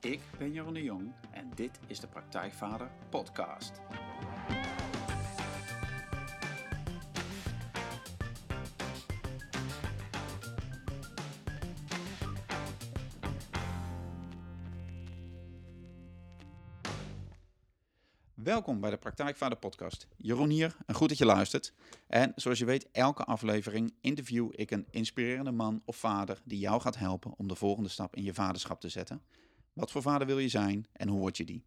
Ik 0.00 0.20
ben 0.38 0.52
Jeroen 0.52 0.74
de 0.74 0.82
Jong 0.82 1.12
en 1.30 1.50
dit 1.54 1.80
is 1.86 2.00
de 2.00 2.06
Praktijkvader 2.06 2.90
Podcast. 3.10 3.72
Welkom 18.34 18.80
bij 18.80 18.90
de 18.90 18.96
Praktijkvader 18.96 19.58
Podcast. 19.58 20.08
Jeroen 20.16 20.50
hier 20.50 20.76
en 20.86 20.94
goed 20.94 21.08
dat 21.08 21.18
je 21.18 21.24
luistert. 21.24 21.72
En 22.06 22.32
zoals 22.36 22.58
je 22.58 22.64
weet, 22.64 22.90
elke 22.92 23.24
aflevering 23.24 23.94
interview 24.00 24.48
ik 24.52 24.70
een 24.70 24.86
inspirerende 24.90 25.52
man 25.52 25.82
of 25.84 25.96
vader 25.96 26.40
die 26.44 26.58
jou 26.58 26.80
gaat 26.80 26.96
helpen 26.96 27.34
om 27.36 27.48
de 27.48 27.54
volgende 27.54 27.88
stap 27.88 28.16
in 28.16 28.22
je 28.22 28.34
vaderschap 28.34 28.80
te 28.80 28.88
zetten. 28.88 29.22
Wat 29.80 29.90
voor 29.90 30.02
vader 30.02 30.26
wil 30.26 30.38
je 30.38 30.48
zijn 30.48 30.86
en 30.92 31.08
hoe 31.08 31.18
word 31.18 31.36
je 31.36 31.44
die? 31.44 31.64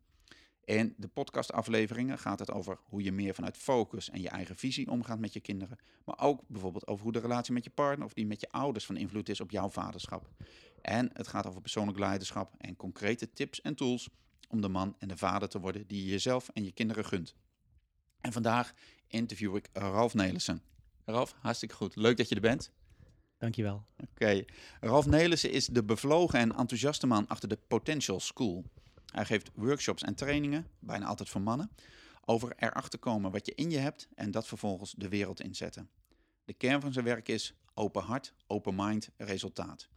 In 0.65 0.93
de 0.97 1.07
podcastafleveringen 1.07 2.17
gaat 2.17 2.39
het 2.39 2.51
over 2.51 2.79
hoe 2.83 3.03
je 3.03 3.11
meer 3.11 3.33
vanuit 3.33 3.57
focus 3.57 4.09
en 4.09 4.21
je 4.21 4.29
eigen 4.29 4.55
visie 4.55 4.89
omgaat 4.89 5.19
met 5.19 5.33
je 5.33 5.39
kinderen. 5.39 5.77
Maar 6.05 6.19
ook 6.19 6.41
bijvoorbeeld 6.47 6.87
over 6.87 7.03
hoe 7.03 7.11
de 7.11 7.19
relatie 7.19 7.53
met 7.53 7.63
je 7.63 7.69
partner 7.69 8.05
of 8.05 8.13
die 8.13 8.25
met 8.25 8.41
je 8.41 8.49
ouders 8.49 8.85
van 8.85 8.97
invloed 8.97 9.29
is 9.29 9.41
op 9.41 9.51
jouw 9.51 9.69
vaderschap. 9.69 10.29
En 10.81 11.09
het 11.13 11.27
gaat 11.27 11.47
over 11.47 11.61
persoonlijk 11.61 11.99
leiderschap 11.99 12.53
en 12.57 12.75
concrete 12.75 13.33
tips 13.33 13.61
en 13.61 13.75
tools 13.75 14.09
om 14.49 14.61
de 14.61 14.69
man 14.69 14.95
en 14.99 15.07
de 15.07 15.17
vader 15.17 15.49
te 15.49 15.59
worden 15.59 15.87
die 15.87 16.03
je 16.03 16.11
jezelf 16.11 16.49
en 16.49 16.63
je 16.63 16.71
kinderen 16.71 17.05
gunt. 17.05 17.35
En 18.21 18.31
vandaag 18.31 18.73
interview 19.07 19.55
ik 19.55 19.69
Ralf 19.71 20.13
Nelissen. 20.13 20.61
Ralf, 21.05 21.35
hartstikke 21.39 21.75
goed. 21.75 21.95
Leuk 21.95 22.17
dat 22.17 22.29
je 22.29 22.35
er 22.35 22.41
bent. 22.41 22.71
Dankjewel. 23.43 23.85
Oké. 24.11 24.45
Ralf 24.79 25.05
Nelissen 25.05 25.51
is 25.51 25.65
de 25.65 25.83
bevlogen 25.83 26.39
en 26.39 26.55
enthousiaste 26.55 27.07
man 27.07 27.27
achter 27.27 27.49
de 27.49 27.57
Potential 27.67 28.19
School. 28.19 28.63
Hij 29.05 29.25
geeft 29.25 29.51
workshops 29.53 30.03
en 30.03 30.15
trainingen, 30.15 30.67
bijna 30.79 31.05
altijd 31.05 31.29
voor 31.29 31.41
mannen, 31.41 31.69
over 32.25 32.53
erachter 32.57 32.99
komen 32.99 33.31
wat 33.31 33.45
je 33.45 33.55
in 33.55 33.69
je 33.69 33.77
hebt 33.77 34.07
en 34.15 34.31
dat 34.31 34.47
vervolgens 34.47 34.93
de 34.97 35.09
wereld 35.09 35.41
inzetten. 35.41 35.89
De 36.45 36.53
kern 36.53 36.81
van 36.81 36.93
zijn 36.93 37.05
werk 37.05 37.27
is 37.27 37.53
open 37.73 38.03
hart, 38.03 38.33
open 38.47 38.75
mind, 38.75 39.09
resultaat. 39.17 39.87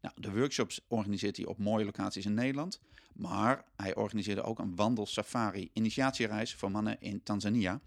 Nou, 0.00 0.14
de 0.20 0.32
workshops 0.32 0.80
organiseert 0.86 1.36
hij 1.36 1.46
op 1.46 1.58
mooie 1.58 1.84
locaties 1.84 2.26
in 2.26 2.34
Nederland. 2.34 2.80
Maar 3.14 3.64
hij 3.76 3.94
organiseerde 3.94 4.42
ook 4.42 4.58
een 4.58 4.76
wandel-safari-initiatiereis 4.76 6.54
voor 6.54 6.70
mannen 6.70 7.00
in 7.00 7.22
Tanzania. 7.22 7.80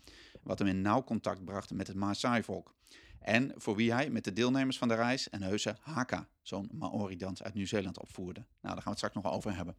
Wat 0.44 0.60
hem 0.60 0.68
in 0.68 0.82
nauw 0.82 1.04
contact 1.04 1.46
bracht 1.46 1.74
met 1.74 1.88
het 1.88 1.96
Maasai-volk. 1.96 2.74
En 3.22 3.52
voor 3.56 3.76
wie 3.76 3.94
hij 3.94 4.10
met 4.10 4.24
de 4.24 4.34
deelnemers 4.34 4.78
van 4.78 4.88
de 4.88 4.96
reis 4.96 5.28
een 5.32 5.42
heuse 5.42 5.76
haka, 5.82 6.28
zo'n 6.42 6.70
Maori-dans 6.72 7.44
uit 7.44 7.54
Nieuw-Zeeland, 7.54 8.00
opvoerde. 8.00 8.40
Nou, 8.40 8.48
daar 8.62 8.72
gaan 8.72 8.84
we 8.84 8.90
het 8.90 8.98
straks 8.98 9.16
nog 9.16 9.34
over 9.34 9.56
hebben. 9.56 9.76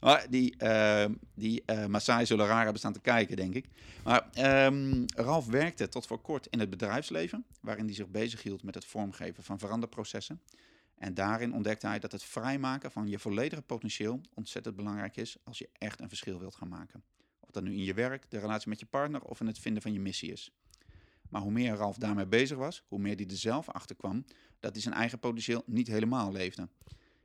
Maar 0.00 0.26
die, 0.30 0.54
uh, 0.58 1.04
die 1.34 1.62
uh, 1.66 1.86
Maasai 1.86 2.26
zullen 2.26 2.46
raar 2.46 2.62
hebben 2.62 2.78
staan 2.78 2.92
te 2.92 3.00
kijken, 3.00 3.36
denk 3.36 3.54
ik. 3.54 3.68
Maar 4.04 4.28
um, 4.66 5.04
Ralf 5.14 5.46
werkte 5.46 5.88
tot 5.88 6.06
voor 6.06 6.20
kort 6.20 6.46
in 6.46 6.60
het 6.60 6.70
bedrijfsleven, 6.70 7.44
waarin 7.60 7.84
hij 7.84 7.94
zich 7.94 8.08
bezighield 8.08 8.62
met 8.62 8.74
het 8.74 8.84
vormgeven 8.84 9.42
van 9.42 9.58
veranderprocessen. 9.58 10.40
En 10.98 11.14
daarin 11.14 11.54
ontdekte 11.54 11.86
hij 11.86 11.98
dat 11.98 12.12
het 12.12 12.22
vrijmaken 12.22 12.90
van 12.90 13.08
je 13.08 13.18
volledige 13.18 13.62
potentieel 13.62 14.20
ontzettend 14.34 14.76
belangrijk 14.76 15.16
is 15.16 15.36
als 15.44 15.58
je 15.58 15.68
echt 15.72 16.00
een 16.00 16.08
verschil 16.08 16.38
wilt 16.38 16.54
gaan 16.54 16.68
maken. 16.68 17.02
Of 17.40 17.50
dat 17.50 17.62
nu 17.62 17.72
in 17.72 17.84
je 17.84 17.94
werk, 17.94 18.30
de 18.30 18.38
relatie 18.38 18.68
met 18.68 18.80
je 18.80 18.86
partner 18.86 19.22
of 19.22 19.40
in 19.40 19.46
het 19.46 19.58
vinden 19.58 19.82
van 19.82 19.92
je 19.92 20.00
missie 20.00 20.32
is. 20.32 20.52
Maar 21.32 21.42
hoe 21.42 21.50
meer 21.50 21.74
Ralf 21.74 21.96
daarmee 21.96 22.26
bezig 22.26 22.56
was, 22.56 22.84
hoe 22.88 22.98
meer 22.98 23.16
hij 23.16 23.26
er 23.26 23.36
zelf 23.36 23.68
achter 23.68 23.96
kwam 23.96 24.24
dat 24.60 24.72
hij 24.72 24.82
zijn 24.82 24.94
eigen 24.94 25.18
potentieel 25.18 25.62
niet 25.66 25.86
helemaal 25.86 26.32
leefde. 26.32 26.68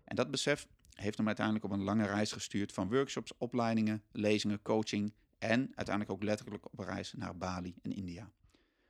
En 0.03 0.15
dat 0.15 0.31
besef 0.31 0.67
heeft 0.93 1.17
hem 1.17 1.27
uiteindelijk 1.27 1.65
op 1.65 1.71
een 1.71 1.83
lange 1.83 2.05
reis 2.05 2.31
gestuurd 2.31 2.71
van 2.71 2.89
workshops, 2.89 3.37
opleidingen, 3.37 4.03
lezingen, 4.11 4.61
coaching 4.61 5.13
en 5.37 5.59
uiteindelijk 5.59 6.11
ook 6.11 6.23
letterlijk 6.23 6.65
op 6.65 6.79
een 6.79 6.85
reis 6.85 7.13
naar 7.17 7.37
Bali 7.37 7.75
en 7.81 7.95
India. 7.95 8.31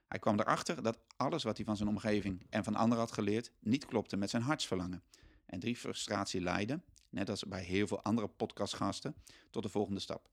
Hij 0.07 0.19
kwam 0.19 0.39
erachter 0.39 0.83
dat 0.83 0.99
alles 1.15 1.43
wat 1.43 1.57
hij 1.57 1.65
van 1.65 1.77
zijn 1.77 1.89
omgeving 1.89 2.45
en 2.49 2.63
van 2.63 2.75
anderen 2.75 3.03
had 3.03 3.13
geleerd 3.13 3.51
niet 3.59 3.85
klopte 3.85 4.17
met 4.17 4.29
zijn 4.29 4.43
hartsverlangen. 4.43 5.03
En 5.45 5.59
die 5.59 5.75
frustratie 5.75 6.41
leidde, 6.41 6.81
net 7.09 7.29
als 7.29 7.43
bij 7.43 7.63
heel 7.63 7.87
veel 7.87 8.03
andere 8.03 8.27
podcastgasten, 8.27 9.15
tot 9.49 9.63
de 9.63 9.69
volgende 9.69 9.99
stap. 9.99 10.29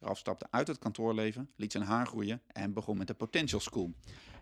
Ralf 0.00 0.18
stapte 0.18 0.46
uit 0.50 0.68
het 0.68 0.78
kantoorleven, 0.78 1.50
liet 1.56 1.72
zijn 1.72 1.84
haar 1.84 2.06
groeien 2.06 2.42
en 2.46 2.72
begon 2.72 2.96
met 2.96 3.06
de 3.06 3.14
Potential 3.14 3.60
School. 3.60 3.92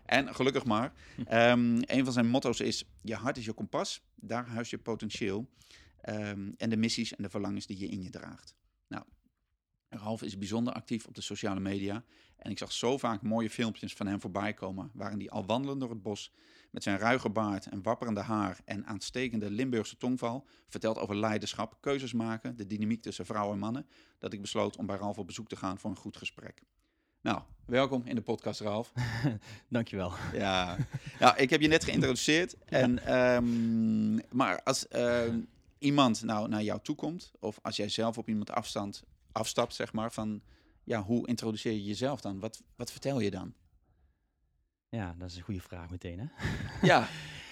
En 0.05 0.35
gelukkig 0.35 0.65
maar, 0.65 0.93
um, 1.17 1.79
een 1.95 2.03
van 2.03 2.13
zijn 2.13 2.27
motto's 2.27 2.59
is: 2.59 2.85
Je 3.01 3.15
hart 3.15 3.37
is 3.37 3.45
je 3.45 3.53
kompas, 3.53 4.01
daar 4.15 4.47
huist 4.47 4.71
je 4.71 4.77
potentieel 4.77 5.49
um, 6.09 6.53
en 6.57 6.69
de 6.69 6.77
missies 6.77 7.15
en 7.15 7.23
de 7.23 7.29
verlangens 7.29 7.65
die 7.65 7.79
je 7.79 7.87
in 7.87 8.01
je 8.01 8.09
draagt. 8.09 8.55
Nou, 8.87 9.03
Ralf 9.89 10.21
is 10.21 10.37
bijzonder 10.37 10.73
actief 10.73 11.05
op 11.05 11.15
de 11.15 11.21
sociale 11.21 11.59
media. 11.59 12.03
En 12.35 12.51
ik 12.51 12.57
zag 12.57 12.71
zo 12.71 12.97
vaak 12.97 13.21
mooie 13.21 13.49
filmpjes 13.49 13.93
van 13.93 14.07
hem 14.07 14.21
voorbij 14.21 14.53
komen. 14.53 14.91
Waarin 14.93 15.19
hij 15.19 15.29
al 15.29 15.45
wandelend 15.45 15.79
door 15.79 15.89
het 15.89 16.01
bos. 16.01 16.31
Met 16.77 16.85
zijn 16.85 16.97
ruige 16.97 17.29
baard 17.29 17.65
en 17.65 17.81
wapperende 17.81 18.21
haar. 18.21 18.59
en 18.65 18.85
aanstekende 18.85 19.51
Limburgse 19.51 19.97
tongval. 19.97 20.45
vertelt 20.67 20.97
over 20.97 21.15
leiderschap, 21.15 21.77
keuzes 21.79 22.13
maken. 22.13 22.57
de 22.57 22.65
dynamiek 22.65 23.01
tussen 23.01 23.25
vrouwen 23.25 23.53
en 23.53 23.59
mannen. 23.59 23.87
dat 24.19 24.33
ik 24.33 24.41
besloot 24.41 24.77
om 24.77 24.85
bij 24.85 24.97
Ralf 24.97 25.17
op 25.17 25.27
bezoek 25.27 25.47
te 25.47 25.55
gaan 25.55 25.79
voor 25.79 25.89
een 25.89 25.95
goed 25.95 26.17
gesprek. 26.17 26.61
Nou, 27.21 27.41
welkom 27.65 28.01
in 28.05 28.15
de 28.15 28.21
podcast, 28.21 28.59
Ralf. 28.59 28.91
Dankjewel. 29.69 30.13
Ja, 30.33 30.77
nou, 31.19 31.37
ik 31.37 31.49
heb 31.49 31.61
je 31.61 31.67
net 31.67 31.83
geïntroduceerd. 31.83 32.57
En, 32.65 33.15
um, 33.17 34.21
maar 34.31 34.63
als 34.63 34.85
uh, 34.91 35.21
iemand 35.79 36.23
nou 36.23 36.49
naar 36.49 36.63
jou 36.63 36.79
toe 36.81 36.95
komt. 36.95 37.31
of 37.39 37.59
als 37.61 37.75
jij 37.75 37.89
zelf 37.89 38.17
op 38.17 38.29
iemand 38.29 38.51
afstand 38.51 39.03
afstapt, 39.31 39.75
zeg 39.75 39.93
maar, 39.93 40.11
van 40.11 40.41
ja, 40.83 41.03
hoe 41.03 41.27
introduceer 41.27 41.73
je 41.73 41.83
jezelf 41.83 42.21
dan? 42.21 42.39
Wat, 42.39 42.61
wat 42.75 42.91
vertel 42.91 43.19
je 43.19 43.31
dan? 43.31 43.53
Ja, 44.89 45.15
dat 45.17 45.29
is 45.29 45.37
een 45.37 45.43
goede 45.43 45.61
vraag 45.61 45.89
meteen, 45.89 46.19
hè? 46.19 46.25
Ja. 46.81 47.07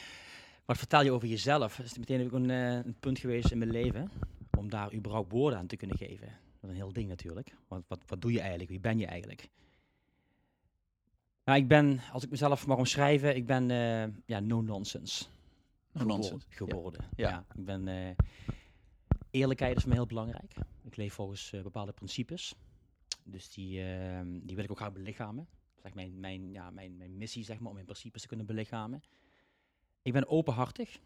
wat 0.65 0.77
vertel 0.77 1.03
je 1.03 1.11
over 1.11 1.27
jezelf? 1.27 1.75
Dat 1.75 1.85
is 1.85 1.97
meteen 1.97 2.25
ook 2.25 2.31
een, 2.31 2.49
uh, 2.49 2.73
een, 2.73 2.95
punt 2.99 3.19
geweest 3.19 3.51
in 3.51 3.57
mijn 3.57 3.71
leven, 3.71 4.11
om 4.57 4.69
daar 4.69 4.93
überhaupt 4.93 5.31
woorden 5.31 5.59
aan 5.59 5.67
te 5.67 5.75
kunnen 5.75 5.97
geven. 5.97 6.27
Dat 6.27 6.63
is 6.63 6.69
een 6.69 6.75
heel 6.75 6.93
ding 6.93 7.07
natuurlijk. 7.07 7.55
Wat, 7.67 7.83
wat, 7.87 7.99
wat 8.07 8.21
doe 8.21 8.31
je 8.31 8.39
eigenlijk? 8.39 8.69
Wie 8.69 8.79
ben 8.79 8.97
je 8.97 9.05
eigenlijk? 9.05 9.49
Nou, 11.43 11.59
ik 11.59 11.67
ben, 11.67 12.01
als 12.11 12.23
ik 12.23 12.29
mezelf 12.29 12.67
mag 12.67 12.77
omschrijven, 12.77 13.35
ik 13.35 13.45
ben 13.45 13.69
uh, 13.69 14.03
ja, 14.25 14.39
no-nonsense. 14.39 15.25
No 15.91 16.05
nonsense. 16.05 16.47
Geworden. 16.49 17.05
Ja. 17.15 17.29
ja. 17.29 17.45
ik 17.55 17.65
ben... 17.65 17.87
Uh, 17.87 18.09
eerlijkheid 19.31 19.77
is 19.77 19.85
me 19.85 19.93
heel 19.93 20.05
belangrijk. 20.05 20.55
Ik 20.83 20.95
leef 20.95 21.13
volgens 21.13 21.51
uh, 21.51 21.61
bepaalde 21.61 21.91
principes. 21.91 22.55
Dus 23.23 23.49
die, 23.49 23.83
die 24.43 24.55
wil 24.55 24.63
ik 24.63 24.71
ook 24.71 24.77
graag 24.77 24.93
belichamen. 24.93 25.47
Zeg 25.85 25.93
mijn, 25.93 26.19
mijn, 26.19 26.51
ja, 26.51 26.69
mijn, 26.69 26.97
mijn 26.97 27.17
missie 27.17 27.43
zeg 27.43 27.59
maar, 27.59 27.67
om 27.67 27.73
mijn 27.73 27.85
principes 27.85 28.21
te 28.21 28.27
kunnen 28.27 28.45
belichamen. 28.45 29.03
Ik 30.01 30.13
ben 30.13 30.27
openhartig. 30.27 30.99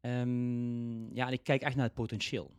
Um, 0.00 1.14
ja, 1.14 1.26
en 1.26 1.32
ik 1.32 1.42
kijk 1.42 1.62
echt 1.62 1.76
naar 1.76 1.84
het 1.84 1.94
potentieel. 1.94 2.50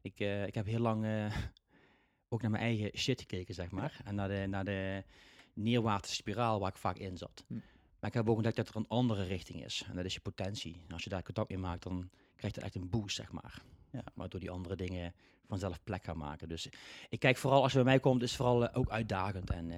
Ik, 0.00 0.20
uh, 0.20 0.46
ik 0.46 0.54
heb 0.54 0.66
heel 0.66 0.78
lang 0.78 1.06
ook 2.28 2.42
naar 2.42 2.50
mijn 2.50 2.62
eigen 2.62 2.98
shit 2.98 3.20
gekeken, 3.20 3.54
zeg 3.54 3.70
maar. 3.70 4.00
En 4.04 4.14
naar 4.14 4.28
de, 4.28 4.46
naar 4.48 4.64
de 4.64 5.04
neerwaartse 5.52 6.14
spiraal 6.14 6.60
waar 6.60 6.70
ik 6.70 6.76
vaak 6.76 6.96
in 6.96 7.16
zat. 7.16 7.44
Hm. 7.46 7.54
Maar 8.00 8.10
ik 8.10 8.14
heb 8.16 8.28
ook 8.28 8.34
ontdekt 8.34 8.56
dat 8.56 8.68
er 8.68 8.76
een 8.76 8.88
andere 8.88 9.24
richting 9.24 9.64
is. 9.64 9.84
En 9.88 9.96
dat 9.96 10.04
is 10.04 10.14
je 10.14 10.20
potentie. 10.20 10.82
En 10.86 10.92
als 10.92 11.04
je 11.04 11.10
daar 11.10 11.22
contact 11.22 11.48
mee 11.48 11.58
maakt, 11.58 11.82
dan 11.82 12.10
krijg 12.36 12.54
je 12.54 12.60
echt 12.60 12.74
een 12.74 12.90
boost, 12.90 13.16
zeg 13.16 13.32
maar. 13.32 13.62
Ja, 13.90 14.04
waardoor 14.14 14.40
die 14.40 14.50
andere 14.50 14.76
dingen 14.76 15.14
vanzelf 15.48 15.84
plek 15.84 16.04
gaan 16.04 16.18
maken. 16.18 16.48
Dus 16.48 16.68
ik 17.08 17.18
kijk 17.18 17.36
vooral, 17.36 17.62
als 17.62 17.72
je 17.72 17.78
bij 17.78 17.86
mij 17.86 18.00
komt, 18.00 18.22
is 18.22 18.36
vooral 18.36 18.62
uh, 18.62 18.68
ook 18.72 18.90
uitdagend. 18.90 19.50
En 19.50 19.70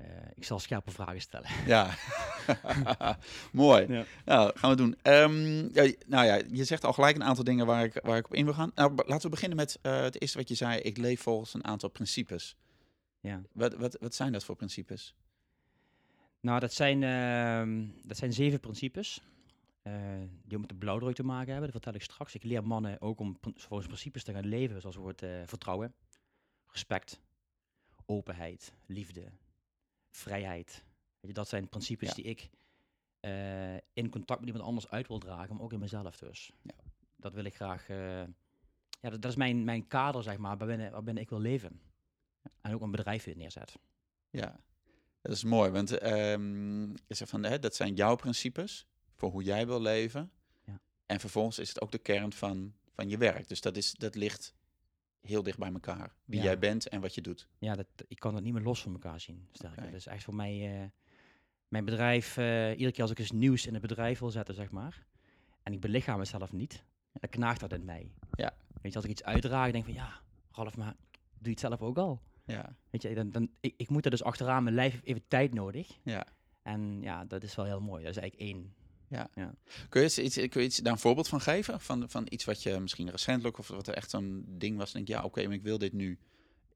uh, 0.00 0.06
uh, 0.06 0.12
ik 0.34 0.44
zal 0.44 0.58
scherpe 0.58 0.90
vragen 0.90 1.20
stellen. 1.20 1.48
Ja, 1.66 1.94
mooi. 3.52 3.92
Ja. 3.92 4.04
Nou, 4.24 4.58
gaan 4.58 4.70
we 4.70 4.76
doen. 4.76 4.96
Um, 5.02 5.74
ja, 5.74 5.92
nou 6.06 6.26
ja, 6.26 6.42
je 6.50 6.64
zegt 6.64 6.84
al 6.84 6.92
gelijk 6.92 7.16
een 7.16 7.24
aantal 7.24 7.44
dingen 7.44 7.66
waar 7.66 7.84
ik, 7.84 8.00
waar 8.02 8.16
ik 8.16 8.26
op 8.26 8.34
in 8.34 8.44
wil 8.44 8.54
gaan. 8.54 8.72
Nou, 8.74 8.92
laten 8.94 9.22
we 9.22 9.28
beginnen 9.28 9.56
met 9.56 9.78
het 9.82 10.20
eerste 10.20 10.38
wat 10.38 10.48
je 10.48 10.54
zei. 10.54 10.80
Ik 10.80 10.96
leef 10.96 11.20
volgens 11.20 11.54
een 11.54 11.64
aantal 11.64 11.88
principes. 11.88 12.56
Ja. 13.20 13.42
Wat, 13.52 13.74
wat, 13.74 13.96
wat 14.00 14.14
zijn 14.14 14.32
dat 14.32 14.44
voor 14.44 14.56
principes? 14.56 15.14
Nou, 16.40 16.60
dat 16.60 16.72
zijn, 16.72 17.02
uh, 17.02 17.88
dat 18.02 18.16
zijn 18.16 18.32
zeven 18.32 18.60
principes. 18.60 19.22
Uh, 19.82 19.92
die 20.44 20.58
met 20.58 20.68
de 20.68 20.74
blauwdruk 20.74 21.14
te 21.14 21.22
maken 21.22 21.52
hebben. 21.52 21.72
Dat 21.72 21.82
vertel 21.82 22.00
ik 22.00 22.02
straks. 22.02 22.34
Ik 22.34 22.42
leer 22.42 22.66
mannen 22.66 23.00
ook 23.00 23.20
om 23.20 23.38
volgens 23.40 23.88
principes 23.88 24.22
te 24.22 24.32
gaan 24.32 24.46
leven. 24.46 24.80
Zoals 24.80 24.96
wordt 24.96 25.22
vertrouwen, 25.44 25.94
respect, 26.66 27.20
openheid, 28.06 28.72
liefde, 28.86 29.22
vrijheid. 30.16 30.84
Weet 31.20 31.30
je, 31.30 31.32
dat 31.32 31.48
zijn 31.48 31.68
principes 31.68 32.14
die 32.14 32.24
ik 32.24 32.50
uh, 33.20 33.74
in 33.74 34.10
contact 34.10 34.40
met 34.40 34.48
iemand 34.48 34.66
anders 34.66 34.88
uit 34.90 35.08
wil 35.08 35.18
dragen. 35.18 35.54
Maar 35.54 35.64
ook 35.64 35.72
in 35.72 35.78
mezelf 35.78 36.16
dus. 36.16 36.52
Ja. 36.62 36.74
Dat 37.16 37.34
wil 37.34 37.44
ik 37.44 37.54
graag... 37.54 37.86
ja, 37.88 39.10
dat, 39.10 39.22
dat, 39.22 39.30
is 39.30 39.36
mijn, 39.36 39.64
mijn 39.64 39.86
kader, 39.86 40.22
zeg 40.22 40.36
maar, 40.36 40.56
waarbinnen, 40.56 40.92
waarbinnen 40.92 41.22
ik 41.22 41.28
wil 41.28 41.40
leven. 41.40 41.80
En 42.60 42.74
ook 42.74 42.80
een 42.80 42.90
bedrijf 42.90 43.24
weer 43.24 43.36
neerzet. 43.36 43.78
Ja, 44.30 44.60
dat 45.20 45.32
is 45.32 45.44
mooi, 45.44 45.70
want 45.70 46.02
um, 46.02 46.94
is 47.06 47.20
er 47.20 47.26
van, 47.26 47.42
hè, 47.42 47.58
dat 47.58 47.74
zijn 47.74 47.94
jouw 47.94 48.16
principes 48.16 48.86
voor 49.14 49.30
hoe 49.30 49.42
jij 49.42 49.66
wil 49.66 49.80
leven. 49.80 50.30
Ja. 50.64 50.80
En 51.06 51.20
vervolgens 51.20 51.58
is 51.58 51.68
het 51.68 51.80
ook 51.80 51.92
de 51.92 51.98
kern 51.98 52.32
van, 52.32 52.74
van 52.94 53.08
je 53.08 53.18
werk. 53.18 53.48
Dus 53.48 53.60
dat, 53.60 53.76
is, 53.76 53.92
dat 53.92 54.14
ligt 54.14 54.54
heel 55.28 55.42
dicht 55.42 55.58
bij 55.58 55.72
elkaar. 55.72 56.14
Wie 56.24 56.38
Ja. 56.38 56.44
jij 56.44 56.58
bent 56.58 56.88
en 56.88 57.00
wat 57.00 57.14
je 57.14 57.20
doet. 57.20 57.48
Ja, 57.58 57.74
dat, 57.74 57.86
ik 58.08 58.18
kan 58.18 58.34
dat 58.34 58.42
niet 58.42 58.52
meer 58.52 58.62
los 58.62 58.82
van 58.82 58.92
elkaar 58.92 59.20
zien. 59.20 59.48
Sterker. 59.52 59.78
Oké. 59.78 59.90
Dat 59.90 60.00
is 60.00 60.06
echt 60.06 60.24
voor 60.24 60.34
mij... 60.34 60.80
eh, 60.82 60.88
mijn 61.68 61.84
bedrijf, 61.84 62.36
eh, 62.36 62.70
iedere 62.70 62.92
keer 62.92 63.02
als 63.02 63.10
ik 63.10 63.18
eens 63.18 63.30
nieuws 63.30 63.66
in 63.66 63.72
het 63.72 63.82
bedrijf 63.82 64.18
wil 64.18 64.30
zetten, 64.30 64.54
zeg 64.54 64.70
maar. 64.70 65.06
En 65.62 65.72
ik 65.72 65.80
belichaam 65.80 66.18
het 66.18 66.28
zelf 66.28 66.52
niet. 66.52 66.84
Dan 67.12 67.30
knaagt 67.30 67.60
dat 67.60 67.72
in 67.72 67.84
mij. 67.84 68.10
Ja. 68.30 68.54
Weet 68.82 68.90
je, 68.92 68.96
als 68.96 69.04
ik 69.04 69.10
iets 69.10 69.22
uitdraag, 69.24 69.70
denk 69.72 69.86
ik 69.86 69.94
van 69.94 70.02
ja, 70.04 70.20
Ralf, 70.50 70.76
maar 70.76 70.94
doe 71.12 71.20
je 71.40 71.50
het 71.50 71.60
zelf 71.60 71.80
ook 71.82 71.98
al? 71.98 72.20
Ja, 72.44 72.76
Weet 72.90 73.02
je, 73.02 73.14
dan, 73.14 73.30
dan, 73.30 73.50
ik, 73.60 73.74
ik 73.76 73.88
moet 73.88 74.04
er 74.04 74.10
dus 74.10 74.22
achteraan, 74.22 74.62
mijn 74.62 74.74
lijf 74.74 74.92
heeft 74.92 75.04
even 75.04 75.22
tijd 75.28 75.54
nodig. 75.54 75.98
ja. 76.02 76.26
En 76.62 76.98
ja, 77.02 77.24
dat 77.24 77.42
is 77.42 77.54
wel 77.54 77.64
heel 77.64 77.80
mooi. 77.80 78.02
Dat 78.04 78.10
is 78.16 78.20
eigenlijk 78.22 78.50
één. 78.50 78.74
Kun 79.88 80.02
je, 80.02 80.22
iets, 80.22 80.34
kun 80.34 80.60
je 80.60 80.62
iets, 80.62 80.76
daar 80.76 80.92
een 80.92 80.98
voorbeeld 80.98 81.28
van 81.28 81.40
geven? 81.40 81.80
Van, 81.80 82.04
van 82.08 82.26
iets 82.28 82.44
wat 82.44 82.62
je 82.62 82.80
misschien 82.80 83.10
recentelijk 83.10 83.58
of 83.58 83.68
wat 83.68 83.86
er 83.86 83.94
echt 83.94 84.10
zo'n 84.10 84.44
ding 84.48 84.76
was. 84.78 84.92
Denk 84.92 85.08
ja, 85.08 85.22
oké, 85.22 85.44
maar 85.44 85.54
ik 85.54 85.62
wil 85.62 85.78
dit 85.78 85.92
nu 85.92 86.18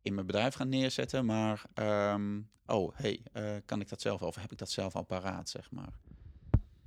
in 0.03 0.15
mijn 0.15 0.27
bedrijf 0.27 0.55
gaan 0.55 0.69
neerzetten. 0.69 1.25
Maar, 1.25 1.63
ehm, 1.75 2.41
oh, 2.67 2.97
hey, 2.97 3.23
eh, 3.33 3.57
kan 3.65 3.81
ik 3.81 3.89
dat 3.89 4.01
zelf 4.01 4.23
al? 4.23 4.29
Of 4.29 4.35
heb 4.35 4.53
ik 4.53 4.59
dat 4.59 4.71
zelf 4.71 4.97
al 4.97 5.03
paraat, 5.03 5.49
zeg 5.49 5.71
maar? 5.71 5.93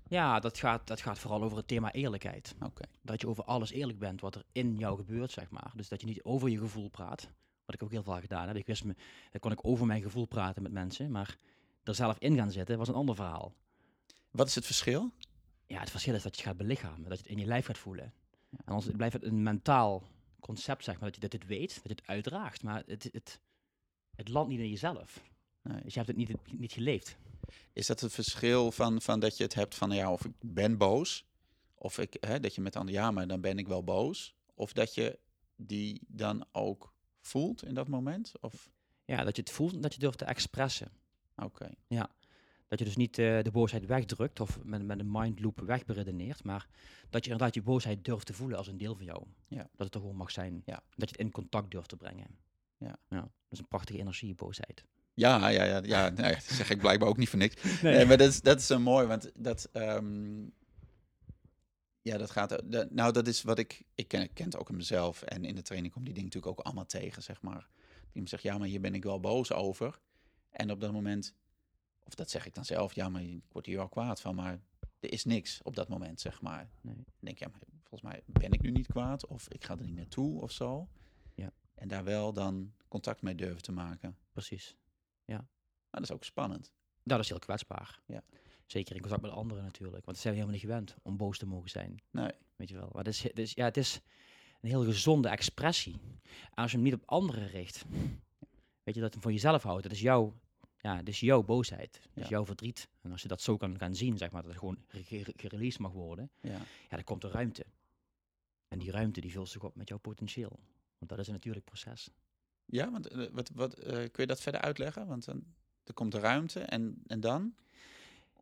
Ja, 0.07 0.39
dat 0.39 0.57
gaat, 0.57 0.87
dat 0.87 1.01
gaat 1.01 1.19
vooral 1.19 1.43
over 1.43 1.57
het 1.57 1.67
thema 1.67 1.91
eerlijkheid. 1.91 2.55
Oké. 2.61 2.83
Dat 3.01 3.21
je 3.21 3.27
over 3.27 3.43
alles 3.43 3.71
eerlijk 3.71 3.99
bent 3.99 4.21
wat 4.21 4.35
er 4.35 4.43
in 4.51 4.77
jou 4.77 4.97
gebeurt, 4.97 5.31
zeg 5.31 5.49
maar. 5.49 5.71
Dus 5.75 5.87
dat 5.87 6.01
je 6.01 6.07
niet 6.07 6.23
over 6.23 6.49
je 6.49 6.57
gevoel 6.57 6.89
praat. 6.89 7.29
Wat 7.65 7.75
ik 7.75 7.83
ook 7.83 7.91
heel 7.91 8.03
vaak 8.03 8.21
gedaan 8.21 8.47
heb. 8.47 8.55
Ik 8.55 8.65
wist 8.65 8.83
me, 8.83 8.95
dan 9.31 9.39
kon 9.39 9.51
ik 9.51 9.65
over 9.65 9.85
mijn 9.85 10.01
gevoel 10.01 10.25
praten 10.25 10.63
met 10.63 10.71
mensen. 10.71 11.11
Maar 11.11 11.37
er 11.83 11.95
zelf 11.95 12.17
in 12.19 12.35
gaan 12.35 12.51
zitten 12.51 12.77
was 12.77 12.87
een 12.87 12.93
ander 12.93 13.15
verhaal. 13.15 13.53
Wat 14.31 14.47
is 14.47 14.55
het 14.55 14.65
verschil? 14.65 15.11
Ja, 15.73 15.79
het 15.79 15.89
verschil 15.89 16.13
is 16.13 16.23
dat 16.23 16.35
je 16.35 16.41
het 16.41 16.49
gaat 16.49 16.57
belichamen. 16.57 17.09
Dat 17.09 17.17
je 17.17 17.23
het 17.23 17.31
in 17.31 17.39
je 17.39 17.45
lijf 17.45 17.65
gaat 17.65 17.77
voelen. 17.77 18.13
En 18.49 18.65
anders 18.65 18.95
blijft 18.95 19.13
het 19.13 19.23
een 19.23 19.43
mentaal 19.43 20.03
concept, 20.39 20.83
zeg 20.83 20.93
maar. 20.99 21.03
Dat 21.05 21.15
je 21.15 21.21
dat 21.21 21.31
dit 21.31 21.45
weet, 21.45 21.73
dat 21.73 21.83
je 21.83 21.89
het 21.89 22.07
uitdraagt. 22.07 22.63
Maar 22.63 22.83
het, 22.85 23.09
het, 23.11 23.39
het 24.15 24.29
landt 24.29 24.49
niet 24.49 24.59
in 24.59 24.69
jezelf. 24.69 25.23
Nee. 25.61 25.81
Dus 25.81 25.93
je 25.93 25.99
hebt 25.99 26.07
het 26.07 26.17
niet, 26.17 26.59
niet 26.59 26.71
geleefd. 26.71 27.17
Is 27.73 27.87
dat 27.87 27.99
het 27.99 28.13
verschil 28.13 28.71
van, 28.71 29.01
van 29.01 29.19
dat 29.19 29.37
je 29.37 29.43
het 29.43 29.53
hebt 29.53 29.75
van, 29.75 29.91
ja, 29.91 30.11
of 30.11 30.25
ik 30.25 30.31
ben 30.39 30.77
boos. 30.77 31.25
Of 31.75 31.97
ik, 31.97 32.17
hè, 32.19 32.39
dat 32.39 32.55
je 32.55 32.61
met 32.61 32.75
anderen, 32.75 33.01
ja, 33.01 33.11
maar 33.11 33.27
dan 33.27 33.41
ben 33.41 33.57
ik 33.57 33.67
wel 33.67 33.83
boos. 33.83 34.35
Of 34.53 34.73
dat 34.73 34.93
je 34.95 35.19
die 35.55 36.01
dan 36.07 36.45
ook 36.51 36.93
voelt 37.21 37.63
in 37.63 37.73
dat 37.73 37.87
moment? 37.87 38.31
Of, 38.41 38.69
Ja, 39.05 39.23
dat 39.23 39.35
je 39.35 39.41
het 39.41 39.51
voelt 39.51 39.73
en 39.73 39.81
dat 39.81 39.93
je 39.93 39.99
durft 39.99 40.17
te 40.17 40.25
expressen. 40.25 40.91
oké. 41.35 41.69
Dat 42.73 42.81
je 42.81 42.87
dus 42.87 42.97
niet 43.03 43.17
eh, 43.17 43.41
de 43.43 43.51
boosheid 43.51 43.85
wegdrukt 43.85 44.39
of 44.39 44.59
met, 44.63 44.83
met 44.85 44.99
een 44.99 45.11
mindloop 45.11 45.59
wegberedeneert, 45.59 46.43
maar 46.43 46.67
dat 47.09 47.25
je 47.25 47.31
inderdaad 47.31 47.53
je 47.55 47.61
boosheid 47.61 48.05
durft 48.05 48.25
te 48.25 48.33
voelen 48.33 48.57
als 48.57 48.67
een 48.67 48.77
deel 48.77 48.95
van 48.95 49.05
jou. 49.05 49.23
Ja. 49.47 49.57
Dat 49.75 49.85
het 49.85 49.93
er 49.93 49.99
gewoon 49.99 50.15
mag 50.15 50.31
zijn. 50.31 50.61
Ja. 50.65 50.83
Dat 50.95 51.09
je 51.09 51.15
het 51.15 51.17
in 51.25 51.31
contact 51.31 51.71
durft 51.71 51.89
te 51.89 51.95
brengen. 51.97 52.27
Ja. 52.77 52.97
Dat 53.09 53.29
is 53.49 53.59
een 53.59 53.67
prachtige 53.67 53.99
energie, 53.99 54.35
boosheid. 54.35 54.85
Ja, 55.13 55.47
ja, 55.47 55.63
ja, 55.63 55.81
ja. 55.83 56.09
Nee, 56.09 56.33
dat 56.33 56.43
zeg 56.43 56.69
ik 56.69 56.79
blijkbaar 56.79 57.09
ook 57.09 57.17
niet 57.17 57.29
voor 57.29 57.39
niks. 57.39 57.55
Nee, 57.81 58.05
maar 58.05 58.17
dat 58.17 58.27
is, 58.29 58.41
dat 58.41 58.59
is 58.59 58.65
zo 58.67 58.79
mooi, 58.79 59.07
want 59.07 59.31
dat... 59.35 59.69
ehm, 59.71 60.41
ja, 62.01 62.17
dat 62.17 62.31
gaat... 62.31 62.71
dat- 62.71 62.91
nou, 62.91 63.11
dat 63.11 63.27
is 63.27 63.41
wat 63.41 63.59
ik... 63.59 63.83
Ik 63.95 64.07
ken, 64.07 64.21
ik 64.21 64.33
ken 64.33 64.45
het 64.45 64.57
ook 64.57 64.69
in 64.69 64.75
mezelf. 64.75 65.21
En 65.21 65.45
in 65.45 65.55
de 65.55 65.61
training 65.61 65.93
kom 65.93 66.03
die 66.03 66.13
dingen 66.13 66.29
natuurlijk 66.29 66.59
ook 66.59 66.65
allemaal 66.65 66.85
tegen, 66.85 67.23
zeg 67.23 67.41
maar. 67.41 67.67
Die 68.11 68.27
zegt, 68.27 68.43
ja, 68.43 68.57
maar 68.57 68.67
hier 68.67 68.81
ben 68.81 68.93
ik 68.95 69.03
wel 69.03 69.19
boos 69.19 69.51
over. 69.51 69.99
En 70.49 70.71
op 70.71 70.79
dat 70.79 70.91
moment... 70.91 71.33
Of 72.03 72.15
dat 72.15 72.29
zeg 72.29 72.45
ik 72.45 72.53
dan 72.53 72.65
zelf. 72.65 72.93
Ja, 72.93 73.09
maar 73.09 73.23
ik 73.23 73.43
word 73.51 73.65
hier 73.65 73.77
wel 73.77 73.89
kwaad 73.89 74.21
van. 74.21 74.35
Maar 74.35 74.59
er 74.99 75.11
is 75.11 75.25
niks 75.25 75.61
op 75.61 75.75
dat 75.75 75.89
moment, 75.89 76.21
zeg 76.21 76.41
maar. 76.41 76.69
Nee. 76.81 76.95
Dan 76.95 77.05
denk 77.19 77.37
je, 77.37 77.45
ja, 77.45 77.51
maar 77.51 77.59
volgens 77.83 78.11
mij 78.11 78.21
ben 78.25 78.51
ik 78.51 78.61
nu 78.61 78.71
niet 78.71 78.87
kwaad. 78.87 79.27
Of 79.27 79.49
ik 79.49 79.63
ga 79.63 79.77
er 79.77 79.85
niet 79.85 79.95
naartoe 79.95 80.41
of 80.41 80.51
zo. 80.51 80.87
Ja. 81.35 81.51
En 81.75 81.87
daar 81.87 82.03
wel 82.03 82.33
dan 82.33 82.73
contact 82.87 83.21
mee 83.21 83.35
durven 83.35 83.61
te 83.61 83.71
maken. 83.71 84.17
Precies. 84.31 84.77
Maar 85.93 86.01
dat 86.01 86.11
is 86.11 86.15
ook 86.15 86.23
spannend. 86.23 86.73
Dat 87.03 87.19
is 87.19 87.29
heel 87.29 87.39
kwetsbaar. 87.39 88.01
Ja. 88.05 88.23
Zeker 88.65 88.95
in 88.95 89.01
contact 89.01 89.21
met 89.21 89.31
anderen 89.31 89.63
natuurlijk. 89.63 90.05
Want 90.05 90.15
dat 90.15 90.17
zijn 90.17 90.33
we 90.33 90.39
helemaal 90.39 90.59
niet 90.61 90.69
gewend 90.69 90.95
om 91.01 91.17
boos 91.17 91.37
te 91.37 91.45
mogen 91.45 91.69
zijn. 91.69 92.01
Nee. 92.11 92.31
Weet 92.55 92.69
je 92.69 92.75
wel. 92.75 92.89
Maar 92.91 93.03
het 93.03 93.13
is, 93.13 93.23
het 93.23 93.39
is, 93.39 93.53
ja, 93.53 93.65
het 93.65 93.77
is 93.77 94.01
een 94.61 94.69
heel 94.69 94.83
gezonde 94.83 95.29
expressie. 95.29 95.99
En 96.23 96.63
als 96.63 96.71
je 96.71 96.77
hem 96.77 96.85
niet 96.85 96.93
op 96.93 97.03
anderen 97.05 97.47
richt, 97.47 97.85
weet 98.83 98.95
je 98.95 99.01
dat 99.01 99.13
hem 99.13 99.21
voor 99.21 99.31
jezelf 99.31 99.63
houdt. 99.63 99.83
Dat 99.83 99.91
is 99.91 100.01
jouw, 100.01 100.33
ja, 100.83 101.01
is 101.03 101.19
jouw 101.19 101.43
boosheid. 101.43 101.99
Ja. 102.13 102.27
jouw 102.27 102.45
verdriet. 102.45 102.89
En 103.01 103.11
als 103.11 103.21
je 103.21 103.27
dat 103.27 103.41
zo 103.41 103.57
kan 103.57 103.77
gaan 103.77 103.95
zien, 103.95 104.17
zeg 104.17 104.31
maar, 104.31 104.41
dat 104.41 104.51
het 104.51 104.59
gewoon 104.59 104.77
ge- 104.87 105.03
ge- 105.23 105.33
gereleased 105.35 105.79
mag 105.79 105.91
worden, 105.91 106.29
Ja. 106.41 106.51
ja, 106.51 106.89
dan 106.89 107.03
komt 107.03 107.23
er 107.23 107.31
ruimte. 107.31 107.65
En 108.67 108.79
die 108.79 108.91
ruimte 108.91 109.21
die 109.21 109.31
vult 109.31 109.49
zich 109.49 109.63
op 109.63 109.75
met 109.75 109.87
jouw 109.89 109.97
potentieel. 109.97 110.59
Want 110.97 111.09
dat 111.11 111.19
is 111.19 111.27
een 111.27 111.33
natuurlijk 111.33 111.65
proces. 111.65 112.09
Ja, 112.65 112.91
want 112.91 113.07
eh, 113.07 113.27
wat, 113.31 113.49
wat, 113.53 113.73
eh, 113.73 113.91
kun 113.93 114.09
je 114.15 114.27
dat 114.27 114.41
verder 114.41 114.61
uitleggen? 114.61 115.07
Want 115.07 115.25
dan 115.25 115.43
er 115.83 115.93
komt 115.93 116.11
de 116.11 116.19
ruimte 116.19 116.59
en, 116.59 117.01
en 117.07 117.19
dan? 117.19 117.55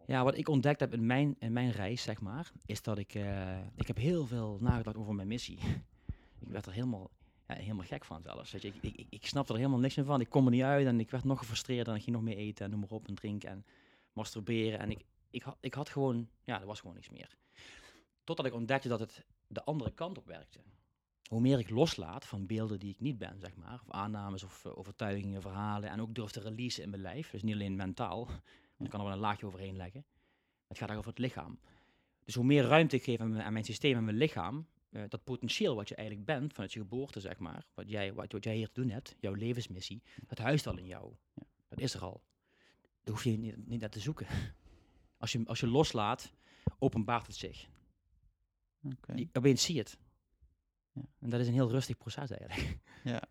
Ja, 0.07 0.23
wat 0.23 0.37
ik 0.37 0.47
ontdekt 0.49 0.79
heb 0.79 0.93
in 0.93 1.05
mijn, 1.05 1.35
in 1.39 1.53
mijn 1.53 1.71
reis, 1.71 2.01
zeg 2.01 2.21
maar, 2.21 2.51
is 2.65 2.81
dat 2.81 2.97
ik, 2.97 3.15
eh, 3.15 3.57
ik 3.75 3.87
heb 3.87 3.97
heel 3.97 4.25
veel 4.27 4.57
nagedacht 4.61 4.95
over 4.97 5.15
mijn 5.15 5.27
missie. 5.27 5.57
ik 6.43 6.47
werd 6.47 6.65
er 6.65 6.73
helemaal, 6.73 7.09
helemaal 7.55 7.85
gek 7.85 8.05
van 8.05 8.21
zelfs. 8.21 8.51
Weet 8.51 8.61
je, 8.61 8.67
ik, 8.81 8.93
ik, 8.97 9.05
ik- 9.09 9.25
snapte 9.25 9.51
er 9.53 9.57
helemaal 9.59 9.79
niks 9.79 9.95
meer 9.95 10.05
van. 10.05 10.21
Ik 10.21 10.29
kon 10.29 10.45
er 10.45 10.51
niet 10.51 10.61
uit 10.61 10.87
en 10.87 10.99
ik 10.99 11.11
werd 11.11 11.23
nog 11.23 11.39
gefrustreerd 11.39 11.87
en 11.87 11.95
ik 11.95 12.03
ging 12.03 12.15
nog 12.15 12.25
meer 12.25 12.37
eten 12.37 12.65
en 12.65 12.71
noem 12.71 12.79
maar 12.79 12.89
op 12.89 13.07
en 13.07 13.15
drinken 13.15 13.49
en 13.49 13.65
masturberen. 14.13 14.79
En 14.79 14.91
ik, 14.91 15.05
ik, 15.29 15.41
had, 15.43 15.57
ik 15.59 15.73
had 15.73 15.89
gewoon, 15.89 16.29
ja, 16.43 16.59
er 16.59 16.65
was 16.65 16.79
gewoon 16.79 16.95
niks 16.95 17.09
meer. 17.09 17.37
Totdat 18.23 18.45
ik 18.45 18.53
ontdekte 18.53 18.87
dat 18.87 18.99
het 18.99 19.25
de 19.47 19.63
andere 19.63 19.91
kant 19.91 20.17
op 20.17 20.25
werkte. 20.25 20.59
Hoe 21.29 21.41
meer 21.41 21.59
ik 21.59 21.69
loslaat 21.69 22.25
van 22.25 22.45
beelden 22.45 22.79
die 22.79 22.89
ik 22.91 22.99
niet 22.99 23.17
ben, 23.17 23.39
zeg 23.39 23.55
maar, 23.55 23.81
of 23.83 23.91
aannames 23.91 24.43
of 24.43 24.65
eh, 24.65 24.77
overtuigingen, 24.77 25.41
verhalen, 25.41 25.89
en 25.89 26.01
ook 26.01 26.15
durf 26.15 26.31
te 26.31 26.39
releasen 26.39 26.83
in 26.83 26.89
mijn 26.89 27.01
lijf, 27.01 27.29
dus 27.29 27.43
niet 27.43 27.53
alleen 27.53 27.75
mentaal, 27.75 28.25
want 28.77 28.83
ik 28.83 28.89
kan 28.89 28.99
er 28.99 29.05
wel 29.05 29.15
een 29.15 29.21
laagje 29.21 29.45
overheen 29.45 29.75
leggen. 29.75 30.05
Het 30.67 30.77
gaat 30.77 30.91
ook 30.91 30.97
over 30.97 31.09
het 31.09 31.19
lichaam. 31.19 31.59
Dus 32.25 32.35
hoe 32.35 32.45
meer 32.45 32.63
ruimte 32.63 32.95
ik 32.95 33.03
geef 33.03 33.19
aan 33.19 33.53
mijn 33.53 33.65
systeem 33.65 33.97
en 33.97 34.03
mijn 34.03 34.17
lichaam, 34.17 34.67
eh, 34.91 35.03
dat 35.07 35.23
potentieel 35.23 35.75
wat 35.75 35.87
je 35.87 35.95
eigenlijk 35.95 36.27
bent 36.27 36.53
vanuit 36.53 36.73
je 36.73 36.79
geboorte, 36.79 37.19
zeg 37.19 37.39
maar, 37.39 37.65
wat 37.73 37.89
jij, 37.89 38.13
wat, 38.13 38.31
wat 38.31 38.43
jij 38.43 38.55
hier 38.55 38.71
te 38.71 38.81
doen 38.81 38.89
hebt, 38.89 39.15
jouw 39.19 39.33
levensmissie, 39.33 40.01
dat 40.27 40.37
huist 40.37 40.67
al 40.67 40.77
in 40.77 40.85
jou. 40.85 41.13
Dat 41.67 41.79
is 41.79 41.93
er 41.93 42.01
al. 42.01 42.23
Daar 43.03 43.13
hoef 43.13 43.23
je 43.23 43.37
niet, 43.37 43.67
niet 43.67 43.79
naar 43.79 43.89
te 43.89 43.99
zoeken. 43.99 44.27
Als 45.17 45.31
je, 45.31 45.43
als 45.45 45.59
je 45.59 45.67
loslaat, 45.67 46.33
openbaart 46.79 47.27
het 47.27 47.35
zich. 47.35 47.69
Oké. 48.83 49.13
Je, 49.13 49.29
opeens 49.33 49.63
zie 49.63 49.75
je 49.75 49.79
het. 49.79 49.97
Ja. 50.91 51.01
En 51.19 51.29
dat 51.29 51.39
is 51.39 51.47
een 51.47 51.53
heel 51.53 51.69
rustig 51.69 51.97
proces 51.97 52.29
eigenlijk. 52.29 52.77
Ja. 53.03 53.23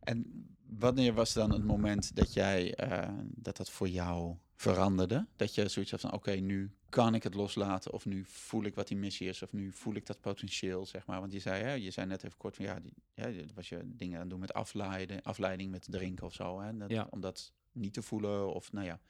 En 0.00 0.48
wanneer 0.66 1.14
was 1.14 1.32
dan 1.32 1.52
het 1.52 1.64
moment 1.64 2.16
dat 2.16 2.32
jij 2.32 2.74
eh, 2.74 3.14
dat 3.26 3.56
dat 3.56 3.70
voor 3.70 3.88
jou 3.88 4.36
veranderde? 4.58 5.26
Dat 5.36 5.54
je 5.54 5.68
zoiets 5.68 5.90
had 5.90 6.00
van 6.00 6.12
oké, 6.12 6.30
nu 6.32 6.70
kan 6.88 7.14
ik 7.14 7.22
het 7.22 7.34
loslaten, 7.34 7.92
of 7.92 8.04
nu 8.06 8.24
voel 8.24 8.64
ik 8.64 8.74
wat 8.74 8.88
die 8.88 8.96
missie 8.96 9.28
is, 9.28 9.42
of 9.42 9.52
nu 9.52 9.72
voel 9.72 9.94
ik 9.94 10.06
dat 10.06 10.20
potentieel, 10.20 10.86
zeg 10.86 11.06
maar. 11.06 11.20
Want 11.20 11.32
je 11.32 11.38
zei, 11.38 11.62
hè, 11.62 11.72
je 11.72 11.90
zei 11.90 12.06
net 12.06 12.24
even 12.24 12.36
kort 12.38 12.56
van 12.56 12.64
ja, 12.64 12.80
die, 12.80 12.92
ja 13.14 13.30
was 13.54 13.68
je 13.68 13.80
dingen 13.84 14.14
aan 14.14 14.20
het 14.20 14.30
doen 14.30 14.40
met 14.40 14.52
afleiden, 14.54 15.22
afleiding 15.22 15.70
met 15.70 15.86
drinken 15.90 16.26
of 16.26 16.34
zo, 16.34 16.60
hè? 16.60 16.76
Dat, 16.76 16.90
Ja. 16.90 17.06
om 17.10 17.20
dat 17.20 17.52
niet 17.72 17.92
te 17.94 18.02
voelen, 18.02 18.54
of 18.54 18.72
nou 18.72 18.86
ja. 18.86 19.00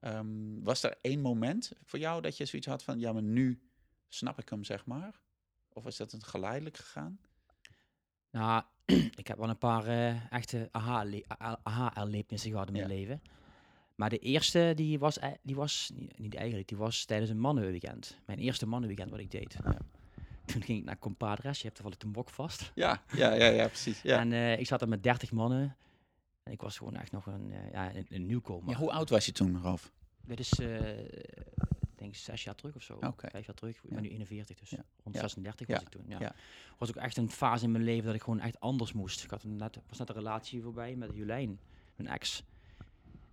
Ehm, 0.00 0.62
was 0.62 0.82
er 0.82 0.98
één 1.00 1.20
moment 1.20 1.72
voor 1.84 1.98
jou 1.98 2.22
dat 2.22 2.36
je 2.36 2.44
zoiets 2.44 2.68
had 2.68 2.82
van 2.82 2.98
ja, 3.00 3.12
maar 3.12 3.22
nu 3.22 3.60
snap 4.08 4.38
ik 4.38 4.48
hem, 4.48 4.64
zeg 4.64 4.86
maar? 4.86 5.20
Of 5.72 5.86
is 5.86 5.96
dat 5.96 6.12
een 6.12 6.24
geleidelijk 6.24 6.76
gegaan? 6.76 7.20
Nou, 8.30 8.62
ik 9.22 9.26
heb 9.26 9.38
wel 9.38 9.48
een 9.48 9.58
paar 9.58 9.86
eh, 9.86 10.32
echte 10.32 10.68
aha-erlebnissen 10.72 12.50
gehad 12.50 12.66
in 12.66 12.72
mijn 12.72 12.88
Ja. 12.88 12.94
leven. 12.94 13.22
Maar 13.98 14.08
de 14.10 14.18
eerste, 14.18 14.72
die 14.76 14.98
was, 14.98 15.18
ei- 15.18 15.36
die 15.42 15.54
was 15.56 15.92
niet, 16.16 16.34
eigenlijk, 16.34 16.68
die 16.68 16.76
was 16.76 17.04
tijdens 17.04 17.30
een 17.30 17.38
mannenweekend. 17.40 18.18
Mijn 18.26 18.38
eerste 18.38 18.66
mannenweekend 18.66 19.10
wat 19.10 19.18
ik 19.20 19.30
deed. 19.30 19.56
Ja. 19.64 19.76
Toen 20.44 20.62
ging 20.62 20.78
ik 20.78 20.84
naar 20.84 20.98
Compadres, 20.98 21.56
je 21.58 21.62
hebt 21.64 21.74
toevallig 21.74 22.02
een 22.02 22.12
bok 22.12 22.30
vast. 22.30 22.72
Ja, 22.74 23.02
ja, 23.16 23.32
ja, 23.32 23.46
ja 23.46 23.66
precies. 23.66 24.02
Ja. 24.02 24.18
En 24.18 24.32
eh, 24.32 24.58
ik 24.58 24.66
zat 24.66 24.82
er 24.82 24.88
met 24.88 25.02
30 25.02 25.32
mannen. 25.32 25.76
En 26.42 26.52
ik 26.52 26.60
was 26.60 26.78
gewoon 26.78 26.96
echt 26.96 27.12
nog 27.12 27.26
een, 27.26 27.52
eh, 27.52 27.72
ja, 27.72 27.94
een, 27.94 28.06
een 28.08 28.26
nieuwkomer. 28.26 28.70
Ja, 28.70 28.76
hoe 28.76 28.92
oud 28.92 29.10
was 29.10 29.26
je 29.26 29.32
toen, 29.32 29.62
Ralf? 29.62 29.92
Dit 30.24 30.40
is, 30.40 30.52
eh, 30.52 30.98
ik 30.98 31.94
denk 31.96 32.14
zes 32.14 32.44
jaar 32.44 32.54
terug 32.54 32.74
of 32.74 32.82
zo. 32.82 32.98
Vijf 33.16 33.46
jaar 33.46 33.54
terug. 33.56 33.76
Ik 33.76 33.82
Ja. 33.88 33.94
ben 33.94 34.02
nu 34.02 34.08
41, 34.08 34.58
dus 34.58 34.70
Ja. 34.70 34.84
rond 35.02 35.14
Ja. 35.14 35.20
36 35.20 35.66
Ja. 35.66 35.74
was 35.74 35.82
ik 35.82 35.88
toen. 35.88 36.04
Ja. 36.08 36.18
Ja. 36.20 36.34
Was 36.78 36.88
ook 36.88 36.96
echt 36.96 37.16
een 37.16 37.30
fase 37.30 37.64
in 37.64 37.70
mijn 37.72 37.84
leven 37.84 38.04
dat 38.06 38.14
ik 38.14 38.22
gewoon 38.22 38.40
echt 38.40 38.60
anders 38.60 38.92
moest. 38.92 39.24
Ik 39.24 39.30
had 39.30 39.44
net, 39.44 39.78
was 39.88 39.98
net 39.98 40.08
een 40.08 40.14
relatie 40.14 40.62
voorbij 40.62 40.96
met 40.96 41.10
Jolijn, 41.14 41.60
mijn 41.96 42.08
ex. 42.08 42.42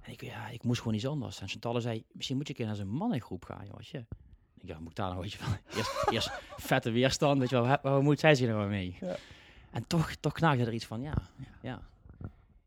En 0.06 0.12
ik, 0.12 0.22
ja, 0.22 0.48
ik 0.48 0.64
moest 0.64 0.80
gewoon 0.80 0.96
iets 0.96 1.08
anders. 1.08 1.42
En 1.42 1.48
Chantal 1.48 1.82
zei, 1.82 2.04
misschien 2.12 2.38
moet 2.38 2.48
je 2.48 2.54
een 2.54 2.60
keer 2.60 2.68
naar 2.68 2.76
zo'n 2.76 2.98
mannengroep 2.98 3.46
gaan, 3.46 3.66
jongetje. 3.66 3.98
Ik 4.00 4.68
dacht, 4.68 4.68
ja, 4.68 4.80
moet 4.80 4.90
ik 4.90 4.96
daar 4.96 5.10
nou, 5.10 5.22
weet 5.22 5.34
je 5.34 5.40
wel. 5.40 5.78
Eerst, 5.78 6.08
eerst 6.10 6.32
vette 6.58 6.92
weerstand, 6.92 7.40
weet 7.40 7.50
je 7.50 7.62
wel. 7.62 7.80
Waar, 7.82 8.02
moet 8.02 8.20
zij 8.20 8.36
zich 8.36 8.48
nou 8.48 8.60
maar 8.60 8.70
mee? 8.70 8.98
Ja. 9.00 9.16
En 9.72 9.88
toch, 9.88 10.16
toch 10.16 10.34
knaagde 10.34 10.66
er 10.66 10.74
iets 10.74 10.86
van, 10.86 11.02
ja, 11.02 11.14
ja. 11.62 11.82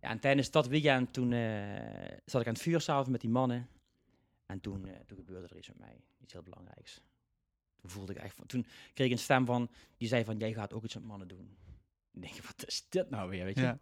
ja. 0.00 0.10
en 0.10 0.18
tijdens 0.20 0.50
dat 0.50 0.66
weekend, 0.66 1.12
toen 1.12 1.32
eh, 1.32 2.18
zat 2.24 2.40
ik 2.40 2.46
aan 2.46 2.52
het 2.52 2.62
vuur 2.62 2.80
s'avonds 2.80 3.10
met 3.10 3.20
die 3.20 3.30
mannen. 3.30 3.68
En 4.46 4.60
toen, 4.60 4.86
eh, 4.86 5.00
toen 5.06 5.16
gebeurde 5.16 5.46
er 5.48 5.56
iets 5.56 5.68
met 5.68 5.78
mij. 5.78 6.00
Iets 6.18 6.32
heel 6.32 6.42
belangrijks. 6.42 7.00
Toen 7.76 7.90
voelde 7.90 8.12
ik 8.12 8.18
echt 8.18 8.34
van, 8.34 8.46
toen 8.46 8.66
kreeg 8.94 9.06
ik 9.06 9.12
een 9.12 9.18
stem 9.18 9.46
van, 9.46 9.70
die 9.96 10.08
zei 10.08 10.24
van, 10.24 10.38
jij 10.38 10.52
gaat 10.52 10.72
ook 10.72 10.84
iets 10.84 10.94
met 10.94 11.04
mannen 11.04 11.28
doen. 11.28 11.56
Ik 12.12 12.22
denk, 12.22 12.34
wat 12.56 12.66
is 12.66 12.86
dit 12.88 13.10
nou 13.10 13.30
weer, 13.30 13.44
weet 13.44 13.56
je? 13.56 13.62
Ja. 13.62 13.78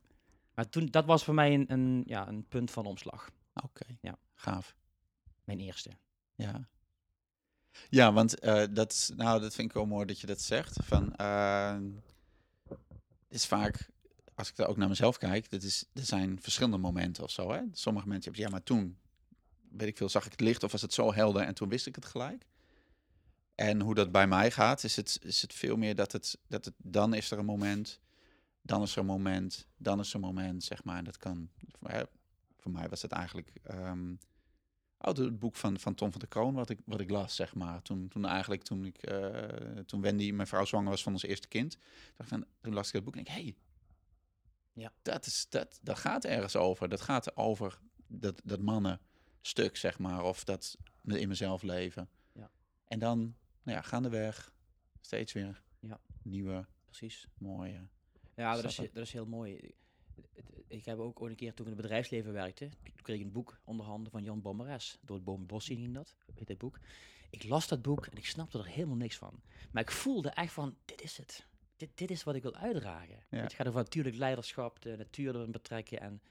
Maar 0.55 0.69
toen, 0.69 0.87
dat 0.87 1.05
was 1.05 1.25
voor 1.25 1.35
mij 1.35 1.55
een, 1.55 1.73
een, 1.73 2.03
ja, 2.07 2.29
een 2.29 2.45
punt 2.49 2.71
van 2.71 2.87
omslag. 2.87 3.31
Oké, 3.65 3.87
Ja. 4.01 4.19
gaaf. 4.35 4.77
Mijn 5.45 5.61
eerste. 5.61 5.91
Ja. 6.35 6.69
Ja, 7.89 8.13
want 8.13 8.39
eh, 8.39 8.65
dat, 8.71 8.93
is, 8.93 9.11
nou, 9.17 9.41
dat 9.41 9.55
vind 9.55 9.69
ik 9.69 9.75
wel 9.75 9.87
mooi 9.87 10.07
dat 10.07 10.21
je 10.21 10.27
dat 10.27 10.41
zegt. 10.41 10.77
Van, 10.85 11.17
eh, 11.17 11.79
het 12.69 12.79
is 13.29 13.47
vaak, 13.47 13.89
als 14.35 14.51
ik 14.51 14.59
er 14.59 14.67
ook 14.67 14.77
naar 14.77 14.89
mezelf 14.89 15.19
kijk, 15.19 15.51
dat 15.51 15.63
is, 15.63 15.85
er 15.93 16.05
zijn 16.05 16.43
verschillende 16.43 16.79
momenten 16.79 17.25
of 17.25 17.31
zo. 17.31 17.53
Hè? 17.53 17.61
Sommige 17.73 18.09
mensen 18.09 18.25
hebben, 18.25 18.43
ja, 18.43 18.51
maar 18.51 18.63
toen, 18.63 18.99
weet 19.71 19.89
ik 19.89 19.97
veel, 19.97 20.09
zag 20.09 20.25
ik 20.25 20.31
het 20.31 20.41
licht 20.41 20.63
of 20.63 20.73
was 20.73 20.83
het 20.83 20.95
zo 20.95 21.15
helder 21.15 21.43
en 21.43 21.55
toen 21.55 21.69
wist 21.69 21.87
ik 21.87 21.95
het 21.95 22.05
gelijk. 22.05 22.47
En 23.55 23.81
hoe 23.81 23.95
dat 23.95 24.13
bij 24.13 24.27
mij 24.27 24.51
gaat, 24.51 24.85
is 24.85 24.97
het, 24.97 25.19
is 25.23 25.43
het 25.43 25.53
veel 25.53 25.77
meer 25.77 25.95
dat 25.95 26.13
het, 26.13 26.39
dat 26.49 26.65
het, 26.65 26.75
dan 26.77 27.15
is 27.15 27.31
er 27.31 27.39
een 27.39 27.45
moment, 27.45 28.01
dan 28.63 28.83
is 28.83 28.93
er 28.93 28.99
een 28.99 29.07
moment, 29.07 29.67
dan 29.77 30.01
is 30.01 30.09
er 30.09 30.15
een 30.15 30.21
moment, 30.21 30.65
zeg 30.65 30.85
maar. 30.85 30.97
En 30.99 31.05
dat 31.05 31.17
kan, 31.17 31.51
voor 32.67 32.75
mij 32.81 32.89
was 32.89 33.03
het 33.03 33.13
eigenlijk... 33.13 33.51
ehm, 33.63 34.15
Oh, 34.99 35.15
het 35.15 35.39
boek 35.39 35.57
van, 35.57 35.79
van 35.79 35.95
Tom 35.95 36.11
van 36.11 36.21
der 36.21 36.29
Kroon, 36.29 36.55
wat 36.55 36.71
ik, 36.71 36.79
wat 36.85 37.01
ik 37.01 37.11
las, 37.11 37.35
zeg 37.35 37.55
maar. 37.55 37.83
Toen, 37.83 38.09
toen 38.09 38.25
eigenlijk, 38.25 38.63
toen 38.63 38.85
ik, 38.85 38.97
eh, 38.97 39.79
toen 39.79 40.01
Wendy, 40.01 40.31
mijn 40.31 40.49
vrouw, 40.49 40.65
zwanger 40.65 40.91
was 40.91 41.03
van 41.03 41.13
ons 41.13 41.23
eerste 41.23 41.49
kind. 41.49 41.79
Dacht 42.17 42.29
van, 42.29 42.45
toen 42.61 42.73
las 42.75 42.89
ik 42.89 42.93
het 42.95 43.05
boek 43.05 43.15
en 43.15 43.21
ik, 43.21 43.29
hé, 43.29 43.33
hey, 43.43 43.57
Ja. 44.73 44.93
dat, 45.03 45.27
is, 45.27 45.47
dat, 45.49 45.79
dat 45.83 45.99
gaat 45.99 46.25
ergens 46.25 46.57
over. 46.57 46.89
Dat 46.89 47.01
gaat 47.01 47.37
over 47.37 47.79
dat, 48.07 48.41
dat 48.45 48.61
mannenstuk, 48.61 49.77
zeg 49.77 49.99
maar. 49.99 50.23
Of 50.25 50.45
dat 50.45 50.77
in 51.05 51.29
mezelf 51.29 51.63
leven. 51.63 52.09
Ja. 52.33 52.51
En 52.89 52.99
dan, 52.99 53.19
nou 53.63 53.77
ja, 53.77 53.83
gaandeweg, 53.83 54.53
steeds 55.01 55.33
weer 55.33 55.63
Ja. 55.81 56.01
nieuwe, 56.23 56.67
Precies. 56.85 57.27
mooie. 57.39 57.89
Ja, 58.35 58.55
dat 58.55 58.65
is, 58.65 58.77
dat 58.77 58.97
is 58.97 59.13
heel 59.13 59.27
mooi. 59.27 59.75
Het- 60.69 60.77
het- 60.77 60.79
Ik 60.79 60.85
heb 60.85 60.99
ook 60.99 61.21
ooit 61.21 61.31
een 61.31 61.37
keer, 61.37 61.55
toen 61.55 61.67
ik 61.67 61.73
in 61.73 61.79
het 61.79 61.83
bedrijfsleven 61.83 62.33
werkte, 62.33 62.69
toen 62.69 63.03
kreeg 63.03 63.19
ik 63.19 63.25
een 63.25 63.33
boek 63.33 63.61
onder 63.65 63.87
handen 63.87 64.13
van 64.13 64.23
Jan 64.23 64.43
Bommeres. 64.43 64.99
Door 65.03 65.17
het 65.17 65.25
Bomenbos 65.25 65.67
ging 65.67 65.95
dat, 65.95 66.15
heet 66.35 66.47
dat 66.49 66.59
boek. 66.59 66.79
Ik 67.31 67.45
las 67.45 67.69
dat 67.69 67.83
boek 67.83 68.07
en 68.07 68.17
ik 68.17 68.27
snapte 68.27 68.59
er 68.59 68.67
helemaal 68.67 68.97
niks 68.97 69.17
van. 69.17 69.41
Maar 69.73 69.83
ik 69.83 69.91
voelde 69.91 70.29
echt 70.29 70.53
van, 70.53 70.77
dit 70.85 71.03
is 71.03 71.17
het. 71.17 71.47
Dit, 71.77 71.91
dit 71.95 72.11
is 72.11 72.23
wat 72.25 72.35
ik 72.35 72.43
wil 72.43 72.55
uitdragen. 72.55 73.25
Ja. 73.31 73.39
Het 73.39 73.53
gaat 73.53 73.67
over 73.67 73.81
natuurlijk 73.81 74.17
leiderschap, 74.17 74.83
de 74.83 74.97
natuur 74.97 75.35
erin 75.37 75.51
betrekken 75.51 76.01
en 76.01 76.23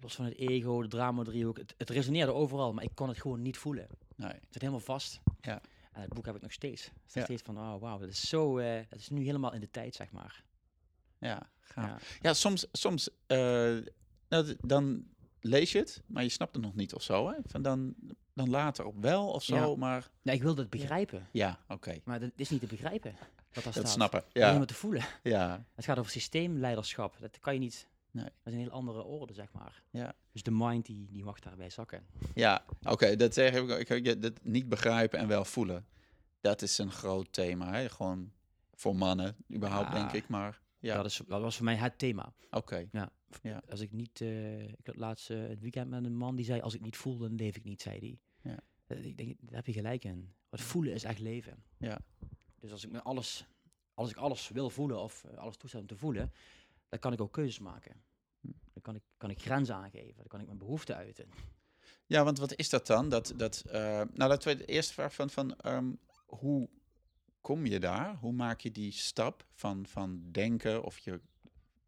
los 0.00 0.14
van 0.14 0.24
het 0.24 0.36
ego, 0.36 0.82
de 0.82 0.88
drama 0.88 1.22
driehoek. 1.22 1.56
Het, 1.58 1.74
het 1.78 1.90
resoneerde 1.90 2.32
overal, 2.32 2.72
maar 2.72 2.84
ik 2.84 2.94
kon 2.94 3.08
het 3.08 3.20
gewoon 3.20 3.42
niet 3.42 3.56
voelen. 3.56 3.86
Nee. 4.16 4.28
Het 4.32 4.42
zit 4.50 4.60
helemaal 4.60 4.80
vast. 4.80 5.20
Ja. 5.40 5.60
En 5.92 6.00
het 6.00 6.12
boek 6.14 6.26
heb 6.26 6.36
ik 6.36 6.42
nog 6.42 6.52
steeds. 6.52 6.84
Het 6.84 6.92
is 7.06 7.14
Ja. 7.14 7.22
steeds 7.24 7.42
van, 7.42 7.58
oh 7.58 7.80
wauw, 7.80 7.98
dat 7.98 8.08
is 8.08 8.28
zo, 8.28 8.58
eh 8.58 8.82
dat 8.88 8.98
is 8.98 9.08
nu 9.08 9.24
helemaal 9.24 9.52
in 9.52 9.60
de 9.60 9.70
tijd, 9.70 9.94
zeg 9.94 10.10
maar. 10.12 10.44
Ja, 11.18 11.50
gaaf. 11.60 12.12
Ja. 12.12 12.18
Ja, 12.22 12.34
soms, 12.34 12.66
soms 12.72 13.08
eh, 13.26 13.38
nou, 14.28 14.56
dan 14.60 15.04
lees 15.40 15.72
je 15.72 15.78
het, 15.78 16.02
maar 16.06 16.22
je 16.22 16.28
snapt 16.28 16.54
het 16.54 16.64
nog 16.64 16.74
niet 16.74 16.94
of 16.94 17.02
zo. 17.02 17.28
Hè? 17.28 17.34
Van 17.44 17.62
dan, 17.62 17.94
dan 18.34 18.50
later 18.50 18.84
op 18.84 18.96
wel 19.02 19.28
of 19.30 19.42
zo, 19.42 19.56
Ja. 19.70 19.76
maar 19.76 20.10
Nee, 20.22 20.34
ik 20.36 20.42
wilde 20.42 20.60
het 20.60 20.70
begrijpen. 20.70 21.28
ja, 21.32 21.58
oké. 21.68 21.98
Maar 22.04 22.20
dat 22.20 22.30
is 22.36 22.50
niet 22.50 22.60
te 22.60 22.66
begrijpen. 22.66 23.16
Wat 23.52 23.64
Dat 23.64 23.72
staat. 23.72 23.88
snappen. 23.88 24.18
Alleen 24.32 24.48
Ja, 24.52 24.56
maar 24.58 24.66
te 24.66 24.74
voelen. 24.74 25.04
ja, 25.22 25.64
Het 25.74 25.84
gaat 25.84 25.98
over 25.98 26.10
systeemleiderschap. 26.10 27.16
Dat 27.20 27.38
kan 27.38 27.52
je 27.54 27.58
niet. 27.60 27.88
Nee. 28.10 28.24
Dat 28.24 28.32
is 28.44 28.52
een 28.52 28.58
heel 28.58 28.70
andere 28.70 29.02
orde, 29.02 29.32
zeg 29.32 29.52
maar. 29.52 29.82
Ja. 29.90 30.14
Dus 30.32 30.42
de 30.42 30.50
mind 30.50 30.86
die, 30.86 31.06
die 31.10 31.24
mag 31.24 31.38
daarbij 31.40 31.70
zakken. 31.70 32.06
ja. 32.34 32.64
Oké, 32.82 33.16
dat 33.16 33.34
zeg 33.34 33.54
ik. 33.54 33.60
ook. 33.60 33.70
Ik, 33.70 33.88
ik, 33.88 34.22
dat 34.22 34.32
niet 34.42 34.68
begrijpen 34.68 35.18
en 35.18 35.28
wel 35.28 35.44
voelen. 35.44 35.86
Dat 36.40 36.62
is 36.62 36.78
een 36.78 36.90
groot 36.92 37.32
thema. 37.32 37.72
Hè? 37.72 37.88
Gewoon 37.88 38.32
voor 38.74 38.96
mannen, 38.96 39.36
überhaupt, 39.54 39.88
Ja. 39.88 39.94
denk 39.94 40.12
ik. 40.12 40.28
Maar 40.28 40.60
ja, 40.78 40.96
Dat, 40.96 41.04
is, 41.06 41.20
dat 41.28 41.40
was 41.40 41.56
voor 41.56 41.64
mij 41.64 41.76
het 41.76 41.98
thema. 41.98 42.34
oké. 42.50 42.88
Ja. 42.92 43.12
Ja. 43.42 43.62
Als 43.68 43.80
ik 43.80 43.92
niet... 43.92 44.20
eh, 44.20 44.62
ik 44.68 44.86
had 44.86 44.96
laatst 44.96 45.30
eh, 45.30 45.46
het 45.48 45.60
weekend 45.60 45.90
met 45.90 46.04
een 46.04 46.16
man 46.16 46.36
die 46.36 46.44
zei... 46.44 46.60
Als 46.60 46.74
ik 46.74 46.80
niet 46.80 46.96
voel, 46.96 47.18
dan 47.18 47.34
leef 47.34 47.56
ik 47.56 47.64
niet, 47.64 47.82
zei 47.82 47.98
hij. 47.98 48.18
Ja. 48.52 48.58
Ik 48.96 49.16
denk, 49.16 49.36
daar 49.40 49.54
heb 49.54 49.66
je 49.66 49.72
gelijk 49.72 50.04
in. 50.04 50.34
Wat 50.48 50.60
voelen 50.60 50.92
is 50.92 51.04
echt 51.04 51.18
leven. 51.18 51.64
Ja. 51.78 51.98
Dus 52.60 52.70
als 52.72 52.84
ik 52.84 52.90
me 52.90 53.02
alles... 53.02 53.46
Als 53.94 54.10
ik 54.10 54.16
alles 54.16 54.48
wil 54.48 54.70
voelen 54.70 54.98
of 55.00 55.24
eh, 55.24 55.36
alles 55.36 55.56
toestaan 55.56 55.80
om 55.80 55.86
te 55.86 55.96
voelen... 55.96 56.32
Dan 56.88 56.98
kan 56.98 57.12
ik 57.12 57.20
ook 57.20 57.32
keuzes 57.32 57.58
maken. 57.58 58.02
Hm. 58.40 58.48
Dan 58.72 58.82
kan 58.82 58.94
ik, 58.94 59.02
kan 59.16 59.30
ik 59.30 59.40
grenzen 59.40 59.74
aangeven. 59.74 60.16
Dan 60.16 60.26
kan 60.26 60.40
ik 60.40 60.46
mijn 60.46 60.58
behoeften 60.58 60.96
uiten. 60.96 61.28
Ja, 62.06 62.24
want 62.24 62.38
wat 62.38 62.54
is 62.54 62.68
dat 62.68 62.86
dan? 62.86 63.08
Dat, 63.08 63.32
dat, 63.36 63.62
nou, 63.72 64.08
laten 64.14 64.48
we 64.48 64.56
de 64.56 64.64
eerste 64.64 64.92
vraag 64.92 65.14
van, 65.14 65.30
van 65.30 65.56
ehm, 65.56 65.92
hoe 66.26 66.68
kom 67.46 67.66
je 67.66 67.80
daar? 67.80 68.16
Hoe 68.16 68.32
maak 68.32 68.60
je 68.60 68.70
die 68.70 68.92
stap 68.92 69.46
van, 69.52 69.86
van 69.86 70.22
denken 70.32 70.82
of 70.82 70.98
je 70.98 71.20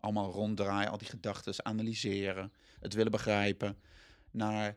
allemaal 0.01 0.31
ronddraaien, 0.31 0.91
al 0.91 0.99
die 0.99 1.09
gedachten 1.09 1.65
analyseren, 1.65 2.53
het 2.81 2.95
willen 2.95 3.11
begrijpen, 3.11 3.79
naar 4.31 4.77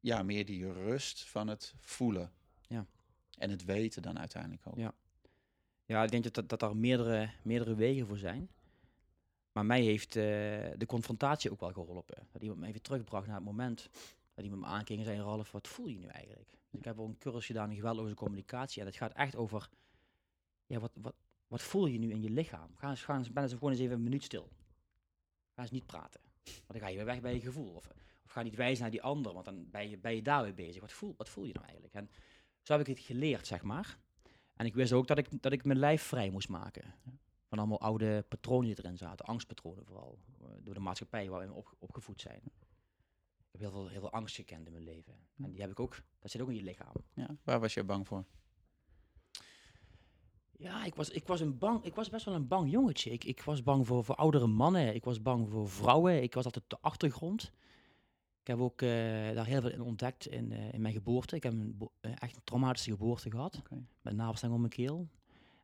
ja, 0.00 0.22
meer 0.22 0.44
die 0.44 0.72
rust 0.72 1.28
van 1.28 1.48
het 1.48 1.74
voelen. 1.80 2.32
Ja. 2.68 2.86
En 3.38 3.50
het 3.50 3.64
weten 3.64 4.02
dan 4.02 4.18
uiteindelijk 4.18 4.62
ook. 4.66 4.76
Ja. 4.76 4.94
Ja, 5.84 6.02
ik 6.02 6.10
denk 6.10 6.24
dat, 6.24 6.34
dat, 6.34 6.48
dat 6.48 6.60
daar 6.60 6.76
meerdere, 6.76 7.30
meerdere 7.42 7.74
wegen 7.74 8.06
voor 8.06 8.18
zijn. 8.18 8.50
Maar 9.52 9.66
mij 9.66 9.82
heeft 9.82 10.16
eh, 10.16 10.22
de 10.76 10.86
confrontatie 10.86 11.50
ook 11.50 11.60
wel 11.60 11.72
geholpen. 11.72 12.26
Dat 12.32 12.42
iemand 12.42 12.60
me 12.60 12.66
even 12.66 12.82
terugbracht 12.82 13.26
naar 13.26 13.36
het 13.36 13.44
moment 13.44 13.88
dat 14.34 14.44
iemand 14.44 14.62
me 14.62 14.68
aankeek 14.68 14.98
en 14.98 15.04
zei, 15.04 15.20
Ralf, 15.20 15.52
wat 15.52 15.68
voel 15.68 15.86
je 15.86 15.98
nu 15.98 16.06
eigenlijk? 16.06 16.57
Dus 16.70 16.80
ik 16.80 16.84
heb 16.84 16.98
ook 16.98 17.08
een 17.08 17.18
cursus 17.18 17.46
gedaan 17.46 17.70
in 17.70 17.76
geweldloze 17.76 18.14
communicatie. 18.14 18.80
En 18.80 18.86
het 18.86 18.96
gaat 18.96 19.12
echt 19.12 19.36
over, 19.36 19.68
ja, 20.66 20.78
wat, 20.78 20.92
wat, 20.94 21.14
wat 21.46 21.62
voel 21.62 21.86
je 21.86 21.98
nu 21.98 22.10
in 22.10 22.22
je 22.22 22.30
lichaam? 22.30 22.76
Ga 22.76 22.90
eens, 22.90 23.04
ga 23.04 23.16
eens, 23.16 23.32
ben 23.32 23.42
eens 23.42 23.52
gewoon 23.52 23.70
eens 23.70 23.80
even 23.80 23.94
een 23.94 24.02
minuut 24.02 24.22
stil. 24.22 24.48
Ga 25.54 25.62
eens 25.62 25.70
niet 25.70 25.86
praten. 25.86 26.20
Want 26.44 26.72
dan 26.72 26.80
ga 26.80 26.88
je 26.88 26.96
weer 26.96 27.04
weg 27.04 27.20
bij 27.20 27.34
je 27.34 27.40
gevoel. 27.40 27.74
Of, 27.74 27.90
of 28.24 28.30
ga 28.30 28.42
niet 28.42 28.54
wijzen 28.54 28.82
naar 28.82 28.90
die 28.90 29.02
ander, 29.02 29.32
want 29.32 29.44
dan 29.44 29.70
ben 29.70 29.88
je, 29.88 29.98
ben 29.98 30.14
je 30.14 30.22
daar 30.22 30.42
weer 30.42 30.54
bezig. 30.54 30.80
Wat 30.80 30.92
voel, 30.92 31.14
wat 31.16 31.28
voel 31.28 31.44
je 31.44 31.52
nou 31.52 31.64
eigenlijk? 31.64 31.94
En 31.94 32.10
zo 32.62 32.72
heb 32.72 32.88
ik 32.88 32.96
het 32.96 33.04
geleerd, 33.04 33.46
zeg 33.46 33.62
maar. 33.62 33.98
En 34.54 34.66
ik 34.66 34.74
wist 34.74 34.92
ook 34.92 35.06
dat 35.06 35.18
ik, 35.18 35.42
dat 35.42 35.52
ik 35.52 35.64
mijn 35.64 35.78
lijf 35.78 36.02
vrij 36.02 36.30
moest 36.30 36.48
maken. 36.48 36.94
Van 37.48 37.58
allemaal 37.58 37.80
oude 37.80 38.24
patronen 38.28 38.66
die 38.66 38.84
erin 38.84 38.96
zaten. 38.96 39.26
Angstpatronen 39.26 39.84
vooral. 39.84 40.18
Door 40.60 40.74
de 40.74 40.80
maatschappij 40.80 41.28
waar 41.28 41.48
we 41.48 41.52
op, 41.52 41.74
opgevoed 41.78 42.20
zijn. 42.20 42.42
Heb 43.58 43.70
heel 43.70 43.80
veel, 43.80 43.88
heel 43.88 44.00
veel 44.00 44.12
angst 44.12 44.34
gekend 44.34 44.66
in 44.66 44.72
mijn 44.72 44.84
leven. 44.84 45.14
En 45.42 45.50
die 45.50 45.60
heb 45.60 45.70
ik 45.70 45.80
ook, 45.80 46.02
dat 46.18 46.30
zit 46.30 46.40
ook 46.40 46.48
in 46.48 46.54
je 46.54 46.62
lichaam. 46.62 46.92
Ja, 47.14 47.36
waar 47.44 47.60
was 47.60 47.74
je 47.74 47.84
bang 47.84 48.06
voor? 48.06 48.24
Ja, 50.58 50.84
ik 50.84 50.94
was, 50.94 51.10
ik 51.10 51.26
was, 51.26 51.40
een 51.40 51.58
bang, 51.58 51.84
ik 51.84 51.94
was 51.94 52.08
best 52.08 52.24
wel 52.24 52.34
een 52.34 52.48
bang 52.48 52.70
jongetje. 52.70 53.10
Ik, 53.10 53.24
ik 53.24 53.42
was 53.42 53.62
bang 53.62 53.86
voor, 53.86 54.04
voor 54.04 54.14
oudere 54.14 54.46
mannen. 54.46 54.94
Ik 54.94 55.04
was 55.04 55.22
bang 55.22 55.50
voor 55.50 55.68
vrouwen. 55.68 56.22
Ik 56.22 56.34
was 56.34 56.44
altijd 56.44 56.64
de 56.68 56.78
achtergrond. 56.80 57.52
Ik 58.40 58.46
heb 58.46 58.58
ook 58.58 58.82
eh, 58.82 58.88
daar 59.34 59.46
heel 59.46 59.60
veel 59.60 59.70
in 59.70 59.80
ontdekt 59.80 60.26
in, 60.26 60.52
eh, 60.52 60.72
in 60.72 60.80
mijn 60.80 60.94
geboorte. 60.94 61.36
Ik 61.36 61.42
heb 61.42 61.52
een, 61.52 61.88
eh, 62.00 62.12
echt 62.18 62.36
een 62.36 62.44
traumatische 62.44 62.90
geboorte 62.90 63.30
gehad. 63.30 63.62
Met 64.00 64.14
navelstreng 64.14 64.54
om 64.54 64.60
mijn 64.60 64.72
keel. 64.72 65.08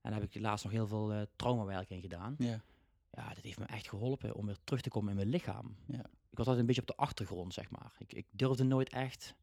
En 0.02 0.10
daar 0.10 0.20
heb 0.20 0.34
ik 0.34 0.40
laatst 0.40 0.64
nog 0.64 0.72
heel 0.72 0.86
veel 0.86 1.12
eh 1.12 1.22
traumawerk 1.36 1.90
in 1.90 2.00
gedaan. 2.00 2.34
Ja. 2.38 2.62
Ja, 3.10 3.28
dat 3.34 3.44
heeft 3.44 3.58
me 3.58 3.64
echt 3.64 3.88
geholpen 3.88 4.34
om 4.34 4.46
weer 4.46 4.58
terug 4.64 4.80
te 4.80 4.88
komen 4.88 5.10
in 5.10 5.16
mijn 5.16 5.28
lichaam. 5.28 5.76
Ja. 5.86 6.04
Ik 6.34 6.40
was 6.40 6.48
altijd 6.48 6.58
een 6.68 6.74
beetje 6.74 6.90
op 6.90 6.96
de 6.96 7.02
achtergrond, 7.02 7.54
zeg 7.54 7.70
maar. 7.70 7.92
Ik, 7.98 8.12
ik 8.12 8.26
durfde 8.30 8.64
nooit 8.64 8.88
echt 8.88 9.34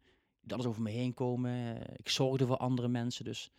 dat 0.41 0.53
alles 0.53 0.65
over 0.65 0.81
me 0.81 0.89
heen 0.89 1.13
komen. 1.13 1.81
Ik 1.97 2.09
zorgde 2.09 2.45
voor 2.45 2.57
andere 2.57 2.87
mensen, 2.87 3.25
dus 3.25 3.51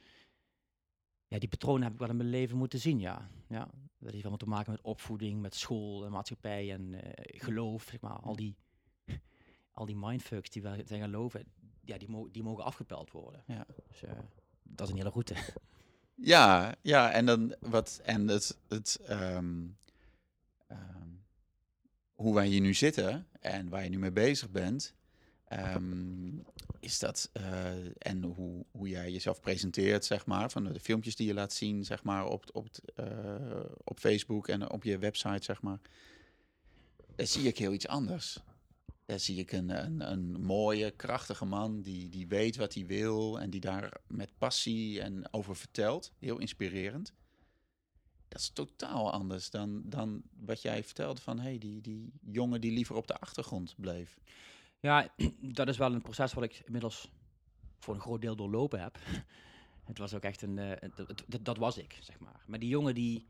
ja, 1.26 1.38
die 1.38 1.48
patronen 1.48 1.82
heb 1.82 1.92
ik 1.92 1.98
wel 1.98 2.08
in 2.08 2.16
mijn 2.16 2.28
leven 2.28 2.56
moeten 2.56 2.78
zien, 2.78 2.98
ja. 2.98 3.28
ja. 3.48 3.68
Dat 3.98 4.10
heeft 4.10 4.22
allemaal 4.22 4.36
te 4.36 4.48
maken 4.48 4.72
met 4.72 4.80
opvoeding, 4.80 5.40
met 5.40 5.54
school 5.54 6.04
en 6.04 6.10
maatschappij 6.10 6.72
en 6.72 6.94
eh, 6.94 7.40
geloof, 7.40 7.82
zeg 7.90 8.00
maar. 8.00 8.18
Al 8.18 8.36
die, 8.36 8.56
al 9.72 9.86
die 9.86 9.96
mindfucks 9.96 10.50
die 10.50 10.62
we 10.62 10.82
zijn 10.86 11.02
geloven, 11.02 11.44
ja, 11.84 11.98
die, 11.98 12.08
mo 12.08 12.30
die 12.30 12.42
mogen 12.42 12.64
afgepeld 12.64 13.10
worden. 13.10 13.42
Ja. 13.46 13.66
Dus 13.88 14.02
eh, 14.02 14.18
dat 14.62 14.86
is 14.86 14.92
een 14.92 14.98
hele 14.98 15.10
route. 15.10 15.34
Ja, 16.14 16.74
ja, 16.82 17.10
en 17.10 17.26
dan 17.26 17.54
wat 17.60 18.00
en 18.04 18.28
het, 18.28 18.58
het 18.68 19.00
ehm, 19.04 19.66
ehm, 20.66 21.08
hoe 22.22 22.34
wij 22.34 22.46
hier 22.46 22.60
nu 22.60 22.74
zitten 22.74 23.26
en 23.40 23.68
waar 23.68 23.84
je 23.84 23.90
nu 23.90 23.98
mee 23.98 24.12
bezig 24.12 24.50
bent, 24.50 24.94
ehm, 25.44 26.36
is 26.80 26.98
dat 26.98 27.30
eh, 27.32 27.72
en 27.98 28.22
hoe, 28.22 28.64
hoe 28.70 28.88
jij 28.88 29.12
jezelf 29.12 29.40
presenteert, 29.40 30.04
zeg 30.04 30.26
maar, 30.26 30.50
van 30.50 30.64
de 30.64 30.80
filmpjes 30.80 31.16
die 31.16 31.26
je 31.26 31.34
laat 31.34 31.52
zien, 31.52 31.84
zeg 31.84 32.02
maar, 32.02 32.26
op, 32.26 32.44
op, 32.52 32.68
eh, 32.94 33.06
op 33.84 33.98
Facebook 33.98 34.48
en 34.48 34.70
op 34.70 34.84
je 34.84 34.98
website, 34.98 35.44
zeg 35.44 35.62
maar, 35.62 35.80
daar 37.16 37.26
zie 37.26 37.46
ik 37.46 37.58
heel 37.58 37.72
iets 37.72 37.88
anders. 37.88 38.38
Daar 39.04 39.20
zie 39.20 39.38
ik 39.38 39.52
een, 39.52 39.84
een, 39.84 40.10
een 40.10 40.40
mooie, 40.40 40.90
krachtige 40.90 41.44
man 41.44 41.80
die, 41.82 42.08
die 42.08 42.28
weet 42.28 42.56
wat 42.56 42.74
hij 42.74 42.86
wil 42.86 43.40
en 43.40 43.50
die 43.50 43.60
daar 43.60 44.00
met 44.06 44.38
passie 44.38 45.00
en 45.00 45.32
over 45.32 45.56
vertelt. 45.56 46.12
Heel 46.18 46.38
inspirerend. 46.38 47.12
Dat 48.32 48.40
is 48.40 48.50
totaal 48.50 49.12
anders 49.12 49.50
dan, 49.50 49.82
dan 49.84 50.22
wat 50.40 50.62
jij 50.62 50.84
vertelde 50.84 51.20
van 51.20 51.38
hey, 51.38 51.58
die, 51.58 51.80
die 51.80 52.12
jongen 52.22 52.60
die 52.60 52.72
liever 52.72 52.96
op 52.96 53.06
de 53.06 53.18
achtergrond 53.18 53.74
bleef. 53.78 54.18
Ja, 54.80 55.14
dat 55.60 55.68
is 55.68 55.76
wel 55.76 55.92
een 55.92 56.02
proces 56.02 56.32
wat 56.32 56.44
ik 56.44 56.62
inmiddels 56.64 57.10
voor 57.78 57.94
een 57.94 58.00
groot 58.00 58.20
deel 58.20 58.36
doorlopen 58.36 58.80
heb. 58.80 58.98
Het 59.84 59.98
was 59.98 60.14
ook 60.14 60.22
echt 60.22 60.42
een, 60.42 60.58
eh, 60.58 60.90
het- 60.94 60.96
het- 61.28 61.44
dat 61.44 61.56
was 61.56 61.78
ik, 61.78 61.98
zeg 62.00 62.18
maar. 62.18 62.42
Maar 62.46 62.58
die 62.58 62.68
jongen 62.68 62.94
die, 62.94 63.26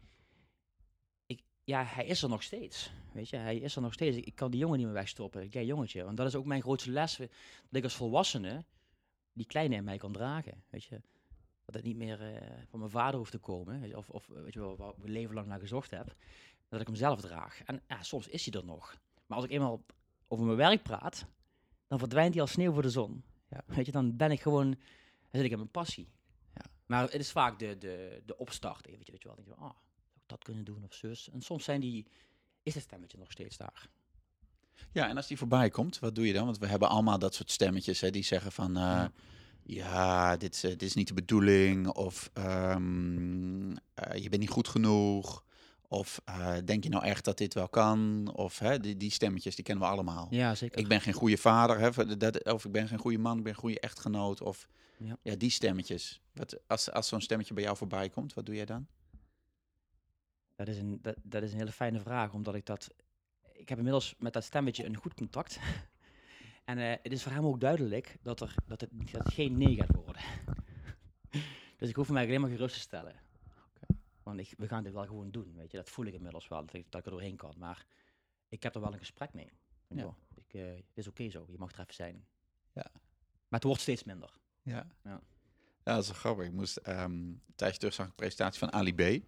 ik, 1.27 1.43
ja, 1.65 1.85
hij 1.85 2.07
is 2.07 2.23
er 2.23 2.29
nog 2.29 2.43
steeds. 2.43 2.93
Weet 3.13 3.29
je, 3.29 3.37
hij 3.37 3.57
is 3.57 3.77
er 3.77 3.83
nog 3.83 3.93
steeds. 3.93 4.17
Ik, 4.17 4.35
kan 4.35 4.51
die 4.51 4.61
jongen 4.61 4.77
niet 4.77 4.87
meer 4.87 4.95
wegstoppen. 4.95 5.49
Kijk, 5.49 5.67
jongetje. 5.67 6.05
Want 6.05 6.17
dat 6.17 6.27
is 6.27 6.35
ook 6.35 6.45
mijn 6.45 6.63
grootste 6.63 6.91
les. 6.91 7.17
Dat 7.17 7.29
ik 7.71 7.85
als 7.85 7.95
volwassene 7.95 8.65
die 9.33 9.47
kleine 9.47 9.75
in 9.75 9.85
mij 9.85 9.97
kan 9.99 10.13
dragen. 10.13 10.63
Weet 10.71 10.85
je, 10.85 11.01
dat 11.65 11.75
het 11.75 11.85
niet 11.85 11.97
meer 11.97 12.21
eh, 12.35 12.49
van 12.69 12.79
mijn 12.79 12.91
vader 12.91 13.19
hoeft 13.19 13.31
te 13.31 13.39
komen. 13.39 13.97
Of, 13.97 14.09
of 14.11 14.27
weet 14.27 14.53
je 14.53 14.61
wel, 14.61 14.77
waar 14.77 14.91
ik 14.91 14.99
mijn 14.99 15.13
leven 15.13 15.35
lang 15.35 15.47
naar 15.47 15.61
gezocht 15.61 15.91
heb. 15.91 16.15
Dat 16.69 16.81
ik 16.81 16.87
hem 16.87 16.97
zelf 16.97 17.21
draag. 17.21 17.63
En 17.65 17.83
ja, 17.89 18.03
soms 18.03 18.29
is 18.29 18.45
hij 18.47 18.61
er 18.61 18.67
nog. 18.67 18.97
Maar 19.27 19.37
als 19.37 19.47
ik 19.47 19.53
eenmaal 19.53 19.85
over 20.29 20.45
mijn 20.45 20.57
werk 20.57 20.83
praat, 20.83 21.27
dan 21.87 21.99
verdwijnt 21.99 22.33
hij 22.33 22.43
als 22.43 22.51
sneeuw 22.53 22.73
voor 22.73 22.83
de 22.83 22.91
zon. 22.91 23.25
Ja. 23.49 23.63
Weet 23.67 23.87
je, 23.87 23.93
dan 23.93 24.17
ben 24.17 24.31
ik 24.31 24.41
gewoon, 24.41 24.71
dan 24.71 24.79
zit 25.31 25.45
ik 25.45 25.51
in 25.51 25.57
mijn 25.57 25.71
passie. 25.71 26.09
Ja. 26.55 26.63
Maar 26.87 27.03
het 27.03 27.15
is 27.15 27.33
vaak 27.33 27.59
de, 27.59 27.79
de, 27.79 28.23
de 28.27 28.37
opstart 28.37 28.87
eventjes, 28.87 29.11
weet 29.11 29.23
je 29.23 29.29
wel. 29.29 29.37
Dan 29.37 29.45
denk 29.45 29.57
je, 29.57 29.63
ah, 29.65 29.71
zou 29.71 30.15
ik 30.23 30.29
dat 30.29 30.45
kunnen 30.45 30.65
doen 30.65 30.85
of 30.85 30.95
zus. 30.95 31.31
En 31.31 31.43
soms 31.43 31.65
zijn 31.65 31.81
die, 31.81 32.07
is 32.63 32.75
het 32.75 32.83
stemmetje 32.83 33.19
nog 33.19 33.31
steeds 33.33 33.57
daar. 33.57 33.89
Ja, 34.93 35.09
en 35.09 35.17
als 35.17 35.27
die 35.27 35.39
voorbij 35.39 35.71
komt, 35.71 35.99
wat 35.99 36.15
doe 36.15 36.27
je 36.27 36.33
dan? 36.33 36.45
Want 36.45 36.59
we 36.59 36.67
hebben 36.67 36.89
allemaal 36.89 37.19
dat 37.19 37.35
soort 37.35 37.51
stemmetjes 37.51 38.01
hè, 38.01 38.11
die 38.11 38.23
zeggen 38.25 38.53
van... 38.53 38.77
eh, 38.77 38.83
Ja. 38.83 39.13
Ja, 39.63 40.37
dit, 40.37 40.55
is, 40.55 40.65
eh, 40.65 40.71
dit 40.71 40.83
is 40.83 40.95
niet 40.95 41.09
de 41.09 41.15
bedoeling. 41.15 41.89
Of 41.89 42.31
ehm, 42.33 43.73
eh, 43.95 44.23
je 44.23 44.29
bent 44.29 44.41
niet 44.41 44.51
goed 44.51 44.69
genoeg. 44.69 45.45
Of 45.89 46.21
eh, 46.25 46.57
denk 46.65 46.85
je 46.85 46.91
nou 46.91 47.05
echt 47.05 47.25
dat 47.25 47.39
dit 47.39 47.55
wel 47.55 47.69
kan? 47.69 48.31
Of 48.35 48.59
hè, 48.59 48.81
die, 48.81 48.97
die 48.97 49.11
stemmetjes, 49.11 49.55
die 49.55 49.65
kennen 49.65 49.85
we 49.85 49.91
allemaal. 49.91 50.27
Ja, 50.31 50.55
zeker. 50.55 50.79
Ik 50.79 50.89
ben 50.89 51.01
geen 51.01 51.13
goede 51.13 51.37
vader, 51.37 51.79
hè, 51.79 52.17
dat, 52.17 52.45
of 52.53 52.65
ik 52.65 52.73
ben 52.73 52.89
geen 52.89 52.99
goede 52.99 53.19
man, 53.19 53.37
ik 53.37 53.43
ben 53.43 53.53
een 53.53 53.59
goede 53.59 53.81
echtgenoot. 53.81 54.41
Of 54.41 54.69
Ja. 54.97 55.17
ja, 55.23 55.37
die 55.37 55.51
stemmetjes. 55.51 56.21
Wat, 56.33 56.59
als 56.67 56.91
als 56.91 57.09
zo'n 57.09 57.21
stemmetje 57.21 57.55
bij 57.55 57.63
jou 57.63 57.77
voorbij 57.77 58.09
komt, 58.09 58.35
wat 58.35 58.47
doe 58.47 58.55
jij 58.55 58.65
dan? 58.65 58.87
Dat 60.57 60.69
is, 60.69 60.79
een, 60.79 60.99
dat, 61.03 61.17
dat 61.23 61.43
is 61.43 61.53
een 61.53 61.59
hele 61.59 61.73
fijne 61.73 62.01
vraag, 62.01 62.33
omdat 62.33 62.55
ik 62.55 62.67
dat... 62.67 62.89
Ik 63.53 63.69
heb 63.69 63.79
inmiddels 63.79 64.15
met 64.19 64.33
dat 64.33 64.45
stemmetje 64.45 64.85
een 64.85 64.97
goed 64.97 65.15
contact. 65.15 65.59
En 66.65 66.79
eh, 66.79 66.99
het 67.03 67.13
is 67.13 67.23
voor 67.23 67.33
hem 67.33 67.47
ook 67.47 67.61
duidelijk 67.61 68.19
dat, 68.23 68.41
er, 68.41 68.55
dat, 68.67 68.81
het, 68.81 68.91
dat 68.93 69.25
het 69.25 69.35
geen 69.35 69.59
nee 69.59 69.77
gaat 69.77 69.95
worden. 69.95 70.23
dus 71.79 71.89
ik 71.89 71.97
hoef 71.97 72.09
mij 72.09 72.25
alleen 72.25 72.41
maar 72.41 72.51
gerust 72.51 72.75
te 72.75 72.81
stellen. 72.81 73.15
Want 74.23 74.39
ik, 74.39 74.55
we 74.57 74.69
gaan 74.69 74.83
dit 74.83 74.93
wel 74.93 75.07
gewoon 75.07 75.31
doen, 75.31 75.55
weet 75.55 75.71
je. 75.71 75.77
Dat 75.77 75.91
voel 75.91 76.07
ik 76.07 76.15
inmiddels 76.15 76.49
wel, 76.49 76.67
dat 76.67 76.75
ik, 76.75 76.87
dat 76.91 77.01
ik 77.01 77.07
er 77.07 77.13
doorheen 77.13 77.37
kan. 77.37 77.55
Maar 77.59 77.87
ik 78.49 78.63
heb 78.63 78.75
er 78.75 78.81
wel 78.81 78.93
een 78.93 78.99
gesprek 78.99 79.33
mee. 79.33 79.51
Ja. 79.89 80.15
Ik, 80.35 80.55
eh, 80.55 80.67
het 80.67 80.85
is 80.95 81.09
oké 81.09 81.31
zo, 81.31 81.47
je 81.49 81.59
mag 81.59 81.73
er 81.73 81.81
even 81.81 81.95
zijn. 81.95 82.27
Ja. 82.73 82.91
Maar 82.93 83.61
het 83.61 83.65
wordt 83.65 83.81
steeds 83.81 84.05
minder. 84.05 84.39
Ja. 84.63 84.87
Ja. 85.03 85.21
Ja, 85.85 85.95
dat 85.95 86.03
is 86.03 86.09
wel 86.09 86.19
grappig. 86.19 86.47
Ik 86.47 86.53
moest 86.53 86.77
ehm 86.77 87.11
een 87.11 87.43
tijdje 87.55 87.79
terug 87.79 87.95
zag 87.95 88.05
ik 88.05 88.11
een 88.11 88.17
presentatie 88.17 88.59
van 88.59 88.73
Ali 88.73 88.95
B. 88.95 89.25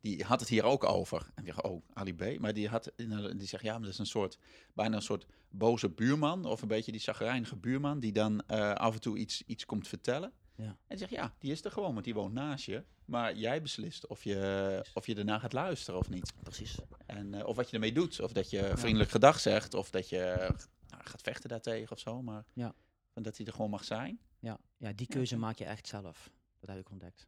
Die 0.00 0.24
had 0.24 0.40
het 0.40 0.48
hier 0.48 0.64
ook 0.64 0.84
over. 0.84 1.30
En 1.34 1.46
ik 1.46 1.54
dacht, 1.54 1.62
oh, 1.62 1.82
Ali 1.92 2.14
B. 2.14 2.38
Maar 2.38 2.54
die, 2.54 2.68
had, 2.68 2.92
die 2.96 3.46
zegt, 3.46 3.62
ja, 3.62 3.72
maar 3.72 3.82
dat 3.82 3.90
is 3.92 3.98
een 3.98 4.06
soort, 4.06 4.38
bijna 4.74 4.96
een 4.96 5.02
soort 5.02 5.26
boze 5.48 5.88
buurman. 5.88 6.44
Of 6.44 6.62
een 6.62 6.68
beetje 6.68 6.92
die 6.92 7.00
chagrijnige 7.00 7.56
buurman. 7.56 8.00
Die 8.00 8.12
dan 8.12 8.42
eh, 8.46 8.72
af 8.72 8.94
en 8.94 9.00
toe 9.00 9.18
iets, 9.18 9.42
iets 9.46 9.66
komt 9.66 9.88
vertellen. 9.88 10.32
Ja. 10.54 10.64
En 10.66 10.76
die 10.88 10.98
zegt, 10.98 11.10
ja, 11.10 11.34
die 11.38 11.50
is 11.52 11.64
er 11.64 11.70
gewoon, 11.70 11.92
want 11.92 12.04
die 12.04 12.14
woont 12.14 12.32
naast 12.32 12.64
je. 12.64 12.84
Maar 13.04 13.34
jij 13.36 13.62
beslist 13.62 14.06
of 14.06 14.24
je, 14.24 14.84
of 14.94 15.06
je 15.06 15.14
ernaar 15.14 15.40
gaat 15.40 15.52
luisteren 15.52 16.00
of 16.00 16.08
niet. 16.08 16.32
Precies. 16.42 16.78
En, 17.06 17.34
eh, 17.34 17.46
of 17.46 17.56
wat 17.56 17.68
je 17.68 17.74
ermee 17.74 17.92
doet. 17.92 18.20
Of 18.20 18.32
dat 18.32 18.50
je 18.50 18.72
vriendelijk 18.74 19.10
gedag 19.10 19.40
zegt. 19.40 19.74
Of 19.74 19.90
dat 19.90 20.08
je 20.08 20.48
nou, 20.88 21.02
gaat 21.04 21.20
vechten 21.20 21.48
daartegen 21.48 21.90
of 21.92 21.98
zo. 21.98 22.22
Maar 22.22 22.44
Ja. 22.52 22.74
dat 23.14 23.36
hij 23.36 23.46
er 23.46 23.52
gewoon 23.52 23.70
mag 23.70 23.84
zijn. 23.84 24.20
Ja, 24.38 24.58
ja 24.76 24.92
die 24.92 25.06
keuze 25.06 25.36
maak 25.36 25.58
je 25.58 25.64
echt 25.64 25.86
zelf. 25.86 26.30
Dat 26.60 26.70
heb 26.70 26.78
ik 26.78 26.90
ontdekt. 26.90 27.26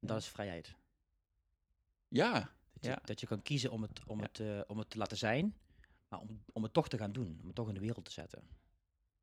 En. 0.00 0.06
Dat 0.06 0.18
is 0.18 0.28
vrijheid. 0.28 0.74
Ja, 2.10 2.32
Dat 2.72 2.84
je, 2.84 2.88
Ja. 2.88 2.98
dat 3.04 3.20
je 3.20 3.26
kan 3.26 3.42
kiezen 3.42 3.70
om 3.70 3.82
het, 3.82 4.00
om, 4.06 4.18
Ja. 4.18 4.24
het, 4.26 4.40
eh, 4.40 4.60
om 4.66 4.78
het 4.78 4.90
te 4.90 4.98
laten 4.98 5.16
zijn, 5.16 5.54
maar 6.08 6.20
om, 6.20 6.42
om 6.52 6.62
het 6.62 6.72
toch 6.72 6.88
te 6.88 6.98
gaan 6.98 7.12
doen. 7.12 7.38
Om 7.40 7.46
het 7.46 7.54
toch 7.54 7.68
in 7.68 7.74
de 7.74 7.80
wereld 7.80 8.04
te 8.04 8.12
zetten. 8.12 8.42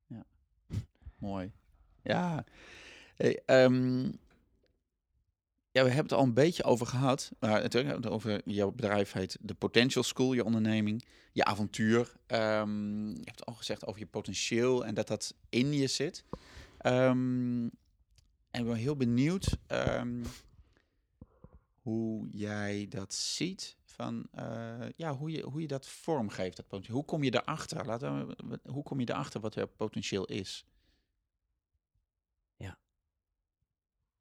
Mooi. 1.18 1.52
Ja. 2.02 2.44
Hey, 3.16 3.42
ehm, 3.46 4.04
ja, 5.72 5.84
we 5.84 5.90
hebben 5.90 6.04
het 6.04 6.12
al 6.14 6.24
een 6.24 6.34
beetje 6.34 6.64
over 6.64 6.88
gehad. 6.88 7.32
Maar 7.40 7.50
natuurlijk 7.50 7.74
hebben 7.92 8.02
we 8.02 8.16
het 8.16 8.16
over 8.16 8.42
jouw 8.50 8.72
bedrijf 8.72 9.12
heet 9.12 9.38
de 9.42 9.54
Potential 9.54 10.04
School, 10.04 10.34
je 10.34 10.44
onderneming, 10.44 11.06
je 11.32 11.44
avontuur. 11.46 12.14
Ehm, 12.26 13.08
je 13.10 13.22
hebt 13.24 13.46
al 13.46 13.54
gezegd 13.54 13.86
over 13.86 14.00
je 14.00 14.06
potentieel 14.08 14.86
en 14.86 14.94
dat 14.94 15.08
dat 15.08 15.34
in 15.50 15.74
je 15.74 15.88
zit. 15.88 16.24
Ehm, 16.78 17.64
en 18.52 18.60
ik 18.62 18.66
ben 18.66 18.76
heel 18.76 18.96
benieuwd 18.96 19.58
ehm, 19.68 20.24
hoe 21.88 22.30
jij 22.32 22.86
dat 22.90 23.14
ziet. 23.14 23.78
Van, 23.84 24.28
eh, 24.32 24.90
ja, 24.96 25.16
hoe, 25.16 25.32
je, 25.32 25.42
hoe 25.44 25.62
je 25.62 25.68
dat 25.68 25.88
vormgeeft, 25.88 26.56
dat 26.56 26.68
potentieel. 26.68 26.98
Hoe 26.98 27.06
kom 27.06 27.24
je 27.24 27.32
daarachter? 27.32 27.86
Laten 27.86 28.28
we, 28.28 28.60
hoe 28.70 28.84
kom 28.84 29.00
je 29.00 29.06
daarachter 29.06 29.42
wat 29.42 29.54
jouw 29.54 29.68
potentieel 29.68 30.26
is? 30.26 30.66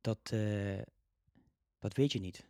Dat, 0.01 0.31
eh, 0.33 0.83
dat 1.79 1.97
weet 1.97 2.13
je 2.13 2.21
niet. 2.21 2.47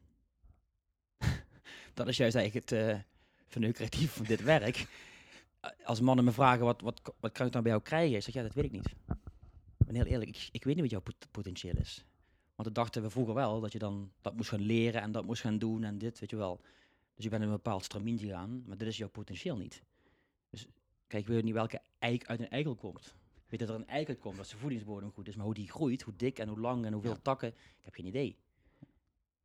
dat 1.94 2.08
is 2.08 2.16
juist 2.16 2.36
eigenlijk 2.36 2.70
het 2.70 2.80
uh, 2.80 3.00
verneukeratief 3.46 4.12
van 4.12 4.24
dit 4.24 4.42
werk. 4.42 4.86
Eh, 5.60 5.70
Als 5.84 6.00
mannen 6.00 6.24
me 6.24 6.32
vragen, 6.32 6.64
wat, 6.64 6.80
wat, 6.80 7.14
wat 7.20 7.32
kan 7.32 7.46
ik 7.46 7.52
dan 7.52 7.62
bij 7.62 7.70
jou 7.70 7.82
krijgen? 7.82 8.16
Ik 8.16 8.22
zeg, 8.22 8.34
ja, 8.34 8.42
dat 8.42 8.54
weet 8.54 8.64
ik 8.64 8.72
niet. 8.72 8.86
Ik 9.78 9.86
ben 9.86 9.94
heel 9.94 10.04
eerlijk, 10.04 10.30
ik, 10.30 10.48
ik 10.52 10.64
weet 10.64 10.74
niet 10.74 10.82
wat 10.82 10.90
jouw 10.90 11.00
pot- 11.00 11.30
potentieel 11.30 11.76
is. 11.76 12.04
Want 12.56 12.68
dat 12.68 12.74
dachten 12.74 13.02
we 13.02 13.10
vroeger 13.10 13.34
wel, 13.34 13.60
dat 13.60 13.72
je 13.72 13.78
dan 13.78 14.12
dat 14.20 14.36
moest 14.36 14.48
gaan 14.48 14.60
leren 14.60 15.00
en 15.00 15.12
dat 15.12 15.24
moest 15.24 15.40
gaan 15.40 15.58
doen 15.58 15.84
en 15.84 15.98
dit, 15.98 16.18
weet 16.18 16.30
je 16.30 16.36
wel. 16.36 16.60
Dus 17.14 17.24
je 17.24 17.30
bent 17.30 17.42
in 17.42 17.48
een 17.48 17.54
bepaald 17.54 17.84
stramien 17.84 18.18
gegaan, 18.18 18.62
maar 18.66 18.76
dit 18.76 18.88
is 18.88 18.96
jouw 18.96 19.08
potentieel 19.08 19.56
niet. 19.56 19.82
Dus 20.50 20.66
kijk, 21.06 21.22
ik 21.22 21.28
weet 21.28 21.44
niet 21.44 21.54
welke 21.54 21.80
eik 21.98 22.26
uit 22.26 22.40
een 22.40 22.48
eikel 22.50 22.74
komt. 22.74 23.14
Ik 23.44 23.50
weet 23.50 23.60
dat 23.60 23.68
er 23.68 23.74
een 23.74 23.86
eikel 23.86 24.16
komt, 24.16 24.36
dat 24.36 24.46
zijn 24.46 24.60
voedingsbodem 24.60 25.12
goed 25.12 25.28
is, 25.28 25.36
maar 25.36 25.44
hoe 25.44 25.54
die 25.54 25.70
groeit, 25.70 26.02
hoe 26.02 26.16
dik 26.16 26.38
en 26.38 26.48
hoe 26.48 26.60
lang 26.60 26.84
en 26.84 26.92
hoeveel 26.92 27.10
Ja. 27.10 27.18
takken, 27.22 27.48
ik 27.48 27.84
heb 27.84 27.94
geen 27.94 28.06
idee. 28.06 28.36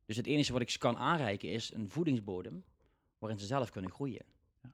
Dus 0.04 0.16
het 0.16 0.26
enige 0.26 0.52
wat 0.52 0.60
ik 0.60 0.70
ze 0.70 0.78
kan 0.78 0.96
aanreiken 0.96 1.50
is 1.50 1.72
een 1.72 1.90
voedingsbodem 1.90 2.64
waarin 3.18 3.38
ze 3.38 3.46
zelf 3.46 3.70
kunnen 3.70 3.90
groeien. 3.90 4.24
Ja. 4.62 4.72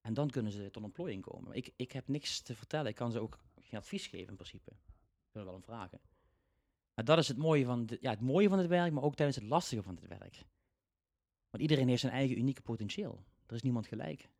En 0.00 0.14
dan 0.14 0.30
kunnen 0.30 0.52
ze 0.52 0.70
tot 0.70 0.82
ontplooiing 0.82 1.22
komen. 1.22 1.54
Ik, 1.56 1.72
ik 1.76 1.92
heb 1.92 2.08
niks 2.08 2.40
te 2.40 2.54
vertellen, 2.54 2.86
ik 2.86 2.94
kan 2.94 3.12
ze 3.12 3.18
ook 3.18 3.38
geen 3.60 3.78
advies 3.80 4.06
geven 4.06 4.28
in 4.28 4.34
principe. 4.34 4.70
Ik 4.70 5.32
wil 5.32 5.44
wel 5.44 5.54
een 5.54 5.62
vragen. 5.62 6.00
Maar 6.98 7.06
dat 7.06 7.18
is 7.18 7.28
het 7.28 7.36
mooie, 7.36 7.64
van 7.64 7.88
ja, 8.00 8.10
het 8.10 8.20
mooie 8.20 8.48
van 8.48 8.58
het 8.58 8.66
werk, 8.66 8.92
maar 8.92 9.02
ook 9.02 9.14
tijdens 9.14 9.38
het 9.38 9.46
lastige 9.46 9.82
van 9.82 9.94
het 9.94 10.08
werk. 10.08 10.44
Want 11.50 11.62
iedereen 11.62 11.88
heeft 11.88 12.00
zijn 12.00 12.12
eigen 12.12 12.38
unieke 12.38 12.62
potentieel. 12.62 13.24
Er 13.46 13.54
is 13.54 13.62
niemand 13.62 13.86
gelijk. 13.86 14.30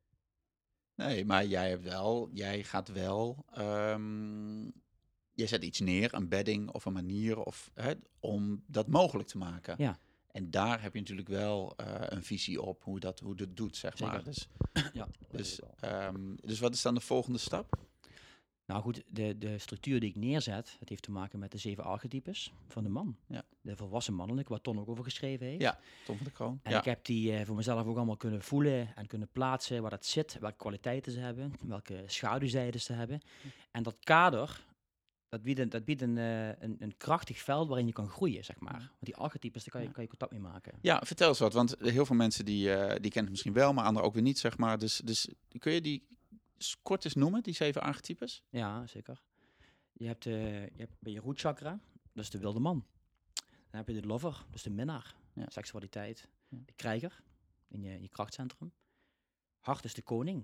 Nee, 0.94 1.24
maar 1.24 1.46
jij 1.46 1.68
hebt 1.68 1.82
wel, 1.82 2.30
jij 2.32 2.64
gaat 2.64 2.88
wel, 2.88 3.44
ehm 3.52 4.64
je 5.32 5.46
zet 5.46 5.64
iets 5.64 5.80
neer, 5.80 6.14
een 6.14 6.28
bedding 6.28 6.70
of 6.70 6.84
een 6.84 6.92
manier 6.92 7.38
of, 7.42 7.70
hè, 7.74 7.92
om 8.20 8.62
dat 8.66 8.86
mogelijk 8.86 9.28
te 9.28 9.38
maken. 9.38 9.74
Ja. 9.78 9.98
En 10.30 10.50
daar 10.50 10.82
heb 10.82 10.92
je 10.92 11.00
natuurlijk 11.00 11.28
wel 11.28 11.76
eh, 11.76 11.94
een 11.98 12.24
visie 12.24 12.62
op 12.62 12.82
hoe 12.82 13.00
dat, 13.00 13.20
hoe 13.20 13.34
dat 13.34 13.56
doet, 13.56 13.76
zeg 13.76 14.00
maar. 14.00 14.24
Dus, 14.24 14.48
ja, 14.92 15.08
dus, 15.30 15.60
ehm, 15.80 16.34
dus 16.34 16.58
wat 16.58 16.74
is 16.74 16.82
dan 16.82 16.94
de 16.94 17.00
volgende 17.00 17.38
stap? 17.38 17.87
Nou 18.68 18.82
goed, 18.82 19.02
de, 19.06 19.38
de 19.38 19.58
structuur 19.58 20.00
die 20.00 20.08
ik 20.08 20.16
neerzet, 20.16 20.76
dat 20.78 20.88
heeft 20.88 21.02
te 21.02 21.10
maken 21.10 21.38
met 21.38 21.52
de 21.52 21.58
zeven 21.58 21.84
archetypes 21.84 22.52
van 22.66 22.82
de 22.82 22.88
man. 22.88 23.16
Ja. 23.26 23.42
De 23.60 23.76
volwassen 23.76 24.14
mannelijke, 24.14 24.50
waar 24.50 24.60
Ton 24.60 24.80
ook 24.80 24.88
over 24.88 25.04
geschreven 25.04 25.46
heeft. 25.46 25.62
Ja, 25.62 25.78
Tom 26.04 26.16
van 26.16 26.26
de 26.26 26.32
Kroon. 26.32 26.60
En 26.62 26.72
ja. 26.72 26.78
ik 26.78 26.84
heb 26.84 27.04
die 27.04 27.32
eh, 27.32 27.46
voor 27.46 27.56
mezelf 27.56 27.86
ook 27.86 27.96
allemaal 27.96 28.16
kunnen 28.16 28.42
voelen 28.42 28.96
en 28.96 29.06
kunnen 29.06 29.28
plaatsen 29.32 29.80
waar 29.80 29.90
dat 29.90 30.06
zit, 30.06 30.38
welke 30.40 30.56
kwaliteiten 30.56 31.12
ze 31.12 31.18
hebben, 31.18 31.52
welke 31.62 32.02
schaduwzijden 32.06 32.80
ze 32.80 32.92
hebben. 32.92 33.20
En 33.70 33.82
dat 33.82 33.96
kader, 34.00 34.66
dat 35.28 35.42
biedt, 35.42 35.58
een, 35.58 35.68
dat 35.68 35.84
biedt 35.84 36.02
een, 36.02 36.18
eh, 36.18 36.48
een, 36.48 36.76
een 36.78 36.96
krachtig 36.96 37.38
veld 37.38 37.68
waarin 37.68 37.86
je 37.86 37.92
kan 37.92 38.08
groeien, 38.08 38.44
zeg 38.44 38.60
maar. 38.60 38.78
Want 38.78 38.88
die 39.00 39.16
archetypes, 39.16 39.64
daar 39.64 39.72
kan 39.72 39.82
je, 39.82 39.90
kan 39.90 40.02
je 40.02 40.08
contact 40.08 40.32
mee 40.32 40.40
maken. 40.40 40.78
Ja, 40.80 41.02
vertel 41.04 41.28
eens 41.28 41.38
wat, 41.38 41.52
want 41.52 41.76
heel 41.78 42.06
veel 42.06 42.16
mensen 42.16 42.44
die, 42.44 42.72
eh, 42.72 42.88
die 42.88 43.10
kennen 43.10 43.22
het 43.22 43.30
misschien 43.30 43.52
wel, 43.52 43.72
maar 43.72 43.84
anderen 43.84 44.08
ook 44.08 44.14
weer 44.14 44.22
niet, 44.22 44.38
zeg 44.38 44.58
maar. 44.58 44.78
Dus, 44.78 45.00
dus 45.04 45.28
kun 45.58 45.72
je 45.72 45.80
die 45.80 46.06
kort 46.82 47.04
eens 47.04 47.14
noemen, 47.14 47.42
die 47.42 47.54
zeven 47.54 47.82
archetypes? 47.82 48.42
Ja, 48.50 48.86
zeker. 48.86 49.22
Je 49.92 50.06
hebt, 50.06 50.26
eh 50.26 50.62
je 50.66 50.76
hebt 50.78 50.94
bij 50.98 51.12
je 51.12 51.20
root 51.20 51.40
chakra, 51.40 51.80
dat 52.12 52.24
is 52.24 52.30
de 52.30 52.38
wilde 52.38 52.60
man. 52.60 52.86
Dan 53.70 53.80
heb 53.80 53.88
je 53.88 54.00
de 54.00 54.06
lover, 54.06 54.44
dus 54.50 54.62
de 54.62 54.70
minnaar, 54.70 55.14
Ja. 55.34 55.44
seksualiteit. 55.48 56.28
Ja. 56.48 56.58
De 56.66 56.72
krijger, 56.72 57.22
in 57.68 57.82
je, 57.82 57.94
in 57.94 58.02
je 58.02 58.08
krachtcentrum. 58.08 58.72
Hart 59.58 59.84
is 59.84 59.94
de 59.94 60.02
koning, 60.02 60.40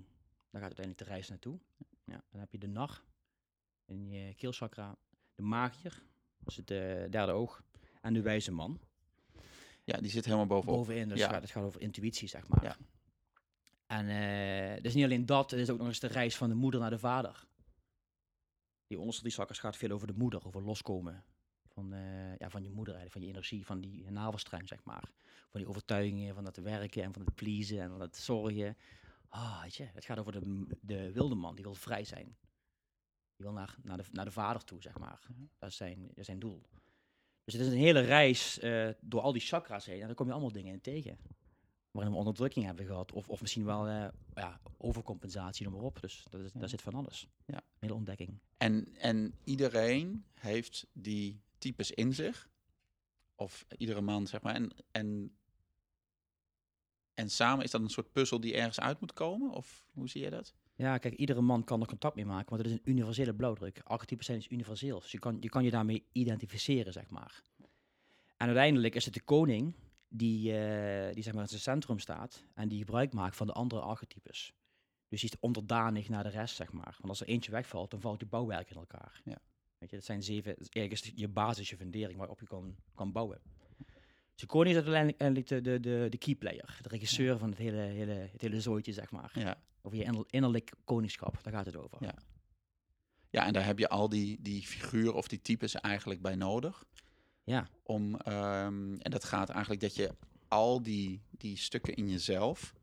daar 0.49 0.61
gaat 0.61 0.77
uiteindelijk 0.77 0.97
de 0.97 1.03
reis 1.13 1.29
naartoe. 1.29 1.59
Ja. 2.03 2.23
Dan 2.31 2.39
heb 2.39 2.51
je 2.51 2.57
de 2.57 2.67
nar, 2.67 3.03
in 3.85 4.07
je 4.09 4.33
keelchakra. 4.33 4.97
De 5.35 5.41
magier, 5.41 6.03
dat 6.37 6.47
is 6.51 6.55
het 6.57 6.71
eh, 6.71 6.77
derde 7.11 7.31
oog. 7.31 7.63
En 8.01 8.13
de 8.13 8.21
wijze 8.21 8.51
man, 8.51 8.79
Ja, 9.83 9.97
die 9.97 10.11
zit 10.11 10.25
helemaal 10.25 10.45
bovenop. 10.45 10.75
bovenin. 10.75 11.09
Dus 11.09 11.19
Ja. 11.19 11.29
gaat, 11.29 11.41
het 11.41 11.51
gaat 11.51 11.63
over 11.63 11.81
intuïtie, 11.81 12.27
zeg 12.27 12.47
maar. 12.47 12.63
Ja. 12.63 12.77
En 13.85 14.09
eh 14.09 14.73
het 14.75 14.85
is 14.85 14.93
niet 14.93 15.03
alleen 15.03 15.25
dat, 15.25 15.51
het 15.51 15.59
is 15.59 15.69
ook 15.69 15.77
nog 15.77 15.87
eens 15.87 15.99
de 15.99 16.07
reis 16.07 16.35
van 16.35 16.49
de 16.49 16.55
moeder 16.55 16.79
naar 16.79 16.89
de 16.89 16.99
vader. 16.99 17.45
Die 18.87 18.99
onderste 18.99 19.23
die 19.23 19.31
zakkers 19.31 19.59
gaat 19.59 19.77
veel 19.77 19.91
over 19.91 20.07
de 20.07 20.13
moeder, 20.13 20.45
over 20.45 20.61
loskomen 20.61 21.23
van, 21.75 21.93
eh, 21.93 22.37
ja, 22.37 22.49
van 22.49 22.63
je 22.63 22.69
moeder 22.69 22.95
eigenlijk, 22.95 23.11
van 23.11 23.21
je 23.21 23.27
energie, 23.27 23.65
van 23.65 23.81
die 23.81 24.11
navelstreng, 24.11 24.67
zeg 24.67 24.83
maar. 24.83 25.11
Van 25.49 25.59
die 25.59 25.69
overtuigingen, 25.69 26.35
van 26.35 26.43
dat 26.43 26.57
werken 26.57 27.03
en 27.03 27.13
van 27.13 27.25
het 27.25 27.35
pleasen 27.35 27.81
en 27.81 27.89
van 27.89 28.01
het 28.01 28.17
zorgen. 28.17 28.77
Ah, 29.29 29.61
weet 29.61 29.75
je, 29.75 29.83
het 29.93 30.05
gaat 30.05 30.19
over 30.19 30.31
de, 30.31 30.67
de 30.81 31.11
wilde 31.11 31.35
man, 31.35 31.55
die 31.55 31.63
wil 31.63 31.73
vrij 31.73 32.03
zijn. 32.03 32.25
Die 33.35 33.45
wil 33.45 33.51
naar, 33.51 33.75
naar, 33.83 33.97
de, 33.97 34.03
naar 34.11 34.25
de 34.25 34.31
vader 34.31 34.63
toe, 34.63 34.81
zeg 34.81 34.97
maar. 34.97 35.21
Dat 35.57 35.69
is 35.69 35.75
zijn, 35.75 36.07
dat 36.07 36.17
is 36.17 36.25
zijn 36.25 36.39
doel. 36.39 36.61
Dus 37.43 37.53
het 37.53 37.63
is 37.63 37.67
een 37.67 37.77
hele 37.77 37.99
reis 37.99 38.59
eh, 38.59 38.89
door 38.99 39.21
al 39.21 39.31
die 39.31 39.41
chakra's 39.41 39.85
heen 39.85 40.01
en 40.01 40.05
dan 40.05 40.15
kom 40.15 40.25
je 40.25 40.31
allemaal 40.31 40.51
dingen 40.51 40.73
in 40.73 40.81
tegen. 40.81 41.17
Waarin 41.95 42.13
we 42.13 42.19
onderdrukking 42.19 42.65
hebben 42.65 42.85
gehad, 42.85 43.11
of, 43.11 43.29
of 43.29 43.41
misschien 43.41 43.65
wel 43.65 43.87
eh, 43.87 44.07
ja, 44.33 44.59
overcompensatie, 44.77 45.65
noem 45.65 45.73
maar 45.75 45.83
op. 45.83 46.01
Dus 46.01 46.25
dat 46.29 46.41
is, 46.41 46.51
Ja. 46.53 46.59
daar 46.59 46.69
zit 46.69 46.81
van 46.81 46.93
alles. 46.93 47.27
Ja. 47.45 47.61
Hele 47.79 47.93
ontdekking. 47.93 48.39
En, 48.57 48.95
en 48.97 49.33
iedereen 49.43 50.25
heeft 50.33 50.87
die 50.93 51.41
types 51.57 51.91
in 51.91 52.13
zich. 52.13 52.49
Of 53.35 53.65
iedere 53.77 54.01
man, 54.01 54.27
zeg 54.27 54.41
maar. 54.41 54.53
En, 54.55 54.71
en, 54.91 55.35
en 57.13 57.29
samen 57.29 57.63
is 57.65 57.71
dat 57.71 57.81
een 57.81 57.89
soort 57.89 58.11
puzzel 58.11 58.39
die 58.39 58.53
ergens 58.55 58.79
uit 58.79 58.99
moet 58.99 59.13
komen? 59.13 59.51
Of 59.51 59.85
hoe 59.93 60.09
zie 60.09 60.21
je 60.21 60.29
dat? 60.29 60.53
Ja, 60.75 60.97
kijk, 60.97 61.13
iedere 61.13 61.41
man 61.41 61.63
kan 61.63 61.81
er 61.81 61.87
contact 61.87 62.15
mee 62.15 62.25
maken, 62.25 62.49
want 62.49 62.61
het 62.61 62.71
is 62.71 62.77
een 62.77 62.91
universele 62.91 63.33
blauwdruk. 63.33 63.81
Archetypen 63.83 64.25
zijn 64.25 64.37
dus 64.37 64.49
universeel, 64.49 64.99
dus 64.99 65.11
je 65.11 65.19
kan, 65.19 65.37
je 65.39 65.49
kan 65.49 65.63
je 65.63 65.71
daarmee 65.71 66.05
identificeren, 66.11 66.93
zeg 66.93 67.09
maar. 67.09 67.41
En 68.37 68.45
uiteindelijk 68.47 68.95
is 68.95 69.05
het 69.05 69.13
de 69.13 69.21
koning 69.21 69.73
die, 70.17 70.57
eh, 70.57 71.13
die 71.13 71.23
zeg 71.23 71.33
maar 71.33 71.41
in 71.41 71.49
zijn 71.49 71.61
centrum 71.61 71.99
staat 71.99 72.45
en 72.53 72.67
die 72.67 72.79
gebruik 72.79 73.13
maakt 73.13 73.35
van 73.35 73.47
de 73.47 73.53
andere 73.53 73.81
archetypes. 73.81 74.53
Dus 75.07 75.21
die 75.21 75.29
is 75.29 75.39
onderdanig 75.39 76.09
naar 76.09 76.23
de 76.23 76.29
rest, 76.29 76.55
zeg 76.55 76.71
maar. 76.71 76.95
Want 76.97 77.07
als 77.09 77.21
er 77.21 77.27
eentje 77.27 77.51
wegvalt, 77.51 77.91
dan 77.91 78.01
valt 78.01 78.19
je 78.19 78.25
bouwwerk 78.25 78.69
in 78.69 78.75
elkaar. 78.75 79.21
Ja. 79.25 79.37
Weet 79.77 79.89
je, 79.89 79.95
dat 79.95 80.05
zijn 80.05 80.23
zeven, 80.23 80.55
het 80.57 81.11
je 81.15 81.27
basis, 81.27 81.69
je 81.69 81.77
fundering 81.77 82.17
waarop 82.17 82.39
je 82.39 82.47
kan, 82.47 82.75
kan 82.93 83.11
bouwen. 83.11 83.41
Dus 84.31 84.43
de 84.43 84.45
koning 84.45 84.75
is 84.75 84.83
uiteindelijk 84.83 85.47
de, 85.47 85.61
de, 85.61 85.79
de, 85.79 86.07
de 86.09 86.17
key 86.17 86.35
player, 86.35 86.79
de 86.81 86.89
regisseur 86.89 87.37
van 87.37 87.49
het 87.49 87.57
hele, 87.57 87.77
hele, 87.77 88.11
het 88.11 88.41
hele 88.41 88.61
zooitje, 88.61 88.93
zeg 88.93 89.11
maar. 89.11 89.31
Ja. 89.33 89.61
Over 89.81 89.97
je 89.97 90.03
inner- 90.03 90.25
innerlijk 90.29 90.71
koningschap, 90.83 91.43
daar 91.43 91.53
gaat 91.53 91.65
het 91.65 91.75
over. 91.75 91.97
Ja. 92.03 92.15
Ja, 93.29 93.45
en 93.45 93.53
daar 93.53 93.65
heb 93.65 93.79
je 93.79 93.89
al 93.89 94.09
die, 94.09 94.41
die 94.41 94.61
figuren 94.61 95.13
of 95.13 95.27
die 95.27 95.41
types 95.41 95.75
eigenlijk 95.75 96.21
bij 96.21 96.35
nodig. 96.35 96.85
Ja. 97.45 97.67
Om, 97.83 98.15
ehm, 98.15 98.95
en 98.95 99.11
dat 99.11 99.23
gaat 99.23 99.49
eigenlijk 99.49 99.81
dat 99.81 99.95
je 99.95 100.15
al 100.47 100.81
die, 100.81 101.21
die 101.31 101.57
stukken 101.57 101.95
in 101.95 102.09
jezelf. 102.09 102.73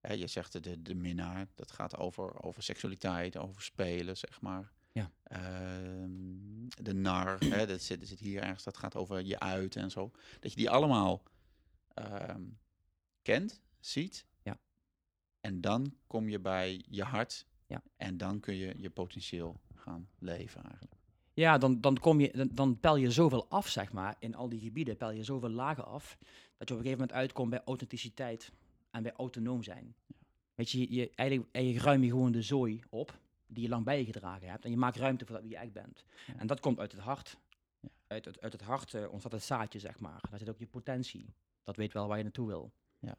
Hè, 0.00 0.12
je 0.12 0.26
zegt 0.26 0.62
de- 0.62 0.82
de, 0.82 0.94
minnaar, 0.94 1.48
dat 1.54 1.70
gaat 1.70 1.96
over, 1.96 2.42
over 2.42 2.62
seksualiteit, 2.62 3.36
over 3.36 3.62
spelen, 3.62 4.16
zeg 4.16 4.40
maar. 4.40 4.72
Ja. 4.92 5.10
Ehm, 5.22 6.68
de 6.82 6.94
nar, 6.94 7.38
hè, 7.38 7.66
dat 7.66 7.80
zit, 7.82 7.98
dat 8.00 8.08
zit 8.08 8.20
hier 8.20 8.42
ergens, 8.42 8.62
dat 8.64 8.76
gaat 8.76 8.94
over 8.96 9.22
je 9.24 9.38
uit 9.40 9.76
en 9.76 9.90
zo. 9.90 10.10
Dat 10.40 10.50
je 10.50 10.56
die 10.56 10.70
allemaal 10.70 11.22
ehm, 11.94 12.42
kent, 13.22 13.60
ziet. 13.80 14.24
Ja. 14.42 14.58
En 15.40 15.60
dan 15.60 15.94
kom 16.06 16.28
je 16.28 16.40
bij 16.40 16.84
je 16.88 17.02
hart. 17.02 17.46
Ja. 17.66 17.82
En 17.96 18.16
dan 18.16 18.40
kun 18.40 18.54
je 18.54 18.74
je 18.76 18.90
potentieel 18.90 19.60
gaan 19.74 20.08
leven 20.18 20.62
eigenlijk. 20.62 20.95
Ja, 21.36 21.58
dan, 21.58 21.80
dan, 21.80 21.98
kom 21.98 22.20
je, 22.20 22.30
dan, 22.32 22.48
dan 22.52 22.80
pel 22.80 22.96
je 22.96 23.10
zoveel 23.10 23.46
af, 23.48 23.68
zeg 23.68 23.92
maar. 23.92 24.16
In 24.18 24.34
al 24.34 24.48
die 24.48 24.60
gebieden 24.60 24.96
pel 24.96 25.10
je 25.10 25.24
zoveel 25.24 25.48
lagen 25.48 25.86
af. 25.86 26.16
Dat 26.20 26.68
je 26.68 26.74
op 26.74 26.80
een 26.80 26.86
gegeven 26.86 26.98
moment 26.98 27.12
uitkomt 27.12 27.50
bij 27.50 27.62
authenticiteit 27.64 28.52
en 28.90 29.02
bij 29.02 29.12
autonoom 29.12 29.62
zijn. 29.62 29.94
Weet 30.54 30.70
je, 30.70 30.94
je, 30.94 31.10
eigenlijk, 31.14 31.48
eigenlijk 31.52 31.84
ruim 31.84 32.02
je 32.02 32.10
gewoon 32.10 32.32
de 32.32 32.42
zooi 32.42 32.82
op 32.88 33.18
die 33.46 33.62
je 33.62 33.68
lang 33.68 33.84
bij 33.84 33.98
je 33.98 34.04
gedragen 34.04 34.48
hebt. 34.48 34.64
En 34.64 34.70
je 34.70 34.76
maakt 34.76 34.96
ruimte 34.96 35.26
voor 35.26 35.40
wie 35.40 35.50
je 35.50 35.56
echt 35.56 35.72
bent. 35.72 36.04
Ja. 36.26 36.34
En 36.36 36.46
dat 36.46 36.60
komt 36.60 36.78
uit 36.78 36.92
het 36.92 37.00
hart. 37.00 37.36
Ja. 37.80 37.88
Uit, 38.06 38.24
het, 38.24 38.40
uit 38.40 38.52
het 38.52 38.62
hart 38.62 38.94
eh, 38.94 39.10
ontstaat 39.10 39.32
het 39.32 39.42
zaadje, 39.42 39.78
zeg 39.78 39.98
maar. 39.98 40.20
Daar 40.30 40.38
zit 40.38 40.48
ook 40.48 40.58
je 40.58 40.66
potentie. 40.66 41.34
Dat 41.64 41.76
weet 41.76 41.92
wel 41.92 42.08
waar 42.08 42.16
je 42.16 42.22
naartoe 42.22 42.46
wil. 42.46 42.72
Ja. 42.98 43.16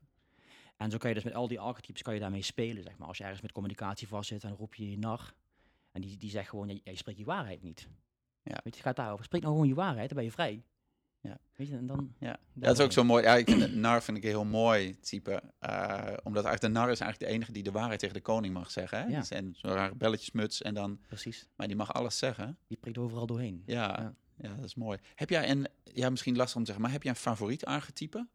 En 0.78 0.92
zo 0.92 0.98
kan 0.98 1.10
je 1.10 1.16
dus 1.16 1.24
met 1.24 1.34
al 1.34 1.48
die 1.48 1.60
archetypes 1.60 2.02
kan 2.02 2.14
je 2.14 2.20
daarmee 2.20 2.42
spelen, 2.42 2.84
zeg 2.84 2.98
maar. 2.98 3.08
Als 3.08 3.18
je 3.18 3.24
ergens 3.24 3.42
met 3.42 3.52
communicatie 3.52 4.08
vastzit, 4.08 4.42
dan 4.42 4.52
roep 4.52 4.76
je 4.76 4.90
je 4.90 4.98
nar. 4.98 5.34
En 5.92 6.02
die, 6.02 6.18
die 6.18 6.30
zegt 6.30 6.50
gewoon, 6.50 6.68
ja, 6.68 6.80
je 6.84 6.96
spreekt 6.96 7.20
je 7.20 7.26
waarheid 7.26 7.62
niet. 7.62 7.88
Ja. 8.48 8.60
Weet 8.64 8.76
je, 8.76 8.82
gaat 8.82 8.96
daarover. 8.96 9.26
Spreek 9.26 9.42
nou 9.42 9.54
gewoon 9.54 9.68
je 9.70 9.76
waarheid, 9.76 10.08
dan 10.08 10.18
ben 10.18 10.26
je 10.26 10.32
vrij. 10.32 10.64
Ja. 11.22 11.38
Weet 11.56 11.68
je, 11.68 11.76
en 11.78 11.86
dan... 11.88 12.14
Ja, 12.20 12.40
dat 12.54 12.78
is 12.78 12.84
ook 12.86 12.92
zo 12.92 13.04
mooi. 13.04 13.24
Ja, 13.24 13.36
ik 13.36 13.50
vind 13.50 13.62
het 13.62 13.76
nar 13.76 14.04
vind 14.04 14.18
ik 14.18 14.24
een 14.24 14.30
heel 14.30 14.46
mooi 14.46 15.00
type. 15.00 15.42
eh, 15.60 16.14
omdat 16.24 16.46
eigenlijk 16.46 16.62
de 16.62 16.80
nar 16.80 16.90
is 16.92 17.00
eigenlijk 17.00 17.20
de 17.32 17.38
enige 17.38 17.52
die 17.52 17.64
de 17.64 17.72
waarheid 17.72 18.00
tegen 18.00 18.16
de 18.16 18.22
koning 18.22 18.54
mag 18.54 18.72
zeggen. 18.72 19.00
Hè? 19.02 19.08
Ja. 19.08 19.20
Dus 19.20 19.30
En 19.32 19.56
zo'n 19.58 19.72
rare 19.72 19.96
belletjesmuts 19.96 20.62
en 20.62 20.74
dan, 20.74 21.00
Precies. 21.08 21.48
maar 21.56 21.68
die 21.68 21.76
mag 21.76 21.94
alles 21.94 22.18
zeggen. 22.18 22.58
Die 22.68 22.78
prikt 22.78 22.98
overal 22.98 23.26
doorheen. 23.26 23.64
Ja, 23.66 23.76
Ja. 24.00 24.14
ja. 24.50 24.56
dat 24.56 24.66
is 24.66 24.76
mooi. 24.76 24.98
Heb 25.16 25.30
jij 25.30 25.50
een, 25.50 25.68
ja, 25.84 26.10
misschien 26.10 26.36
lastig 26.36 26.56
om 26.56 26.62
te 26.62 26.66
zeggen, 26.68 26.84
maar 26.84 26.94
heb 26.94 27.04
jij 27.04 27.12
een 27.12 27.18
favoriet 27.18 27.66
archetype? 27.66 28.28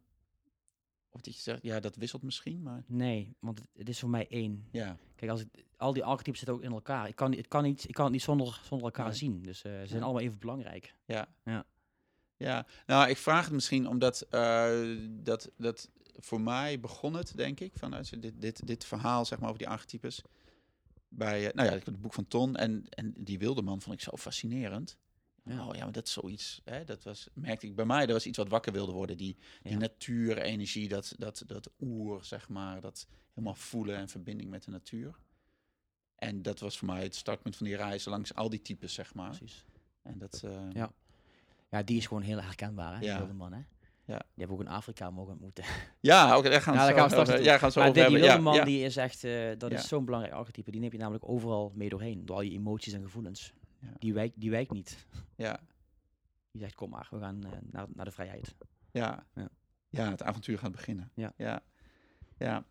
Of 1.13 1.21
dat 1.21 1.35
je 1.35 1.41
zegt, 1.41 1.63
ja, 1.63 1.79
dat 1.79 1.95
wisselt 1.95 2.21
misschien, 2.21 2.61
maar 2.61 2.83
Nee, 2.87 3.35
want 3.39 3.59
het, 3.59 3.67
het 3.73 3.89
is 3.89 3.99
voor 3.99 4.09
mij 4.09 4.27
één. 4.29 4.67
ja. 4.71 4.97
Kijk, 5.15 5.31
als 5.31 5.39
het, 5.39 5.63
al 5.77 5.93
die 5.93 6.03
archetypes 6.03 6.39
zitten 6.39 6.57
ook 6.57 6.63
in 6.63 6.71
elkaar. 6.71 7.07
Ik 7.07 7.15
kan, 7.15 7.31
het 7.33 7.47
kan 7.47 7.63
niet, 7.63 7.87
ik 7.87 7.93
kan 7.93 8.03
het 8.03 8.13
niet 8.13 8.21
zonder, 8.21 8.61
zonder 8.65 8.85
elkaar 8.87 9.07
Nee. 9.07 9.15
zien. 9.15 9.41
Dus 9.41 9.61
eh, 9.63 9.79
ze 9.81 9.87
zijn 9.87 10.03
allemaal 10.03 10.21
even 10.21 10.39
belangrijk. 10.39 10.95
Ja. 11.05 11.27
Ja. 11.43 11.65
Ja, 12.37 12.65
nou, 12.85 13.09
ik 13.09 13.17
vraag 13.17 13.43
het 13.43 13.53
misschien 13.53 13.87
omdat 13.87 14.21
eh, 14.21 14.97
dat, 15.09 15.51
dat 15.57 15.89
voor 16.17 16.41
mij 16.41 16.79
begon 16.79 17.13
het, 17.13 17.37
denk 17.37 17.59
ik, 17.59 17.73
vanuit 17.75 18.21
dit, 18.21 18.41
dit, 18.41 18.67
dit 18.67 18.85
verhaal, 18.85 19.25
zeg 19.25 19.39
maar, 19.39 19.47
over 19.47 19.59
die 19.61 19.69
archetypes. 19.69 20.21
Bij, 21.07 21.47
eh, 21.47 21.53
nou 21.53 21.69
ja, 21.69 21.73
het 21.83 22.01
boek 22.01 22.13
van 22.13 22.27
Ton 22.27 22.55
en, 22.55 22.85
en 22.89 23.13
die 23.17 23.39
wilde 23.39 23.61
man 23.61 23.81
vond 23.81 23.95
ik 23.95 24.01
zo 24.01 24.17
fascinerend. 24.17 24.97
Ja. 25.43 25.67
Oh 25.67 25.75
ja, 25.75 25.83
maar 25.83 25.91
dat 25.93 26.07
is 26.07 26.13
zoiets, 26.13 26.61
hè, 26.63 26.83
dat 26.83 27.03
was, 27.03 27.27
merkte 27.33 27.67
ik 27.67 27.75
bij 27.75 27.85
mij, 27.85 28.05
dat 28.05 28.15
was 28.15 28.25
iets 28.25 28.37
wat 28.37 28.49
wakker 28.49 28.71
wilde 28.73 28.91
worden. 28.91 29.17
Die, 29.17 29.37
die 29.61 29.71
Ja. 29.71 29.77
natuurenergie, 29.77 30.87
dat, 30.87 31.15
dat, 31.17 31.43
dat 31.47 31.69
oer, 31.81 32.23
zeg 32.23 32.49
maar, 32.49 32.81
dat 32.81 33.07
helemaal 33.29 33.55
voelen 33.55 33.95
en 33.97 34.09
verbinding 34.09 34.49
met 34.49 34.63
de 34.63 34.71
natuur. 34.71 35.15
En 36.15 36.41
dat 36.41 36.59
was 36.59 36.77
voor 36.77 36.87
mij 36.87 37.03
het 37.03 37.15
startpunt 37.15 37.55
van 37.55 37.65
die 37.65 37.75
reis 37.75 38.05
langs 38.05 38.35
al 38.35 38.49
die 38.49 38.61
types, 38.61 38.93
zeg 38.93 39.13
maar. 39.13 39.27
Precies. 39.37 39.65
En 40.01 40.17
dat, 40.17 40.41
eh, 40.45 40.71
Ja. 40.73 40.91
Ja, 41.69 41.83
die 41.83 41.97
is 41.97 42.05
gewoon 42.07 42.23
heel 42.23 42.41
herkenbaar, 42.41 42.93
hè? 42.99 43.05
Ja. 43.05 43.17
wilde 43.17 43.33
man, 43.33 43.53
hè? 43.53 43.61
Ja. 44.05 44.17
Die 44.17 44.25
hebben 44.35 44.47
we 44.57 44.63
ook 44.63 44.69
in 44.69 44.75
Afrika 44.75 45.09
mogen 45.11 45.31
ontmoeten. 45.31 45.63
Ja, 46.01 46.37
oké, 46.37 46.49
daar 46.49 46.61
gaan 46.61 46.73
we 46.73 46.79
Ja, 46.79 46.85
daar 46.85 46.95
gaan 46.95 47.03
we 47.03 47.09
straks 47.09 47.29
over-. 47.29 47.43
Ja, 47.43 47.57
gaan 47.57 47.69
we 47.69 47.79
Maar 47.79 47.89
over 47.89 48.01
die, 48.01 48.11
wilde 48.11 48.33
Ja, 48.33 48.37
man, 48.37 48.65
die 48.65 48.83
is 48.83 48.95
echt, 48.97 49.23
eh, 49.23 49.51
dat 49.57 49.71
is 49.71 49.87
zo'n 49.87 50.05
belangrijk 50.05 50.35
archetype. 50.35 50.71
Die 50.71 50.79
neem 50.79 50.91
je 50.91 50.97
namelijk 50.97 51.29
overal 51.29 51.71
mee 51.75 51.89
doorheen. 51.89 52.25
Door 52.25 52.35
al 52.35 52.41
je 52.41 52.51
emoties 52.51 52.93
en 52.93 53.03
gevoelens. 53.03 53.53
Ja. 53.83 53.93
Die, 53.99 54.13
wijkt, 54.13 54.39
die 54.39 54.49
wijkt 54.49 54.71
niet. 54.71 55.05
Ja, 55.35 55.59
Die 56.51 56.61
zegt, 56.61 56.75
kom 56.75 56.89
maar, 56.89 57.07
we 57.11 57.19
gaan 57.19 57.43
eh, 57.43 57.51
naar, 57.71 57.85
naar 57.93 58.05
de 58.05 58.11
vrijheid. 58.11 58.55
ja. 58.91 59.25
Ja. 59.35 59.49
Ja, 59.89 60.09
het 60.09 60.23
avontuur 60.23 60.57
gaat 60.57 60.71
beginnen. 60.71 61.11
Ja. 61.15 61.33
Ja. 61.37 61.63
ja. 62.37 62.65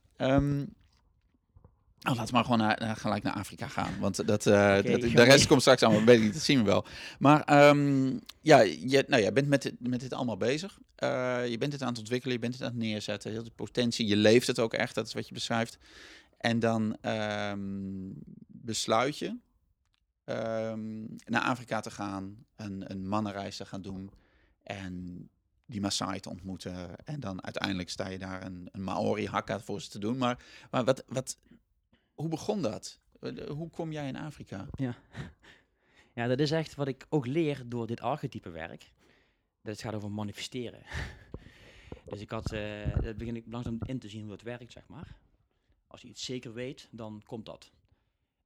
Oh, 2.08 2.14
laten 2.14 2.26
we 2.26 2.32
maar 2.32 2.42
gewoon 2.44 2.58
naar, 2.58 2.80
naar- 2.80 2.96
gelijk 2.96 3.22
naar 3.22 3.32
Afrika 3.32 3.68
gaan. 3.68 3.98
Want 4.00 4.16
dat, 4.26 4.46
eh, 4.46 4.74
dat, 4.74 4.84
de 5.00 5.22
rest 5.22 5.46
komt 5.50 5.60
straks 5.60 5.82
allemaal, 5.82 6.04
weet 6.04 6.16
ik 6.18 6.22
niet, 6.22 6.32
dat 6.32 6.42
zien 6.42 6.58
we 6.58 6.64
wel. 6.64 6.84
Maar 7.18 7.42
ehm, 7.42 8.18
ja, 8.40 8.60
je, 8.60 9.04
nou, 9.08 9.22
jij 9.22 9.32
bent 9.32 9.48
met 9.48 9.62
dit, 9.62 9.88
met 9.88 10.00
dit 10.00 10.12
allemaal 10.12 10.36
bezig. 10.36 10.78
Eh, 10.94 11.48
je 11.48 11.58
bent 11.58 11.72
het 11.72 11.82
aan 11.82 11.88
het 11.88 11.98
ontwikkelen, 11.98 12.34
je 12.34 12.40
bent 12.40 12.52
het 12.54 12.62
aan 12.62 12.68
het 12.68 12.78
neerzetten. 12.78 13.30
Heel 13.30 13.42
de 13.44 13.50
potentie, 13.50 14.06
je 14.06 14.16
leeft 14.16 14.46
het 14.46 14.58
ook 14.58 14.74
echt, 14.74 14.94
dat 14.94 15.06
is 15.06 15.14
wat 15.14 15.28
je 15.28 15.34
beschrijft. 15.34 15.78
En 16.38 16.58
dan 16.58 16.96
ehm, 17.00 18.10
besluit 18.46 19.18
je 19.18 19.36
ehm, 20.24 21.04
naar 21.24 21.42
Afrika 21.42 21.80
te 21.80 21.90
gaan, 21.90 22.44
een, 22.56 22.90
een 22.90 23.08
mannenreis 23.08 23.56
te 23.56 23.66
gaan 23.66 23.82
doen 23.82 24.10
en 24.62 25.28
die 25.66 25.80
Maasai 25.80 26.20
te 26.20 26.28
ontmoeten. 26.30 27.04
En 27.04 27.20
dan 27.20 27.44
uiteindelijk 27.44 27.90
sta 27.90 28.08
je 28.08 28.18
daar 28.18 28.44
een, 28.44 28.68
een 28.72 28.84
Maori 28.84 29.26
hakka 29.26 29.60
voor 29.60 29.80
ze 29.80 29.88
te 29.90 29.98
doen. 29.98 30.18
Maar, 30.18 30.44
maar 30.70 30.84
wat, 30.84 31.04
wat, 31.06 31.38
hoe 32.14 32.28
begon 32.28 32.62
dat? 32.62 33.00
Eh, 33.20 33.48
Hoe 33.48 33.70
kom 33.70 33.92
jij 33.92 34.08
in 34.08 34.16
Afrika? 34.16 34.66
Ja. 34.74 34.94
ja, 36.14 36.26
dat 36.26 36.40
is 36.40 36.50
echt 36.50 36.74
wat 36.74 36.88
ik 36.88 37.06
ook 37.08 37.26
leer 37.26 37.62
door 37.66 37.86
dit 37.86 38.00
archetype 38.00 38.50
werk. 38.50 38.92
Dat 39.62 39.72
het 39.72 39.82
gaat 39.82 39.94
over 39.94 40.10
manifesteren. 40.10 40.82
dus 42.10 42.20
ik 42.20 42.30
had, 42.30 42.52
eh 42.52 43.00
dat 43.00 43.16
begin 43.16 43.36
ik 43.36 43.44
langzaam 43.46 43.78
in 43.84 43.98
te 43.98 44.08
zien 44.08 44.20
hoe 44.20 44.30
dat 44.30 44.42
werkt, 44.42 44.72
zeg 44.72 44.88
maar. 44.88 45.16
Als 45.86 46.02
je 46.02 46.08
iets 46.08 46.24
zeker 46.24 46.52
weet, 46.52 46.88
dan 46.90 47.22
komt 47.26 47.46
dat. 47.46 47.70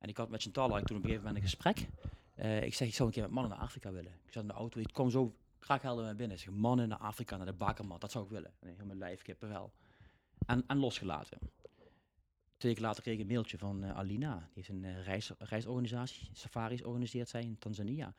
En 0.06 0.12
ik 0.12 0.18
had 0.18 0.28
met 0.30 0.42
Chantal 0.42 0.70
had 0.70 0.86
toen 0.86 0.96
op 0.96 1.02
een 1.02 1.08
gegeven 1.08 1.26
moment 1.26 1.36
een 1.36 1.50
gesprek. 1.50 1.88
Eh, 2.34 2.62
ik 2.62 2.74
zeg, 2.74 2.88
ik 2.88 2.94
zou 2.94 3.08
een 3.08 3.14
keer 3.14 3.22
met 3.22 3.32
mannen 3.32 3.52
naar 3.52 3.60
Afrika 3.60 3.92
willen. 3.92 4.12
Ik 4.26 4.32
zat 4.32 4.42
in 4.42 4.48
de 4.48 4.54
auto, 4.54 4.80
ik 4.80 4.92
kwam 4.92 5.10
zo 5.10 5.36
graag 5.58 5.82
helder 5.82 6.04
naar 6.04 6.16
binnen. 6.16 6.36
Ik 6.36 6.42
zeg, 6.42 6.52
mannen 6.54 6.88
naar 6.88 6.98
Afrika, 6.98 7.36
naar 7.36 7.46
de 7.46 7.52
bakermat, 7.52 8.00
dat 8.00 8.10
zou 8.10 8.24
ik 8.24 8.30
willen. 8.30 8.52
Nee, 8.60 8.74
heel 8.76 8.86
mijn 8.86 8.98
lijf, 8.98 9.22
kippenvel. 9.22 9.72
En, 10.46 10.64
en 10.66 10.78
losgelaten. 10.78 11.38
Twee 12.56 12.72
weken 12.72 12.82
later 12.82 13.02
kreeg 13.02 13.14
ik 13.14 13.20
een 13.20 13.26
mailtje 13.26 13.58
van 13.58 13.84
eh, 13.84 13.96
Alina. 13.96 14.36
Die 14.38 14.48
heeft 14.54 14.68
een 14.68 14.84
eh, 14.84 15.04
reis, 15.04 15.32
reisorganisatie, 15.38 16.28
safaris 16.32 16.82
organiseert 16.82 17.28
zij 17.28 17.42
in 17.42 17.58
Tanzania. 17.58 18.14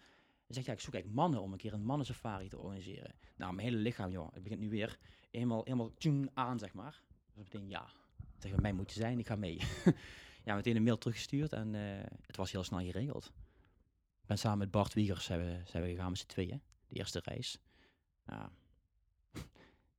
Ze 0.47 0.54
zegt, 0.54 0.65
ja, 0.65 0.73
ik 0.73 0.80
zoek 0.80 0.93
eigenlijk 0.93 1.21
mannen 1.21 1.41
om 1.41 1.52
een 1.52 1.58
keer 1.58 1.73
een 1.73 1.86
mannensafari 1.86 2.47
te 2.47 2.58
organiseren. 2.58 3.15
Nou, 3.36 3.54
mijn 3.54 3.67
hele 3.67 3.82
lichaam, 3.82 4.12
joh, 4.12 4.34
het 4.34 4.43
begint 4.43 4.62
nu 4.62 4.69
weer 4.69 4.97
helemaal, 5.32 5.62
helemaal 5.63 5.91
aan, 6.34 6.60
zeg 6.60 6.73
maar. 6.73 7.02
Dus 7.26 7.43
meteen, 7.43 7.69
ja, 7.69 7.86
zeg 8.38 8.56
mij 8.56 8.73
moet 8.73 8.93
je 8.93 9.00
zijn, 9.00 9.19
ik 9.19 9.28
ga 9.28 9.36
mee. 9.36 9.60
ja, 10.47 10.55
meteen 10.55 10.75
een 10.75 10.83
mail 10.83 10.97
teruggestuurd 10.97 11.53
en 11.53 11.75
eh, 11.75 11.81
het 12.25 12.36
was 12.36 12.51
heel 12.51 12.63
snel 12.63 12.79
geregeld. 12.79 13.25
Ik 14.21 14.27
ben 14.27 14.38
samen 14.38 14.57
met 14.57 14.71
Bart 14.71 14.93
Wiegers 14.93 15.27
we, 15.27 15.62
zijn 15.65 15.83
we 15.83 15.89
gegaan 15.89 16.10
met 16.10 16.19
z'n 16.19 16.25
tweeën. 16.25 16.62
de 16.88 16.95
eerste 16.95 17.21
reis. 17.23 17.60
Ja. 18.27 18.51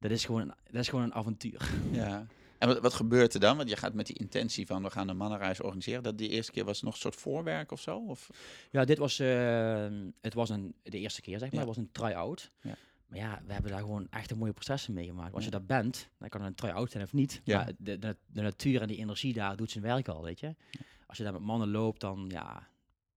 Dat 0.00 0.10
is 0.10 0.24
gewoon, 0.24 0.54
dat 0.70 0.80
is 0.80 0.88
gewoon 0.88 1.04
een 1.04 1.14
avontuur. 1.14 1.70
Ja. 1.92 2.26
En 2.58 2.68
wat, 2.68 2.80
wat 2.80 2.94
gebeurt 2.94 3.34
er 3.34 3.40
dan? 3.40 3.56
Want 3.56 3.68
je 3.68 3.76
gaat 3.76 3.94
met 3.94 4.06
die 4.06 4.18
intentie 4.18 4.66
van 4.66 4.82
we 4.82 4.90
gaan 4.90 5.08
een 5.08 5.16
mannenreis 5.16 5.60
organiseren. 5.60 6.02
Dat 6.02 6.18
die 6.18 6.28
eerste 6.28 6.52
keer 6.52 6.64
was 6.64 6.82
nog 6.82 6.92
een 6.92 7.00
soort 7.00 7.16
voorwerk 7.16 7.72
of 7.72 7.80
zo? 7.80 7.98
Of? 7.98 8.30
Ja, 8.70 8.84
dit 8.84 8.98
was, 8.98 9.18
eh, 9.18 9.86
het 10.20 10.34
was 10.34 10.48
een, 10.48 10.74
de 10.82 10.98
eerste 10.98 11.20
keer, 11.20 11.38
zeg 11.38 11.50
maar. 11.50 11.60
Ja. 11.60 11.66
Het 11.66 11.76
was 11.76 11.76
een 11.76 11.92
try-out. 11.92 12.50
Ja. 12.62 12.76
Maar 13.08 13.18
ja, 13.18 13.42
we 13.46 13.52
hebben 13.52 13.70
daar 13.70 13.80
gewoon 13.80 14.06
echt 14.10 14.30
een 14.30 14.38
mooie 14.38 14.52
processen 14.52 14.94
meegemaakt. 14.94 15.34
Als 15.34 15.44
je 15.44 15.50
daar 15.50 15.64
bent, 15.64 16.08
dan 16.18 16.28
kan 16.28 16.40
het 16.40 16.50
een 16.50 16.56
try-out 16.56 16.90
zijn 16.90 17.04
of 17.04 17.12
niet. 17.12 17.40
Ja. 17.44 17.56
Maar 17.56 17.72
de, 17.78 17.98
de, 17.98 18.16
de 18.26 18.42
natuur 18.42 18.80
en 18.80 18.88
die 18.88 18.96
energie 18.96 19.32
daar 19.32 19.56
doet 19.56 19.70
zijn 19.70 19.84
werk 19.84 20.08
al, 20.08 20.22
weet 20.22 20.40
je. 20.40 20.54
Als 21.06 21.16
je 21.18 21.24
daar 21.24 21.32
met 21.32 21.42
mannen 21.42 21.70
loopt, 21.70 22.00
dan 22.00 22.24
ja, 22.28 22.68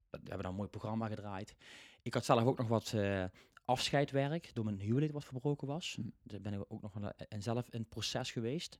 we 0.09 0.17
hebben 0.17 0.37
daar 0.37 0.49
een 0.49 0.55
mooi 0.55 0.69
programma 0.69 1.07
gedraaid. 1.07 1.55
Ik 2.01 2.13
had 2.13 2.25
zelf 2.25 2.43
ook 2.43 2.57
nog 2.57 2.67
wat 2.67 2.93
eh, 2.93 3.23
afscheidwerk 3.65 4.53
door 4.53 4.65
mijn 4.65 4.79
huwelijk 4.79 5.11
wat 5.11 5.25
verbroken 5.25 5.67
was. 5.67 5.95
Hm. 5.95 6.07
Dus 6.23 6.41
ben 6.41 6.53
ik 6.53 6.65
ook 6.67 6.81
nog 6.81 6.93
wel, 6.93 7.11
en 7.29 7.41
zelf 7.41 7.69
in 7.69 7.79
het 7.79 7.89
proces 7.89 8.31
geweest. 8.31 8.79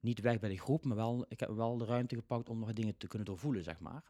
Niet 0.00 0.20
weg 0.20 0.38
bij 0.38 0.50
de 0.50 0.58
groep, 0.58 0.84
maar 0.84 0.96
wel, 0.96 1.24
ik 1.28 1.40
heb 1.40 1.48
wel 1.48 1.78
de 1.78 1.84
ruimte 1.84 2.14
gepakt 2.14 2.48
om 2.48 2.58
nog 2.58 2.72
dingen 2.72 2.96
te 2.96 3.06
kunnen 3.06 3.26
doorvoelen, 3.26 3.62
zeg 3.62 3.78
maar. 3.78 4.02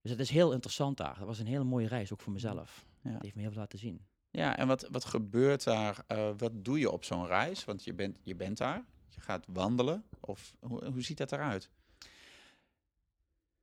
Dus 0.00 0.10
het 0.10 0.20
is 0.20 0.30
heel 0.30 0.52
interessant 0.52 0.96
daar. 0.96 1.18
Dat 1.18 1.26
was 1.26 1.38
een 1.38 1.46
hele 1.46 1.64
mooie 1.64 1.86
reis, 1.86 2.12
ook 2.12 2.20
voor 2.20 2.32
mezelf. 2.32 2.86
Ja. 3.00 3.10
Het 3.10 3.22
heeft 3.22 3.34
me 3.34 3.40
heel 3.40 3.50
veel 3.50 3.60
laten 3.60 3.78
zien. 3.78 4.06
Ja, 4.32 4.56
en 4.56 4.66
wat, 4.66 4.88
wat 4.90 5.04
gebeurt 5.04 5.64
daar? 5.64 6.04
eh, 6.06 6.30
wat 6.36 6.64
doe 6.64 6.78
je 6.78 6.90
op 6.90 7.04
zo'n 7.04 7.26
reis? 7.26 7.64
Want 7.64 7.84
je 7.84 7.92
bent, 7.94 8.18
je 8.22 8.34
bent 8.34 8.58
daar, 8.58 8.84
je 9.08 9.20
gaat 9.20 9.46
wandelen. 9.48 10.04
Of 10.20 10.54
hoe, 10.60 10.84
hoe 10.84 11.02
ziet 11.02 11.18
dat 11.18 11.32
eruit? 11.32 11.70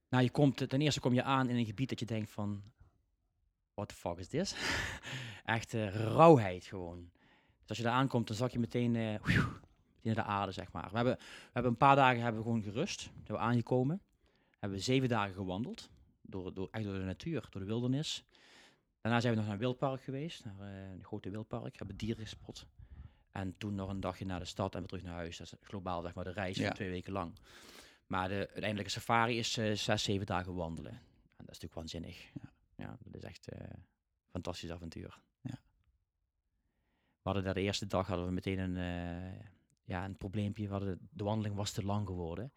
Nou, 0.10 0.23
je 0.23 0.29
komt, 0.29 0.69
ten 0.69 0.82
eerste 0.82 0.99
kom 0.99 1.13
je 1.13 1.23
aan 1.23 1.49
in 1.49 1.55
een 1.55 1.65
gebied 1.65 1.89
dat 1.89 1.99
je 1.99 2.05
denkt 2.05 2.32
van, 2.32 2.63
what 3.73 3.88
the 3.88 3.95
fuck 3.95 4.17
is 4.17 4.27
this? 4.27 4.55
Echt 5.45 5.73
eh, 5.73 5.95
rauwheid 5.95 6.65
gewoon. 6.65 7.10
Dus 7.60 7.69
als 7.69 7.77
je 7.77 7.84
daar 7.84 7.93
aankomt, 7.93 8.27
dan 8.27 8.36
zak 8.36 8.51
je 8.51 8.60
meteen 8.60 8.95
eh, 8.95 9.13
in 10.01 10.13
de 10.13 10.23
aarde, 10.23 10.51
zeg 10.51 10.71
maar. 10.71 10.89
We 10.89 10.95
hebben, 10.95 11.15
we 11.17 11.49
hebben 11.53 11.71
een 11.71 11.77
paar 11.77 11.95
dagen 11.95 12.21
hebben 12.21 12.41
we 12.41 12.47
gewoon 12.47 12.63
gerust. 12.63 12.99
Zijn 13.01 13.38
we 13.38 13.38
aangekomen. 13.38 14.01
Hebben 14.60 14.77
we 14.77 14.84
zeven 14.84 15.10
dagen 15.10 15.34
gewandeld. 15.34 15.89
Door, 16.21 16.53
door, 16.53 16.67
echt 16.71 16.84
door 16.84 16.93
de 16.93 16.99
natuur, 16.99 17.47
door 17.49 17.62
de 17.62 17.67
wildernis. 17.67 18.25
Daarna 19.02 19.20
zijn 19.20 19.34
we 19.34 19.38
nog 19.40 19.46
naar 19.48 19.54
een 19.58 19.62
wildpark 19.62 20.02
geweest. 20.02 20.46
Naar 20.46 20.60
eh, 20.60 20.92
een 20.92 21.04
grote 21.04 21.30
wildpark. 21.30 21.78
Hebben 21.78 21.98
dieren 21.98 22.24
gespot. 22.24 22.66
En 23.32 23.58
toen 23.58 23.76
nog 23.76 23.90
een 23.90 24.00
dagje 24.00 24.26
naar 24.26 24.40
de 24.40 24.46
stad 24.46 24.74
en 24.74 24.80
weer 24.80 24.88
terug 24.88 25.04
naar 25.04 25.14
huis. 25.16 25.38
Dat 25.38 25.48
is 25.48 25.54
globaal 25.62 26.02
zeg 26.02 26.14
maar 26.14 26.24
de 26.24 26.32
reis 26.32 26.58
Ja. 26.58 26.66
van 26.66 26.74
twee 26.76 26.90
weken 26.90 27.14
lang. 27.14 27.34
Maar 28.08 28.28
de 28.28 28.36
uiteindelijke 28.36 28.92
safari 28.92 29.38
is 29.38 29.58
eh, 29.58 29.74
zes, 29.74 30.04
zeven 30.04 30.26
dagen 30.26 30.54
wandelen. 30.56 30.92
En 30.92 31.46
dat 31.46 31.56
is 31.56 31.60
natuurlijk 31.62 31.74
waanzinnig. 31.74 32.32
Ja. 32.42 32.52
Ja, 32.76 32.98
dat 33.04 33.16
is 33.22 33.28
echt 33.28 33.48
eh, 33.48 33.60
een 33.70 33.84
fantastisch 34.30 34.72
avontuur. 34.72 35.20
Ja. 35.42 35.60
We 37.22 37.26
hadden 37.26 37.44
daar 37.44 37.54
de 37.54 37.62
eerste 37.62 37.88
dag 37.88 38.08
hadden 38.08 38.26
we 38.26 38.32
meteen 38.32 38.60
een, 38.60 38.78
eh, 38.78 39.46
ja, 39.84 40.06
een 40.06 40.18
probleempje. 40.18 40.66
We 40.66 40.72
hadden, 40.72 41.10
de 41.12 41.24
wandeling 41.24 41.56
was 41.56 41.72
te 41.72 41.84
lang 41.86 42.08
geworden. 42.08 42.52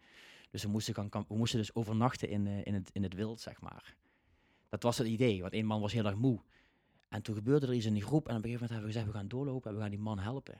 Dus 0.49 0.63
we 0.63 0.69
moesten, 0.69 0.93
gaan, 0.93 1.25
we 1.27 1.35
moesten 1.35 1.59
dus 1.59 1.75
overnachten 1.75 2.29
in, 2.29 2.47
eh, 2.47 2.65
in, 2.65 2.73
het, 2.73 2.89
in 2.93 3.03
het 3.03 3.13
wild, 3.13 3.41
zeg 3.41 3.61
maar. 3.61 3.95
Dat 4.73 4.83
was 4.83 4.97
het 4.97 5.07
idee, 5.07 5.41
want 5.41 5.53
één 5.53 5.65
man 5.65 5.81
was 5.81 5.93
heel 5.93 6.05
erg 6.05 6.15
moe. 6.15 6.41
En 7.09 7.21
toen 7.21 7.35
gebeurde 7.35 7.67
er 7.67 7.73
iets 7.73 7.85
in 7.85 7.93
die 7.93 8.03
groep. 8.03 8.27
En 8.27 8.35
op 8.35 8.43
een 8.43 8.49
gegeven 8.49 8.67
moment 8.67 8.69
hebben 8.71 8.87
we 8.87 8.93
gezegd, 8.93 9.11
we 9.11 9.17
gaan 9.17 9.27
doorlopen 9.27 9.69
en 9.69 9.75
we 9.75 9.81
gaan 9.81 9.91
die 9.91 9.99
man 9.99 10.19
helpen. 10.19 10.55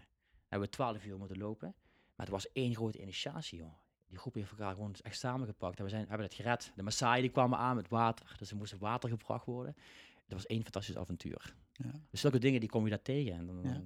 hebben 0.47 0.67
we 0.69 0.75
twaalf 0.75 1.05
uur 1.05 1.17
moeten 1.17 1.37
lopen. 1.37 1.75
Maar 2.15 2.25
het 2.25 2.29
was 2.29 2.51
één 2.51 2.75
grote 2.75 3.01
initiatie, 3.01 3.57
joh. 3.59 3.73
Die 4.07 4.17
groep 4.17 4.33
heeft 4.33 4.51
elkaar 4.51 4.73
gewoon 4.73 4.95
echt 5.01 5.19
samengepakt. 5.19 5.77
En 5.77 5.83
we 5.83 5.89
zijn, 5.89 6.07
hebben 6.07 6.25
het 6.25 6.35
gered. 6.35 6.71
De 6.75 6.83
Maasai 6.83 7.21
die 7.21 7.29
kwamen 7.29 7.57
aan 7.57 7.75
met 7.75 7.87
water. 7.89 8.35
Dus 8.37 8.51
er 8.51 8.55
moest 8.57 8.77
water 8.77 9.09
gebracht 9.09 9.45
worden. 9.45 9.75
Het 10.23 10.33
was 10.33 10.45
één 10.45 10.61
fantastisch 10.61 10.97
avontuur. 10.97 11.55
Ja. 11.73 11.91
Dus 12.09 12.21
zulke 12.21 12.39
dingen, 12.39 12.59
die 12.59 12.69
kom 12.69 12.83
je 12.83 12.89
daar 12.89 13.01
tegen. 13.01 13.33
En 13.33 13.45
dan 13.45 13.59
Ja. 13.63 13.69
eh, 13.73 13.79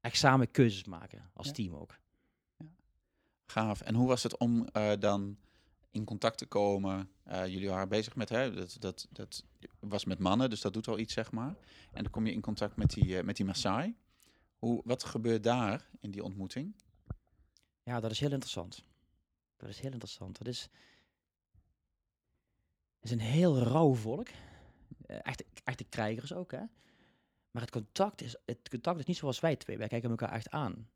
echt 0.00 0.16
samen 0.16 0.50
keuzes 0.50 0.84
maken, 0.84 1.30
als 1.34 1.46
Ja. 1.46 1.52
team 1.52 1.74
ook. 1.74 1.98
Gaaf. 3.46 3.80
En 3.80 3.94
hoe 3.94 4.08
was 4.08 4.22
het 4.22 4.36
om 4.38 4.66
eh, 4.72 4.92
dan 4.98 5.36
in 5.96 6.04
contact 6.04 6.38
te 6.38 6.46
komen? 6.46 7.10
Eh, 7.22 7.46
jullie 7.46 7.68
waren 7.68 7.88
bezig 7.88 8.16
met, 8.16 8.28
hè, 8.28 8.54
dat, 8.54 8.76
dat, 8.80 9.08
dat 9.10 9.44
was 9.80 10.04
met 10.04 10.18
mannen, 10.18 10.50
dus 10.50 10.60
dat 10.60 10.72
doet 10.72 10.88
al 10.88 10.98
iets, 10.98 11.12
zeg 11.12 11.32
maar. 11.32 11.56
En 11.92 12.02
dan 12.02 12.10
kom 12.10 12.26
je 12.26 12.32
in 12.32 12.40
contact 12.40 12.76
met 12.76 12.90
die, 12.90 13.18
eh, 13.18 13.24
met 13.24 13.36
die 13.36 13.46
Maasai. 13.46 13.96
Hoe, 14.58 14.82
wat 14.84 15.04
gebeurt 15.04 15.42
daar 15.42 15.88
in 16.00 16.10
die 16.10 16.22
ontmoeting? 16.22 16.74
Ja, 17.82 18.00
dat 18.00 18.10
is 18.10 18.20
heel 18.20 18.32
interessant. 18.32 18.84
Dat 19.56 19.68
is 19.68 19.80
heel 19.80 19.92
interessant. 19.92 20.38
Dat 20.38 20.46
is, 20.46 20.68
is 23.00 23.10
een 23.10 23.20
heel 23.20 23.58
rauw 23.58 23.94
volk. 23.94 24.28
Eh, 25.06 25.18
echte, 25.22 25.44
echte 25.64 25.84
krijgers 25.84 26.32
ook, 26.32 26.50
hè. 26.50 26.62
Maar 27.50 27.62
het 27.62 27.70
contact, 27.70 28.22
is, 28.22 28.36
het 28.44 28.68
contact 28.68 28.98
is 28.98 29.04
niet 29.04 29.16
zoals 29.16 29.40
wij 29.40 29.56
twee. 29.56 29.78
Wij 29.78 29.88
kijken 29.88 30.10
elkaar 30.10 30.32
echt 30.32 30.50
aan. 30.50 30.88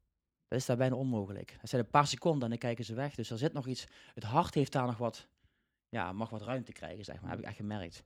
Dat 0.51 0.59
is 0.59 0.67
daar 0.67 0.77
bijna 0.77 0.95
onmogelijk. 0.97 1.57
Het 1.61 1.71
zijn 1.71 1.83
een 1.83 1.91
paar 1.91 2.07
seconden 2.07 2.43
en 2.43 2.49
dan 2.49 2.59
kijken 2.59 2.85
ze 2.85 2.95
weg. 2.95 3.15
Dus 3.15 3.31
er 3.31 3.39
zit 3.39 3.53
nog 3.53 3.67
iets... 3.67 3.87
Het 4.15 4.25
hart 4.25 4.55
heeft 4.55 4.73
daar 4.73 4.87
nog 4.87 4.97
wat... 4.97 5.27
Ja, 5.89 6.13
mag 6.13 6.31
wat 6.31 6.43
ruimte 6.43 6.73
krijgen, 6.73 7.05
zeg 7.05 7.21
maar. 7.21 7.31
Heb 7.31 7.39
ik 7.39 7.45
echt 7.45 7.57
gemerkt. 7.57 8.03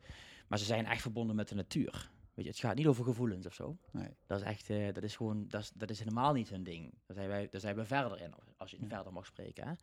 Maar 0.48 0.58
ze 0.58 0.64
zijn 0.64 0.86
echt 0.86 1.00
verbonden 1.02 1.36
met 1.36 1.48
de 1.48 1.54
natuur. 1.54 2.10
Weet 2.34 2.44
je, 2.44 2.50
het 2.50 2.60
gaat 2.60 2.74
niet 2.76 2.86
over 2.86 3.04
gevoelens 3.04 3.46
of 3.46 3.54
zo. 3.54 3.76
Nee. 3.90 4.08
Dat 4.26 4.40
is 4.40 4.46
echt, 4.46 4.70
eh, 4.70 4.92
dat 4.92 5.02
is 5.02 5.16
gewoon, 5.16 5.48
dat 5.48 5.60
is, 5.60 5.70
dat 5.74 5.90
is 5.90 5.98
helemaal 5.98 6.32
niet 6.32 6.48
hun 6.48 6.62
ding. 6.64 6.94
Daar 7.06 7.16
zijn 7.16 7.28
wij, 7.28 7.48
daar 7.50 7.60
zijn 7.60 7.76
we 7.76 7.84
verder 7.84 8.20
in, 8.20 8.34
als 8.56 8.70
je 8.70 8.80
Ja. 8.80 8.88
verder 8.88 9.12
mag 9.12 9.26
spreken. 9.26 9.66
Hè? 9.68 9.74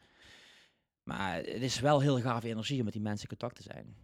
Maar 1.04 1.36
het 1.36 1.48
is 1.62 1.80
wel 1.80 2.00
heel 2.00 2.20
gave 2.22 2.48
energie 2.48 2.78
om 2.78 2.84
met 2.84 2.94
die 2.94 3.02
mensen 3.02 3.30
in 3.30 3.38
contact 3.38 3.56
te 3.56 3.72
zijn. 3.74 3.96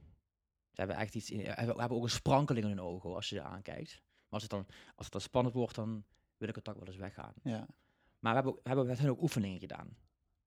Ze 0.72 0.84
hebben 0.84 0.96
echt 0.96 1.16
iets, 1.16 1.32
in, 1.32 1.40
hebben, 1.40 1.80
hebben 1.80 1.98
ook 1.98 2.04
een 2.04 2.10
sprankeling 2.10 2.66
in 2.66 2.72
hun 2.72 2.82
ogen 2.82 3.16
als 3.16 3.30
je 3.30 3.36
ze 3.36 3.42
aankijkt. 3.42 3.92
Maar 4.02 4.26
als 4.30 4.42
het 4.42 4.52
dan, 4.52 4.66
als 4.96 5.04
het 5.06 5.12
dan 5.12 5.22
spannend 5.22 5.56
wordt, 5.56 5.76
dan 5.76 6.04
wil 6.38 6.48
ik 6.48 6.54
contact 6.54 6.78
wel 6.78 6.88
eens 6.88 6.96
weggaan. 6.98 7.34
Ja. 7.44 7.68
Maar 8.20 8.44
we 8.44 8.60
hebben, 8.64 8.84
we 8.86 8.90
met 8.92 9.00
hen 9.00 9.10
ook 9.10 9.22
oefeningen 9.22 9.60
gedaan. 9.60 9.98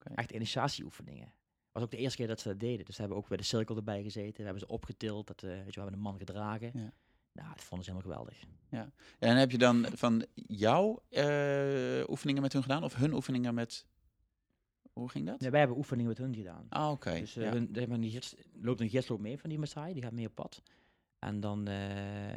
Oké. 0.01 0.15
Echt 0.15 0.31
initiatieoefeningen. 0.31 1.33
was 1.73 1.83
ook 1.83 1.91
de 1.91 1.97
eerste 1.97 2.17
keer 2.17 2.27
dat 2.27 2.41
ze 2.41 2.49
dat 2.49 2.61
deden. 2.61 2.85
Dus 2.85 2.95
ze 2.95 3.01
hebben 3.01 3.19
ook 3.19 3.29
bij 3.29 3.37
de 3.37 3.43
cirkel 3.43 3.77
erbij 3.77 4.03
gezeten. 4.03 4.37
We 4.37 4.43
hebben 4.43 4.61
ze 4.61 4.67
opgetild. 4.69 5.27
Dat, 5.27 5.43
eh, 5.43 5.51
weet 5.51 5.59
je, 5.59 5.65
we 5.65 5.81
hebben 5.81 5.95
een 5.95 6.01
man 6.01 6.19
gedragen. 6.19 6.71
Ja. 6.75 6.93
Nou, 7.33 7.49
dat 7.55 7.65
vonden 7.65 7.87
ze 7.87 7.93
helemaal 7.93 8.17
geweldig. 8.17 8.45
En 9.19 9.37
heb 9.37 9.51
je 9.51 9.59
dan 9.59 9.87
van 9.95 10.27
jouw 10.35 11.03
eh, 11.09 12.09
oefeningen 12.09 12.43
met 12.43 12.53
hun 12.53 12.63
gedaan 12.63 12.85
of 12.85 12.95
hun 12.95 13.13
oefeningen 13.13 13.55
met... 13.55 13.87
Hoe 14.93 15.09
ging 15.11 15.27
dat? 15.27 15.41
Nee, 15.41 15.51
wij 15.51 15.59
hebben 15.59 15.77
oefeningen 15.79 16.09
met 16.09 16.19
hun 16.19 16.35
gedaan. 16.35 16.67
Ah, 16.69 16.91
oké. 16.91 17.19
Dus 17.19 17.37
eh, 17.37 17.45
ja. 17.45 17.51
hun, 17.53 18.01
die 18.01 18.11
gids, 18.11 18.35
loopt 18.61 18.81
een 18.81 18.89
gids 18.89 19.09
loopt 19.09 19.23
mee 19.23 19.39
van 19.39 19.49
die 19.51 19.59
Maasai, 19.59 19.93
die 19.93 20.03
gaat 20.03 20.13
mee 20.13 20.27
op 20.27 20.35
pad. 20.35 20.63
En 21.19 21.41
dan, 21.41 21.65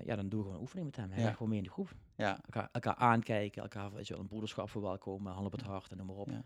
ja, 0.06 0.16
dan 0.16 0.30
doen 0.30 0.40
we 0.40 0.46
gewoon 0.46 0.54
een 0.56 0.62
oefening 0.62 0.86
met 0.86 0.96
hem. 0.96 1.10
Hij 1.12 1.20
Ja. 1.20 1.26
gaat 1.26 1.34
gewoon 1.34 1.50
mee 1.50 1.58
in 1.58 1.64
de 1.64 1.70
groep. 1.70 1.96
Ja. 2.16 2.40
Elkaar, 2.46 2.70
elkaar 2.72 2.96
aankijken, 2.96 3.62
elkaar 3.62 3.94
weet 3.94 4.08
je 4.08 4.14
wel, 4.14 4.22
een 4.22 4.28
broederschap 4.28 4.70
verwelkomen, 4.70 5.34
hand 5.34 5.46
op 5.46 5.52
het 5.52 5.62
hart 5.62 5.92
en 5.92 5.98
noem 5.98 6.06
maar 6.06 6.16
op. 6.16 6.30
Ja. 6.30 6.42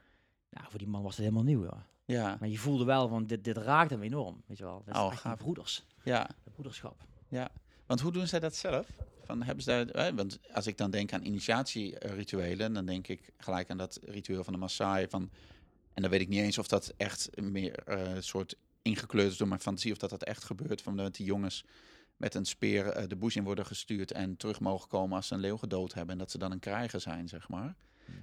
Nou, 0.49 0.69
voor 0.69 0.79
die 0.79 0.87
man 0.87 1.01
was 1.03 1.11
het 1.15 1.25
helemaal 1.25 1.43
nieuw, 1.43 1.63
ja. 1.63 1.85
Ja. 2.05 2.37
Maar 2.39 2.49
je 2.49 2.57
voelde 2.57 2.85
wel 2.85 3.07
van, 3.07 3.25
dit, 3.25 3.43
dit 3.43 3.57
raakt 3.57 3.89
hem 3.89 4.01
enorm, 4.01 4.43
weet 4.45 4.57
je 4.57 4.63
wel. 4.63 4.83
Dat 4.85 4.95
is 4.95 5.01
Oh, 5.01 5.11
echt 5.11 5.21
gaaf. 5.21 5.37
broeders, 5.37 5.85
ja. 6.03 6.29
de 6.43 6.49
broederschap. 6.49 7.05
Want 7.85 8.01
hoe 8.01 8.11
doen 8.11 8.27
zij 8.27 8.39
dat 8.39 8.55
zelf? 8.55 8.87
Van, 9.23 9.43
hebben 9.43 9.63
ze 9.63 9.69
daar, 9.69 10.07
eh, 10.07 10.13
want 10.15 10.39
als 10.53 10.67
ik 10.67 10.77
dan 10.77 10.91
denk 10.91 11.13
aan 11.13 11.25
initiatierituelen, 11.25 12.73
dan 12.73 12.85
denk 12.85 13.07
ik 13.07 13.29
gelijk 13.37 13.69
aan 13.69 13.77
dat 13.77 13.99
ritueel 14.03 14.43
van 14.43 14.53
de 14.53 14.59
Maasai. 14.59 15.07
Van, 15.07 15.29
en 15.93 16.01
dan 16.01 16.11
weet 16.11 16.21
ik 16.21 16.27
niet 16.27 16.39
eens 16.39 16.57
of 16.57 16.67
dat 16.67 16.93
echt 16.97 17.41
meer 17.41 17.75
eh, 17.85 18.15
een 18.15 18.23
soort 18.23 18.55
ingekleurd 18.81 19.31
is 19.31 19.37
door 19.37 19.47
mijn 19.47 19.59
fantasie, 19.59 19.91
of 19.91 19.97
dat 19.97 20.09
dat 20.09 20.23
echt 20.23 20.43
gebeurt. 20.43 20.81
Van 20.81 20.97
dat 20.97 21.15
die 21.15 21.25
jongens 21.25 21.65
met 22.17 22.35
een 22.35 22.45
speer 22.45 22.85
eh, 22.87 23.07
de 23.07 23.15
bush 23.15 23.35
in 23.35 23.43
worden 23.43 23.65
gestuurd 23.65 24.11
en 24.11 24.37
terug 24.37 24.59
mogen 24.59 24.87
komen 24.89 25.15
als 25.15 25.27
ze 25.27 25.33
een 25.33 25.39
leeuw 25.39 25.57
gedood 25.57 25.93
hebben. 25.93 26.11
En 26.13 26.17
dat 26.19 26.31
ze 26.31 26.37
dan 26.37 26.51
een 26.51 26.59
krijger 26.59 26.99
zijn, 26.99 27.27
zeg 27.27 27.49
maar. 27.49 27.75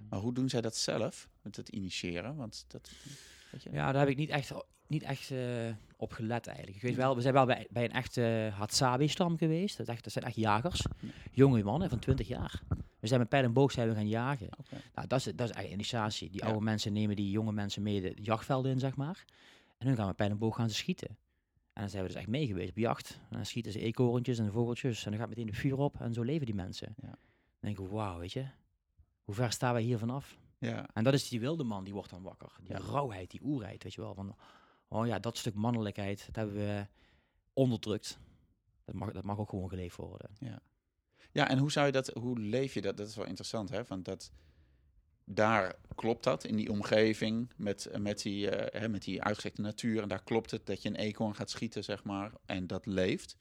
Maar 0.09 0.19
hoe 0.19 0.33
doen 0.35 0.49
zij 0.49 0.61
dat 0.61 0.77
zelf, 0.77 1.29
met 1.43 1.57
het 1.57 1.69
initiëren? 1.69 2.37
Want 2.37 2.65
dat, 2.69 2.91
weet 3.51 3.63
je? 3.63 3.71
Ja, 3.73 3.93
daar 3.93 4.01
heb 4.01 4.11
ik 4.11 4.17
niet 4.17 4.29
echt, 4.31 4.53
niet 4.87 5.03
echt 5.03 5.31
eh, 5.31 5.39
op 5.97 6.13
gelet 6.13 6.47
eigenlijk. 6.47 6.77
Ik 6.77 6.83
weet 6.83 6.95
wel, 6.97 7.15
we 7.15 7.21
zijn 7.21 7.35
wel 7.35 7.47
bij, 7.47 7.67
bij 7.71 7.85
een 7.85 7.93
echte 7.93 8.51
Hadzabe-stam 8.55 9.37
geweest. 9.39 9.77
Dat, 9.77 9.89
echt, 9.89 10.05
dat 10.05 10.13
zijn 10.13 10.25
echt 10.25 10.37
jagers. 10.37 10.87
Ja. 11.01 11.09
Jonge 11.33 11.63
mannen 11.63 11.89
van 11.89 11.99
20 11.99 12.29
jaar. 12.29 12.63
We 13.01 13.07
zijn 13.07 13.21
met 13.21 13.29
pijl 13.29 13.45
en 13.45 13.53
boog 13.53 13.73
zijn 13.73 13.89
we 13.89 13.95
gaan 13.95 14.09
jagen. 14.09 14.49
Nou, 14.95 15.07
dat 15.09 15.19
is, 15.19 15.25
dat 15.25 15.49
is 15.49 15.55
eigenlijk 15.55 15.73
initiatie. 15.73 16.31
Die 16.31 16.41
Ja. 16.41 16.47
oude 16.47 16.65
mensen 16.65 16.93
nemen 16.93 17.17
die 17.17 17.31
jonge 17.31 17.53
mensen 17.53 17.83
mee 17.83 18.01
de 18.01 18.15
jachtvelden 18.23 18.73
in, 18.73 18.79
zeg 18.79 18.97
maar. 18.97 19.25
En 19.79 19.87
hun 19.87 19.97
gaan 19.97 20.07
met 20.07 20.17
pijl 20.17 20.31
en 20.31 20.39
boog 20.39 20.57
gaan 20.57 20.69
ze 20.71 20.75
schieten. 20.75 21.17
En 21.75 21.81
dan 21.81 21.91
zijn 21.91 22.03
we 22.03 22.09
dus 22.09 22.19
echt 22.19 22.27
mee 22.29 22.47
geweest 22.47 22.71
op 22.71 22.77
jacht. 22.77 23.21
En 23.31 23.37
dan 23.37 23.47
schieten 23.47 23.73
ze 23.73 23.81
eekhoorntjes 23.81 24.39
en 24.39 24.53
vogeltjes. 24.53 25.05
En 25.05 25.11
dan 25.11 25.21
gaat 25.21 25.29
meteen 25.29 25.47
de 25.47 25.53
vuur 25.53 25.79
op. 25.79 26.01
En 26.01 26.15
zo 26.15 26.23
leven 26.23 26.47
die 26.47 26.55
mensen. 26.55 26.95
Ja. 27.03 27.09
Dan 27.09 27.19
denk 27.61 27.79
ik, 27.79 27.87
wauw, 27.89 28.19
weet 28.19 28.33
je. 28.33 28.47
Hoe 29.25 29.35
ver 29.35 29.53
staan 29.53 29.73
wij 29.73 29.83
hier 29.83 29.99
vanaf? 29.99 30.39
Ja, 30.59 30.89
En 30.93 31.05
dat 31.05 31.15
is 31.15 31.29
die 31.29 31.41
wilde 31.41 31.65
man, 31.65 31.85
die 31.85 31.93
wordt 31.93 32.11
dan 32.11 32.23
wakker. 32.23 32.53
Die 32.61 32.73
Ja. 32.73 32.79
rauwheid, 32.79 33.31
die 33.31 33.41
oerheid, 33.45 33.83
weet 33.83 33.95
je 33.95 34.01
wel. 34.01 34.15
Van, 34.15 34.37
oh 34.89 35.07
ja, 35.07 35.19
dat 35.19 35.37
stuk 35.39 35.55
mannelijkheid, 35.55 36.27
dat 36.27 36.35
hebben 36.35 36.55
we 36.55 36.87
onderdrukt. 37.53 38.19
Dat 38.85 38.95
mag, 38.95 39.13
dat 39.13 39.25
mag 39.25 39.39
ook 39.39 39.49
gewoon 39.49 39.69
geleefd 39.69 39.97
worden. 39.97 40.31
Ja, 41.33 41.49
en 41.49 41.59
hoe 41.59 41.73
zou 41.73 41.87
je 41.87 41.93
dat, 41.93 42.09
hoe 42.09 42.39
leef 42.39 42.75
je 42.75 42.81
dat? 42.81 42.97
Dat 42.97 43.09
is 43.09 43.17
wel 43.17 43.27
interessant, 43.27 43.69
hè? 43.71 43.85
Want 43.85 44.05
dat, 44.05 44.33
daar 45.25 45.75
klopt 45.95 46.25
dat 46.25 46.45
in 46.45 46.57
die 46.57 46.71
omgeving 46.71 47.51
met, 47.57 47.91
met, 47.99 48.23
die, 48.23 48.51
eh, 48.51 48.81
hè, 48.81 48.89
met 48.89 49.03
die 49.03 49.23
uitgestrekte 49.23 49.61
natuur. 49.61 50.03
En 50.03 50.09
daar 50.09 50.23
klopt 50.25 50.51
het 50.51 50.67
dat 50.67 50.83
je 50.83 50.89
een 50.89 50.97
eekhoorn 50.97 51.35
gaat 51.35 51.51
schieten, 51.51 51.85
zeg 51.85 52.05
maar, 52.05 52.33
en 52.47 52.67
dat 52.67 52.87
leeft. 52.87 53.37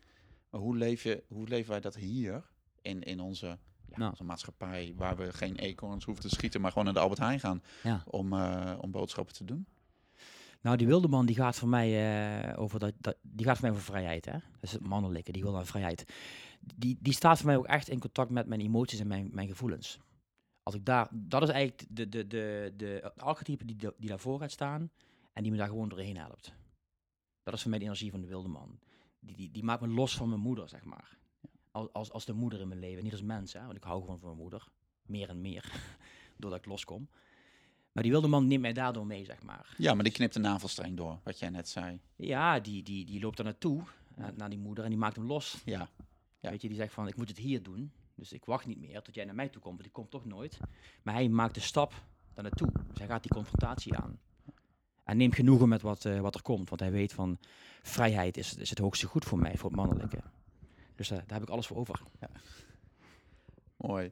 Maar 0.50 0.62
hoe, 0.62 0.78
leef 0.78 1.04
je, 1.04 1.24
hoe 1.28 1.48
leven 1.48 1.72
wij 1.72 1.80
dat 1.80 1.96
hier 1.96 2.44
in, 2.82 3.04
in 3.04 3.20
onze 3.20 3.46
ja, 3.90 3.98
Nou. 3.98 4.14
een 4.18 4.26
maatschappij 4.26 4.94
waar 4.96 5.18
we 5.18 5.34
geen 5.34 5.56
eekhoorns 5.56 6.06
hoeven 6.06 6.24
te 6.24 6.36
schieten, 6.36 6.62
maar 6.62 6.70
gewoon 6.70 6.86
naar 6.86 6.94
de 6.94 7.00
Albert 7.00 7.20
Heijn 7.20 7.40
gaan 7.40 7.64
Ja. 7.84 8.04
om, 8.06 8.34
eh, 8.34 8.78
om 8.82 8.92
boodschappen 8.92 9.34
te 9.34 9.46
doen. 9.46 9.66
Nou, 10.62 10.78
die 10.78 10.88
wilde 10.88 11.08
man 11.08 11.26
die 11.26 11.36
gaat 11.36 11.56
voor 11.56 11.68
mij 11.70 11.90
eh, 12.50 12.60
over 12.62 12.80
dat, 12.80 12.94
dat, 12.98 13.16
die 13.22 13.46
gaat 13.46 13.58
voor 13.58 13.66
mij 13.68 13.72
over 13.78 13.92
vrijheid, 13.92 14.26
hè? 14.26 14.32
Dat 14.32 14.42
is 14.62 14.72
het 14.72 14.88
mannelijke, 14.88 15.32
die 15.32 15.44
wil 15.44 15.52
naar 15.52 15.66
vrijheid. 15.66 16.06
Die, 16.76 16.98
die 17.02 17.14
staat 17.14 17.38
voor 17.38 17.46
mij 17.46 17.58
ook 17.58 17.66
echt 17.66 17.90
in 17.90 18.00
contact 18.00 18.30
met 18.30 18.48
mijn 18.48 18.62
emoties 18.62 19.00
en 19.00 19.08
mijn, 19.08 19.30
mijn 19.32 19.48
gevoelens. 19.48 20.00
Als 20.64 20.76
ik 20.76 20.86
daar, 20.86 21.08
dat 21.12 21.42
is 21.44 21.50
eigenlijk 21.50 21.88
de, 21.90 22.10
de, 22.10 22.28
de, 22.28 22.74
de 22.78 23.12
archetype 23.16 23.66
die, 23.66 23.76
die 23.98 24.10
daarvoor 24.10 24.40
gaat 24.40 24.52
staan 24.52 24.92
en 25.34 25.44
die 25.44 25.52
me 25.52 25.58
daar 25.58 25.68
gewoon 25.68 25.90
doorheen 25.90 26.18
helpt. 26.18 26.54
Dat 27.44 27.54
is 27.54 27.62
voor 27.62 27.70
mij 27.70 27.80
de 27.80 27.86
energie 27.86 28.12
van 28.12 28.22
de 28.22 28.28
wilde 28.28 28.50
man. 28.50 28.80
Die, 29.20 29.36
die, 29.36 29.52
die 29.52 29.64
maakt 29.64 29.82
me 29.82 29.88
los 29.88 30.16
van 30.16 30.30
mijn 30.30 30.42
moeder, 30.42 30.70
zeg 30.70 30.84
maar. 30.84 31.18
Als, 31.72 31.94
als, 31.94 32.12
als 32.12 32.26
de 32.26 32.34
moeder 32.34 32.60
in 32.60 32.68
mijn 32.68 32.80
leven, 32.80 33.04
niet 33.04 33.12
als 33.12 33.22
mens, 33.22 33.54
hè? 33.54 33.66
want 33.66 33.78
ik 33.78 33.84
hou 33.84 34.02
gewoon 34.02 34.20
van 34.20 34.28
mijn 34.28 34.42
moeder. 34.42 34.68
Meer 35.06 35.30
en 35.30 35.42
meer, 35.42 35.72
doordat 36.38 36.60
ik 36.60 36.66
loskom. 36.66 37.10
Maar 37.92 38.04
die 38.04 38.12
wilde 38.12 38.28
man 38.28 38.48
neemt 38.48 38.62
mij 38.62 38.74
daardoor 38.74 39.06
mee, 39.06 39.26
zeg 39.26 39.44
maar. 39.44 39.76
Ja, 39.78 39.94
maar 39.94 40.04
die 40.04 40.14
knipt 40.14 40.34
de 40.34 40.40
navelstreng 40.40 40.98
door, 40.98 41.20
wat 41.24 41.40
jij 41.40 41.50
net 41.50 41.70
zei. 41.70 42.00
Ja, 42.16 42.60
die, 42.60 42.84
die, 42.84 43.06
die 43.06 43.20
loopt 43.20 43.38
er 43.38 43.44
naartoe, 43.44 43.84
eh, 44.16 44.26
naar 44.36 44.50
die 44.50 44.60
moeder, 44.60 44.84
en 44.84 44.90
die 44.90 45.00
maakt 45.00 45.16
hem 45.16 45.26
los. 45.26 45.62
Ja, 45.66 45.90
Ja. 46.40 46.50
Weet 46.50 46.62
je, 46.62 46.68
die 46.68 46.78
zegt 46.78 46.94
van, 46.94 47.08
ik 47.08 47.16
moet 47.16 47.28
het 47.28 47.38
hier 47.38 47.64
doen. 47.64 47.92
Dus 48.16 48.32
ik 48.34 48.46
wacht 48.46 48.66
niet 48.66 48.80
meer 48.80 49.02
tot 49.02 49.16
jij 49.16 49.26
naar 49.26 49.36
mij 49.36 49.50
toe 49.50 49.62
komt, 49.62 49.74
want 49.74 49.84
die 49.84 49.92
komt 49.92 50.12
toch 50.12 50.26
nooit. 50.26 50.60
Maar 51.04 51.14
hij 51.14 51.30
maakt 51.30 51.54
de 51.54 51.62
stap 51.62 51.94
daar 52.34 52.44
naartoe. 52.44 52.70
Dus 52.88 52.98
hij 52.98 53.08
gaat 53.08 53.24
die 53.24 53.32
confrontatie 53.32 53.96
aan. 53.96 54.20
En 55.04 55.18
neemt 55.18 55.36
genoegen 55.36 55.70
met 55.70 55.82
wat, 55.82 56.06
eh, 56.06 56.20
wat 56.20 56.36
er 56.36 56.42
komt. 56.42 56.70
Want 56.70 56.82
hij 56.82 56.92
weet 56.92 57.14
van, 57.14 57.38
vrijheid 57.82 58.38
is, 58.38 58.56
is 58.56 58.70
het 58.70 58.80
hoogste 58.80 59.08
goed 59.08 59.26
voor 59.26 59.40
mij, 59.40 59.58
voor 59.58 59.70
het 59.70 59.80
mannelijke. 59.80 60.20
Dus 60.96 61.12
eh, 61.12 61.18
daar 61.18 61.38
heb 61.38 61.42
ik 61.42 61.50
alles 61.50 61.68
voor 61.68 61.78
over. 61.78 62.02
mooi. 63.78 64.12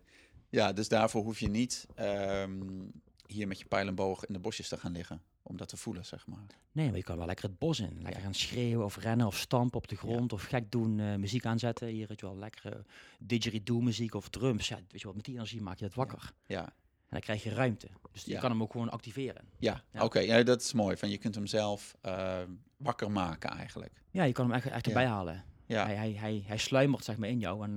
Ja, 0.49 0.73
dus 0.73 0.87
daarvoor 0.87 1.23
hoef 1.23 1.39
je 1.39 1.49
niet 1.49 1.87
ehm, 1.95 2.87
hier 3.25 3.47
met 3.47 3.59
je 3.59 3.65
pijl 3.65 3.87
en 3.87 3.95
boog 3.95 4.25
in 4.25 4.33
de 4.33 4.39
bosjes 4.39 4.67
te 4.67 4.77
gaan 4.77 4.91
liggen. 4.91 5.21
Om 5.51 5.57
dat 5.57 5.67
te 5.69 5.77
voelen, 5.77 6.05
zeg 6.05 6.27
maar. 6.27 6.39
Nee, 6.71 6.87
maar 6.87 6.97
je 6.97 7.03
kan 7.03 7.17
wel 7.17 7.25
lekker 7.25 7.45
het 7.45 7.57
bos 7.59 7.79
in. 7.79 8.01
Lekker 8.01 8.21
gaan 8.21 8.33
schreeuwen 8.33 8.85
of 8.85 8.97
rennen 8.97 9.27
of 9.27 9.37
stampen 9.37 9.77
op 9.77 9.87
de 9.87 9.95
grond. 9.95 10.33
Of 10.33 10.43
gek 10.43 10.71
doen, 10.71 10.99
eh, 10.99 11.15
muziek 11.15 11.45
aanzetten. 11.45 11.87
Hier 11.87 12.07
weet 12.07 12.19
je 12.19 12.25
wel, 12.25 12.37
lekkere 12.37 12.85
didgeridoo 13.19 13.79
muziek 13.81 14.13
of 14.13 14.29
drums. 14.29 14.67
Ja, 14.67 14.75
weet 14.89 15.01
je 15.01 15.07
wat, 15.07 15.15
met 15.15 15.25
die 15.25 15.33
energie 15.35 15.61
maak 15.61 15.77
je 15.77 15.85
het 15.85 15.95
wakker. 15.95 16.31
Ja, 16.45 16.63
En 16.65 16.73
dan 17.09 17.19
krijg 17.19 17.43
je 17.43 17.49
ruimte. 17.53 17.87
Dus 18.11 18.23
je 18.23 18.31
Ja. 18.31 18.39
kan 18.39 18.51
hem 18.51 18.61
ook 18.61 18.71
gewoon 18.71 18.89
activeren. 18.89 19.45
ja. 19.59 19.83
Ja. 19.91 20.03
oké. 20.03 20.19
ja, 20.19 20.43
dat 20.43 20.61
is 20.61 20.73
mooi. 20.73 20.97
Van, 20.97 21.09
je 21.09 21.17
kunt 21.17 21.35
hem 21.35 21.45
zelf 21.47 21.95
eh, 22.01 22.39
wakker 22.77 23.11
maken 23.11 23.49
eigenlijk. 23.49 24.01
Ja, 24.11 24.23
je 24.23 24.33
kan 24.33 24.45
hem 24.45 24.55
echt, 24.55 24.65
echt 24.65 24.85
Ja. 24.85 24.91
erbij 24.91 25.07
halen. 25.07 25.43
Ja, 25.65 25.85
Hij, 25.85 25.95
hij, 25.95 26.11
hij, 26.13 26.43
hij 26.45 26.57
sluimert 26.57 27.03
zeg 27.03 27.17
maar 27.17 27.29
in 27.29 27.39
jou. 27.39 27.63
En 27.63 27.71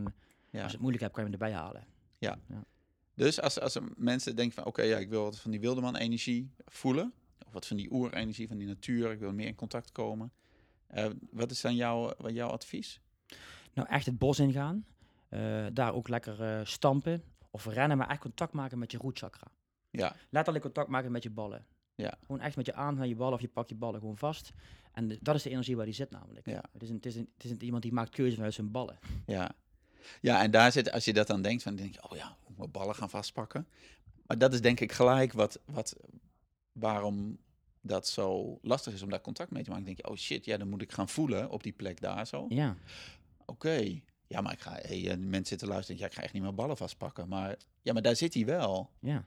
ja. 0.51 0.63
als 0.63 0.67
je 0.71 0.77
het 0.77 0.79
moeilijk 0.81 1.03
hebt, 1.03 1.15
kan 1.15 1.25
je 1.25 1.31
hem 1.31 1.41
erbij 1.41 1.57
halen. 1.59 1.87
Dus 3.17 3.41
als, 3.41 3.61
als 3.61 3.79
mensen 3.97 4.37
denken 4.37 4.55
van, 4.55 4.65
oké, 4.65 4.83
ja, 4.83 4.99
ik 4.99 5.09
wil 5.09 5.23
wat 5.23 5.39
van 5.41 5.51
die 5.51 5.61
wildeman-energie 5.61 6.51
voelen. 6.67 7.13
Wat 7.55 7.67
van 7.67 7.77
die 7.77 7.93
oerenergie, 7.93 8.49
van 8.49 8.59
die 8.59 8.67
natuur. 8.67 9.11
Ik 9.11 9.19
wil 9.19 9.33
meer 9.33 9.47
in 9.47 9.55
contact 9.55 9.93
komen. 9.93 10.33
Eh, 10.87 11.07
wat 11.31 11.51
is 11.51 11.61
dan 11.61 11.75
jouw, 11.75 12.14
wat 12.19 12.33
jouw 12.33 12.49
advies? 12.49 13.01
Nou, 13.73 13.88
echt 13.88 14.07
het 14.07 14.19
bos 14.19 14.38
ingaan. 14.38 14.87
Eh, 15.29 15.67
daar 15.73 15.95
ook 15.95 16.09
lekker 16.09 16.43
eh, 16.43 16.64
stampen. 16.64 17.23
Of 17.51 17.67
rennen, 17.67 17.99
maar 17.99 18.09
echt 18.09 18.21
contact 18.21 18.53
maken 18.53 18.79
met 18.79 18.93
je 18.93 18.99
rootchakra. 18.99 19.47
Ja, 19.90 20.17
Letterlijk 20.31 20.64
contact 20.64 20.88
maken 20.88 21.12
met 21.12 21.23
je 21.23 21.31
ballen. 21.31 21.67
Ja. 21.95 22.14
Gewoon 22.21 22.40
echt 22.40 22.57
met 22.57 22.67
je 22.67 22.75
aan 22.75 22.95
naar 22.95 23.07
je 23.07 23.17
ballen 23.17 23.35
of 23.35 23.40
je 23.40 23.49
pakt 23.49 23.69
je 23.69 23.75
ballen 23.75 24.01
gewoon 24.01 24.19
vast. 24.19 24.53
En 24.93 25.19
dat 25.21 25.35
is 25.35 25.43
de 25.43 25.51
energie 25.51 25.77
waar 25.77 25.85
die 25.85 25.95
zit 25.95 26.11
namelijk. 26.11 26.47
Ja. 26.47 26.64
Het, 26.73 26.83
is 26.83 26.88
een, 26.88 26.95
het, 26.95 27.07
is 27.07 27.17
een, 27.17 27.31
het 27.35 27.45
is 27.45 27.51
een, 27.51 27.62
iemand 27.62 27.83
die 27.83 27.93
maakt 27.93 28.11
keuzes 28.11 28.35
vanuit 28.35 28.55
zijn 28.55 28.71
ballen. 28.71 28.99
ja. 29.27 29.55
Ja, 30.21 30.43
en 30.43 30.51
daar 30.51 30.73
zit, 30.73 30.93
als 30.93 31.05
je 31.05 31.12
dat 31.12 31.27
dan 31.27 31.43
denkt, 31.43 31.62
van, 31.62 31.75
dan 31.75 31.83
denk 31.83 31.95
je, 31.95 32.11
oh 32.11 32.17
ja, 32.17 32.37
mijn 32.57 32.71
ballen 32.71 32.95
gaan 32.95 33.11
vastpakken. 33.11 33.67
Maar 34.27 34.38
dat 34.38 34.53
is 34.53 34.61
denk 34.61 34.81
ik 34.81 34.93
gelijk 34.93 35.33
wat, 35.33 35.61
wat, 35.64 35.97
waarom 36.73 37.38
dat 37.87 38.09
zo 38.09 38.59
lastig 38.62 38.92
is 38.92 39.03
om 39.03 39.11
daar 39.11 39.20
contact 39.20 39.51
mee 39.51 39.62
te 39.62 39.70
maken. 39.70 39.85
Dan 39.85 39.94
denk 39.94 40.07
je, 40.07 40.12
oh 40.12 40.18
shit, 40.20 40.44
ja, 40.44 40.57
dan 40.57 40.68
moet 40.68 40.83
ik 40.83 40.92
gaan 40.92 41.09
voelen 41.09 41.51
op 41.51 41.62
die 41.62 41.73
plek 41.73 42.01
daar 42.01 42.27
zo. 42.27 42.47
Ja, 42.49 42.77
Oké. 43.47 44.01
Ja, 44.27 44.40
maar 44.40 44.53
ik 44.53 44.61
ga, 44.61 44.73
hey, 44.73 45.11
eh, 45.11 45.16
mensen 45.18 45.47
zitten 45.47 45.68
luisteren, 45.68 46.01
ja, 46.01 46.07
ik 46.07 46.14
ga 46.14 46.23
echt 46.23 46.33
niet 46.33 46.42
mijn 46.42 46.55
ballen 46.55 46.77
vastpakken. 46.77 47.29
Maar 47.29 47.57
ja, 47.83 47.92
maar 47.92 48.03
daar 48.03 48.16
zit 48.16 48.35
hij 48.35 48.44
wel. 48.44 48.90
ja. 49.01 49.27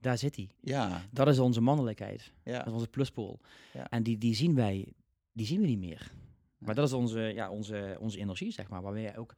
Daar 0.00 0.18
zit 0.18 0.36
hij. 0.36 0.48
Ja, 0.60 1.02
Dat 1.10 1.28
is 1.28 1.38
onze 1.38 1.60
mannelijkheid. 1.60 2.32
ja, 2.44 2.58
Dat 2.58 2.66
is 2.66 2.72
onze 2.72 2.88
pluspool. 2.88 3.40
Ja. 3.72 3.90
En 3.90 4.02
die, 4.02 4.18
die 4.18 4.34
zien 4.34 4.54
wij, 4.54 4.92
die 5.32 5.46
zien 5.46 5.60
we 5.60 5.66
niet 5.66 5.78
meer. 5.78 6.10
Maar 6.58 6.74
dat 6.74 6.86
is 6.86 6.92
onze, 6.92 7.20
ja, 7.20 7.50
onze, 7.50 7.96
onze 8.00 8.18
energie, 8.18 8.52
zeg 8.52 8.68
maar, 8.68 8.82
waarmee 8.82 9.04
wij 9.04 9.16
ook 9.16 9.34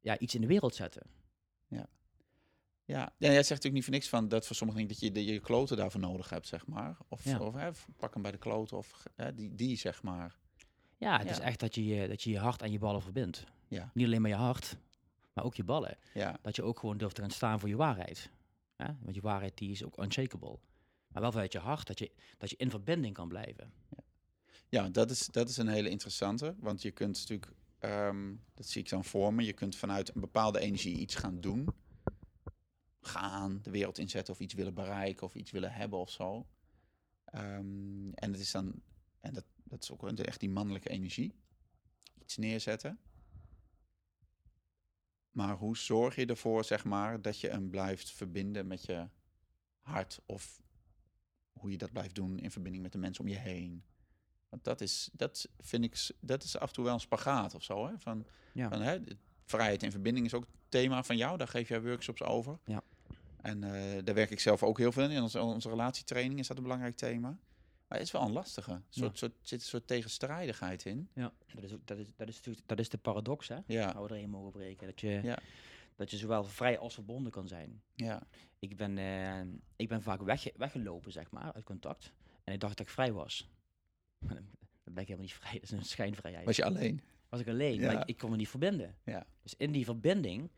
ja, 0.00 0.18
iets 0.18 0.34
in 0.34 0.40
de 0.40 0.46
wereld 0.46 0.74
zetten. 0.74 1.02
ja. 1.68 1.86
Ja, 2.86 3.12
jij 3.18 3.30
zegt 3.32 3.48
natuurlijk 3.48 3.74
niet 3.74 3.84
voor 3.84 3.92
niks 3.92 4.08
van 4.08 4.28
dat 4.28 4.46
voor 4.46 4.56
sommigen 4.56 4.88
dat 4.88 5.00
je 5.00 5.12
de, 5.12 5.24
je 5.24 5.40
kloten 5.40 5.76
daarvoor 5.76 6.00
nodig 6.00 6.30
hebt, 6.30 6.46
zeg 6.46 6.66
maar. 6.66 6.96
Of, 7.08 7.24
Ja. 7.24 7.38
of 7.38 7.54
hè, 7.54 7.70
pak 7.96 8.12
hem 8.12 8.22
bij 8.22 8.30
de 8.30 8.38
kloten, 8.38 8.76
of 8.76 9.02
hè, 9.14 9.34
die, 9.34 9.54
die, 9.54 9.76
zeg 9.76 10.02
maar. 10.02 10.36
Ja, 10.98 11.18
het 11.18 11.30
is 11.30 11.36
Ja. 11.36 11.42
echt 11.42 11.60
dat 11.60 11.74
je, 11.74 11.84
je- 11.86 12.08
dat 12.08 12.22
je 12.22 12.30
je 12.30 12.38
hart 12.38 12.62
en 12.62 12.72
je 12.72 12.78
ballen 12.78 13.02
verbindt. 13.02 13.44
Ja. 13.68 13.90
Niet 13.94 14.06
alleen 14.06 14.20
maar 14.20 14.30
je 14.30 14.36
hart, 14.36 14.76
maar 15.32 15.44
ook 15.44 15.54
je 15.54 15.64
ballen. 15.64 15.98
Ja, 16.14 16.38
Dat 16.42 16.56
je 16.56 16.62
ook 16.62 16.78
gewoon 16.80 16.96
durft 16.98 17.14
te 17.14 17.20
gaan 17.20 17.30
staan 17.30 17.60
voor 17.60 17.68
je 17.68 17.76
waarheid. 17.76 18.30
Ja? 18.76 18.96
Want 19.02 19.14
je 19.14 19.20
waarheid 19.20 19.58
die 19.58 19.70
is 19.70 19.84
ook 19.84 20.02
unshakable. 20.02 20.58
Maar 21.08 21.22
wel 21.22 21.32
vanuit 21.32 21.52
je 21.52 21.58
hart, 21.58 21.86
dat 21.86 21.98
je, 21.98 22.10
dat 22.38 22.50
je 22.50 22.56
in 22.56 22.70
verbinding 22.70 23.14
kan 23.14 23.28
blijven. 23.28 23.72
ja 24.68 24.88
dat, 24.88 25.10
is, 25.10 25.26
dat 25.26 25.48
is 25.48 25.56
een 25.56 25.68
hele 25.68 25.88
interessante. 25.88 26.54
Want 26.58 26.82
je 26.82 26.90
kunt 26.90 27.16
natuurlijk, 27.18 27.52
ehm, 27.78 28.34
dat 28.54 28.66
zie 28.66 28.82
ik 28.82 28.88
dan 28.88 29.04
voor 29.04 29.34
me, 29.34 29.44
je 29.44 29.52
kunt 29.52 29.76
vanuit 29.76 30.14
een 30.14 30.20
bepaalde 30.20 30.58
energie 30.60 30.96
iets 30.98 31.14
gaan 31.14 31.40
doen. 31.40 31.68
Gaan, 33.06 33.58
de 33.62 33.70
wereld 33.70 33.98
inzetten 33.98 34.34
of 34.34 34.40
iets 34.40 34.54
willen 34.54 34.74
bereiken 34.74 35.26
of 35.26 35.34
iets 35.34 35.50
willen 35.50 35.72
hebben 35.72 35.98
of 35.98 36.10
zo. 36.10 36.46
Ehm, 37.24 38.10
en 38.14 38.32
het 38.32 38.40
is 38.40 38.50
dan, 38.50 38.82
en 39.20 39.32
dat, 39.32 39.44
dat 39.64 39.82
is 39.82 39.90
ook 39.90 40.08
echt 40.08 40.40
die 40.40 40.50
mannelijke 40.50 40.88
energie. 40.88 41.34
Iets 42.20 42.36
neerzetten. 42.36 42.98
Maar 45.30 45.56
hoe 45.56 45.76
zorg 45.76 46.14
je 46.16 46.26
ervoor, 46.26 46.64
zeg 46.64 46.84
maar, 46.84 47.22
dat 47.22 47.40
je 47.40 47.48
hem 47.48 47.70
blijft 47.70 48.12
verbinden 48.12 48.66
met 48.66 48.84
je 48.84 49.08
hart? 49.80 50.20
Of 50.26 50.62
hoe 51.52 51.70
je 51.70 51.78
dat 51.78 51.92
blijft 51.92 52.14
doen 52.14 52.38
in 52.38 52.50
verbinding 52.50 52.82
met 52.82 52.92
de 52.92 52.98
mensen 52.98 53.24
om 53.24 53.30
je 53.30 53.36
heen? 53.36 53.84
Want 54.48 54.64
dat 54.64 54.80
is, 54.80 55.10
dat 55.12 55.48
vind 55.58 55.84
ik, 55.84 56.10
dat 56.20 56.42
is 56.42 56.56
af 56.58 56.68
en 56.68 56.74
toe 56.74 56.84
wel 56.84 56.94
een 56.94 57.00
spagaat 57.00 57.54
of 57.54 57.62
zo. 57.62 57.86
Hè? 57.86 57.98
Van, 57.98 58.26
Ja. 58.52 58.68
van, 58.68 58.80
hè, 58.80 58.98
vrijheid 59.44 59.82
en 59.82 59.90
verbinding 59.90 60.26
is 60.26 60.34
ook 60.34 60.44
het 60.44 60.54
thema 60.68 61.02
van 61.02 61.16
jou. 61.16 61.36
Daar 61.38 61.48
geef 61.48 61.68
jij 61.68 61.82
workshops 61.82 62.22
over. 62.22 62.58
Ja. 62.64 62.82
En 63.46 63.62
eh, 63.64 64.04
daar 64.04 64.14
werk 64.14 64.30
ik 64.30 64.40
zelf 64.40 64.62
ook 64.62 64.78
heel 64.78 64.92
veel 64.92 65.04
in. 65.04 65.10
In 65.10 65.22
onze, 65.22 65.40
onze 65.40 65.68
relatietraining 65.68 66.38
is 66.38 66.46
dat 66.46 66.56
een 66.56 66.62
belangrijk 66.62 66.94
thema. 66.96 67.28
Maar 67.88 67.98
het 67.98 68.06
is 68.06 68.12
wel 68.12 68.22
een 68.22 68.32
lastige. 68.32 68.70
Een 68.72 68.82
soort, 68.88 69.12
Ja. 69.12 69.16
soort, 69.18 69.32
zit 69.40 69.60
een 69.60 69.66
soort 69.66 69.86
tegenstrijdigheid 69.86 70.84
in. 70.84 71.08
Ja. 71.14 71.32
Dat, 71.54 71.62
is, 71.64 71.72
ook- 71.72 71.86
dat, 71.86 71.98
is, 71.98 72.06
dat, 72.16 72.28
is, 72.28 72.36
natuurlijk- 72.36 72.68
dat 72.68 72.78
is 72.78 72.88
de 72.88 72.98
paradox, 72.98 73.48
hè? 73.48 73.58
Ja, 73.66 73.92
Waar 73.94 74.02
we 74.06 74.14
erin 74.14 74.30
mogen 74.30 74.50
breken. 74.52 74.86
Dat 74.86 75.00
je, 75.00 75.20
Ja. 75.22 75.38
dat 75.96 76.10
je 76.10 76.16
zowel 76.16 76.44
vrij 76.44 76.78
als 76.78 76.94
verbonden 76.94 77.32
kan 77.32 77.48
zijn. 77.48 77.82
ja, 77.94 78.22
Ik 78.58 78.76
ben, 78.76 78.98
eh, 78.98 79.40
ik 79.76 79.88
ben 79.88 80.02
vaak 80.02 80.22
wegge- 80.22 80.52
weggelopen, 80.56 81.12
zeg 81.12 81.30
maar, 81.30 81.52
uit 81.52 81.64
contact. 81.64 82.12
En 82.44 82.52
ik 82.54 82.60
dacht 82.60 82.76
dat 82.76 82.86
ik 82.86 82.92
vrij 82.92 83.12
was. 83.12 83.48
Maar 84.18 84.34
dan 84.34 84.44
dan 84.84 84.94
ben 84.94 85.02
ik 85.02 85.08
helemaal 85.10 85.28
niet 85.30 85.34
vrij. 85.46 85.52
Dat 85.52 85.62
is 85.62 85.70
een 85.70 85.84
schijnvrijheid. 85.84 86.44
was 86.44 86.56
je 86.56 86.64
alleen? 86.64 87.00
was 87.28 87.40
ik 87.40 87.48
alleen, 87.48 87.80
Ja. 87.80 87.92
maar 87.92 88.00
ik, 88.02 88.08
ik 88.08 88.18
kon 88.18 88.30
me 88.30 88.36
niet 88.36 88.48
verbinden. 88.48 88.96
Ja. 89.04 89.26
Dus 89.42 89.54
in 89.56 89.72
die 89.72 89.84
verbinding, 89.84 90.50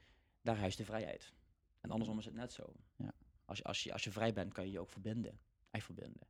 daar 0.42 0.56
huist 0.58 0.78
de 0.78 0.84
vrijheid. 0.84 1.32
En 1.88 1.94
andersom 1.94 2.18
is 2.18 2.24
het 2.24 2.34
net 2.34 2.52
zo. 2.52 2.72
Ja. 2.96 3.12
Als, 3.44 3.58
je, 3.58 3.64
als, 3.64 3.82
je, 3.82 3.92
als 3.92 4.04
je 4.04 4.10
vrij 4.10 4.32
bent, 4.32 4.52
kan 4.52 4.64
je 4.66 4.70
je 4.72 4.78
ook 4.80 4.90
verbinden. 4.90 5.38
Echt 5.70 5.84
verbinden. 5.84 6.26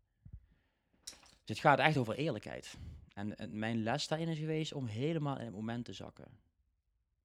Dus 1.44 1.56
het 1.56 1.58
gaat 1.58 1.78
echt 1.78 1.96
over 1.96 2.14
eerlijkheid. 2.14 2.74
En, 3.14 3.36
en 3.38 3.58
mijn 3.58 3.82
les 3.82 4.08
daarin 4.08 4.28
is 4.28 4.38
geweest 4.38 4.72
om 4.72 4.86
helemaal 4.86 5.38
in 5.38 5.44
het 5.44 5.54
moment 5.54 5.84
te 5.84 5.92
zakken. 5.92 6.24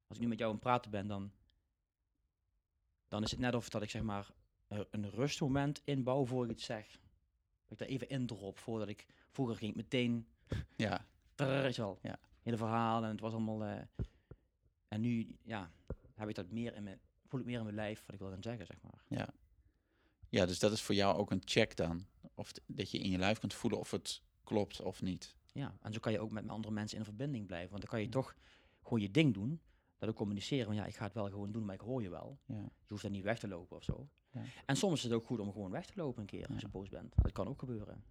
Als 0.07 0.17
ik 0.17 0.23
nu 0.23 0.27
met 0.29 0.37
jou 0.37 0.49
aan 0.49 0.55
het 0.57 0.65
praten 0.65 0.91
ben, 0.91 1.07
dan, 1.07 1.31
dan 3.07 3.23
is 3.23 3.31
het 3.31 3.39
net 3.39 3.55
of 3.55 3.69
dat 3.69 3.81
ik 3.81 3.89
zeg 3.89 4.01
maar 4.01 4.29
een- 4.67 5.09
rustmoment 5.09 5.81
inbouw 5.83 6.25
voor 6.25 6.45
ik 6.45 6.51
iets 6.51 6.65
zeg. 6.65 6.87
Dat 7.67 7.71
ik 7.71 7.77
daar 7.77 7.87
even 7.87 8.09
indrop 8.09 8.57
voordat 8.59 8.87
ik... 8.87 9.05
Vroeger 9.29 9.55
ging 9.55 9.69
ik 9.71 9.77
meteen 9.77 10.27
Ja, 10.75 11.05
Trrr, 11.35 11.65
is 11.65 11.77
wel. 11.77 11.99
Ja. 12.01 12.19
Hele 12.41 12.57
verhaal 12.57 13.03
en 13.03 13.09
het 13.09 13.19
was 13.19 13.33
allemaal. 13.33 13.63
eh, 13.63 13.81
en 14.87 15.01
nu, 15.01 15.37
ja, 15.43 15.71
heb 16.13 16.29
ik 16.29 16.35
dat 16.35 16.51
meer 16.51 16.75
in 16.75 16.83
mijn, 16.83 16.99
voel 17.33 17.41
ik 17.41 17.45
meer 17.51 17.57
in 17.57 17.63
mijn 17.63 17.75
lijf 17.75 18.05
wat 18.05 18.15
ik 18.15 18.21
wil 18.21 18.29
gaan 18.29 18.41
zeggen, 18.43 18.65
zeg 18.65 18.77
maar. 18.81 19.03
ja. 19.07 19.27
Ja, 20.29 20.45
dus 20.45 20.59
dat 20.59 20.71
is 20.71 20.81
voor 20.81 20.95
jou 20.95 21.17
ook 21.17 21.31
een 21.31 21.41
check 21.45 21.75
dan. 21.75 22.05
Of 22.35 22.51
dat 22.65 22.91
je 22.91 22.97
in 22.99 23.09
je 23.09 23.17
lijf 23.17 23.39
kunt 23.39 23.53
voelen 23.53 23.79
of 23.79 23.91
het 23.91 24.21
klopt 24.43 24.81
of 24.81 25.01
niet. 25.01 25.35
Ja, 25.51 25.77
en 25.81 25.93
zo 25.93 25.99
kan 25.99 26.11
je 26.11 26.19
ook 26.19 26.31
met 26.31 26.47
andere 26.47 26.73
mensen 26.73 26.97
in 26.97 27.03
verbinding 27.03 27.45
blijven, 27.47 27.69
want 27.69 27.81
dan 27.81 27.91
kan 27.91 28.01
je 28.01 28.09
toch 28.09 28.35
gewoon 28.83 28.99
je 29.01 29.11
ding 29.11 29.33
doen. 29.33 29.61
Dat 29.97 30.09
ook 30.09 30.15
communiceren, 30.15 30.65
van 30.65 30.75
ja, 30.75 30.85
ik 30.85 30.95
ga 30.95 31.03
het 31.03 31.13
wel 31.13 31.29
gewoon 31.29 31.51
doen, 31.51 31.65
maar 31.65 31.75
ik 31.75 31.81
hoor 31.81 32.01
je 32.01 32.09
wel. 32.09 32.39
Ja. 32.45 32.55
Je 32.61 32.69
hoeft 32.87 33.01
dan 33.03 33.11
niet 33.11 33.23
weg 33.23 33.39
te 33.39 33.47
lopen 33.47 33.77
of 33.77 33.83
zo. 33.83 34.09
Ja. 34.31 34.41
En 34.65 34.75
soms 34.75 34.93
is 34.97 35.03
het 35.03 35.13
ook 35.13 35.25
goed 35.25 35.39
om 35.39 35.51
gewoon 35.51 35.71
weg 35.71 35.85
te 35.85 35.93
lopen 35.95 36.21
een 36.21 36.27
keer 36.27 36.47
als 36.47 36.59
je 36.59 36.65
Ja. 36.65 36.71
boos 36.71 36.89
bent. 36.89 37.13
Dat 37.21 37.31
kan 37.31 37.47
ook 37.47 37.59
gebeuren. 37.59 38.03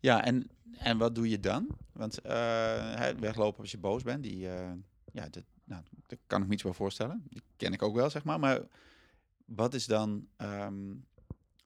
Ja, 0.00 0.24
en, 0.24 0.50
en 0.78 0.98
wat 0.98 1.14
doe 1.14 1.28
je 1.28 1.40
dan? 1.40 1.68
Want 1.92 2.18
hè, 2.22 3.14
weglopen 3.18 3.60
als 3.60 3.70
je 3.70 3.78
boos 3.78 4.02
bent, 4.02 4.22
die, 4.22 4.48
eh, 4.48 4.72
ja, 5.12 5.28
dat, 5.28 5.44
nou, 5.68 5.82
daar 6.06 6.18
kan 6.26 6.40
ik 6.42 6.46
me 6.48 6.52
iets 6.54 6.62
bij 6.62 6.72
voorstellen. 6.72 7.22
Die 7.28 7.42
ken 7.56 7.72
ik 7.72 7.82
ook 7.82 7.94
wel, 7.94 8.10
zeg 8.10 8.24
maar. 8.24 8.38
Maar 8.40 8.60
wat 9.44 9.74
is 9.74 9.86
dan, 9.86 10.28
ehm, 10.36 10.94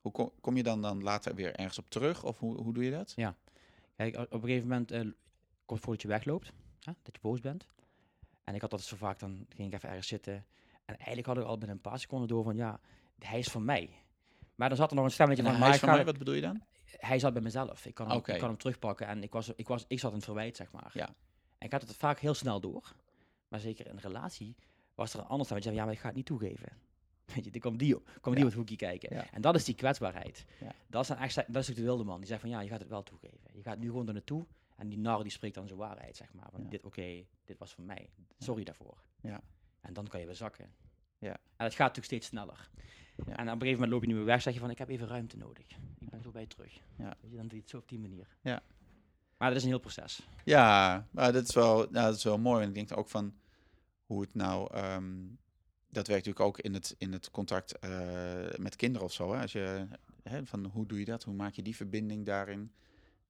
hoe 0.01 0.13
kom, 0.13 0.31
kom 0.41 0.57
je 0.57 0.63
dan, 0.63 0.83
dan 0.83 1.03
later 1.03 1.35
weer 1.35 1.55
ergens 1.55 1.79
op 1.79 1.91
terug? 1.91 2.25
Of 2.25 2.39
hoe, 2.39 2.57
hoe 2.63 2.73
doe 2.73 2.85
je 2.85 2.91
dat? 2.91 3.13
Kijk, 3.97 4.19
o- 4.19 4.23
op 4.23 4.33
een 4.33 4.41
gegeven 4.41 4.69
moment 4.69 4.91
eh, 4.91 5.01
komt 5.01 5.15
het 5.67 5.81
voor 5.81 5.93
dat 5.93 6.03
je 6.03 6.09
wegloopt, 6.09 6.53
hè, 6.81 6.93
dat 7.03 7.15
je 7.15 7.21
boos 7.21 7.41
bent. 7.41 7.67
En 8.45 8.55
ik 8.55 8.61
had 8.61 8.71
dat 8.71 8.83
zo 8.83 8.97
vaak, 8.97 9.19
dan 9.19 9.47
ging 9.49 9.69
ik 9.69 9.75
even 9.75 9.89
ergens 9.89 10.07
zitten. 10.09 10.35
En 10.85 10.97
eigenlijk 10.97 11.27
had 11.27 11.37
ik 11.39 11.45
al 11.45 11.59
binnen 11.59 11.77
een 11.77 11.83
paar 11.83 11.99
seconden 11.99 12.29
door 12.29 12.45
van, 12.45 12.57
ja, 12.57 12.81
hij 13.19 13.39
is 13.39 13.49
van 13.49 13.65
mij. 13.65 13.91
Maar 14.55 14.69
dan 14.69 14.79
zat 14.79 14.91
er 14.91 14.97
nog 14.97 15.05
een 15.05 15.11
stemmetje 15.11 15.43
En 15.43 15.49
van, 15.51 15.59
hij 15.61 15.71
is 15.75 15.81
van 15.81 15.89
mij, 15.89 16.05
wat 16.05 16.19
bedoel 16.19 16.35
je 16.35 16.41
dan? 16.41 16.63
hij 16.99 17.19
zat 17.19 17.33
bij 17.33 17.43
mezelf. 17.43 17.87
Ik 17.87 17.95
kan 17.95 18.07
hem, 18.07 18.17
ik 18.35 18.41
kan 18.41 18.49
hem 18.49 18.59
terugpakken. 18.59 19.07
En 19.07 19.23
ik, 19.23 19.33
was, 19.33 19.49
ik, 19.57 19.69
was, 19.69 19.85
ik 19.89 19.99
zat 19.99 20.11
in 20.11 20.17
het 20.17 20.25
verwijt, 20.25 20.57
zeg 20.57 20.73
maar. 20.73 20.91
Ja. 20.95 21.07
En 21.59 21.67
ik 21.67 21.73
had 21.73 21.83
het 21.83 21.97
vaak 21.97 22.19
heel 22.19 22.35
snel 22.35 22.61
door. 22.61 22.95
Maar 23.53 23.61
zeker 23.61 23.87
in 23.87 23.93
een 23.93 24.01
relatie 24.01 24.57
was 24.95 25.13
er 25.15 25.21
een 25.21 25.27
ander 25.27 25.45
stemmetje. 25.47 25.73
Ja, 25.73 25.85
maar 25.85 25.93
ik 25.93 25.99
ga 25.99 26.07
het 26.07 26.17
niet 26.17 26.27
toegeven. 26.27 26.69
Weet 27.35 27.45
je, 27.45 27.51
dan 27.51 27.61
komt 27.61 27.79
die, 27.79 27.95
komt 27.95 28.05
die 28.25 28.35
Ja. 28.35 28.41
op 28.41 28.47
het 28.47 28.55
hoekje 28.55 28.77
kijken. 28.77 29.15
Ja. 29.17 29.31
En 29.31 29.41
dat 29.41 29.55
is 29.55 29.65
die 29.65 29.75
kwetsbaarheid. 29.75 30.45
Ja. 30.61 30.75
Dat 30.87 31.03
is 31.03 31.09
dan 31.09 31.17
echt, 31.17 31.35
dat 31.35 31.57
is 31.57 31.71
ook 31.71 31.77
de 31.77 31.83
wilde 31.83 32.05
man. 32.05 32.19
Die 32.19 32.27
zegt 32.27 32.41
van, 32.41 32.51
ja, 32.51 32.61
je 32.61 32.69
gaat 32.69 32.81
het 32.81 32.89
wel 32.89 33.03
toegeven. 33.03 33.51
Je 33.53 33.63
gaat 33.63 33.79
nu 33.79 33.87
gewoon 33.87 34.07
er 34.07 34.13
naartoe. 34.13 34.47
En 34.77 34.89
die 34.89 34.99
nar 34.99 35.23
die 35.23 35.33
spreekt 35.33 35.55
dan 35.55 35.67
zijn 35.67 35.79
waarheid, 35.79 36.17
zeg 36.17 36.33
maar. 36.35 36.49
Van, 36.51 36.69
dit, 36.69 36.85
oké, 36.85 37.25
dit 37.45 37.59
was 37.59 37.75
van 37.75 37.85
mij. 37.87 38.11
Sorry 38.39 38.65
daarvoor. 38.65 39.03
Ja. 39.21 39.41
En 39.81 39.93
dan 39.93 40.07
kan 40.09 40.21
je 40.21 40.27
weer 40.27 40.35
zakken. 40.35 40.73
Ja. 41.19 41.33
En 41.33 41.65
het 41.65 41.75
gaat 41.75 41.79
natuurlijk 41.79 42.05
steeds 42.07 42.27
sneller. 42.27 42.71
Ja. 43.17 43.25
En 43.25 43.33
op 43.33 43.39
een 43.39 43.47
gegeven 43.49 43.71
moment 43.73 43.91
loop 43.91 44.01
je 44.01 44.07
niet 44.07 44.17
meer 44.17 44.25
weg, 44.25 44.43
zeg 44.43 44.55
je 44.55 44.61
van, 44.61 44.71
ik 44.71 44.79
heb 44.79 44.89
even 44.89 45.07
ruimte 45.07 45.37
nodig. 45.37 45.67
Ik 45.99 46.11
ben 46.11 46.23
zo 46.23 46.31
bij 46.31 46.47
terug. 46.47 46.81
Ja. 46.99 47.17
Weet 47.21 47.31
je, 47.31 47.37
dan 47.37 47.47
doe 47.49 47.57
je 47.57 47.61
het 47.63 47.71
zo 47.71 47.77
op 47.77 47.89
die 47.89 47.99
manier. 47.99 48.37
Ja. 48.41 48.63
Maar 49.43 49.51
dat 49.51 49.61
is 49.61 49.67
een 49.67 49.73
heel 49.73 49.81
proces. 49.81 50.23
Ja, 50.45 51.07
maar 51.11 51.33
dat 51.33 51.49
is 51.49 51.55
wel, 51.55 51.77
nou, 51.77 52.07
dat 52.07 52.17
is 52.17 52.25
wel 52.25 52.39
mooi. 52.39 52.63
En 52.63 52.69
ik 52.69 52.75
denk 52.75 52.97
ook 52.97 53.09
van 53.09 53.35
hoe 54.07 54.21
het 54.21 54.35
nou. 54.35 54.75
ehm, 54.75 55.15
dat 55.89 56.07
werkt 56.07 56.27
natuurlijk 56.27 56.41
ook 56.41 56.59
in 56.59 56.75
het, 56.75 56.95
in 56.99 57.13
het 57.13 57.31
contact 57.31 57.79
eh, 57.79 57.91
met 58.57 58.77
kinderen 58.77 59.07
of 59.07 59.13
zo. 59.13 59.33
Hè? 59.33 59.41
Als 59.41 59.53
je, 59.53 59.87
hè, 60.23 60.47
van 60.47 60.65
hoe 60.65 60.87
doe 60.87 60.99
je 60.99 61.05
dat? 61.05 61.25
Hoe 61.25 61.35
maak 61.35 61.55
je 61.55 61.63
die 61.63 61.77
verbinding 61.77 62.27
daarin? 62.27 62.73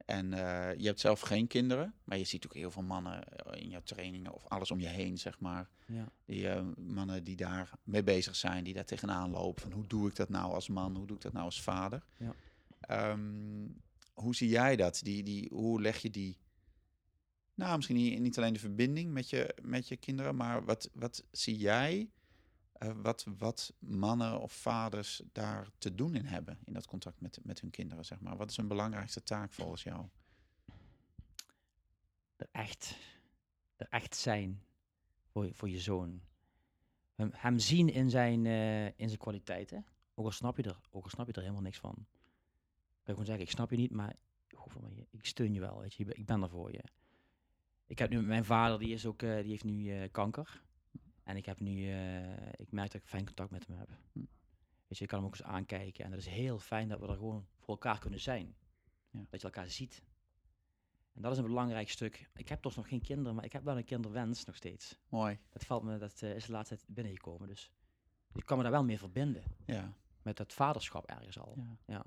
En 0.05 0.33
eh, 0.33 0.79
je 0.79 0.87
hebt 0.87 1.01
zelf 1.01 1.21
geen 1.21 1.47
kinderen, 1.47 1.95
maar 2.05 2.19
je 2.19 2.25
ziet 2.25 2.45
ook 2.45 2.55
heel 2.55 2.71
veel 2.71 2.83
mannen 2.83 3.25
eh, 3.25 3.63
in 3.63 3.69
jouw 3.69 3.83
trainingen 3.83 4.33
of 4.33 4.45
alles 4.49 4.71
om 4.71 4.81
je 4.81 4.89
heen, 4.89 5.19
zeg 5.19 5.41
maar. 5.41 5.69
Ja. 5.87 6.09
Die 6.25 6.49
mannen 6.77 7.25
die 7.25 7.37
daar 7.37 7.71
mee 7.83 8.03
bezig 8.03 8.37
zijn, 8.37 8.65
die 8.65 8.75
daar 8.75 8.85
tegenaan 8.85 9.31
lopen. 9.31 9.63
Van 9.63 9.73
hoe 9.73 9.87
doe 9.87 10.09
ik 10.09 10.17
dat 10.17 10.29
nou 10.29 10.53
als 10.53 10.69
man? 10.69 10.97
Hoe 10.97 11.07
doe 11.07 11.17
ik 11.17 11.23
dat 11.23 11.33
nou 11.33 11.45
als 11.45 11.63
vader? 11.63 12.03
Ja. 12.17 12.35
Ehm, 12.81 13.67
hoe 14.13 14.35
zie 14.35 14.49
jij 14.49 14.77
dat? 14.77 15.01
Die, 15.03 15.23
die, 15.23 15.49
hoe 15.53 15.81
leg 15.81 15.99
je 15.99 16.11
die... 16.11 16.39
Nou, 17.55 17.77
misschien 17.77 17.97
niet, 17.97 18.21
niet 18.21 18.39
alleen 18.39 18.53
de 18.53 18.59
verbinding 18.59 19.13
met 19.13 19.31
je, 19.31 19.55
met 19.63 19.89
je 19.89 19.97
kinderen, 19.97 20.37
maar 20.37 20.65
wat, 20.65 20.91
wat 20.93 21.25
zie 21.31 21.57
jij 21.57 22.11
eh, 22.73 22.91
wat, 22.97 23.27
wat 23.39 23.73
mannen 23.79 24.41
of 24.41 24.53
vaders 24.53 25.23
daar 25.33 25.69
te 25.79 25.95
doen 25.95 26.15
in 26.15 26.27
hebben 26.27 26.59
in 26.65 26.73
dat 26.73 26.87
contact 26.87 27.21
met, 27.21 27.39
met 27.43 27.61
hun 27.61 27.71
kinderen, 27.71 28.05
zeg 28.05 28.21
maar? 28.21 28.37
Wat 28.37 28.51
is 28.51 28.57
hun 28.57 28.69
belangrijkste 28.69 29.23
taak 29.23 29.53
volgens 29.53 29.83
jou? 29.83 30.07
er 32.43 32.49
echt, 32.53 32.97
er 33.77 33.87
echt 33.91 34.17
zijn 34.17 34.63
voor, 35.27 35.51
voor 35.53 35.69
je 35.69 35.81
zoon. 35.81 36.21
Hem, 37.15 37.31
hem 37.33 37.59
zien 37.59 37.89
in 37.89 38.11
zijn, 38.11 38.47
eh, 38.47 38.87
in 38.87 39.09
zijn 39.09 39.19
kwaliteiten. 39.19 39.87
Ook 40.15 40.25
al, 40.25 40.33
snap 40.33 40.57
je 40.57 40.63
er, 40.63 40.81
ook 40.91 41.05
al 41.05 41.11
snap 41.11 41.27
je 41.27 41.33
er 41.33 41.41
helemaal 41.41 41.63
niks 41.63 41.79
van. 41.79 42.07
Kan 43.03 43.15
je 43.15 43.21
gewoon 43.21 43.25
zeggen, 43.25 43.45
ik 43.45 43.51
snap 43.51 43.71
je 43.71 43.77
niet, 43.77 43.91
maar 43.91 44.17
goh, 44.55 44.73
ik 45.11 45.27
steun 45.27 45.55
je 45.55 45.61
wel. 45.61 45.81
Weet 45.81 45.95
je. 45.95 46.01
Ik 46.01 46.07
ben- 46.09 46.19
Ik 46.19 46.27
er 46.43 46.49
voor 46.49 46.73
je. 46.73 46.83
Ik 47.87 47.99
heb 47.99 48.11
nu, 48.11 48.23
mijn 48.23 48.45
vader 48.45 48.79
die, 48.79 48.93
is 48.93 49.07
ook, 49.07 49.23
eh, 49.23 49.37
die 49.41 49.51
heeft 49.51 49.65
nu 49.65 49.91
eh, 50.03 50.11
kanker. 50.13 50.63
En 51.23 51.37
ik 51.37 51.47
heb 51.47 51.61
nu, 51.61 51.91
eh, 51.91 52.47
ik 52.57 52.71
merk 52.73 52.93
dat 52.93 53.01
ik 53.01 53.07
fijn 53.09 53.25
contact 53.25 53.51
met 53.51 53.67
hem 53.67 53.79
heb. 53.79 53.89
Hm. 54.13 54.19
Weet 54.87 54.99
je, 54.99 55.03
ik 55.05 55.09
kan 55.09 55.19
hem 55.19 55.27
ook 55.27 55.35
eens 55.35 55.43
aankijken. 55.47 56.05
En 56.05 56.11
het 56.11 56.21
is 56.21 56.27
heel 56.27 56.59
fijn 56.59 56.89
dat 56.89 57.01
we 57.01 57.07
er 57.07 57.15
gewoon 57.17 57.47
voor 57.59 57.69
elkaar 57.75 57.99
kunnen 57.99 58.21
zijn. 58.21 58.55
Ja. 59.11 59.27
Dat 59.31 59.41
je 59.41 59.47
elkaar 59.47 59.71
ziet. 59.71 60.03
En 61.13 61.23
dat 61.23 61.33
is 61.33 61.39
een 61.39 61.45
belangrijk 61.45 61.89
stuk. 61.91 62.31
Ik 62.35 62.49
heb 62.49 62.63
toch 62.63 62.77
nog 62.77 62.89
geen 62.89 63.01
kinderen, 63.03 63.35
maar 63.35 63.45
ik 63.45 63.53
heb 63.53 63.65
wel 63.65 63.77
een 63.77 63.85
kinderwens 63.85 64.45
nog 64.45 64.57
steeds. 64.57 64.99
Mooi. 65.09 65.39
Dat 65.51 65.65
valt 65.65 65.83
me, 65.83 65.99
dat 65.99 66.23
eh, 66.23 66.35
is 66.35 66.47
de 66.47 66.53
laatste 66.53 66.77
tijd 66.77 66.89
binnengekomen. 66.89 67.49
Dus 67.49 67.73
ik 68.35 68.45
kan 68.45 68.57
me 68.57 68.63
daar 68.63 68.73
wel 68.73 68.85
mee 68.85 68.99
verbinden. 68.99 69.43
Ja. 69.67 69.93
Met 70.23 70.37
dat 70.37 70.53
vaderschap 70.53 71.07
ergens 71.07 71.39
al. 71.39 71.55
Ja. 71.57 71.77
Ja. 71.87 72.05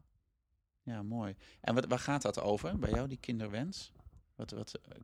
Ja, 0.86 1.04
mooi. 1.04 1.36
En 1.62 1.76
wat, 1.76 1.86
waar 1.86 2.00
gaat 2.00 2.22
dat 2.22 2.40
over 2.40 2.80
bij 2.80 2.90
jou, 2.90 3.08
die 3.08 3.18
kinderwens? 3.18 3.92
Wat, 4.36 4.52
wat, 4.52 4.74
eh, 4.74 5.00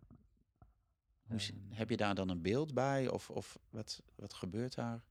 hoe, 1.22 1.40
Ehm. 1.40 1.54
heb 1.70 1.90
je 1.90 1.98
daar 1.98 2.16
dan 2.16 2.30
een 2.30 2.42
beeld 2.42 2.74
bij? 2.74 3.08
Of, 3.10 3.30
of 3.30 3.60
wat, 3.70 4.02
wat 4.16 4.34
gebeurt 4.34 4.76
daar? 4.76 5.04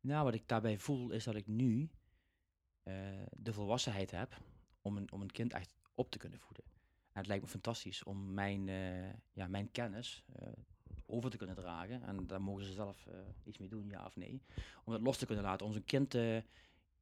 Nou, 0.00 0.24
wat 0.24 0.34
ik 0.34 0.48
daarbij 0.48 0.78
voel 0.78 1.10
is 1.10 1.24
dat 1.24 1.34
ik 1.34 1.46
nu 1.46 1.90
eh, 2.82 2.94
de 3.36 3.52
volwassenheid 3.52 4.10
heb 4.10 4.40
om 4.82 4.96
een, 4.96 5.12
om 5.12 5.20
een 5.22 5.32
kind 5.32 5.52
echt 5.52 5.74
op 5.94 6.10
te 6.10 6.18
kunnen 6.18 6.40
voeden. 6.40 6.64
En 7.12 7.22
het 7.22 7.26
lijkt 7.26 7.42
me 7.42 7.50
fantastisch 7.50 8.04
om 8.04 8.34
mijn, 8.34 8.68
eh, 8.68 9.12
ja, 9.32 9.46
mijn 9.46 9.70
kennis 9.70 10.24
over 11.06 11.30
te 11.30 11.36
kunnen 11.36 11.56
dragen. 11.56 12.02
En 12.02 12.26
daar 12.26 12.42
mogen 12.42 12.64
ze 12.64 12.72
zelf 12.72 13.06
iets 13.44 13.58
mee 13.58 13.68
doen, 13.68 13.88
ja 13.88 14.04
of 14.04 14.16
nee. 14.16 14.42
Om 14.84 14.92
dat 14.92 15.02
los 15.02 15.18
te 15.18 15.26
kunnen 15.26 15.44
laten, 15.44 15.66
om 15.66 15.72
zijn 15.72 15.84
kind, 15.84 16.14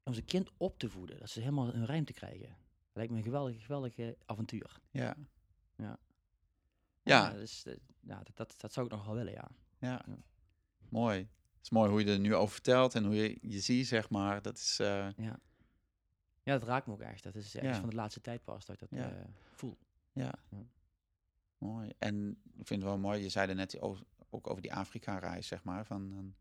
om 0.02 0.12
zijn 0.12 0.24
kind 0.24 0.50
op 0.56 0.78
te 0.78 0.90
voeden. 0.90 1.18
Dat 1.18 1.30
ze 1.30 1.40
helemaal 1.40 1.72
hun 1.72 1.86
ruimte 1.86 2.12
krijgen. 2.12 2.56
Lijkt 2.94 3.12
me 3.12 3.18
een 3.18 3.24
geweldig, 3.24 3.62
geweldig 3.62 3.98
eh, 3.98 4.08
avontuur. 4.26 4.80
Ja. 4.90 5.16
Ja. 5.76 5.98
Ja, 7.02 7.30
dus, 7.30 7.64
eh, 7.66 7.76
ja 8.00 8.22
dat, 8.22 8.36
dat, 8.36 8.54
dat 8.60 8.72
zou 8.72 8.86
ik 8.86 8.92
nog 8.92 9.04
wel 9.06 9.14
willen, 9.14 9.32
ja. 9.32 9.48
ja. 9.78 10.02
Ja. 10.06 10.16
Mooi. 10.88 11.18
Het 11.18 11.62
is 11.62 11.70
mooi 11.70 11.90
hoe 11.90 12.04
je 12.04 12.12
er 12.12 12.18
nu 12.18 12.34
over 12.34 12.52
vertelt 12.54 12.94
en 12.94 13.04
hoe 13.04 13.14
je 13.14 13.38
je 13.40 13.60
ziet, 13.60 13.86
zeg 13.86 14.10
maar. 14.10 14.42
Dat 14.42 14.56
is, 14.56 14.78
eh, 14.80 15.08
Ja, 15.16 15.38
dat 16.42 16.62
raakt 16.62 16.86
me 16.86 16.92
ook 16.92 17.00
echt. 17.00 17.22
Dat 17.22 17.34
is 17.34 17.54
echt 17.54 17.74
Ja. 17.74 17.80
van 17.80 17.88
de 17.88 17.94
laatste 17.94 18.20
tijd 18.20 18.44
pas 18.44 18.64
dat 18.64 18.74
ik 18.80 18.88
dat 18.90 18.98
Ja. 18.98 19.10
eh, 19.16 19.24
voel. 19.54 19.78
ja. 20.12 20.32
Ja. 20.50 20.66
Mooi. 21.58 21.92
En 21.98 22.30
ik 22.56 22.66
vind 22.66 22.80
het 22.82 22.90
wel 22.90 22.98
mooi, 22.98 23.22
je 23.22 23.28
zei 23.28 23.48
er 23.48 23.54
net 23.54 23.80
over, 23.80 24.04
ook 24.30 24.50
over 24.50 24.62
die 24.62 24.74
Afrika-reis, 24.74 25.46
zeg 25.46 25.64
maar. 25.64 25.86
Van, 25.86 26.34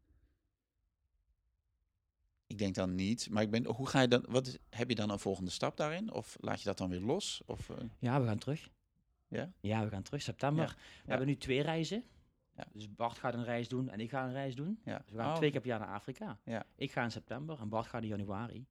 ik 2.54 2.60
denk 2.60 2.76
dan 2.76 2.96
niet, 2.96 3.30
maar 3.30 3.44
ik 3.44 3.50
ben, 3.52 3.66
hoe 3.66 3.88
ga 3.88 4.02
je 4.02 4.08
dan, 4.08 4.26
wat 4.30 4.60
heb 4.70 4.90
je 4.90 4.96
dan 4.96 5.10
een 5.10 5.20
volgende 5.20 5.52
stap 5.52 5.78
daarin? 5.78 6.12
Of 6.14 6.38
laat 6.40 6.60
je 6.60 6.66
dat 6.66 6.78
dan 6.78 6.90
weer 6.90 7.00
los? 7.02 7.42
Of, 7.46 7.70
eh, 7.70 7.76
Ja, 8.00 8.22
we 8.22 8.28
gaan 8.28 8.38
terug. 8.38 8.70
Ja? 9.28 9.52
Ja, 9.60 9.84
we 9.84 9.90
gaan 9.90 10.04
terug. 10.04 10.22
September. 10.22 10.66
We 10.68 10.74
Ja. 11.04 11.10
hebben 11.10 11.28
nu 11.28 11.38
twee 11.38 11.62
reizen. 11.62 12.04
Ja. 12.56 12.64
Dus 12.74 12.96
Bart 12.96 13.18
gaat 13.18 13.34
een 13.34 13.44
reis 13.44 13.68
doen 13.68 13.90
en 13.90 14.00
ik 14.00 14.10
ga 14.10 14.26
een 14.26 14.32
reis 14.32 14.56
doen. 14.56 14.80
ja. 14.86 14.98
Dus 15.06 15.12
we 15.12 15.18
gaan 15.18 15.30
Oh, 15.32 15.36
twee 15.36 15.52
keer 15.52 15.60
per 15.60 15.70
jaar 15.70 15.80
naar 15.80 15.94
Afrika. 15.94 16.40
Ja. 16.46 16.66
Ik 16.76 16.92
ga 16.92 17.04
in 17.04 17.12
september 17.12 17.60
en 17.60 17.70
Bart 17.70 17.88
gaat 17.88 18.02
in 18.02 18.08
januari. 18.08 18.66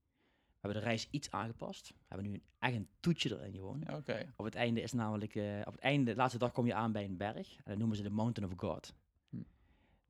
We 0.46 0.68
hebben 0.68 0.80
de 0.82 0.86
reis 0.88 1.08
iets 1.10 1.30
aangepast. 1.30 1.88
We 1.88 1.94
hebben 2.08 2.26
nu 2.26 2.32
een, 2.34 2.42
echt 2.58 2.74
een 2.74 2.88
toetje 3.00 3.38
erin 3.38 3.54
gewoon. 3.54 3.94
Oké. 3.94 4.32
Op 4.36 4.44
het 4.44 4.54
einde 4.54 4.80
is 4.80 4.92
namelijk, 4.92 5.34
eh, 5.34 5.60
op 5.64 5.72
het 5.72 5.80
einde, 5.82 6.10
de 6.10 6.16
laatste 6.16 6.38
dag 6.38 6.52
kom 6.52 6.66
je 6.66 6.74
aan 6.74 6.92
bij 6.92 7.04
een 7.04 7.16
berg. 7.16 7.56
En 7.56 7.62
dat 7.64 7.78
noemen 7.78 7.96
ze 7.96 8.02
de 8.02 8.10
Mountain 8.10 8.52
of 8.52 8.58
God. 8.58 8.94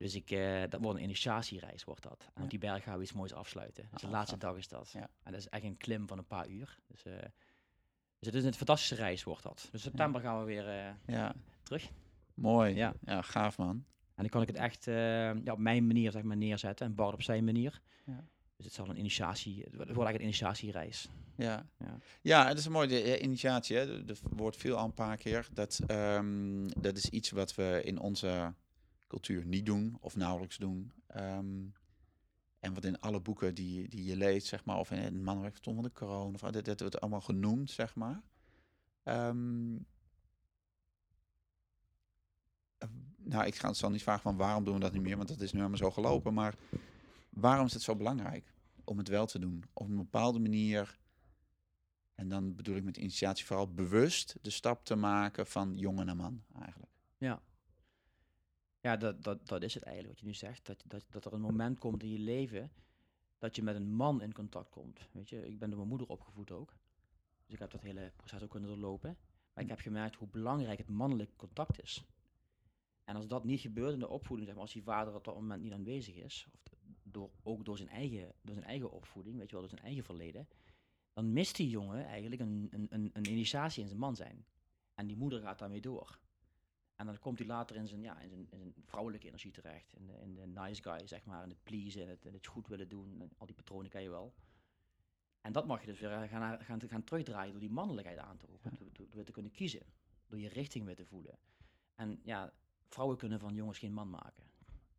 Dus 0.03 0.15
ik, 0.15 0.31
eh, 0.31 0.61
dat 0.69 0.81
wordt 0.81 0.97
een 0.97 1.03
initiatiereis, 1.03 1.83
wordt 1.83 2.03
dat. 2.03 2.19
En 2.25 2.31
Ja. 2.35 2.43
op 2.43 2.49
die 2.49 2.59
berg 2.59 2.83
gaan 2.83 2.97
we 2.97 3.03
iets 3.03 3.13
moois 3.13 3.33
afsluiten. 3.33 3.87
Dus 3.91 4.01
de 4.01 4.07
Ah, 4.07 4.13
laatste 4.13 4.37
dag 4.37 4.57
is 4.57 4.67
dat. 4.67 4.89
Ja. 4.93 5.09
En 5.23 5.31
dat 5.31 5.39
is 5.41 5.47
echt 5.49 5.63
een 5.63 5.77
klim 5.77 6.07
van 6.07 6.17
een 6.17 6.25
paar 6.27 6.47
uur. 6.47 6.77
Dus, 6.87 7.03
eh, 7.05 7.13
dus 8.19 8.27
het 8.27 8.35
is 8.35 8.43
een 8.43 8.53
fantastische 8.53 8.95
reis, 8.95 9.23
wordt 9.23 9.43
dat. 9.43 9.67
Dus 9.71 9.81
september 9.81 10.21
gaan 10.21 10.39
we 10.39 10.45
weer 10.45 10.67
eh, 10.69 10.89
Ja. 11.05 11.33
terug. 11.63 11.89
Mooi. 12.33 12.75
Ja. 12.75 12.93
ja, 13.05 13.21
gaaf 13.21 13.57
man. 13.57 13.69
En 13.69 13.83
dan 14.15 14.29
kan 14.29 14.41
ik 14.41 14.47
het 14.47 14.57
echt 14.57 14.85
ja, 14.85 15.51
op 15.51 15.57
mijn 15.57 15.87
manier 15.87 16.11
zeg 16.11 16.23
maar, 16.23 16.37
neerzetten. 16.37 16.85
En 16.85 16.95
Bart 16.95 17.13
op 17.13 17.21
zijn 17.21 17.43
manier. 17.43 17.81
Ja. 18.05 18.25
Dus 18.55 18.65
het 18.65 18.73
zal 18.73 18.89
een 18.89 18.97
initiatie, 18.99 19.61
het 19.63 19.73
wordt 19.75 19.87
eigenlijk 19.87 20.15
een 20.17 20.21
initiatiereis. 20.23 21.09
Ja, 21.35 21.65
Ja. 21.77 21.97
ja 22.21 22.47
het 22.47 22.57
is 22.57 22.65
een 22.65 22.71
mooie 22.71 23.19
initiatie. 23.19 23.75
Hè. 23.77 24.07
Er 24.09 24.17
wordt 24.29 24.57
veel 24.57 24.77
al 24.77 24.85
een 24.85 24.93
paar 24.93 25.17
keer. 25.17 25.47
Dat, 25.53 25.79
ehm, 25.87 26.67
dat 26.79 26.97
is 26.97 27.09
iets 27.09 27.29
wat 27.31 27.55
we 27.55 27.81
in 27.83 27.99
onze 27.99 28.53
cultuur 29.13 29.45
niet 29.45 29.65
doen 29.65 29.97
of 29.99 30.15
nauwelijks 30.15 30.57
doen. 30.57 30.91
Ehm, 31.07 31.65
en 32.59 32.73
wat 32.73 32.85
in 32.85 32.99
alle 32.99 33.21
boeken 33.21 33.55
die, 33.55 33.89
die 33.89 34.03
je 34.03 34.15
leest, 34.15 34.47
zeg 34.47 34.65
maar, 34.65 34.77
of 34.77 34.91
in 34.91 34.97
het 34.97 35.21
mannenwerk 35.21 35.57
van 35.61 35.81
de 35.81 35.89
Kroon, 35.89 36.33
of 36.33 36.41
dat, 36.41 36.65
dat 36.65 36.79
wordt 36.79 37.01
allemaal 37.01 37.21
genoemd, 37.21 37.71
zeg 37.71 37.95
maar. 37.95 38.21
Ehm, 39.03 39.75
eh, 42.77 42.89
nou, 43.17 43.45
ik 43.45 43.55
ga 43.55 43.73
zal 43.73 43.89
niet 43.89 44.03
vragen 44.03 44.21
van 44.21 44.35
waarom 44.35 44.63
doen 44.63 44.73
we 44.73 44.79
dat 44.79 44.93
niet 44.93 45.01
meer, 45.01 45.17
want 45.17 45.27
dat 45.27 45.41
is 45.41 45.51
nu 45.51 45.57
helemaal 45.57 45.77
zo 45.77 45.91
gelopen. 45.91 46.33
Maar 46.33 46.55
waarom 47.29 47.65
is 47.65 47.73
het 47.73 47.81
zo 47.81 47.95
belangrijk 47.95 48.53
om 48.83 48.97
het 48.97 49.07
wel 49.07 49.25
te 49.25 49.39
doen? 49.39 49.63
Op 49.73 49.87
een 49.87 49.95
bepaalde 49.95 50.39
manier 50.39 50.99
en 52.15 52.29
dan 52.29 52.55
bedoel 52.55 52.75
ik 52.75 52.83
met 52.83 52.97
initiatie 52.97 53.45
vooral 53.45 53.73
bewust 53.73 54.35
de 54.41 54.49
stap 54.49 54.85
te 54.85 54.95
maken 54.95 55.47
van 55.47 55.77
jongen 55.77 56.05
naar 56.05 56.15
man 56.15 56.43
eigenlijk. 56.59 56.91
Ja. 57.17 57.41
Ja, 58.83 58.97
dat, 58.97 59.23
dat, 59.23 59.47
dat 59.47 59.63
is 59.63 59.73
het 59.73 59.83
eigenlijk 59.83 60.13
wat 60.13 60.23
je 60.23 60.29
nu 60.29 60.33
zegt. 60.33 60.65
Dat, 60.65 60.83
dat, 60.87 61.05
dat 61.09 61.25
er 61.25 61.33
een 61.33 61.41
moment 61.41 61.79
komt 61.79 62.03
in 62.03 62.09
je 62.09 62.19
leven 62.19 62.71
dat 63.37 63.55
je 63.55 63.63
met 63.63 63.75
een 63.75 63.93
man 63.93 64.21
in 64.21 64.33
contact 64.33 64.69
komt. 64.69 65.09
Weet 65.11 65.29
je, 65.29 65.47
ik 65.47 65.59
ben 65.59 65.69
door 65.69 65.77
mijn 65.77 65.89
moeder 65.89 66.07
opgevoed 66.07 66.51
ook. 66.51 66.73
Dus 67.45 67.53
ik 67.53 67.59
heb 67.59 67.71
dat 67.71 67.81
hele 67.81 68.11
proces 68.15 68.43
ook 68.43 68.49
kunnen 68.49 68.69
doorlopen. 68.69 69.17
Maar 69.53 69.63
ik 69.63 69.69
heb 69.69 69.79
gemerkt 69.79 70.15
hoe 70.15 70.27
belangrijk 70.27 70.77
het 70.77 70.89
mannelijk 70.89 71.31
contact 71.35 71.81
is. 71.81 72.05
En 73.03 73.15
als 73.15 73.27
dat 73.27 73.43
niet 73.43 73.59
gebeurt 73.59 73.93
in 73.93 73.99
de 73.99 74.09
opvoeding, 74.09 74.47
zeg 74.47 74.55
maar, 74.55 74.65
als 74.65 74.73
die 74.73 74.83
vader 74.83 75.15
op 75.15 75.23
dat 75.23 75.35
moment 75.35 75.61
niet 75.61 75.73
aanwezig 75.73 76.15
is, 76.15 76.47
of 76.51 76.61
door, 77.03 77.29
ook 77.43 77.65
door 77.65 77.77
zijn, 77.77 77.89
eigen, 77.89 78.33
door 78.41 78.55
zijn 78.55 78.67
eigen 78.67 78.91
opvoeding, 78.91 79.37
weet 79.37 79.45
je 79.49 79.51
wel, 79.51 79.61
door 79.61 79.73
zijn 79.75 79.85
eigen 79.85 80.03
verleden, 80.03 80.47
dan 81.13 81.33
mist 81.33 81.55
die 81.55 81.69
jongen 81.69 82.05
eigenlijk 82.05 82.41
een, 82.41 82.67
een, 82.71 82.87
een, 82.89 83.09
een 83.13 83.29
initiatie 83.29 83.81
in 83.81 83.87
zijn 83.87 83.99
man 83.99 84.15
zijn. 84.15 84.45
En 84.93 85.07
die 85.07 85.17
moeder 85.17 85.41
gaat 85.41 85.59
daarmee 85.59 85.81
door. 85.81 86.19
En 86.95 87.05
dan 87.05 87.19
komt 87.19 87.37
hij 87.37 87.47
later 87.47 87.75
in 87.75 87.87
zijn, 87.87 88.01
ja, 88.01 88.19
in 88.19 88.29
zijn, 88.29 88.47
in 88.49 88.57
zijn 88.57 88.73
vrouwelijke 88.85 89.27
energie 89.27 89.51
terecht. 89.51 89.93
In 89.93 90.07
de, 90.07 90.13
in 90.21 90.35
de 90.35 90.47
nice 90.47 90.81
guy, 90.81 91.07
zeg 91.07 91.25
maar. 91.25 91.43
In 91.43 91.49
het 91.49 91.63
pleasen, 91.63 92.01
in 92.01 92.09
het, 92.09 92.25
in 92.25 92.33
het 92.33 92.47
goed 92.47 92.67
willen 92.67 92.89
doen. 92.89 93.21
En 93.21 93.31
al 93.37 93.45
die 93.45 93.55
patronen 93.55 93.89
ken 93.89 94.01
je 94.01 94.09
wel. 94.09 94.33
En 95.41 95.51
dat 95.51 95.67
mag 95.67 95.79
je 95.79 95.85
dus 95.85 95.99
weer 95.99 96.27
gaan, 96.27 96.61
gaan, 96.63 96.81
gaan 96.81 97.03
terugdraaien 97.03 97.51
door 97.51 97.59
die 97.59 97.71
mannelijkheid 97.71 98.17
aan 98.17 98.37
te 98.37 98.45
roepen. 98.45 98.75
Door, 98.77 98.89
door, 98.93 99.09
door 99.09 99.23
te 99.23 99.31
kunnen 99.31 99.51
kiezen. 99.51 99.85
Door 100.27 100.39
je 100.39 100.49
richting 100.49 100.85
weer 100.85 100.95
te 100.95 101.05
voelen. 101.05 101.37
En 101.95 102.19
ja, 102.23 102.53
vrouwen 102.87 103.17
kunnen 103.17 103.39
van 103.39 103.53
jongens 103.53 103.79
geen 103.79 103.93
man 103.93 104.09
maken. 104.09 104.43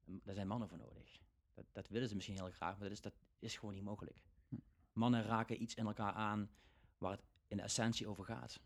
Daar 0.04 0.34
zijn 0.34 0.46
mannen 0.46 0.68
voor 0.68 0.78
nodig. 0.78 1.20
Dat, 1.54 1.64
dat 1.72 1.88
willen 1.88 2.08
ze 2.08 2.14
misschien 2.14 2.36
heel 2.36 2.50
graag, 2.50 2.72
maar 2.78 2.88
dat 2.88 2.96
is, 2.96 3.00
dat 3.00 3.14
is 3.38 3.56
gewoon 3.56 3.74
niet 3.74 3.82
mogelijk. 3.82 4.22
Hm. 4.48 4.56
Mannen 4.92 5.22
raken 5.22 5.62
iets 5.62 5.74
in 5.74 5.86
elkaar 5.86 6.12
aan 6.12 6.50
waar 6.98 7.10
het 7.10 7.24
in 7.46 7.56
de 7.56 7.62
essentie 7.62 8.08
over 8.08 8.24
gaat. 8.24 8.60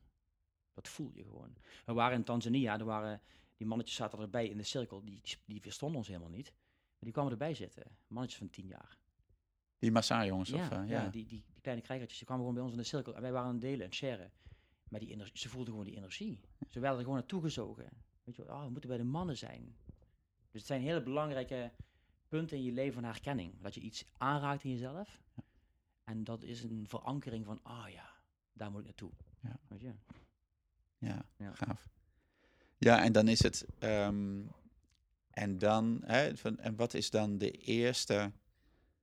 Dat 0.83 0.89
voel 0.89 1.11
je 1.15 1.23
gewoon. 1.23 1.57
We 1.85 1.93
waren 1.93 2.17
in 2.17 2.25
Tanzania, 2.25 2.79
er 2.79 2.85
waren, 2.85 3.21
die 3.57 3.67
mannetjes 3.67 3.97
zaten 3.97 4.19
erbij 4.19 4.49
in 4.49 4.57
de 4.57 4.63
cirkel, 4.63 5.05
die, 5.05 5.23
die, 5.45 5.61
verstonden 5.61 5.99
ons 5.99 6.09
helemaal 6.09 6.29
niet. 6.29 6.53
Maar 6.53 6.99
die 7.01 7.13
kwamen 7.13 7.33
erbij 7.33 7.55
zitten, 7.55 7.85
mannetjes 8.07 8.39
van 8.39 8.51
tien 8.51 8.67
jaar. 8.67 8.99
Die 9.79 9.91
Maasai-jongens, 9.91 10.49
Ja, 10.49 10.67
of... 10.67 10.71
eh, 10.71 10.89
ja. 10.89 11.09
die, 11.09 11.27
die, 11.27 11.45
die 11.53 11.61
kleine 11.61 11.83
krijgertjes, 11.83 12.19
die 12.19 12.27
kwamen 12.27 12.45
gewoon 12.45 12.59
bij 12.59 12.69
ons 12.69 12.77
in 12.77 12.83
de 12.83 12.89
cirkel. 12.89 13.15
En 13.15 13.23
wij 13.23 13.33
waren 13.33 13.49
aan 13.49 13.55
het 13.55 13.63
delen 13.63 13.87
en 13.87 13.93
sharen. 13.93 14.33
Maar 14.89 15.01
die 15.01 15.11
energie, 15.11 15.39
ze 15.39 15.49
voelden 15.49 15.71
gewoon 15.71 15.87
die 15.87 15.97
energie. 15.97 16.41
Ze 16.69 16.81
werden 16.81 16.99
er 16.99 17.05
gewoon 17.05 17.19
naartoe 17.19 17.43
gezogen. 17.43 17.89
Weet 18.25 18.37
je 18.37 18.45
wel, 18.45 18.57
oh, 18.57 18.65
we 18.65 18.71
moeten 18.71 18.89
bij 18.89 18.99
de 18.99 19.05
mannen 19.05 19.37
zijn. 19.37 19.77
Dus 20.51 20.61
het 20.61 20.67
zijn 20.67 20.81
hele 20.83 21.03
belangrijke 21.03 21.73
punten 22.29 22.57
in 22.57 22.63
je 22.63 22.73
leven 22.73 22.95
van 22.95 23.05
herkenning. 23.05 23.61
Dat 23.61 23.75
je 23.75 23.81
iets 23.81 24.05
aanraakt 24.17 24.65
in 24.65 24.71
jezelf. 24.71 25.23
En 26.05 26.25
dat 26.25 26.43
is 26.43 26.63
een 26.63 26.85
verankering 26.89 27.45
van, 27.45 27.61
ah 27.63 27.89
ja, 27.89 28.11
daar 28.53 28.71
moet 28.71 28.81
ik 28.81 28.87
naartoe. 28.87 29.13
Ja. 29.41 29.61
Weet 29.69 29.81
je? 29.81 29.93
Ja, 30.99 31.25
Ja. 31.37 31.53
gaaf. 31.55 31.89
Ja, 32.79 33.03
en 33.03 33.13
dan 33.13 33.29
is 33.29 33.43
het. 33.43 33.67
ehm, 33.79 34.41
en 35.31 35.59
dan, 35.59 36.01
hè, 36.05 36.37
van, 36.37 36.59
en 36.59 36.77
wat 36.77 36.95
is 36.95 37.11
dan 37.11 37.39
de 37.39 37.51
eerste. 37.51 38.33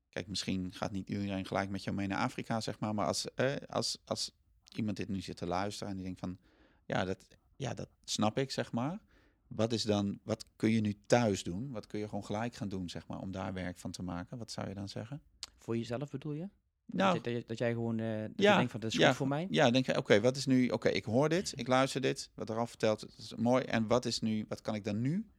Kijk, 0.10 0.28
misschien 0.28 0.74
gaat 0.74 0.92
niet 0.92 1.10
iedereen 1.10 1.46
gelijk 1.46 1.70
met 1.70 1.84
jou 1.84 1.96
mee 1.96 2.08
naar 2.08 2.20
Afrika, 2.20 2.62
zeg 2.62 2.80
maar. 2.80 2.94
Maar 2.94 3.06
als, 3.08 3.34
eh, 3.34 3.56
als, 3.68 3.98
als 4.06 4.32
iemand 4.76 4.98
dit 4.98 5.10
nu 5.10 5.22
zit 5.22 5.38
te 5.38 5.46
luisteren 5.46 5.90
en 5.90 5.96
die 5.96 6.06
denkt 6.06 6.20
van. 6.20 6.38
Ja 6.86 7.06
dat, 7.06 7.26
ja, 7.56 7.74
dat 7.74 7.90
snap 8.04 8.38
ik, 8.38 8.52
zeg 8.52 8.72
maar. 8.72 9.00
Wat 9.48 9.74
is 9.74 9.84
dan. 9.84 10.20
Wat 10.24 10.46
kun 10.56 10.72
je 10.72 10.82
nu 10.82 10.96
thuis 11.06 11.44
doen? 11.44 11.72
Wat 11.72 11.88
kun 11.88 12.00
je 12.00 12.08
gewoon 12.08 12.26
gelijk 12.26 12.56
gaan 12.56 12.70
doen, 12.70 12.90
zeg 12.90 13.08
maar, 13.08 13.20
om 13.20 13.32
daar 13.32 13.54
werk 13.54 13.80
van 13.80 13.92
te 13.92 14.04
maken? 14.04 14.38
Wat 14.38 14.52
zou 14.52 14.68
je 14.68 14.74
dan 14.74 14.90
zeggen? 14.90 15.22
Voor 15.58 15.78
jezelf 15.78 16.10
bedoel 16.10 16.34
je? 16.34 16.50
Nou, 16.86 17.44
dat, 17.46 17.58
jij 17.58 17.72
gewoon 17.72 18.00
eh, 18.00 18.22
dat 18.22 18.32
Ja, 18.36 18.52
je 18.52 18.58
denkt 18.58 18.72
van, 18.72 18.80
dat 18.80 18.92
is 18.92 18.98
ja, 18.98 19.08
goed 19.08 19.16
voor 19.16 19.28
mij? 19.28 19.48
Ja, 19.50 19.72
denk 19.72 19.86
je, 19.86 19.98
oké, 19.98 20.22
wat 20.22 20.36
is 20.36 20.46
nu, 20.46 20.70
oké, 20.70 20.90
ik 20.90 21.06
hoor 21.06 21.30
dit, 21.30 21.54
ik 21.56 21.68
luister 21.68 22.02
dit, 22.02 22.30
wat 22.34 22.50
er 22.50 22.58
al 22.58 22.68
verteld, 22.68 23.02
het 23.02 23.18
is 23.18 23.36
mooi. 23.36 23.64
En 23.64 23.88
wat 23.88 24.06
is 24.06 24.20
nu, 24.20 24.46
wat 24.48 24.62
kan 24.62 24.76
ik 24.76 24.84
dan 24.84 25.02
nu 25.02 25.30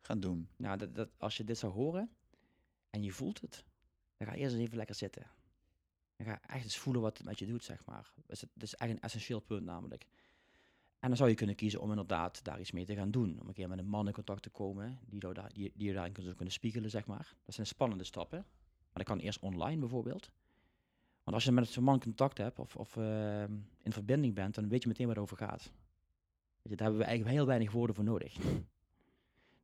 gaan 0.00 0.20
doen? 0.20 0.48
Nou, 0.56 0.78
dat, 0.78 0.94
dat, 0.94 1.08
als 1.18 1.36
je 1.36 1.44
dit 1.44 1.58
zou 1.58 1.72
horen 1.72 2.10
en 2.90 3.02
je 3.02 3.12
voelt 3.12 3.40
het, 3.40 3.64
dan 4.16 4.26
ga 4.26 4.34
eerst 4.34 4.54
eens 4.54 4.62
even 4.62 4.76
lekker 4.76 4.94
zitten. 4.94 5.26
Dan 6.16 6.26
ga 6.26 6.40
echt 6.46 6.64
eens 6.64 6.78
voelen 6.78 7.02
wat 7.02 7.18
het 7.18 7.26
met 7.26 7.38
je 7.38 7.46
doet, 7.46 7.64
zeg 7.64 7.84
maar. 7.84 8.12
Dat 8.26 8.36
is, 8.36 8.40
dat 8.40 8.62
is 8.62 8.74
echt 8.74 8.90
een 8.90 9.00
essentieel 9.00 9.40
punt 9.40 9.64
namelijk. 9.64 10.06
En 10.98 11.08
dan 11.08 11.16
zou 11.16 11.28
je 11.28 11.34
kunnen 11.34 11.54
kiezen 11.56 11.80
om 11.80 11.90
inderdaad 11.90 12.44
daar 12.44 12.60
iets 12.60 12.72
mee 12.72 12.84
te 12.84 12.94
gaan 12.94 13.10
doen. 13.10 13.40
Om 13.40 13.48
een 13.48 13.54
keer 13.54 13.68
met 13.68 13.78
een 13.78 13.88
man 13.88 14.06
in 14.06 14.12
contact 14.12 14.42
te 14.42 14.50
komen, 14.50 14.98
die, 15.06 15.20
daar, 15.20 15.52
die, 15.52 15.72
die 15.74 15.86
je 15.86 15.92
daarin 15.92 16.12
kunnen, 16.12 16.34
kunnen 16.34 16.54
spiegelen, 16.54 16.90
zeg 16.90 17.06
maar. 17.06 17.34
Dat 17.44 17.54
zijn 17.54 17.66
spannende 17.66 18.04
stappen. 18.04 18.38
Maar 18.38 19.04
dat 19.04 19.06
kan 19.06 19.18
eerst 19.18 19.40
online 19.40 19.80
bijvoorbeeld. 19.80 20.30
Want 21.28 21.40
als 21.40 21.48
je 21.48 21.52
met 21.56 21.68
zo'n 21.68 21.84
man 21.84 22.00
contact 22.00 22.38
hebt 22.38 22.58
of, 22.58 22.76
of 22.76 22.96
ehm, 22.96 23.52
in 23.82 23.92
verbinding 23.92 24.34
bent, 24.34 24.54
dan 24.54 24.68
weet 24.68 24.82
je 24.82 24.88
meteen 24.88 25.06
waar 25.06 25.14
het 25.14 25.24
over 25.24 25.36
gaat. 25.36 25.62
Weet 25.62 25.72
je, 26.62 26.76
daar 26.76 26.86
hebben 26.86 26.98
we 26.98 27.04
eigenlijk 27.04 27.36
heel 27.36 27.46
weinig 27.46 27.72
woorden 27.72 27.94
voor 27.96 28.04
nodig. 28.04 28.36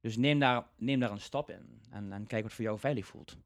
Dus 0.01 0.17
neem 0.17 0.39
daar, 0.39 0.67
neem 0.77 1.01
daar 1.01 1.11
een 1.11 1.21
stap 1.21 1.51
in 1.51 1.81
en, 1.91 2.13
en 2.13 2.27
kijk 2.27 2.43
wat 2.43 2.53
voor 2.53 2.65
jou 2.65 2.79
veilig 2.79 3.07
voelt. 3.07 3.37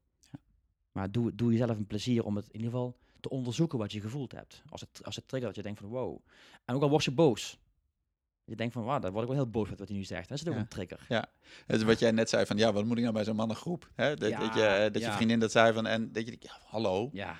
Maar 0.91 1.11
doe, 1.11 1.35
doe 1.35 1.51
jezelf 1.51 1.77
een 1.77 1.87
plezier 1.87 2.23
om 2.23 2.35
het 2.35 2.45
in 2.45 2.53
ieder 2.55 2.69
geval 2.71 2.97
te 3.19 3.29
onderzoeken 3.29 3.77
wat 3.77 3.91
je 3.91 4.01
gevoeld 4.01 4.31
hebt. 4.31 4.63
Als 4.69 4.81
het, 4.81 5.01
als 5.05 5.15
het 5.15 5.27
triggert, 5.27 5.55
dat 5.55 5.63
je 5.63 5.71
denkt 5.71 5.79
van 5.79 5.89
wow. 5.99 6.17
En 6.65 6.75
ook 6.75 6.81
al 6.81 6.89
word 6.89 7.03
je 7.03 7.11
boos. 7.11 7.59
Je 8.43 8.55
denkt 8.55 8.73
van, 8.73 8.83
wauw, 8.83 8.99
daar 8.99 9.11
word 9.11 9.23
ik 9.23 9.29
wel 9.29 9.39
heel 9.39 9.49
boos 9.49 9.69
met 9.69 9.79
wat 9.79 9.87
hij 9.87 9.97
nu 9.97 10.03
zegt. 10.03 10.29
Dat 10.29 10.37
is 10.37 10.47
ook 10.47 10.53
Ja. 10.53 10.59
een 10.59 10.67
trigger. 10.67 11.05
Het 11.65 11.75
is 11.75 11.83
wat 11.83 11.99
jij 11.99 12.11
net 12.11 12.29
zei 12.29 12.45
van, 12.45 12.57
ja, 12.57 12.73
wat 12.73 12.85
moet 12.85 12.95
ik 12.97 13.01
nou 13.01 13.15
bij 13.15 13.23
zo'n 13.23 13.35
mannengroep? 13.35 13.89
Hè? 13.95 14.15
Dat, 14.15 14.19
dat, 14.19 14.53
je, 14.53 14.59
Ja, 14.59 14.89
dat 14.89 15.01
je 15.01 15.07
ja. 15.07 15.15
vriendin 15.15 15.39
dat 15.39 15.51
zei 15.51 15.73
van, 15.73 15.87
en 15.87 16.11
dat 16.11 16.25
je 16.27 16.37
ja, 16.39 16.57
hallo. 16.65 17.09
Ja, 17.13 17.37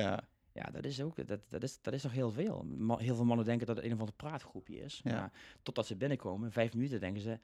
Ja, 0.00 0.28
ja 0.52 0.64
dat 0.70 0.84
is 0.84 1.00
ook, 1.00 1.26
dat, 1.26 1.40
dat, 1.48 1.62
is, 1.62 1.78
dat 1.80 1.94
is 1.94 2.02
toch 2.02 2.12
heel 2.12 2.30
veel. 2.30 2.66
Heel 2.98 3.14
veel 3.14 3.24
mannen 3.24 3.46
denken 3.46 3.66
dat 3.66 3.76
het 3.76 3.84
een 3.84 3.92
of 3.92 3.98
ander 3.98 4.14
praatgroepje 4.14 4.80
is. 4.80 5.00
Ja. 5.04 5.12
Maar 5.12 5.32
totdat 5.62 5.86
ze 5.86 5.96
binnenkomen, 5.96 6.52
vijf 6.52 6.74
minuten, 6.74 7.00
denken 7.00 7.22
ze, 7.22 7.38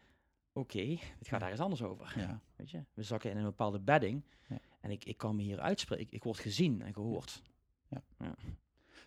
oké, 0.52 0.96
het 1.18 1.28
gaat 1.28 1.42
ergens 1.42 1.60
anders 1.60 1.82
over. 1.82 2.12
ja, 2.16 2.40
Weet 2.56 2.70
je, 2.70 2.84
we 2.94 3.02
zakken 3.02 3.30
in 3.30 3.36
een 3.36 3.44
bepaalde 3.44 3.80
bedding. 3.80 4.24
Ja. 4.48 4.58
En 4.80 4.90
ik, 4.90 5.04
ik 5.04 5.16
kan 5.16 5.36
me 5.36 5.42
hier 5.42 5.60
uitspreken. 5.60 6.04
Ik, 6.04 6.12
ik 6.12 6.24
word 6.24 6.38
gezien 6.38 6.82
en 6.82 6.92
gehoord. 6.92 7.42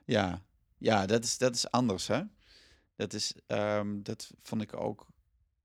ja, 0.05 0.41
ja 0.77 1.05
dat, 1.05 1.23
is, 1.23 1.37
dat 1.37 1.55
is 1.55 1.71
anders, 1.71 2.07
hè. 2.07 2.21
Dat 2.95 3.13
is, 3.13 3.33
ehm, 3.47 4.01
dat 4.01 4.33
vond 4.41 4.61
ik 4.61 4.75
ook, 4.75 5.07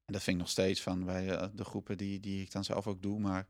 en 0.04 0.12
dat 0.12 0.22
vind 0.22 0.36
ik 0.36 0.42
nog 0.42 0.50
steeds 0.50 0.82
van 0.82 1.04
bij 1.04 1.30
eh, 1.30 1.48
de 1.54 1.64
groepen 1.64 1.98
die, 1.98 2.20
die 2.20 2.42
ik 2.42 2.52
dan 2.52 2.64
zelf 2.64 2.86
ook 2.86 3.02
doe, 3.02 3.18
maar 3.18 3.40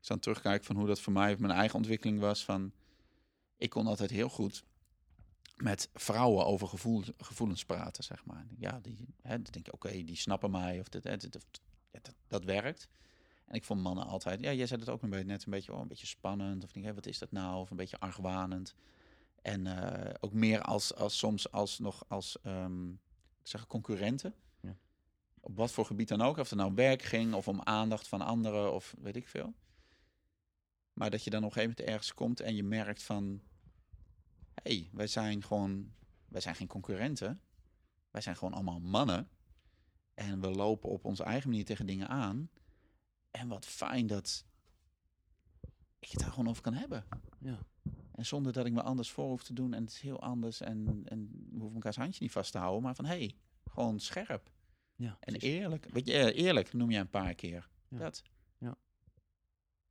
ik 0.00 0.06
dan 0.06 0.18
terugkijk 0.18 0.64
van 0.64 0.76
hoe 0.76 0.86
dat 0.86 1.00
voor 1.00 1.12
mij 1.12 1.36
mijn 1.38 1.52
eigen 1.52 1.76
ontwikkeling 1.76 2.18
was, 2.18 2.44
van, 2.44 2.72
ik 3.56 3.70
kon 3.70 3.86
altijd 3.86 4.10
heel 4.10 4.28
goed 4.28 4.64
met 5.56 5.88
vrouwen 5.94 6.46
over 6.46 6.68
gevoel, 6.68 7.02
gevoelens 7.18 7.64
praten, 7.64 8.04
zeg 8.04 8.24
maar. 8.24 8.46
Ja, 8.58 8.80
die, 8.80 9.14
hè, 9.22 9.42
dan 9.42 9.52
denk 9.52 9.66
je, 9.66 9.72
oké, 9.72 10.04
die 10.04 10.16
snappen 10.16 10.50
mij, 10.50 10.80
of 10.80 10.88
dit, 10.88 11.04
hè, 11.04 11.16
dit- 11.16 11.36
of- 11.36 11.46
ja, 11.90 11.98
dat, 12.02 12.14
dat 12.28 12.44
werkt. 12.44 12.88
En 13.46 13.54
ik 13.54 13.64
vond 13.64 13.82
mannen 13.82 14.06
altijd, 14.06 14.40
ja, 14.40 14.52
jij 14.52 14.66
zei 14.66 14.80
het 14.80 14.88
ook 14.88 15.02
een 15.02 15.10
beetje, 15.10 15.24
net 15.24 15.44
een 15.44 15.50
beetje, 15.50 15.72
oh, 15.72 15.80
een 15.80 15.88
beetje 15.88 16.06
spannend, 16.06 16.64
of 16.64 16.72
denk, 16.72 16.86
hé, 16.86 16.94
wat 16.94 17.06
is 17.06 17.18
dat 17.18 17.32
nou, 17.32 17.60
of 17.60 17.70
een 17.70 17.76
beetje 17.76 18.00
argwanend. 18.00 18.74
En 19.42 19.66
eh, 19.66 20.14
ook 20.20 20.32
meer 20.32 20.62
als, 20.62 20.94
als 20.94 21.18
soms 21.18 21.50
als 21.50 21.78
nog 21.78 22.04
als 22.08 22.36
ik 23.42 23.50
zeg 23.50 23.66
concurrenten. 23.66 24.34
Ja. 24.60 24.76
Op 25.40 25.56
wat 25.56 25.72
voor 25.72 25.84
gebied 25.86 26.08
dan 26.08 26.20
ook, 26.22 26.36
of 26.36 26.50
het 26.50 26.58
nou 26.58 26.74
werk 26.74 27.02
ging 27.02 27.34
of 27.34 27.48
om 27.48 27.60
aandacht 27.62 28.08
van 28.08 28.20
anderen 28.20 28.72
of 28.72 28.94
weet 28.98 29.16
ik 29.16 29.28
veel. 29.28 29.54
Maar 30.94 31.10
dat 31.10 31.24
je 31.24 31.30
dan 31.30 31.44
op 31.44 31.46
een 31.46 31.52
gegeven 31.52 31.74
moment 31.76 31.94
ergens 31.94 32.14
komt 32.14 32.40
en 32.40 32.54
je 32.54 32.62
merkt 32.62 33.02
van, 33.02 33.40
hé, 34.54 34.76
hey, 34.76 34.88
wij 34.92 35.06
zijn 35.06 35.42
gewoon, 35.42 35.92
wij 36.28 36.40
zijn 36.40 36.54
geen 36.54 36.66
concurrenten. 36.66 37.40
Wij 38.10 38.20
zijn 38.20 38.36
gewoon 38.36 38.54
allemaal 38.54 38.80
mannen. 38.80 39.28
En 40.14 40.40
we 40.40 40.48
lopen 40.48 40.90
op 40.90 41.04
onze 41.04 41.22
eigen 41.22 41.50
manier 41.50 41.64
tegen 41.64 41.86
dingen 41.86 42.08
aan. 42.08 42.50
En 43.30 43.48
wat 43.48 43.66
fijn 43.66 44.06
dat 44.06 44.44
ik 45.98 46.10
het 46.10 46.20
daar 46.20 46.30
gewoon 46.30 46.48
over 46.48 46.62
kan 46.62 46.74
hebben. 46.74 47.04
Ja. 47.38 47.58
En 48.12 48.26
zonder 48.26 48.52
dat 48.52 48.66
ik 48.66 48.72
me 48.72 48.82
anders 48.82 49.10
voor 49.10 49.28
hoef 49.28 49.44
te 49.44 49.52
doen. 49.52 49.74
En 49.74 49.82
het 49.82 49.92
is 49.92 50.00
heel 50.00 50.20
anders. 50.20 50.60
En, 50.60 51.02
en 51.04 51.30
we 51.50 51.58
hoeven 51.58 51.74
elkaars 51.74 51.96
handje 51.96 52.22
niet 52.22 52.32
vast 52.32 52.52
te 52.52 52.58
houden. 52.58 52.82
Maar 52.82 52.94
van, 52.94 53.04
hé, 53.04 53.16
hey, 53.16 53.34
gewoon 53.64 54.00
scherp. 54.00 54.50
Ja, 54.96 55.16
En 55.20 55.32
precies. 55.32 55.48
eerlijk. 55.48 55.86
Weet 55.90 56.06
je, 56.06 56.12
eh, 56.12 56.44
eerlijk 56.44 56.72
noem 56.72 56.90
je 56.90 56.98
een 56.98 57.10
paar 57.10 57.34
keer. 57.34 57.68
Ja. 57.88 57.98
Dat. 57.98 58.22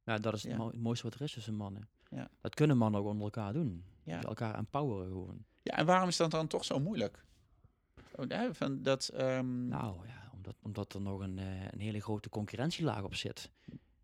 Ja, 0.06 0.18
dat 0.18 0.34
is 0.34 0.44
het 0.44 0.78
mooiste 0.78 1.04
wat 1.04 1.16
er 1.16 1.22
is 1.22 1.34
tussen 1.34 1.56
mannen. 1.56 1.88
Ja. 2.10 2.30
Dat 2.42 2.56
kunnen 2.56 2.78
mannen 2.78 3.02
ook 3.02 3.08
onder 3.08 3.24
elkaar 3.24 3.54
doen. 3.54 3.84
Ja. 4.04 4.20
Die 4.20 4.28
elkaar 4.28 4.56
empoweren 4.56 5.08
gewoon. 5.08 5.46
ja, 5.62 5.78
en 5.78 5.86
waarom 5.86 6.08
is 6.08 6.18
dat 6.18 6.32
dan 6.32 6.48
toch 6.48 6.66
zo 6.66 6.80
moeilijk? 6.80 7.26
Oh, 8.16 8.50
van 8.52 8.84
dat, 8.84 9.08
ehm, 9.08 9.68
Nou 9.68 10.08
ja, 10.08 10.30
omdat, 10.34 10.56
omdat 10.62 10.94
er 10.94 11.02
nog 11.02 11.20
een, 11.20 11.40
eh, 11.40 11.62
een 11.72 11.80
hele 11.80 12.02
grote 12.02 12.30
concurrentielaag 12.30 13.04
op 13.04 13.16
zit. 13.16 13.50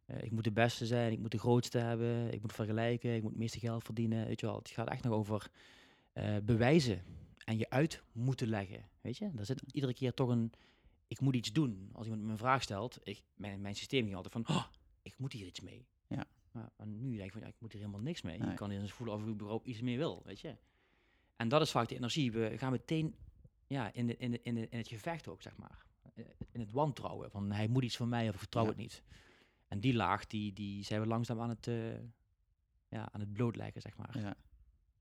Eh, 0.05 0.23
ik 0.23 0.31
moet 0.31 0.43
de 0.43 0.51
beste 0.51 0.85
zijn, 0.85 1.11
ik 1.11 1.19
moet 1.19 1.31
de 1.31 1.39
grootste 1.39 1.77
hebben, 1.77 2.33
ik 2.33 2.41
moet 2.41 2.53
vergelijken, 2.53 3.15
ik 3.15 3.21
moet 3.21 3.31
het 3.31 3.39
meeste 3.39 3.59
geld 3.59 3.83
verdienen. 3.83 4.25
Weet 4.25 4.39
je 4.39 4.45
wel, 4.45 4.57
het 4.57 4.69
gaat 4.69 4.89
echt 4.89 5.03
nog 5.03 5.13
over 5.13 5.51
eh, 6.13 6.37
bewijzen 6.43 7.03
en 7.45 7.57
je 7.57 7.69
uit 7.69 8.03
moeten 8.11 8.47
leggen. 8.47 8.89
Weet 9.01 9.17
je, 9.17 9.31
daar 9.33 9.45
zit 9.45 9.63
iedere 9.71 9.93
keer 9.93 10.13
toch 10.13 10.29
een. 10.29 10.51
Ik 11.07 11.19
moet 11.19 11.35
iets 11.35 11.51
doen. 11.51 11.89
Als 11.93 12.05
iemand 12.05 12.23
me 12.23 12.31
een 12.31 12.37
vraag 12.37 12.61
stelt, 12.61 12.99
ik, 13.03 13.23
mijn, 13.35 13.61
mijn 13.61 13.75
systeem 13.75 14.03
ging 14.03 14.15
altijd 14.15 14.33
van, 14.33 14.55
oh, 14.55 14.65
ik 15.11 15.17
moet 15.19 15.33
hier 15.33 15.45
iets 15.45 15.59
mee. 15.61 15.87
Ja. 16.07 16.27
Maar, 16.51 16.69
nu 16.87 17.15
denk 17.15 17.25
ik 17.25 17.31
van, 17.31 17.41
ja, 17.41 17.47
ik 17.47 17.55
moet 17.59 17.71
hier 17.71 17.81
helemaal 17.81 18.01
niks 18.01 18.21
mee. 18.21 18.37
Nee. 18.37 18.49
Ik 18.49 18.55
kan 18.55 18.71
eens 18.71 18.91
voelen 18.91 19.15
of 19.15 19.21
ik 19.21 19.27
überhaupt 19.27 19.67
iets 19.67 19.81
meer 19.81 19.97
wil, 19.97 20.21
weet 20.25 20.39
je. 20.39 20.55
En 21.35 21.47
dat 21.47 21.61
is 21.61 21.71
vaak 21.71 21.87
de 21.87 21.95
energie. 21.95 22.31
We 22.31 22.57
gaan 22.57 22.71
meteen 22.71 23.15
ja, 23.67 23.93
in, 23.93 24.07
de, 24.07 24.17
in, 24.17 24.31
de, 24.31 24.39
in, 24.41 24.55
de, 24.55 24.67
in 24.69 24.77
het 24.77 24.87
gevecht 24.87 25.27
ook, 25.27 25.41
zeg 25.41 25.57
maar. 25.57 25.85
In 26.51 26.59
het 26.59 26.71
wantrouwen. 26.71 27.31
Van 27.31 27.51
hij 27.51 27.67
moet 27.67 27.83
iets 27.83 27.97
van 27.97 28.09
mij 28.09 28.27
of 28.27 28.33
ik 28.33 28.39
vertrouw 28.39 28.63
Ja. 28.63 28.69
het 28.69 28.77
niet. 28.77 29.03
En 29.67 29.79
die 29.79 29.93
laag, 29.93 30.27
die, 30.27 30.53
die 30.53 30.83
zijn 30.83 31.01
we 31.01 31.07
langzaam 31.07 31.41
aan 31.41 31.49
het, 31.49 31.67
eh, 31.67 31.93
ja, 32.89 33.09
aan 33.11 33.19
het 33.19 33.33
blootleggen, 33.33 33.81
zeg 33.81 33.97
maar. 33.97 34.17
ja. 34.19 34.35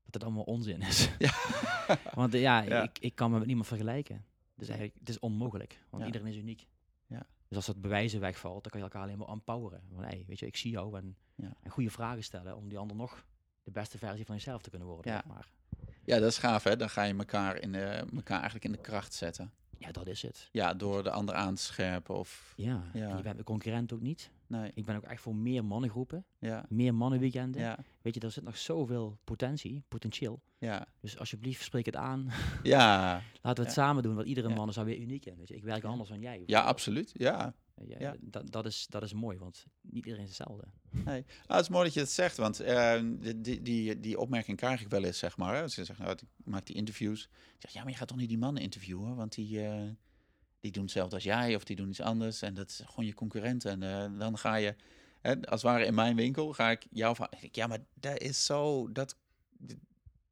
Dat 0.03 0.13
het 0.13 0.23
allemaal 0.23 0.43
onzin 0.43 0.81
is. 0.81 1.09
Ja. 1.17 1.31
Want 2.13 2.33
ja, 2.33 2.61
Ja. 2.61 2.83
Ik, 2.83 2.99
ik 2.99 3.15
kan 3.15 3.31
me 3.31 3.37
met 3.37 3.47
niemand 3.47 3.67
vergelijken. 3.67 4.25
Dus 4.55 4.67
eigenlijk, 4.67 4.99
het 4.99 5.09
is 5.09 5.19
onmogelijk. 5.19 5.79
Want 5.89 6.05
iedereen 6.05 6.27
is 6.27 6.35
uniek. 6.35 6.65
Dus 7.49 7.57
als 7.57 7.65
dat 7.65 7.81
bewijzen 7.81 8.19
wegvalt, 8.19 8.61
dan 8.63 8.71
kan 8.71 8.79
je 8.79 8.85
elkaar 8.85 9.01
alleen 9.01 9.17
maar 9.17 9.27
empoweren. 9.27 9.81
Van, 9.93 10.03
hey, 10.03 10.23
weet 10.27 10.39
je, 10.39 10.45
ik 10.45 10.57
zie 10.57 10.71
jou 10.71 10.97
en, 10.97 11.17
Ja. 11.35 11.53
en 11.63 11.71
goede 11.71 11.89
vragen 11.89 12.23
stellen 12.23 12.55
om 12.55 12.69
die 12.69 12.77
ander 12.77 12.95
nog 12.97 13.25
de 13.63 13.71
beste 13.71 13.97
versie 13.97 14.25
van 14.25 14.35
jezelf 14.35 14.61
te 14.61 14.69
kunnen 14.69 14.87
worden. 14.87 15.11
Ja. 15.11 15.23
Maar 15.27 15.47
Ja, 16.05 16.19
dat 16.19 16.29
is 16.31 16.37
gaaf, 16.37 16.63
hè? 16.63 16.75
Dan 16.75 16.89
ga 16.89 17.03
je 17.03 17.15
elkaar, 17.15 17.57
in 17.57 17.71
de, 17.71 18.05
elkaar 18.15 18.35
eigenlijk 18.37 18.65
in 18.65 18.71
de 18.71 18.77
kracht 18.81 19.13
zetten. 19.13 19.51
ja, 19.77 19.91
dat 19.91 20.07
is 20.07 20.21
het. 20.21 20.49
Ja, 20.51 20.73
door 20.73 21.03
de 21.03 21.11
ander 21.11 21.35
aan 21.35 21.55
te 21.55 21.61
scherpen 21.61 22.15
of... 22.15 22.53
Ja, 22.55 22.83
Ja. 22.93 23.09
en 23.09 23.17
je 23.17 23.23
bent 23.23 23.37
de 23.37 23.43
concurrent 23.43 23.93
ook 23.93 24.01
niet. 24.01 24.29
Nee, 24.49 24.71
Ik 24.73 24.85
ben 24.85 24.95
ook 24.95 25.03
echt 25.03 25.21
voor 25.21 25.35
meer 25.35 25.65
mannengroepen, 25.65 26.25
ja, 26.39 26.65
meer 26.69 26.93
mannenweekenden. 26.95 27.61
ja, 27.61 27.79
Weet 28.01 28.13
je, 28.13 28.19
er 28.19 28.31
zit 28.31 28.43
nog 28.43 28.57
zoveel 28.57 29.17
potentie, 29.23 29.83
potentieel. 29.87 30.41
ja. 30.57 30.87
Dus 30.99 31.17
alsjeblieft, 31.17 31.63
spreek 31.63 31.85
het 31.85 31.95
aan. 31.95 32.29
Ja, 32.63 33.21
Laten 33.41 33.63
we 33.63 33.69
het 33.69 33.79
samen 33.79 34.03
doen, 34.03 34.15
want 34.15 34.27
iedere 34.27 34.49
man 34.49 34.69
is 34.69 34.75
daar 34.75 34.85
weer 34.85 34.99
uniek 34.99 35.25
in. 35.25 35.37
Weet 35.37 35.47
je. 35.47 35.55
Ik 35.55 35.63
werk 35.63 35.83
anders 35.83 36.09
dan 36.09 36.19
jij. 36.19 36.43
ja 36.45 36.61
absoluut. 36.61 37.11
Ja. 37.13 37.53
Je, 37.87 37.95
Ja. 37.99 38.15
Dat, 38.21 38.51
dat, 38.51 38.65
is, 38.65 38.87
dat 38.89 39.03
is 39.03 39.13
mooi, 39.13 39.37
want 39.37 39.65
niet 39.81 40.05
iedereen 40.05 40.25
is 40.27 40.37
hetzelfde. 40.37 40.67
Nou, 40.91 41.23
het 41.47 41.59
is 41.61 41.69
mooi 41.69 41.83
dat 41.83 41.93
je 41.93 41.99
het 41.99 42.09
zegt, 42.09 42.37
want 42.37 42.59
eh, 42.59 43.01
die, 43.35 43.61
die, 43.61 43.99
die, 43.99 44.19
opmerking 44.19 44.57
krijg 44.57 44.81
ik 44.81 44.89
wel 44.89 45.03
eens, 45.03 45.17
zeg 45.17 45.37
maar. 45.37 45.55
Hè. 45.55 45.67
Ze 45.67 45.85
zeggen, 45.85 46.05
nou, 46.05 46.17
ik 46.17 46.27
maak 46.43 46.65
die 46.65 46.75
interviews. 46.75 47.23
Ik 47.23 47.61
zeg, 47.61 47.71
ja, 47.71 47.81
maar 47.81 47.91
je 47.91 47.97
gaat 47.97 48.07
toch 48.07 48.17
niet 48.17 48.29
die 48.29 48.37
mannen 48.37 48.63
interviewen, 48.63 49.15
want 49.15 49.35
die, 49.35 49.63
eh, 49.63 49.89
die 50.59 50.71
doen 50.71 50.83
hetzelfde 50.83 51.15
als 51.15 51.23
jij 51.23 51.55
of 51.55 51.63
die 51.63 51.75
doen 51.75 51.89
iets 51.89 52.01
anders. 52.01 52.41
En 52.41 52.53
dat 52.53 52.69
is 52.69 52.81
gewoon 52.85 53.05
je 53.05 53.13
concurrent. 53.13 53.65
En 53.65 53.83
eh, 53.83 54.19
dan 54.19 54.37
ga 54.37 54.55
je, 54.55 54.75
hè, 55.21 55.31
als 55.35 55.61
het 55.61 55.71
ware 55.71 55.85
in 55.85 55.93
mijn 55.93 56.15
winkel, 56.15 56.53
ga 56.53 56.69
ik 56.69 56.87
jou 56.91 57.15
van, 57.15 57.29
ja, 57.51 57.67
maar 57.67 57.79
dat 57.93 58.19
is 58.21 58.45
zo, 58.45 58.91
dat, 58.91 59.15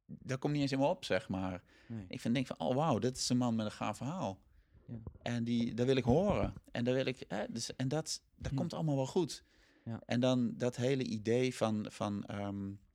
dat 0.06 0.38
komt 0.38 0.52
niet 0.52 0.62
eens 0.62 0.72
in 0.72 0.78
me 0.78 0.86
op, 0.86 1.04
zeg 1.04 1.28
maar. 1.28 1.62
Nee. 1.86 2.04
Ik 2.08 2.20
vind, 2.20 2.34
denk 2.34 2.46
van, 2.46 2.58
oh 2.58 2.74
wauw, 2.74 2.98
dit 2.98 3.16
is 3.16 3.28
een 3.28 3.36
man 3.36 3.54
met 3.54 3.66
een 3.66 3.72
gaaf 3.72 3.96
verhaal. 3.96 4.38
Ja. 4.86 4.94
En 5.22 5.44
die, 5.44 5.74
dat 5.74 5.86
wil 5.86 5.96
ik 5.96 6.04
horen. 6.04 6.54
En, 6.72 6.84
dat 6.84 6.94
wil 6.94 7.06
ik, 7.06 7.24
hè, 7.28 7.44
dus, 7.50 7.76
en 7.76 7.88
dat, 7.88 8.22
dat 8.36 8.54
komt 8.54 8.72
allemaal 8.72 8.96
wel 8.96 9.06
goed. 9.06 9.44
Ja. 9.84 10.00
En 10.06 10.20
dan 10.20 10.56
dat 10.56 10.76
hele 10.76 11.02
idee 11.04 11.54
van, 11.54 11.86
van 11.88 12.24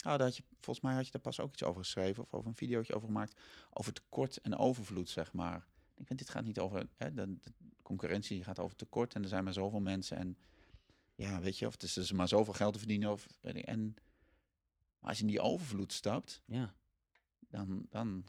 daar 0.03 0.21
had 0.21 0.37
je, 0.37 0.43
volgens 0.59 0.85
mij 0.85 0.93
had 0.93 1.05
je 1.05 1.11
daar 1.11 1.21
pas 1.21 1.39
ook 1.39 1.51
iets 1.51 1.63
over 1.63 1.81
geschreven, 1.81 2.23
of 2.23 2.33
over 2.33 2.47
een 2.47 2.55
videootje 2.55 2.95
over 2.95 3.07
gemaakt, 3.07 3.39
over 3.69 3.93
tekort 3.93 4.37
en 4.37 4.57
overvloed, 4.57 5.09
zeg 5.09 5.33
maar. 5.33 5.65
Ik 6.03 6.09
vind, 6.09 6.19
dit 6.19 6.29
gaat 6.29 6.45
niet 6.45 6.59
over, 6.59 6.87
hè, 6.97 7.13
de, 7.13 7.37
de 7.39 7.51
concurrentie 7.81 8.43
gaat 8.43 8.59
over 8.59 8.75
tekort 8.75 9.13
en 9.13 9.21
er 9.21 9.27
zijn 9.27 9.43
maar 9.43 9.53
zoveel 9.53 9.79
mensen 9.79 10.17
en 10.17 10.37
ja, 11.15 11.41
weet 11.41 11.57
je, 11.57 11.67
of 11.67 11.73
het 11.73 11.83
is 11.83 11.93
dus 11.93 12.11
maar 12.11 12.27
zoveel 12.27 12.53
geld 12.53 12.73
te 12.73 12.79
verdienen. 12.79 13.11
Of, 13.11 13.27
weet 13.41 13.55
ik, 13.55 13.65
en 13.65 13.95
maar 14.99 15.09
als 15.09 15.17
je 15.17 15.23
in 15.23 15.29
die 15.29 15.41
overvloed 15.41 15.93
stapt, 15.93 16.41
Ja, 16.45 16.75
dan, 17.39 17.85
dan 17.89 18.23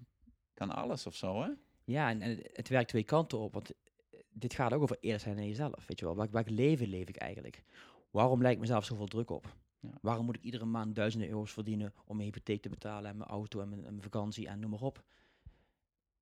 kan 0.55 0.71
alles 0.71 1.07
of 1.07 1.17
zo, 1.17 1.43
hè? 1.43 1.51
ja 1.85 2.11
en, 2.11 2.21
en 2.21 2.39
het, 2.53 2.69
werkt 2.69 2.89
twee 2.89 3.05
kanten 3.05 3.39
op. 3.39 3.53
Want 3.53 3.71
eh, 3.71 4.21
dit 4.31 4.55
gaat 4.55 4.73
ook 4.73 4.83
over 4.83 4.99
eerlijk 5.01 5.23
zijn 5.23 5.37
naar 5.37 5.45
jezelf. 5.45 5.87
Weet 5.87 5.99
je 5.99 6.05
wel, 6.05 6.17
welk, 6.17 6.31
welk 6.31 6.49
leven 6.49 6.89
leef 6.89 7.09
ik 7.09 7.17
eigenlijk? 7.17 7.63
Waarom 8.11 8.43
lijkt 8.43 8.61
mezelf 8.61 8.85
zoveel 8.85 9.07
druk 9.07 9.31
op? 9.31 9.57
Ja. 9.81 9.91
Waarom 10.01 10.25
moet 10.25 10.37
ik 10.37 10.43
iedere 10.43 10.65
maand 10.65 10.95
duizenden 10.95 11.29
euro's 11.29 11.53
verdienen 11.53 11.93
om 12.05 12.17
mijn 12.17 12.29
hypotheek 12.29 12.63
te 12.63 12.69
betalen 12.69 13.11
en 13.11 13.17
mijn 13.17 13.31
auto 13.31 13.61
en 13.61 13.69
mijn, 13.69 13.85
en 13.85 13.91
mijn 13.91 14.03
vakantie 14.03 14.49
en 14.49 14.61
noem 14.61 14.71
maar 14.71 14.81
op? 14.83 15.05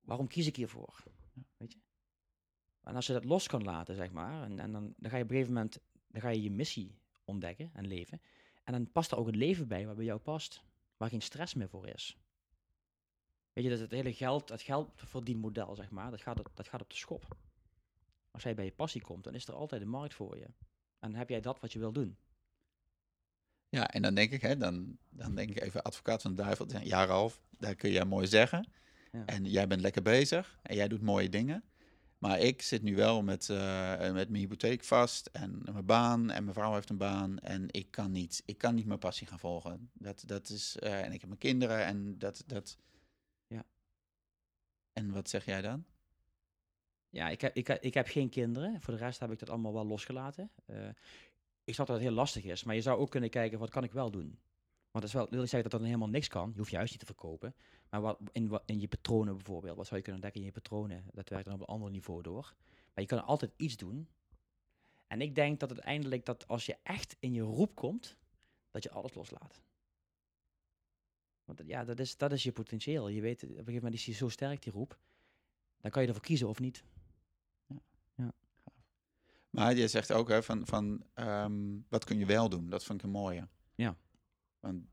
Waarom 0.01 0.27
kies 0.27 0.47
ik 0.47 0.55
hiervoor? 0.55 1.03
Ja. 1.33 1.41
Weet 1.57 1.73
je? 1.73 1.79
En 2.83 2.95
als 2.95 3.07
je 3.07 3.13
dat 3.13 3.25
los 3.25 3.47
kan 3.47 3.63
laten, 3.63 3.95
zeg 3.95 4.11
maar, 4.11 4.43
en, 4.43 4.59
en 4.59 4.71
dan, 4.71 4.93
dan 4.97 5.09
ga 5.11 5.17
je 5.17 5.23
op 5.23 5.29
een 5.29 5.35
gegeven 5.35 5.53
moment 5.53 5.79
dan 6.07 6.21
ga 6.21 6.29
je 6.29 6.41
je 6.41 6.51
missie 6.51 6.97
ontdekken 7.25 7.69
en 7.73 7.87
leven. 7.87 8.21
En 8.63 8.73
dan 8.73 8.91
past 8.91 9.11
er 9.11 9.17
ook 9.17 9.27
een 9.27 9.37
leven 9.37 9.67
bij 9.67 9.85
wat 9.85 9.95
bij 9.95 10.05
jou 10.05 10.19
past, 10.19 10.63
waar 10.97 11.09
geen 11.09 11.21
stress 11.21 11.53
meer 11.53 11.69
voor 11.69 11.87
is. 11.87 12.17
Weet 13.53 13.63
je, 13.63 13.69
dat 13.69 13.79
het 13.79 13.91
hele 13.91 14.13
geld, 14.13 14.49
het 14.49 14.61
geldverdienmodel, 14.61 15.75
zeg 15.75 15.89
maar, 15.89 16.11
dat 16.11 16.21
gaat, 16.21 16.39
op- 16.39 16.51
dat 16.53 16.67
gaat 16.67 16.81
op 16.81 16.89
de 16.89 16.95
schop. 16.95 17.37
Als 18.31 18.43
jij 18.43 18.55
bij 18.55 18.65
je 18.65 18.71
passie 18.71 19.01
komt, 19.01 19.23
dan 19.23 19.33
is 19.33 19.47
er 19.47 19.53
altijd 19.53 19.81
een 19.81 19.87
markt 19.87 20.13
voor 20.13 20.37
je. 20.37 20.45
En 20.99 21.09
dan 21.09 21.13
heb 21.15 21.29
jij 21.29 21.41
dat 21.41 21.59
wat 21.59 21.73
je 21.73 21.79
wil 21.79 21.91
doen. 21.91 22.17
Ja, 23.69 23.87
en 23.89 24.01
dan 24.01 24.13
denk 24.15 24.31
ik, 24.31 24.41
hè, 24.41 24.57
dan, 24.57 24.97
dan 25.09 25.35
denk 25.35 25.49
ik 25.49 25.61
even 25.61 25.83
advocaat 25.83 26.21
van 26.21 26.35
de 26.35 26.41
duivel. 26.43 26.71
Ja, 26.71 26.79
Ja, 26.79 27.05
Ralf, 27.05 27.41
dat 27.49 27.75
kun 27.75 27.91
jij 27.91 28.05
mooi 28.05 28.27
zeggen. 28.27 28.67
Ja. 29.13 29.25
En 29.25 29.45
jij 29.45 29.67
bent 29.67 29.81
lekker 29.81 30.01
bezig 30.01 30.59
en 30.61 30.75
jij 30.75 30.87
doet 30.87 31.01
mooie 31.01 31.29
dingen. 31.29 31.63
Maar 32.17 32.39
ik 32.39 32.61
zit 32.61 32.81
nu 32.81 32.95
wel 32.95 33.23
met, 33.23 33.49
eh, 33.49 33.99
met 33.99 34.29
mijn 34.29 34.35
hypotheek 34.35 34.83
vast 34.83 35.27
en 35.27 35.61
mijn 35.71 35.85
baan 35.85 36.31
en 36.31 36.43
mijn 36.43 36.55
vrouw 36.55 36.73
heeft 36.73 36.89
een 36.89 36.97
baan. 36.97 37.39
En 37.39 37.67
ik 37.71 37.91
kan 37.91 38.11
niet, 38.11 38.43
ik 38.45 38.57
kan 38.57 38.75
niet 38.75 38.85
mijn 38.85 38.99
passie 38.99 39.27
gaan 39.27 39.39
volgen. 39.39 39.89
Dat, 39.93 40.23
dat 40.25 40.49
is, 40.49 40.77
eh, 40.79 41.05
en 41.05 41.11
ik 41.11 41.19
heb 41.19 41.27
mijn 41.27 41.39
kinderen 41.39 41.85
en 41.85 42.17
dat, 42.17 42.43
dat... 42.47 42.77
Ja. 43.47 43.65
En 44.93 45.11
wat 45.11 45.29
zeg 45.29 45.45
jij 45.45 45.61
dan? 45.61 45.85
Ja, 47.09 47.29
ik 47.29 47.41
heb, 47.41 47.55
ik, 47.55 47.69
ik 47.69 47.93
heb 47.93 48.07
geen 48.07 48.29
kinderen. 48.29 48.81
Voor 48.81 48.93
de 48.93 48.99
rest 48.99 49.19
heb 49.19 49.31
ik 49.31 49.39
dat 49.39 49.49
allemaal 49.49 49.73
wel 49.73 49.85
losgelaten. 49.85 50.51
Eh, 50.65 50.89
ik 51.63 51.73
snap 51.73 51.87
dat 51.87 51.95
het 51.95 52.05
heel 52.05 52.15
lastig 52.15 52.43
is, 52.43 52.63
maar 52.63 52.75
je 52.75 52.81
zou 52.81 52.99
ook 52.99 53.11
kunnen 53.11 53.29
kijken, 53.29 53.59
wat 53.59 53.69
kan 53.69 53.83
ik 53.83 53.91
wel 53.91 54.11
doen? 54.11 54.39
Want 54.93 55.05
dat 55.05 55.13
is 55.13 55.13
wel, 55.13 55.29
wil 55.29 55.43
ik 55.43 55.49
zeggen 55.49 55.61
dat 55.61 55.71
dat 55.71 55.79
dan 55.79 55.89
helemaal 55.89 56.09
niks 56.09 56.27
kan. 56.27 56.49
Je 56.51 56.57
hoeft 56.57 56.69
je 56.69 56.75
huis 56.75 56.89
niet 56.89 56.99
te 56.99 57.05
verkopen. 57.05 57.55
Maar 57.89 58.01
wat, 58.01 58.19
in, 58.31 58.47
wat, 58.47 58.63
in 58.65 58.79
je 58.79 58.87
patronen 58.87 59.35
bijvoorbeeld, 59.35 59.77
wat 59.77 59.85
zou 59.85 59.97
je 59.97 60.03
kunnen 60.03 60.21
ontdekken 60.21 60.41
in 60.41 60.47
je 60.47 60.61
patronen? 60.61 61.03
Dat 61.13 61.29
werkt 61.29 61.45
dan 61.45 61.53
op 61.53 61.59
een 61.59 61.65
ander 61.65 61.91
niveau 61.91 62.21
door. 62.21 62.53
Maar 62.93 63.03
je 63.03 63.05
kan 63.05 63.25
altijd 63.25 63.51
iets 63.57 63.77
doen. 63.77 64.07
En 65.07 65.21
ik 65.21 65.35
denk 65.35 65.59
dat 65.59 65.71
uiteindelijk 65.71 66.25
dat 66.25 66.47
als 66.47 66.65
je 66.65 66.77
echt 66.83 67.15
in 67.19 67.33
je 67.33 67.41
roep 67.41 67.75
komt, 67.75 68.17
dat 68.71 68.83
je 68.83 68.91
alles 68.91 69.13
loslaat. 69.13 69.61
Want 71.45 71.61
ja, 71.65 71.83
dat 71.83 71.99
is, 71.99 72.17
dat 72.17 72.31
is 72.31 72.43
je 72.43 72.51
potentieel. 72.51 73.07
Je 73.07 73.21
weet, 73.21 73.43
op 73.43 73.49
een 73.49 73.55
gegeven 73.55 73.73
moment 73.73 73.93
is 73.93 74.03
die 74.03 74.13
zo 74.13 74.29
sterk, 74.29 74.63
die 74.63 74.73
roep. 74.73 74.99
Dan 75.81 75.91
kan 75.91 76.01
je 76.01 76.07
ervoor 76.07 76.23
kiezen 76.23 76.47
of 76.47 76.59
niet. 76.59 76.83
Maar 79.49 79.75
je 79.75 79.87
zegt 79.87 80.11
ook 80.11 80.29
hè, 80.29 80.43
van, 80.43 80.65
van 80.65 81.03
ehm, 81.13 81.79
wat 81.89 82.03
kun 82.03 82.17
je 82.17 82.25
wel 82.25 82.49
doen? 82.49 82.69
Dat 82.69 82.83
vind 82.83 82.99
ik 82.99 83.05
een 83.05 83.11
mooie. 83.11 83.47
Ja. 83.75 83.97
Want 84.63 84.85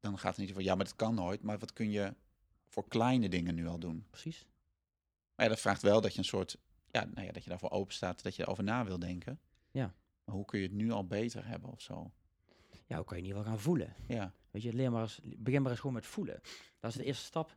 dan 0.00 0.18
gaat 0.18 0.30
het 0.30 0.40
niet 0.40 0.50
over, 0.50 0.62
ja, 0.62 0.74
maar 0.74 0.84
dat 0.84 0.96
kan 0.96 1.14
nooit. 1.14 1.42
Maar 1.42 1.58
wat 1.58 1.72
kun 1.72 1.90
je 1.90 2.14
voor 2.68 2.88
kleine 2.88 3.28
dingen 3.28 3.54
nu 3.54 3.66
al 3.66 3.78
doen? 3.78 4.06
Precies. 4.10 4.46
Maar 5.34 5.46
ja, 5.46 5.52
dat 5.52 5.60
vraagt 5.60 5.82
wel 5.82 6.00
dat 6.00 6.12
je 6.12 6.18
een 6.18 6.24
soort, 6.24 6.58
ja, 6.90 7.04
nou 7.04 7.26
ja, 7.26 7.32
dat 7.32 7.42
je 7.44 7.50
daarvoor 7.50 7.70
open 7.70 7.94
staat, 7.94 8.22
dat 8.22 8.36
je 8.36 8.42
erover 8.42 8.64
na 8.64 8.84
wil 8.84 8.98
denken. 8.98 9.40
Ja. 9.70 9.94
Maar 10.24 10.34
hoe 10.34 10.44
kun 10.44 10.58
je 10.58 10.66
het 10.66 10.74
nu 10.74 10.90
al 10.90 11.06
beter 11.06 11.46
hebben 11.46 11.70
of 11.70 11.80
zo? 11.80 12.10
Ja, 12.86 12.96
hoe 12.96 13.04
kan 13.04 13.16
je 13.16 13.22
ieder 13.22 13.38
geval 13.38 13.52
gaan 13.52 13.62
voelen? 13.62 13.94
Ja, 14.06 14.34
Weet 14.56 14.64
je, 14.64 14.72
leer 14.72 14.90
maar 14.92 15.02
eens, 15.02 15.20
begin 15.36 15.62
maar 15.62 15.70
eens 15.70 15.80
gewoon 15.80 15.94
met 15.94 16.06
voelen. 16.06 16.40
Dat 16.80 16.90
is 16.90 16.96
de 16.96 17.04
eerste 17.04 17.24
stap. 17.24 17.56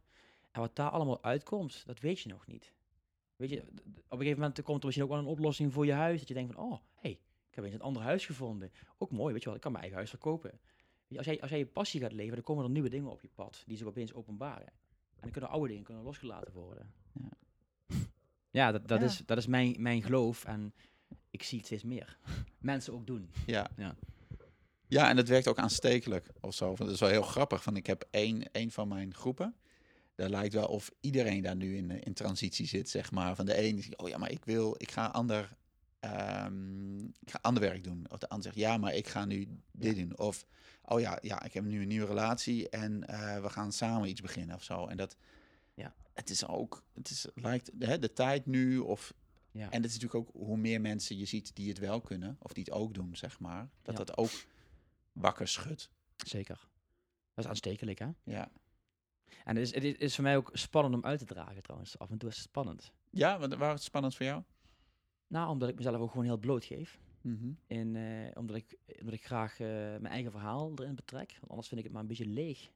En 0.52 0.62
wat 0.62 0.76
daar 0.76 0.90
allemaal 0.90 1.24
uitkomt, 1.24 1.84
dat 1.86 2.00
weet 2.00 2.20
je 2.20 2.30
nog 2.30 2.48
niet. 2.48 2.74
Weet 3.36 3.50
je, 3.50 3.62
op 3.62 3.68
een 4.10 4.18
gegeven 4.18 4.40
moment 4.40 4.62
komt 4.62 4.80
er 4.80 4.86
misschien 4.86 5.06
ook 5.06 5.12
wel 5.12 5.20
een 5.20 5.26
oplossing 5.26 5.74
voor 5.74 5.86
je 5.86 5.92
huis. 5.92 6.20
Dat 6.20 6.28
je 6.28 6.34
denkt 6.34 6.54
van, 6.54 6.64
oh, 6.64 6.80
hey, 6.96 7.12
ik 7.50 7.56
heb 7.56 7.64
eens 7.64 7.74
een 7.74 7.82
ander 7.82 8.02
huis 8.02 8.26
gevonden. 8.26 8.72
Ook 8.98 9.12
mooi, 9.12 9.32
weet 9.34 9.42
je 9.42 9.48
wel, 9.48 9.56
ik 9.56 9.62
kan 9.62 9.72
mijn 9.72 9.84
eigen 9.84 10.02
huis 10.02 10.10
verkopen. 10.10 10.60
Weet 11.10 11.18
je, 11.18 11.18
als, 11.18 11.26
jij, 11.26 11.42
als 11.42 11.50
jij 11.50 11.60
je 11.60 11.66
passie 11.66 12.02
gaat 12.02 12.12
leven, 12.12 12.34
dan 12.34 12.44
komen 12.44 12.64
er 12.64 12.70
nieuwe 12.70 12.90
dingen 12.90 13.12
op 13.12 13.22
je 13.22 13.30
pad. 13.36 13.64
Die 13.66 13.78
zich 13.78 13.88
opeens 13.88 14.14
openbaren. 14.14 14.68
En 14.68 15.22
dan 15.22 15.32
kunnen 15.32 15.50
oude 15.50 15.68
dingen 15.68 15.84
kunnen 15.84 16.04
losgelaten 16.04 16.54
worden. 16.54 16.94
Ja. 17.14 17.30
Ja, 18.52 18.72
dat, 18.72 18.88
dat, 18.88 19.00
Ja. 19.00 19.06
Is, 19.06 19.22
dat 19.26 19.38
is 19.38 19.48
mijn, 19.48 19.76
mijn 19.80 20.04
geloof. 20.04 20.46
En 20.46 20.74
ik 21.30 21.44
zie 21.44 21.58
het 21.58 21.68
steeds 21.68 21.84
meer. 21.84 22.18
Mensen 22.60 22.94
ook 22.94 23.08
doen. 23.08 23.32
ja. 23.46 23.70
Ja. 23.78 23.96
Ja, 24.88 25.10
en 25.10 25.18
het 25.18 25.28
werkt 25.28 25.48
ook 25.48 25.58
aanstekelijk 25.58 26.32
of 26.40 26.54
zo. 26.54 26.76
Dat 26.76 26.90
is 26.90 27.00
wel 27.00 27.10
heel 27.10 27.22
grappig. 27.22 27.64
Van 27.64 27.76
ik 27.76 27.86
heb 27.86 28.08
één, 28.12 28.52
één 28.52 28.72
van 28.72 28.88
mijn 28.88 29.14
groepen. 29.14 29.56
Daar 30.16 30.30
lijkt 30.30 30.54
wel 30.54 30.68
of 30.68 30.92
iedereen 31.00 31.42
daar 31.42 31.56
nu 31.56 31.78
in, 31.78 31.92
eh, 31.92 32.02
in 32.04 32.14
transitie 32.14 32.66
zit, 32.66 32.90
zeg 32.90 33.12
maar. 33.12 33.36
Van 33.36 33.46
de 33.46 33.62
een 33.64 33.82
zegt, 33.82 33.98
oh 33.98 34.10
ja, 34.10 34.18
maar 34.18 34.32
ik 34.32 34.46
wil, 34.46 34.76
ik 34.78 34.92
ga 34.92 35.06
ander, 35.06 35.58
ehm, 36.00 36.98
ik 37.00 37.30
ga 37.32 37.40
ander 37.42 37.64
werk 37.64 37.84
doen. 37.84 38.06
Of 38.12 38.20
de 38.20 38.30
ander 38.30 38.44
zegt, 38.46 38.56
ja, 38.58 38.78
maar 38.78 38.94
ik 38.94 39.08
ga 39.08 39.26
nu 39.26 39.48
dit 39.72 39.96
doen. 39.96 40.18
Of, 40.18 40.46
oh 40.86 41.00
ja, 41.00 41.18
ja, 41.22 41.44
ik 41.44 41.54
heb 41.54 41.64
nu 41.64 41.82
een 41.82 41.88
nieuwe 41.88 42.08
relatie 42.08 42.70
en 42.70 43.08
eh, 43.08 43.42
we 43.42 43.50
gaan 43.50 43.72
samen 43.72 44.10
iets 44.10 44.22
beginnen 44.22 44.56
of 44.56 44.64
zo. 44.64 44.88
En 44.88 44.98
dat, 44.98 45.16
Ja. 45.74 45.94
het 46.14 46.30
is 46.30 46.46
ook, 46.48 46.84
het 46.94 47.10
is, 47.10 47.26
lijkt 47.36 47.72
hè, 47.80 48.00
de 48.00 48.14
tijd 48.14 48.46
nu 48.46 48.78
of 48.78 49.14
Ja. 49.52 49.70
en 49.72 49.82
het 49.82 49.92
is 49.92 50.00
natuurlijk 50.00 50.28
ook 50.30 50.46
hoe 50.46 50.58
meer 50.58 50.82
mensen 50.82 51.18
je 51.18 51.26
ziet 51.26 51.56
die 51.56 51.70
het 51.70 51.78
wel 51.78 52.02
kunnen, 52.02 52.36
of 52.40 52.54
die 52.54 52.64
het 52.64 52.74
ook 52.74 52.94
doen, 52.94 53.16
zeg 53.16 53.40
maar, 53.40 53.70
dat 53.82 53.98
Ja. 53.98 54.04
dat 54.04 54.18
ook 54.18 54.32
wakker 55.12 55.48
schudt. 55.48 55.90
Zeker. 56.16 56.68
Dat 57.34 57.44
is 57.46 57.50
aanstekelijk, 57.50 58.00
hè? 58.00 58.08
Ja. 58.24 58.52
En 59.44 59.56
het 59.56 59.66
is, 59.66 59.74
het 59.74 60.02
is- 60.02 60.16
voor 60.16 60.24
mij 60.24 60.38
ook 60.38 60.50
spannend 60.54 60.96
om 60.96 61.04
uit 61.06 61.20
te 61.20 61.26
dragen 61.26 61.64
trouwens. 61.64 61.98
Af 62.00 62.10
en 62.10 62.18
toe 62.18 62.30
is 62.30 62.36
het 62.36 62.44
spannend. 62.46 62.92
Ja, 63.10 63.40
wat 63.40 63.56
waar 63.56 63.68
is 63.70 63.74
het 63.74 63.84
spannend 63.84 64.16
voor 64.16 64.26
jou? 64.26 64.44
Nou, 65.30 65.50
omdat 65.50 65.70
ik 65.70 65.76
mezelf 65.76 65.96
ook 66.02 66.10
gewoon 66.12 66.26
heel 66.26 66.38
bloot 66.38 66.66
geef. 66.66 67.00
Mhm. 67.22 67.52
En 67.68 67.96
eh, 67.96 68.32
omdat, 68.34 68.56
ik, 68.56 68.78
omdat 69.00 69.14
ik 69.14 69.26
graag 69.26 69.60
eh, 69.60 69.68
mijn 69.68 70.06
eigen 70.08 70.32
verhaal 70.32 70.72
erin 70.76 70.96
betrek. 70.96 71.32
Want 71.40 71.50
anders 71.50 71.68
vind 71.68 71.80
ik 71.80 71.86
het 71.86 71.94
maar 71.94 72.02
een 72.02 72.08
beetje 72.08 72.26
leeg. 72.26 72.70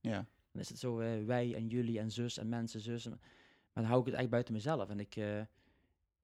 Ja. 0.00 0.26
Dan 0.52 0.62
is 0.62 0.68
het 0.68 0.78
zo 0.78 1.00
eh, 1.00 1.24
wij 1.24 1.54
en 1.54 1.66
jullie 1.68 1.98
en 1.98 2.10
zus 2.10 2.38
en 2.38 2.48
mensen, 2.48 2.80
zus. 2.80 3.04
en- 3.06 3.10
Maar 3.72 3.82
dan 3.82 3.84
hou 3.84 4.00
ik 4.00 4.06
het 4.06 4.14
echt 4.14 4.30
buiten 4.30 4.52
mezelf. 4.54 4.88
En 4.88 5.00
ik, 5.00 5.14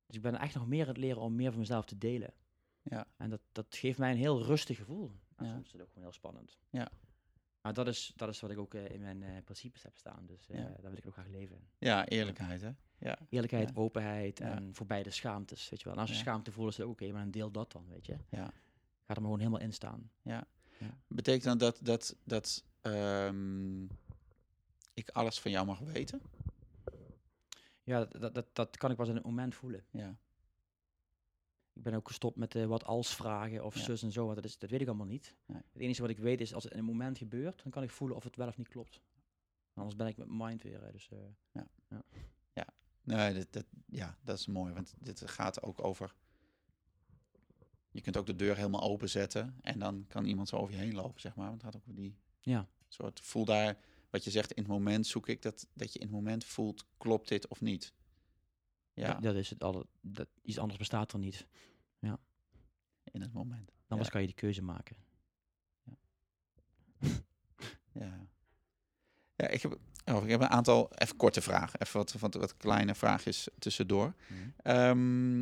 dus 0.07 0.17
ik 0.17 0.23
ben 0.23 0.35
echt 0.39 0.55
nog 0.55 0.67
meer 0.67 0.83
aan 0.83 0.89
het 0.89 0.97
leren 0.97 1.23
om 1.23 1.35
meer 1.35 1.51
van 1.51 1.59
mezelf 1.61 1.85
te 1.85 1.99
delen. 1.99 2.33
Ja. 2.83 3.07
En 3.17 3.31
dat, 3.31 3.41
dat 3.53 3.67
geeft 3.77 3.99
mij 3.99 4.11
een 4.11 4.17
heel 4.17 4.43
rustig 4.43 4.77
gevoel. 4.77 5.11
En 5.37 5.45
Ja. 5.47 5.51
soms 5.53 5.67
is 5.67 5.73
het 5.73 5.81
ook 5.83 5.89
gewoon 5.89 6.03
heel 6.05 6.13
spannend. 6.13 6.59
Maar 6.71 6.91
Maar 7.67 7.75
dat 7.75 7.87
is, 7.87 8.13
dat 8.17 8.29
is 8.29 8.41
wat 8.41 8.51
ik 8.51 8.59
ook 8.59 8.75
eh, 8.75 8.91
in 8.91 9.01
mijn 9.01 9.23
eh, 9.23 9.31
principes 9.45 9.83
heb 9.83 9.97
staan. 9.97 10.27
Dus 10.27 10.49
eh 10.49 10.59
Ja. 10.59 10.65
daar 10.65 10.91
wil 10.91 10.97
ik 10.97 11.07
ook 11.07 11.13
graag 11.13 11.27
leven. 11.29 11.69
Ja, 11.79 12.07
eerlijkheid, 12.09 12.61
hè? 12.61 12.71
Ja. 12.99 13.19
Eerlijkheid, 13.29 13.69
Ja. 13.69 13.75
openheid 13.75 14.39
Ja. 14.39 14.51
en 14.57 14.75
voorbij 14.75 15.03
de 15.03 15.11
schaamtes, 15.11 15.69
weet 15.69 15.79
je 15.79 15.85
wel. 15.85 15.95
En 15.95 16.01
als 16.01 16.11
je 16.11 16.17
Ja. 16.17 16.21
schaamte 16.23 16.53
voelt, 16.53 16.71
is 16.71 16.77
het 16.77 16.87
ook 16.87 16.93
oké, 16.93 17.11
maar 17.13 17.21
dan 17.23 17.31
deel 17.31 17.51
dat 17.51 17.73
dan, 17.73 17.89
weet 17.89 18.07
je. 18.07 18.13
Ja. 18.29 18.45
Ga 18.45 18.45
er 18.45 18.53
maar 19.07 19.17
gewoon 19.17 19.39
helemaal 19.39 19.61
in 19.61 19.73
staan. 19.73 20.11
Betekent 21.09 21.45
dan 21.45 21.59
dat, 21.59 21.79
dat, 21.83 22.17
dat 22.25 22.65
ehm, 22.81 23.85
ik 24.95 25.09
alles 25.13 25.41
van 25.41 25.51
jou 25.51 25.67
mag 25.67 25.79
weten? 25.79 26.21
Ja, 27.83 27.99
dat, 28.05 28.21
dat, 28.21 28.35
dat, 28.35 28.47
dat 28.53 28.77
kan 28.77 28.91
ik 28.91 28.97
pas 28.97 29.09
in 29.09 29.15
het 29.15 29.25
moment 29.25 29.55
voelen. 29.55 29.85
Ja. 29.91 30.17
Ik 31.77 31.83
ben 31.83 31.95
ook 31.95 32.07
gestopt 32.09 32.37
met 32.37 32.55
eh, 32.55 32.67
wat 32.67 32.85
als 32.85 33.15
vragen 33.15 33.65
of 33.65 33.75
Ja. 33.75 33.83
zus 33.83 34.03
en 34.03 34.13
zo, 34.13 34.25
want 34.25 34.37
dat, 34.37 34.45
is, 34.45 34.59
dat 34.59 34.71
weet 34.71 34.81
ik 34.81 34.87
allemaal 34.87 35.07
niet. 35.07 35.35
Nee. 35.47 35.61
Het 35.73 35.83
enige 35.83 36.01
wat 36.01 36.11
ik 36.11 36.19
weet 36.19 36.41
is, 36.41 36.55
als 36.55 36.65
het 36.65 36.73
in 36.73 36.79
een 36.79 36.85
moment 36.85 37.19
gebeurt, 37.19 37.63
dan 37.63 37.73
kan 37.73 37.83
ik 37.83 37.91
voelen 37.91 38.17
of 38.17 38.25
het 38.25 38.37
wel 38.37 38.49
of 38.49 38.57
niet 38.57 38.69
klopt. 38.69 39.01
Anders 39.75 39.97
ben 39.97 40.07
ik 40.07 40.17
met 40.17 40.29
mind 40.31 40.63
weer. 40.63 40.93
Dus, 40.93 41.09
eh, 41.09 41.19
Nee, 43.07 43.35
dat, 43.35 43.53
dat, 43.53 43.65
ja, 43.87 44.19
dat 44.23 44.39
is 44.39 44.47
mooi, 44.47 44.73
want 44.73 44.95
dit 44.99 45.31
gaat 45.31 45.63
ook 45.63 45.85
over... 45.85 46.15
Je 47.91 48.01
kunt 48.01 48.17
ook 48.17 48.27
de 48.27 48.37
deur 48.37 48.57
helemaal 48.57 48.83
openzetten 48.83 49.57
en 49.61 49.79
dan 49.79 50.05
kan 50.09 50.25
iemand 50.25 50.49
zo 50.49 50.57
over 50.57 50.75
je 50.75 50.81
heen 50.81 50.95
lopen, 50.95 51.21
zeg 51.21 51.35
maar. 51.35 51.49
Want 51.49 51.63
het 51.63 51.71
gaat 51.71 51.81
ook 51.83 51.89
over 51.89 52.03
die 52.03 52.17
ja, 52.41 52.69
soort... 52.89 53.21
Voel 53.21 53.45
daar, 53.45 53.79
wat 54.11 54.25
je 54.25 54.31
zegt, 54.31 54.53
in 54.53 54.63
het 54.63 54.73
moment 54.73 55.07
zoek 55.07 55.29
ik 55.29 55.43
dat, 55.43 55.67
dat 55.73 55.93
je 55.93 55.99
in 55.99 56.05
het 56.07 56.15
moment 56.15 56.45
voelt, 56.45 56.87
klopt 56.99 57.29
dit 57.29 57.49
of 57.49 57.61
niet? 57.61 57.93
Ja, 58.97 59.13
dat, 59.13 59.23
dat 59.23 59.35
is 59.35 59.51
het 59.51 59.63
alle, 59.63 59.87
dat, 60.01 60.29
iets 60.43 60.59
anders 60.59 60.79
bestaat 60.79 61.13
er 61.13 61.19
niet. 61.19 61.47
in 63.13 63.23
het 63.23 63.33
moment. 63.33 63.73
Anders 63.89 64.09
Ja. 64.09 64.13
kan 64.13 64.21
je 64.21 64.27
die 64.27 64.37
keuze 64.37 64.63
maken. 64.63 64.97
Ja. 67.93 68.27
Ja, 69.37 69.49
ik 69.49 69.63
heb, 69.63 69.79
oh, 70.05 70.25
ik 70.25 70.31
heb 70.31 70.41
een 70.41 70.49
aantal 70.49 70.93
even 70.95 71.17
korte 71.17 71.41
vragen. 71.41 71.81
Even 71.81 71.97
wat, 71.99 72.13
wat, 72.13 72.35
wat 72.35 72.57
kleine 72.57 72.95
vraagjes 72.95 73.49
tussendoor. 73.59 74.15
Ehm, 74.57 75.41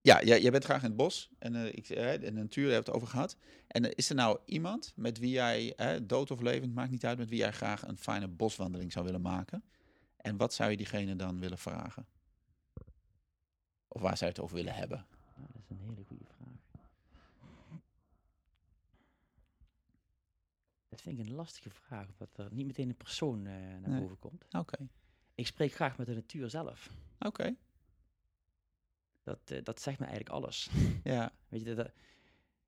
ja, 0.00 0.22
jij, 0.22 0.40
jij 0.40 0.50
bent 0.50 0.64
graag 0.64 0.82
in 0.82 0.88
het 0.88 0.96
bos. 0.96 1.30
En 1.38 1.54
eh, 1.54 1.66
ik, 1.66 1.88
eh, 1.88 2.20
de 2.20 2.32
natuur 2.32 2.64
daar 2.64 2.72
hebben 2.72 2.72
we 2.72 2.74
het 2.74 2.90
over 2.90 3.06
gehad. 3.08 3.36
En 3.66 3.84
eh, 3.84 3.90
is 3.94 4.08
er 4.08 4.14
nou 4.14 4.38
iemand 4.44 4.92
met 4.96 5.18
wie 5.18 5.30
jij, 5.30 5.74
eh, 5.74 6.00
dood 6.02 6.30
of 6.30 6.40
levend, 6.40 6.74
maakt 6.74 6.90
niet 6.90 7.04
uit, 7.04 7.18
met 7.18 7.28
wie 7.28 7.38
jij 7.38 7.52
graag 7.52 7.86
een 7.86 7.98
fijne 7.98 8.28
boswandeling 8.28 8.92
zou 8.92 9.04
willen 9.04 9.20
maken? 9.22 9.64
En 10.22 10.36
wat 10.36 10.54
zou 10.54 10.70
je 10.70 10.76
diegene 10.76 11.16
dan 11.16 11.40
willen 11.40 11.58
vragen? 11.58 12.06
Of 13.88 14.00
waar 14.00 14.16
zou 14.16 14.30
je 14.30 14.36
het 14.36 14.40
over 14.44 14.56
willen 14.56 14.74
hebben? 14.74 15.06
Ja, 15.36 15.42
dat 15.52 15.62
is 15.62 15.70
een 15.70 15.78
hele 15.88 16.04
goede 16.04 16.24
vraag. 16.24 16.50
Dat 20.88 21.00
vind 21.00 21.18
ik 21.18 21.26
een 21.26 21.34
lastige 21.34 21.70
vraag, 21.70 22.08
omdat 22.10 22.38
er 22.38 22.52
niet 22.52 22.66
meteen 22.66 22.88
een 22.88 22.96
persoon 22.96 23.46
eh, 23.46 23.52
naar 23.52 23.88
Nee. 23.88 24.00
boven 24.00 24.18
komt. 24.18 24.44
Oké, 24.50 24.88
Ik 25.34 25.46
spreek 25.46 25.72
graag 25.72 25.98
met 25.98 26.06
de 26.06 26.14
natuur 26.14 26.50
zelf. 26.50 26.90
oké. 27.18 27.54
Dat, 29.22 29.50
eh, 29.50 29.62
dat 29.64 29.80
zegt 29.80 29.98
me 29.98 30.04
eigenlijk 30.06 30.34
alles. 30.34 30.70
Ja, 31.04 31.32
Weet 31.48 31.60
je, 31.60 31.66
dat, 31.74 31.76
dat- 31.76 31.94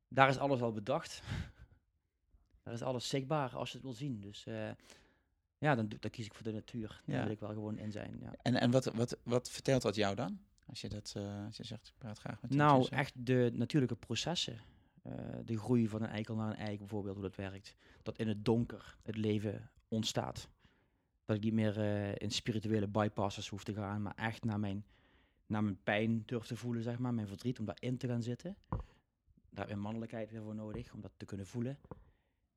daar 0.08 0.28
is 0.28 0.38
alles 0.38 0.60
al 0.60 0.72
bedacht. 0.72 1.22
daar 2.62 2.74
is 2.74 2.82
alles 2.82 3.08
zichtbaar 3.08 3.56
als 3.56 3.68
je 3.68 3.74
het 3.74 3.84
wil 3.84 3.94
zien. 3.94 4.20
Dus 4.20 4.46
eh, 4.46 4.70
ja, 5.64 5.74
dan, 5.74 5.88
dan 6.00 6.10
kies 6.10 6.26
ik 6.26 6.34
voor 6.34 6.42
de 6.44 6.52
natuur. 6.52 7.02
Daar 7.06 7.22
wil 7.22 7.32
ik 7.32 7.40
wel 7.40 7.52
gewoon 7.52 7.78
in 7.78 7.92
zijn. 7.92 8.18
Ja. 8.20 8.32
en, 8.42 8.54
en 8.54 8.70
wat, 8.70 8.84
wat, 8.84 9.16
wat 9.22 9.50
vertelt 9.50 9.82
dat 9.82 9.94
jou 9.94 10.14
dan? 10.14 10.38
Als 10.66 10.80
je, 10.80 10.88
dat, 10.88 11.12
eh, 11.16 11.44
als 11.44 11.56
je 11.56 11.64
zegt, 11.64 11.86
ik 11.86 11.94
praat 11.98 12.18
graag 12.18 12.42
met 12.42 12.50
de 12.50 12.56
Nou, 12.56 12.86
echt 12.90 13.26
de 13.26 13.50
natuurlijke 13.52 13.96
processen. 13.96 14.60
Eh, 15.02 15.12
de 15.44 15.58
groei 15.58 15.88
van 15.88 16.02
een 16.02 16.08
eikel 16.08 16.34
naar 16.34 16.50
een 16.50 16.56
eik 16.56 16.78
bijvoorbeeld, 16.78 17.14
hoe 17.14 17.24
dat 17.24 17.36
werkt. 17.36 17.74
Dat 18.02 18.18
in 18.18 18.28
het 18.28 18.44
donker 18.44 18.96
het 19.02 19.16
leven 19.16 19.70
ontstaat. 19.88 20.48
Dat 21.24 21.36
ik 21.36 21.42
niet 21.42 21.52
meer 21.52 21.78
eh, 21.78 22.14
in 22.14 22.30
spirituele 22.30 22.88
bypasses 22.88 23.48
hoef 23.48 23.64
te 23.64 23.74
gaan, 23.74 24.02
maar 24.02 24.14
echt 24.16 24.44
naar 24.44 24.60
mijn, 24.60 24.84
naar 25.46 25.62
mijn 25.62 25.82
pijn 25.82 26.22
durf 26.26 26.46
te 26.46 26.56
voelen, 26.56 26.82
zeg 26.82 26.98
maar. 26.98 27.14
Mijn 27.14 27.26
verdriet, 27.26 27.58
om 27.58 27.64
daarin 27.64 27.96
te 27.96 28.08
gaan 28.08 28.22
zitten. 28.22 28.56
Daar 29.50 29.66
heb 29.66 29.68
je 29.68 29.76
mannelijkheid 29.76 30.30
weer 30.30 30.42
voor 30.42 30.54
nodig, 30.54 30.92
om 30.92 31.00
dat 31.00 31.12
te 31.16 31.24
kunnen 31.24 31.46
voelen. 31.46 31.78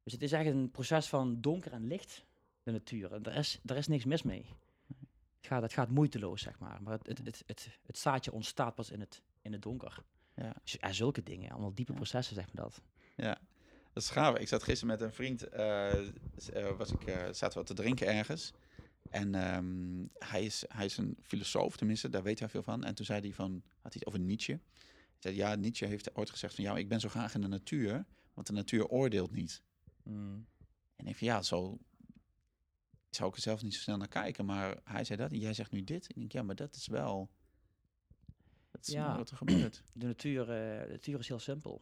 Dus 0.03 0.14
het 0.14 0.22
is 0.22 0.32
echt 0.32 0.45
een 0.45 0.72
proces 0.72 1.08
van 1.08 1.41
donker 1.41 1.72
en 1.72 1.88
licht, 1.88 2.26
de 2.68 2.74
natuur. 2.74 3.13
En 3.13 3.24
daar 3.24 3.36
is, 3.36 3.59
daar 3.63 3.78
is 3.78 3.88
niks 3.88 4.05
mis 4.05 4.24
mee. 4.24 4.45
Het 5.38 5.47
gaat, 5.47 5.61
het 5.61 5.74
gaat 5.74 5.89
moeiteloos, 5.89 6.41
zeg 6.41 6.59
maar. 6.59 6.82
Maar 6.82 6.93
het, 6.93 7.07
het, 7.07 7.18
het, 7.18 7.43
het, 7.45 7.70
het 7.86 7.97
zaadje 7.97 8.32
ontstaat 8.32 8.76
pas 8.76 8.91
in 8.91 8.99
het, 8.99 9.22
in 9.41 9.51
het 9.51 9.61
donker. 9.61 10.03
Ja. 10.36 10.53
Dus, 10.63 10.78
ja, 10.80 10.91
zulke 10.91 11.24
dingen, 11.24 11.51
allemaal 11.51 11.74
diepe 11.74 11.93
processen, 11.93 12.36
zeg 12.36 12.45
maar 12.45 12.63
dat. 12.63 12.82
Ja, 13.15 13.39
dat 13.93 14.03
is 14.03 14.09
gaaf. 14.09 14.38
Ik 14.38 14.47
zat 14.47 14.63
gisteren 14.63 14.97
met 14.97 15.01
een 15.01 15.13
vriend, 15.13 15.43
eh, 15.49 16.07
eh, 16.07 16.78
was 16.78 16.91
ik, 16.91 17.03
eh, 17.03 17.28
zaten 17.32 17.59
we 17.59 17.65
te 17.65 17.74
drinken 17.74 18.07
ergens. 18.07 18.53
En 19.09 19.36
ehm, 19.36 20.05
hij, 20.13 20.45
is, 20.45 20.63
hij 20.68 20.86
is 20.86 20.97
een 20.97 21.18
filosoof, 21.22 21.78
tenminste, 21.78 22.09
daar 22.09 22.24
weet 22.24 22.39
hij 22.39 22.49
veel 22.49 22.63
van. 22.63 22.84
En 22.84 22.95
toen 22.95 23.05
zei 23.05 23.20
hij 23.22 23.34
van, 23.34 23.63
had 23.82 23.93
hij 23.93 24.01
het 24.03 24.07
over 24.07 24.20
Nietzsche. 24.20 24.51
Hij 24.51 25.20
zei, 25.20 25.36
ja, 25.36 25.55
Nietzsche 25.55 25.86
heeft 25.86 26.15
ooit 26.15 26.30
gezegd 26.30 26.55
van, 26.55 26.63
ja, 26.63 26.78
ik 26.78 26.88
ben 26.88 26.99
zo 26.99 27.09
graag 27.09 27.34
in 27.34 27.41
de 27.41 27.47
natuur, 27.47 28.05
want 28.34 28.47
de 28.47 28.53
natuur 28.53 28.88
oordeelt 28.88 29.32
niet. 29.32 29.61
En 30.95 31.07
ik 31.07 31.15
van, 31.15 31.28
ja, 31.28 31.41
zo 31.41 31.78
zou 33.18 33.30
ik 33.30 33.36
er 33.36 33.41
zelf 33.41 33.61
niet 33.63 33.74
zo 33.74 33.80
snel 33.82 33.97
naar 33.97 34.07
kijken. 34.07 34.45
Maar 34.45 34.78
hij 34.84 35.03
zei 35.03 35.20
dat 35.20 35.32
en 35.32 35.39
jij 35.39 35.53
zegt 35.53 35.72
nu 35.72 35.84
dit. 35.84 36.09
Ik 36.09 36.15
denk, 36.15 36.32
ja, 36.32 36.43
maar 36.43 36.55
dat 36.55 36.76
is 36.76 36.88
wel, 36.88 37.30
dat 38.72 38.88
is 38.88 38.93
Ja. 38.93 39.07
wel 39.07 39.18
wat 39.18 39.30
er 39.30 39.38
gebeurt. 39.38 39.84
De 39.93 40.05
natuur, 40.05 40.41
eh, 40.41 40.82
de 40.86 40.91
natuur 40.91 41.20
is 41.20 41.28
heel 41.28 41.39
simpel. 41.39 41.82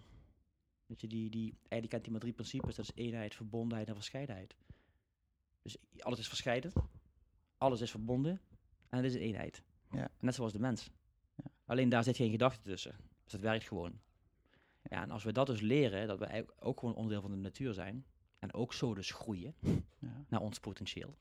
Weet 0.85 1.01
je, 1.01 1.07
die, 1.07 1.29
die, 1.29 1.51
eigenlijk 1.59 1.89
kent 1.89 2.01
hij 2.03 2.11
maar 2.11 2.19
drie 2.21 2.33
principes. 2.33 2.75
Dat 2.75 2.85
is 2.85 3.03
eenheid, 3.03 3.35
verbondenheid 3.35 3.87
en 3.87 3.95
verscheidenheid. 3.95 4.55
Dus 5.61 5.77
alles 5.99 6.19
is 6.19 6.27
verscheiden. 6.27 6.71
Alles 7.57 7.81
is 7.81 7.91
verbonden. 7.91 8.41
En 8.89 8.97
het 8.97 9.05
is 9.05 9.13
een 9.13 9.21
eenheid. 9.21 9.63
Ja. 9.91 10.09
Net 10.19 10.35
zoals 10.35 10.51
de 10.51 10.59
mens. 10.59 10.91
Ja. 11.35 11.51
Alleen 11.65 11.89
daar 11.89 12.03
zit 12.03 12.15
geen 12.15 12.31
gedachte 12.31 12.61
tussen. 12.61 12.95
Dus 13.23 13.31
dat 13.31 13.41
werkt 13.41 13.67
gewoon. 13.67 13.99
Ja, 14.89 15.01
en 15.01 15.11
als 15.11 15.23
we 15.23 15.31
dat 15.31 15.47
dus 15.47 15.61
leren, 15.61 16.07
dat 16.07 16.19
we 16.19 16.45
ook 16.59 16.79
gewoon 16.79 16.95
onderdeel 16.95 17.21
van 17.21 17.31
de 17.31 17.37
natuur 17.37 17.73
zijn. 17.73 18.05
En 18.39 18.53
ook 18.53 18.73
zo 18.73 18.93
dus 18.93 19.11
groeien 19.11 19.55
Ja. 19.99 20.25
naar 20.27 20.41
ons 20.41 20.59
potentieel. 20.59 21.17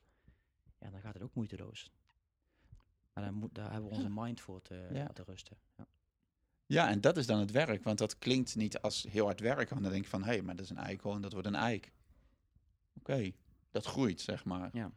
Ja, 0.85 0.91
dan 0.91 1.01
gaat 1.01 1.14
het 1.14 1.22
ook 1.22 1.35
moeiteloos. 1.35 1.91
En 3.12 3.22
dan 3.22 3.35
moet, 3.35 3.55
daar 3.55 3.72
hebben 3.72 3.91
we 3.91 3.97
onze 3.97 4.09
mind 4.11 4.41
voor 4.41 4.62
te, 4.62 4.89
Ja. 4.93 5.07
te 5.07 5.22
rusten. 5.22 5.57
Ja. 5.76 5.87
Ja, 6.66 6.89
en 6.89 7.01
dat 7.01 7.16
is 7.16 7.26
dan 7.26 7.39
het 7.39 7.51
werk. 7.51 7.85
Want 7.85 7.99
dat 7.99 8.18
klinkt 8.18 8.57
niet 8.57 8.80
als 8.80 9.03
heel 9.03 9.24
hard 9.24 9.41
werken. 9.41 9.68
Want 9.68 9.82
dan 9.82 9.91
denk 9.93 10.05
je 10.05 10.11
van, 10.11 10.22
hé, 10.22 10.26
hey, 10.32 10.43
maar 10.43 10.57
dat 10.57 10.64
is 10.64 10.70
een 10.70 10.76
eikel 10.76 11.14
en 11.14 11.20
dat 11.20 11.32
wordt 11.32 11.47
een 11.47 11.55
eik. 11.55 11.93
Oké, 12.99 13.30
dat 13.70 13.85
groeit, 13.87 14.20
zeg 14.20 14.45
maar. 14.45 14.70
Ja. 14.72 14.93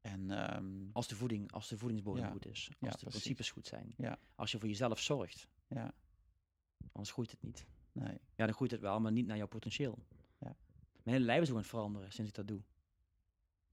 En 0.00 0.30
ehm, 0.30 0.90
Als 0.92 1.08
de, 1.08 1.14
voeding, 1.16 1.52
als 1.52 1.68
de 1.68 1.78
voedingsbodem 1.78 2.24
Ja. 2.24 2.30
goed 2.30 2.46
is. 2.46 2.66
Als 2.68 2.76
Ja, 2.78 2.90
de 2.90 2.96
precies. 2.96 3.08
principes 3.08 3.50
goed 3.50 3.66
zijn. 3.66 3.94
Ja. 3.96 4.18
Als 4.34 4.50
je 4.52 4.58
voor 4.58 4.68
jezelf 4.68 5.00
zorgt. 5.00 5.48
Ja. 5.68 5.92
Anders 6.92 7.10
groeit 7.12 7.30
het 7.30 7.42
niet. 7.42 7.66
nee, 7.92 8.18
Ja, 8.34 8.44
dan 8.46 8.54
groeit 8.54 8.70
het 8.70 8.80
wel, 8.80 9.00
maar 9.00 9.12
niet 9.12 9.26
naar 9.26 9.36
jouw 9.36 9.46
potentieel. 9.46 9.98
Ja. 10.38 10.56
Mijn 11.02 11.16
hele 11.16 11.24
lijf 11.24 11.42
is 11.42 11.48
ook 11.48 11.54
aan 11.54 11.60
het 11.60 11.70
veranderen 11.70 12.12
sinds 12.12 12.30
ik 12.30 12.36
dat 12.36 12.48
doe. 12.48 12.60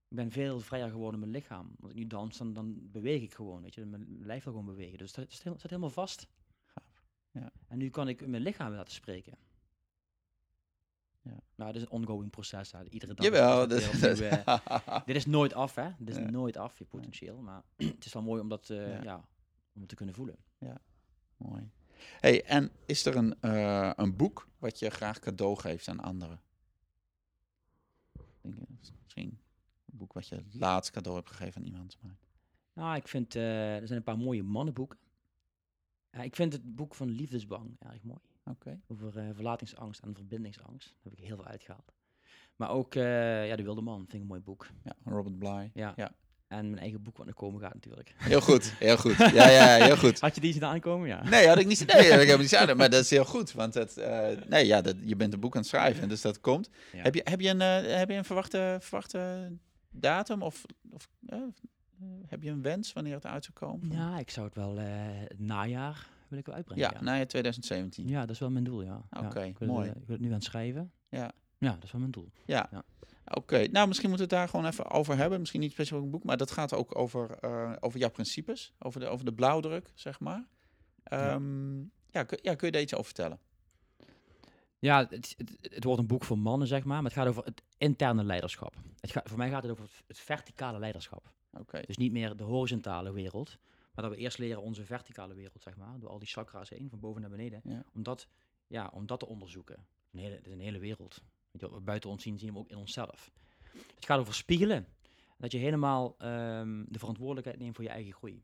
Ik 0.09 0.15
ben 0.15 0.31
veel 0.31 0.59
vrijer 0.59 0.89
geworden 0.89 1.21
in 1.21 1.29
mijn 1.29 1.41
lichaam. 1.41 1.75
Als 1.81 1.91
ik 1.91 1.97
nu 1.97 2.07
dans, 2.07 2.37
dan, 2.37 2.53
dan 2.53 2.91
beweeg 2.91 3.21
ik 3.21 3.33
gewoon. 3.33 3.61
Weet 3.61 3.73
je? 3.75 3.85
Mijn 3.85 4.17
lijf 4.25 4.43
wil 4.43 4.53
gewoon 4.53 4.67
bewegen. 4.67 4.97
Dus 4.97 5.13
dat 5.13 5.31
staat 5.31 5.61
helemaal 5.61 5.89
vast. 5.89 6.27
gaaf. 6.65 7.03
Ja. 7.31 7.51
En 7.67 7.77
nu 7.77 7.89
kan 7.89 8.07
ik 8.07 8.27
mijn 8.27 8.41
lichaam 8.43 8.71
laten 8.73 8.93
spreken. 8.93 9.37
Ja. 11.21 11.39
Nou, 11.55 11.71
dat 11.71 11.75
is 11.75 11.81
een 11.81 11.89
ongoing 11.89 12.29
proces. 12.31 12.71
Hè. 12.71 12.83
Iedere 12.89 13.13
dag. 13.13 13.25
Jawel. 13.25 13.71
is 13.71 13.85
het 13.91 14.01
Dat, 14.01 14.17
weer 14.17 14.39
opnieuw, 14.45 14.77
eh, 14.85 15.05
dit 15.05 15.15
is 15.15 15.25
nooit 15.25 15.53
af, 15.53 15.75
hè? 15.75 15.89
Dit 15.99 16.15
is 16.15 16.21
Ja. 16.23 16.29
nooit 16.29 16.57
af, 16.57 16.77
je 16.77 16.85
potentieel. 16.85 17.41
Maar 17.41 17.63
het 17.75 18.05
is 18.05 18.13
wel 18.13 18.23
mooi 18.23 18.41
om 18.41 18.49
dat 18.49 18.69
eh, 18.69 18.77
Ja. 18.93 19.03
ja. 19.03 19.27
om 19.73 19.79
het 19.79 19.89
te 19.89 19.95
kunnen 19.95 20.15
voelen. 20.15 20.35
Mooi. 21.37 21.69
hey, 22.19 22.43
en 22.45 22.71
is 22.85 23.05
er 23.05 23.15
een, 23.15 23.41
eh, 23.41 23.91
een 23.95 24.15
boek 24.15 24.47
wat 24.57 24.79
je 24.79 24.89
graag 24.89 25.19
cadeau 25.19 25.55
geeft 25.59 25.87
aan 25.87 25.99
anderen? 25.99 26.41
Ik 28.41 28.55
denk, 28.55 28.69
misschien 29.03 29.39
boek 29.97 30.13
wat 30.13 30.27
je 30.27 30.43
laatst 30.51 30.91
cadeau 30.91 31.17
hebt 31.17 31.29
gegeven 31.29 31.61
aan 31.61 31.67
iemand. 31.67 31.97
Maar... 32.01 32.17
Nou, 32.77 32.95
ik 32.95 33.07
vind, 33.07 33.35
eh, 33.35 33.75
er 33.75 33.87
zijn 33.87 33.97
een 33.97 34.05
paar 34.05 34.17
mooie 34.17 34.43
mannenboeken. 34.43 34.97
Ja, 36.11 36.21
ik 36.21 36.35
vind 36.35 36.53
het 36.53 36.75
boek 36.75 36.95
van 36.95 37.09
Liefdesbang 37.09 37.75
erg 37.79 38.03
mooi. 38.03 38.19
Oké. 38.43 38.79
Over 38.87 39.17
eh, 39.17 39.29
verlatingsangst 39.33 40.01
en 40.01 40.15
verbindingsangst. 40.15 40.87
Daar 40.87 41.11
heb 41.11 41.13
ik 41.13 41.25
heel 41.25 41.35
veel 41.35 41.45
uitgehaald. 41.45 41.93
Maar 42.55 42.69
ook 42.69 42.95
eh, 42.95 43.47
ja, 43.47 43.55
De 43.55 43.63
Wilde 43.63 43.81
Man 43.81 43.97
vind 43.97 44.13
ik 44.13 44.19
een 44.19 44.27
mooi 44.27 44.41
boek. 44.41 44.67
Ja, 44.83 44.93
Robert 45.03 45.39
Bly. 45.39 45.71
Ja. 45.73 45.93
Ja. 45.95 46.11
En 46.47 46.65
mijn 46.65 46.81
eigen 46.81 47.03
boek 47.03 47.17
wat 47.17 47.27
er 47.27 47.33
komen 47.33 47.61
gaat 47.61 47.73
natuurlijk. 47.73 48.13
Heel 48.17 48.41
goed, 48.41 48.73
heel 48.79 48.97
goed. 48.97 49.17
Ja, 49.39 49.49
ja, 49.49 49.85
heel 49.85 49.97
goed. 49.97 50.19
Had 50.19 50.35
je 50.35 50.41
die 50.41 50.53
zien 50.53 50.65
aankomen? 50.65 51.07
Ja. 51.07 51.29
Nee, 51.29 51.47
had 51.47 51.57
ik 51.57 51.67
niet. 51.67 51.85
Nee, 51.93 52.07
ik 52.21 52.27
heb 52.27 52.39
niet 52.39 52.49
zouden, 52.49 52.77
maar 52.77 52.89
dat 52.89 53.03
is 53.03 53.09
heel 53.09 53.25
goed, 53.25 53.51
want 53.51 53.73
het, 53.73 53.95
nee, 54.47 54.65
ja, 54.65 54.81
dat, 54.81 54.95
je 55.01 55.15
bent 55.15 55.33
een 55.33 55.39
boek 55.39 55.55
aan 55.55 55.61
het 55.61 55.69
schrijven, 55.69 56.09
dus 56.09 56.21
dat 56.21 56.39
komt. 56.39 56.69
Ja. 56.93 57.01
Heb 57.01 57.15
je, 57.15 57.21
heb 57.23 57.39
je 57.39 57.49
een, 57.49 57.59
heb 57.97 58.09
je 58.09 58.15
een 58.15 58.25
verwachte, 58.25 58.77
verwachte 58.81 59.51
datum 59.99 60.41
of, 60.41 60.65
of 60.91 61.09
eh, 61.25 61.37
heb 62.27 62.43
je 62.43 62.49
een 62.49 62.61
wens 62.61 62.93
wanneer 62.93 63.13
het 63.13 63.25
uit 63.25 63.43
zou 63.43 63.57
komen? 63.57 63.91
Ja, 63.91 64.19
ik 64.19 64.29
zou 64.29 64.45
het 64.45 64.55
wel 64.55 64.79
eh, 64.79 65.05
najaar 65.37 66.07
wil 66.27 66.39
ik 66.39 66.45
wel 66.45 66.55
uitbrengen. 66.55 66.83
ja, 66.83 66.91
Ja, 66.93 67.01
najaar 67.03 67.27
2017. 67.27 68.07
Ja, 68.07 68.19
dat 68.21 68.29
is 68.29 68.39
wel 68.39 68.49
mijn 68.51 68.63
doel, 68.63 68.81
ja. 68.81 69.01
Oké, 69.09 69.53
mooi. 69.59 69.89
eh, 69.89 69.95
ik 69.95 70.05
wil 70.05 70.15
het 70.15 70.19
nu 70.19 70.27
aan 70.27 70.33
het 70.33 70.43
schrijven. 70.43 70.91
Ja. 71.09 71.31
Ja, 71.57 71.71
dat 71.73 71.83
is 71.83 71.91
wel 71.91 72.01
mijn 72.01 72.11
doel. 72.13 72.31
Ja. 72.45 72.67
Ja. 72.71 72.83
Oké, 73.33 73.67
nou 73.67 73.87
misschien 73.87 74.09
moeten 74.09 74.27
we 74.27 74.33
het 74.35 74.41
daar 74.43 74.49
gewoon 74.49 74.65
even 74.71 74.91
over 74.91 75.17
hebben. 75.17 75.39
Misschien 75.39 75.59
niet 75.61 75.71
specifiek 75.71 76.03
een 76.03 76.09
boek, 76.09 76.23
maar 76.23 76.37
dat 76.37 76.51
gaat 76.51 76.73
ook 76.73 76.97
over, 76.97 77.37
over 77.83 77.99
jouw 77.99 78.09
principes. 78.09 78.73
Over 78.79 78.99
de, 78.99 79.05
over 79.07 79.25
de 79.25 79.33
blauwdruk, 79.33 79.91
zeg 79.95 80.19
maar. 80.19 80.47
Ja. 81.03 81.29
Ehm, 81.33 81.77
ja, 82.11 82.23
kun, 82.23 82.37
ja, 82.41 82.55
kun 82.55 82.67
je 82.67 82.71
daar 82.73 82.81
iets 82.81 82.93
over 82.93 83.05
vertellen? 83.05 83.39
Ja, 84.79 85.07
het, 85.09 85.33
het, 85.37 85.57
het 85.61 85.83
wordt 85.83 85.99
een 85.99 86.07
boek 86.07 86.23
voor 86.23 86.37
mannen, 86.37 86.67
zeg 86.67 86.83
maar. 86.83 87.01
Maar 87.01 87.11
het 87.11 87.19
gaat 87.19 87.27
over 87.27 87.43
het 87.43 87.63
interne 87.77 88.23
leiderschap. 88.23 88.75
Het 88.99 89.11
gaat, 89.11 89.29
voor 89.29 89.37
mij 89.37 89.49
gaat 89.49 89.63
het 89.63 89.71
over 89.71 89.89
het, 90.07 90.19
verticale 90.19 90.79
leiderschap. 90.79 91.31
Oké, 91.51 91.81
Dus 91.85 91.97
niet 91.97 92.11
meer 92.11 92.35
de 92.35 92.43
horizontale 92.43 93.11
wereld. 93.11 93.57
Maar 93.93 94.05
dat 94.05 94.15
we 94.15 94.21
eerst 94.21 94.37
leren 94.37 94.61
onze 94.61 94.85
verticale 94.85 95.33
wereld, 95.33 95.61
zeg 95.61 95.77
maar. 95.77 95.99
Door 95.99 96.09
al 96.09 96.19
die 96.19 96.27
chakra's 96.27 96.69
heen, 96.69 96.89
van 96.89 96.99
boven 96.99 97.21
naar 97.21 97.29
beneden. 97.29 97.61
Ja. 97.63 97.83
Om, 97.93 98.03
dat, 98.03 98.27
ja, 98.67 98.89
om 98.93 99.05
dat 99.05 99.19
te 99.19 99.27
onderzoeken. 99.27 99.85
Een 100.11 100.19
hele, 100.19 100.35
het 100.35 100.45
is 100.45 100.51
een 100.51 100.59
hele 100.59 100.79
wereld. 100.79 101.21
Wat 101.51 101.71
we 101.71 101.79
buiten 101.79 102.09
ons 102.09 102.23
zien, 102.23 102.39
zien 102.39 102.53
we 102.53 102.59
ook 102.59 102.69
in 102.69 102.77
onszelf. 102.77 103.31
Het 103.95 104.05
gaat 104.05 104.19
over 104.19 104.33
spiegelen. 104.33 104.87
Dat 105.37 105.51
je 105.51 105.57
helemaal 105.57 106.15
ehm, 106.17 106.83
de 106.87 106.99
verantwoordelijkheid 106.99 107.59
neemt 107.59 107.75
voor 107.75 107.83
je 107.83 107.89
eigen 107.89 108.13
groei. 108.13 108.43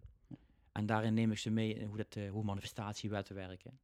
En 0.72 0.86
daarin 0.86 1.14
neem 1.14 1.32
ik 1.32 1.38
ze 1.38 1.50
mee 1.50 1.74
in 1.74 1.88
hoe, 1.88 1.98
dat, 1.98 2.16
eh, 2.16 2.32
hoe 2.32 2.44
manifestatiewetten 2.44 3.36
werken. 3.36 3.80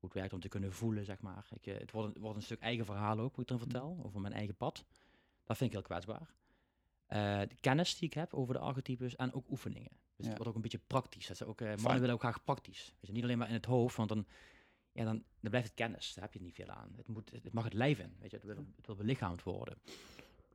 Hoe 0.00 0.08
het 0.08 0.18
werkt 0.18 0.32
om 0.32 0.40
te 0.40 0.48
kunnen 0.48 0.72
voelen, 0.72 1.04
zeg 1.04 1.20
maar. 1.20 1.46
Ik, 1.54 1.66
eh, 1.66 1.78
het, 1.78 1.90
wordt 1.90 2.14
een, 2.16 2.22
wordt 2.22 2.36
een 2.36 2.42
stuk 2.42 2.60
eigen 2.60 2.84
verhaal 2.84 3.18
ook, 3.18 3.34
hoe 3.34 3.42
ik 3.44 3.50
erin 3.50 3.62
vertel. 3.62 4.00
Over 4.02 4.20
mijn 4.20 4.34
eigen 4.34 4.56
pad. 4.56 4.84
Dat 5.44 5.56
vind 5.56 5.70
ik 5.70 5.76
heel 5.76 5.86
kwetsbaar. 5.86 6.34
Eh, 7.06 7.40
de 7.48 7.56
kennis 7.60 7.98
die 7.98 8.08
ik 8.08 8.14
heb 8.14 8.34
over 8.34 8.54
de 8.54 8.60
archetypes 8.60 9.16
en 9.16 9.32
ook 9.32 9.50
oefeningen. 9.50 9.90
Dus 9.90 9.98
Ja. 10.16 10.26
het 10.26 10.36
wordt 10.36 10.48
ook 10.48 10.54
een 10.54 10.62
beetje 10.62 10.80
praktisch. 10.86 11.26
Dat 11.26 11.40
is 11.40 11.46
ook, 11.46 11.58
Fijn. 11.58 11.80
mannen 11.80 12.00
willen 12.00 12.14
ook 12.14 12.20
graag 12.20 12.44
praktisch. 12.44 12.94
Je, 13.00 13.12
niet 13.12 13.22
alleen 13.22 13.38
maar 13.38 13.48
in 13.48 13.54
het 13.54 13.64
hoofd, 13.64 13.96
want 13.96 14.08
dan, 14.08 14.26
ja, 14.92 15.04
dan, 15.04 15.14
dan 15.40 15.50
blijft 15.50 15.66
het 15.66 15.76
kennis. 15.76 16.14
Daar 16.14 16.24
heb 16.24 16.32
je 16.32 16.40
niet 16.40 16.54
veel 16.54 16.68
aan. 16.68 16.92
Het, 16.96 17.06
moet, 17.08 17.30
het 17.30 17.52
mag 17.52 17.64
het 17.64 17.72
lijf 17.72 17.98
in. 17.98 18.16
Weet 18.18 18.30
je, 18.30 18.36
het, 18.36 18.46
wil, 18.46 18.56
het 18.76 18.86
wil 18.86 18.96
belichaamd 18.96 19.42
worden. 19.42 19.78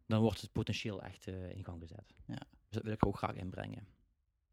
Dan 0.07 0.21
wordt 0.21 0.41
het 0.41 0.51
potentieel 0.51 1.01
echt 1.01 1.27
eh, 1.27 1.49
in 1.51 1.63
gang 1.63 1.81
gezet. 1.81 2.13
Ja. 2.25 2.35
Dus 2.35 2.69
dat 2.69 2.83
wil 2.83 2.93
ik 2.93 3.05
ook 3.05 3.17
graag 3.17 3.35
inbrengen. 3.35 3.87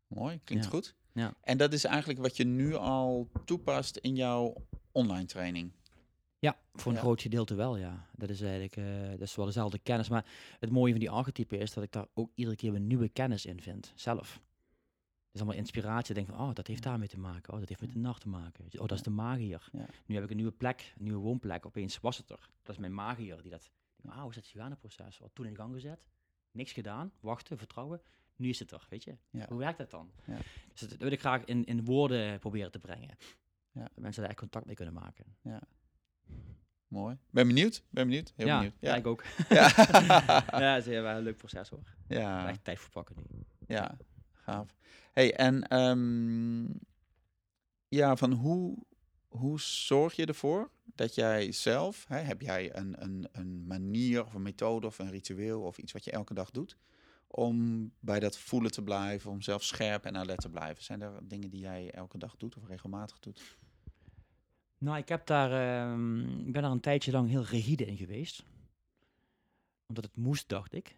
mooi. 0.06 0.40
Klinkt 0.44 0.64
Ja. 0.64 0.70
goed. 0.70 0.94
Ja. 1.12 1.34
En 1.40 1.56
dat 1.58 1.72
is 1.72 1.84
eigenlijk 1.84 2.18
wat 2.20 2.36
je 2.36 2.44
nu 2.44 2.74
al 2.74 3.30
toepast 3.44 3.96
in 3.96 4.14
jouw 4.16 4.54
online 4.92 5.24
training. 5.26 5.70
Ja, 6.38 6.58
voor 6.74 6.90
een 6.90 6.96
Ja. 6.96 7.02
groot 7.02 7.22
gedeelte 7.22 7.54
wel, 7.54 7.76
ja. 7.76 8.06
Dat 8.16 8.28
is 8.28 8.40
eigenlijk 8.40 8.76
eh, 8.76 9.10
dat 9.10 9.20
is 9.20 9.34
wel 9.34 9.46
dezelfde 9.46 9.78
kennis. 9.78 10.08
Maar 10.08 10.26
het 10.60 10.70
mooie 10.70 10.90
van 10.90 11.00
die 11.00 11.10
archetypen 11.10 11.58
is 11.58 11.72
dat 11.72 11.84
ik 11.84 11.92
daar 11.92 12.06
ook 12.14 12.30
iedere 12.34 12.56
keer 12.56 12.70
weer 12.70 12.80
nieuwe 12.80 13.08
kennis 13.08 13.46
in 13.46 13.60
vind, 13.60 13.92
zelf. 13.94 14.32
Het 14.32 15.40
is 15.40 15.40
allemaal 15.40 15.60
inspiratie. 15.60 16.14
Denk 16.14 16.26
van, 16.28 16.38
oh, 16.40 16.54
dat 16.54 16.66
heeft 16.66 16.82
daarmee 16.82 17.08
te 17.08 17.18
maken. 17.18 17.52
Oh, 17.52 17.58
dat 17.58 17.68
heeft 17.68 17.80
met 17.80 17.92
de 17.92 17.98
nacht 17.98 18.20
te 18.20 18.28
maken. 18.28 18.64
Oh, 18.64 18.86
dat 18.86 18.92
is 18.92 19.02
de 19.02 19.10
magier. 19.10 19.68
Ja. 19.72 19.86
Nu 20.06 20.14
heb 20.14 20.24
ik 20.24 20.30
een 20.30 20.36
nieuwe 20.36 20.52
plek, 20.52 20.92
een 20.98 21.04
nieuwe 21.04 21.18
woonplek. 21.18 21.66
Opeens 21.66 22.00
was 22.00 22.16
het 22.16 22.30
er. 22.30 22.48
Dat 22.62 22.74
is 22.74 22.80
mijn 22.80 22.94
magier 22.94 23.42
die 23.42 23.50
dat... 23.50 23.70
Wauw, 23.96 24.28
is 24.28 24.34
dat 24.34 24.46
Gigana-proces? 24.46 25.18
Wat 25.18 25.30
toen 25.32 25.46
in 25.46 25.56
gang 25.56 25.74
gezet? 25.74 26.04
Niks 26.50 26.72
gedaan, 26.72 27.12
wachten, 27.20 27.58
vertrouwen. 27.58 28.00
Nu 28.36 28.48
is 28.48 28.58
het 28.58 28.70
er, 28.70 28.86
weet 28.88 29.04
je. 29.04 29.16
Ja. 29.30 29.46
Hoe 29.48 29.58
werkt 29.58 29.78
dat 29.78 29.90
dan? 29.90 30.10
Ja. 30.26 30.36
Dus 30.70 30.80
dat, 30.80 30.88
dat 30.90 30.98
wil 30.98 31.10
ik 31.10 31.20
graag 31.20 31.44
in, 31.44 31.64
in 31.64 31.84
woorden 31.84 32.38
proberen 32.38 32.70
te 32.70 32.78
brengen. 32.78 33.16
Ja. 33.72 33.80
Dat 33.80 33.90
mensen 33.94 34.20
daar 34.20 34.30
echt 34.30 34.40
contact 34.40 34.66
mee 34.66 34.74
kunnen 34.74 34.94
maken. 34.94 35.24
Mooi. 36.88 37.18
Ben 37.30 37.46
benieuwd. 37.46 37.82
Ben 37.90 38.06
benieuwd. 38.06 38.32
Heel 38.36 38.46
ja, 38.46 38.56
benieuwd. 38.56 38.76
ja, 38.80 38.94
ik 38.94 39.06
ook. 39.06 39.24
Ja. 39.48 39.72
ja, 40.60 40.74
het 40.74 40.86
is 40.86 41.00
wel 41.00 41.16
een 41.16 41.22
leuk 41.22 41.36
proces 41.36 41.68
hoor. 41.68 41.82
ja. 42.08 42.48
Echt 42.48 42.64
tijd 42.64 42.78
voor 42.78 42.90
pakken 42.90 43.16
nu. 43.16 43.44
Ja, 43.66 43.96
gaaf. 44.32 44.76
Hey, 45.12 45.34
en 45.34 45.68
ehm, 45.68 46.64
ja, 47.88 48.16
van 48.16 48.32
hoe, 48.32 48.78
hoe 49.28 49.60
zorg 49.60 50.14
je 50.14 50.26
ervoor 50.26 50.70
dat 50.84 51.14
jij 51.14 51.52
zelf, 51.52 52.04
hè, 52.08 52.18
heb 52.18 52.40
jij 52.40 52.76
een, 52.76 53.02
een, 53.02 53.28
een 53.32 53.66
manier 53.66 54.24
of 54.24 54.34
een 54.34 54.42
methode 54.42 54.86
of 54.86 54.98
een 54.98 55.10
ritueel 55.10 55.62
of 55.62 55.78
iets 55.78 55.92
wat 55.92 56.04
je 56.04 56.10
elke 56.10 56.34
dag 56.34 56.50
doet, 56.50 56.76
om 57.34 57.90
bij 58.00 58.20
dat 58.20 58.38
voelen 58.38 58.70
te 58.70 58.82
blijven, 58.82 59.30
om 59.30 59.42
zelf 59.42 59.62
scherp 59.62 60.04
en 60.04 60.16
alert 60.16 60.40
te 60.40 60.50
blijven? 60.50 60.84
Zijn 60.84 61.02
er 61.02 61.28
dingen 61.28 61.50
die 61.50 61.60
jij 61.60 61.90
elke 61.90 62.18
dag 62.18 62.36
doet 62.36 62.56
of 62.56 62.66
regelmatig 62.66 63.18
doet? 63.18 63.58
Nou, 64.78 64.98
ik, 64.98 65.08
heb 65.08 65.26
daar, 65.26 65.52
ehm, 65.52 66.20
ik 66.38 66.52
ben 66.52 66.62
daar 66.62 66.70
een 66.70 66.80
tijdje 66.80 67.12
lang 67.12 67.28
heel 67.28 67.44
rigide 67.44 67.84
in 67.84 67.96
geweest. 67.96 68.44
Omdat 69.86 70.04
het 70.04 70.16
moest, 70.16 70.48
dacht 70.48 70.72
ik. 70.72 70.96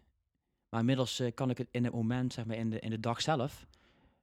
Maar 0.69 0.79
inmiddels 0.79 1.19
eh, 1.19 1.33
kan 1.33 1.49
ik 1.49 1.57
het 1.57 1.67
in 1.71 1.83
het 1.83 1.93
moment, 1.93 2.33
zeg 2.33 2.45
maar 2.45 2.55
in 2.55 2.69
de, 2.69 2.79
in 2.79 2.89
de 2.89 2.99
dag 2.99 3.21
zelf, 3.21 3.67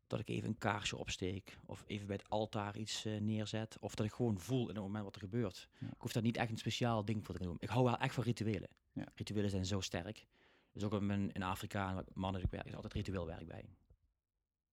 dat 0.06 0.20
ik 0.20 0.28
even 0.28 0.48
een 0.48 0.58
kaarsje 0.58 0.96
opsteek. 0.96 1.58
Of 1.66 1.84
even 1.86 2.06
bij 2.06 2.16
het 2.16 2.30
altaar 2.30 2.76
iets 2.76 3.04
eh, 3.04 3.20
neerzet. 3.20 3.76
Of 3.80 3.94
dat 3.94 4.06
ik 4.06 4.12
gewoon 4.12 4.38
voel 4.38 4.68
in 4.68 4.74
het 4.74 4.84
moment 4.84 5.04
wat 5.04 5.14
er 5.14 5.20
gebeurt. 5.20 5.68
Ja. 5.78 5.86
Ik 5.86 6.00
hoef 6.00 6.12
daar 6.12 6.22
niet 6.22 6.36
echt 6.36 6.50
een 6.50 6.58
speciaal 6.58 7.04
ding 7.04 7.24
voor 7.24 7.34
te 7.34 7.42
doen. 7.42 7.56
Ik 7.58 7.68
hou 7.68 7.84
wel 7.84 7.98
echt 7.98 8.14
van 8.14 8.24
rituelen. 8.24 8.68
Ja. 8.92 9.04
Rituelen 9.14 9.50
zijn 9.50 9.66
zo 9.66 9.80
sterk. 9.80 10.26
Dus 10.73 10.83
ook 10.85 10.93
in, 10.93 11.33
in 11.33 11.43
Afrika 11.43 12.05
mannen 12.14 12.43
ik 12.43 12.51
werk, 12.51 12.66
is 12.66 12.75
altijd 12.75 12.93
ritueel 12.93 13.27
werk 13.27 13.47
bij. 13.47 13.68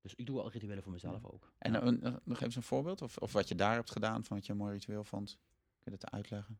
Dus 0.01 0.15
ik 0.15 0.25
doe 0.25 0.35
wel 0.35 0.51
rituelen 0.51 0.83
voor 0.83 0.91
mezelf 0.91 1.25
ook. 1.25 1.51
En 1.57 1.71
Ja. 1.71 1.79
eh, 1.81 1.85
een- 1.85 2.19
nog 2.23 2.39
even 2.41 2.57
een 2.57 2.63
voorbeeld, 2.63 3.01
of, 3.01 3.17
of 3.17 3.31
wat 3.31 3.47
je 3.47 3.55
daar 3.55 3.73
hebt 3.73 3.91
gedaan, 3.91 4.23
van 4.23 4.37
wat 4.37 4.45
je 4.45 4.51
een 4.51 4.57
mooi 4.57 4.73
ritueel 4.73 5.03
vond. 5.03 5.37
Kun 5.79 5.91
je 5.91 5.97
dat 5.97 6.11
uitleggen? 6.11 6.59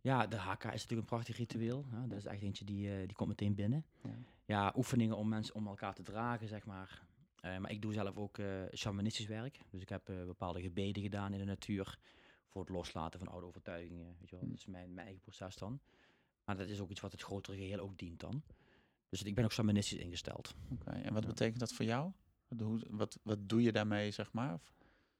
Ja, 0.00 0.26
de 0.26 0.36
HK 0.36 0.64
is 0.64 0.70
natuurlijk 0.70 1.00
een 1.00 1.04
prachtig 1.04 1.36
ritueel. 1.36 1.84
Hè? 1.88 2.06
Dat 2.06 2.18
is 2.18 2.24
echt 2.26 2.42
eentje 2.42 2.64
die, 2.64 2.90
eh, 2.92 2.98
die 3.06 3.12
komt 3.16 3.28
meteen 3.28 3.54
binnen. 3.54 3.84
Ja. 4.02 4.10
Ja, 4.44 4.72
oefeningen 4.76 5.16
om 5.16 5.28
mensen 5.28 5.54
om 5.54 5.66
elkaar 5.66 5.94
te 5.94 6.02
dragen, 6.02 6.48
zeg 6.48 6.66
maar. 6.66 7.02
Eh, 7.40 7.58
maar 7.58 7.70
ik 7.70 7.82
doe 7.82 7.92
zelf 7.92 8.16
ook 8.16 8.38
eh 8.38 8.62
shamanistisch 8.74 9.26
werk. 9.26 9.60
Dus 9.70 9.82
ik 9.82 9.88
heb 9.88 10.08
eh, 10.08 10.24
bepaalde 10.24 10.60
gebeden 10.60 11.02
gedaan 11.02 11.32
in 11.32 11.38
de 11.38 11.44
natuur. 11.44 11.98
Voor 12.46 12.60
het 12.60 12.70
loslaten 12.70 13.18
van 13.18 13.28
oude 13.28 13.46
overtuigingen. 13.46 14.16
Weet 14.18 14.28
je 14.30 14.36
wel. 14.36 14.44
Hm. 14.44 14.50
Dat 14.50 14.58
is 14.58 14.66
mijn, 14.66 14.94
mijn 14.94 15.06
eigen 15.06 15.22
proces 15.22 15.56
dan. 15.56 15.80
Maar 16.50 16.58
dat 16.58 16.68
is 16.68 16.80
ook 16.80 16.90
iets 16.90 17.00
wat 17.00 17.12
het 17.12 17.22
grotere 17.22 17.56
geheel 17.56 17.78
ook 17.78 17.98
dient 17.98 18.20
dan. 18.20 18.42
Dus 19.08 19.22
ik 19.22 19.34
ben 19.34 19.44
ook 19.44 19.52
shamanistisch 19.52 19.98
ingesteld. 19.98 20.54
Oké, 20.72 20.90
en 20.90 21.12
wat 21.14 21.26
betekent 21.26 21.60
dat 21.60 21.72
voor 21.72 21.84
jou? 21.84 22.10
Wat, 22.48 22.60
hoe, 22.60 22.80
wat, 22.90 23.18
wat 23.22 23.48
doe 23.48 23.62
je 23.62 23.72
daarmee, 23.72 24.10
zeg 24.10 24.32
maar? 24.32 24.54
Of- 24.54 24.72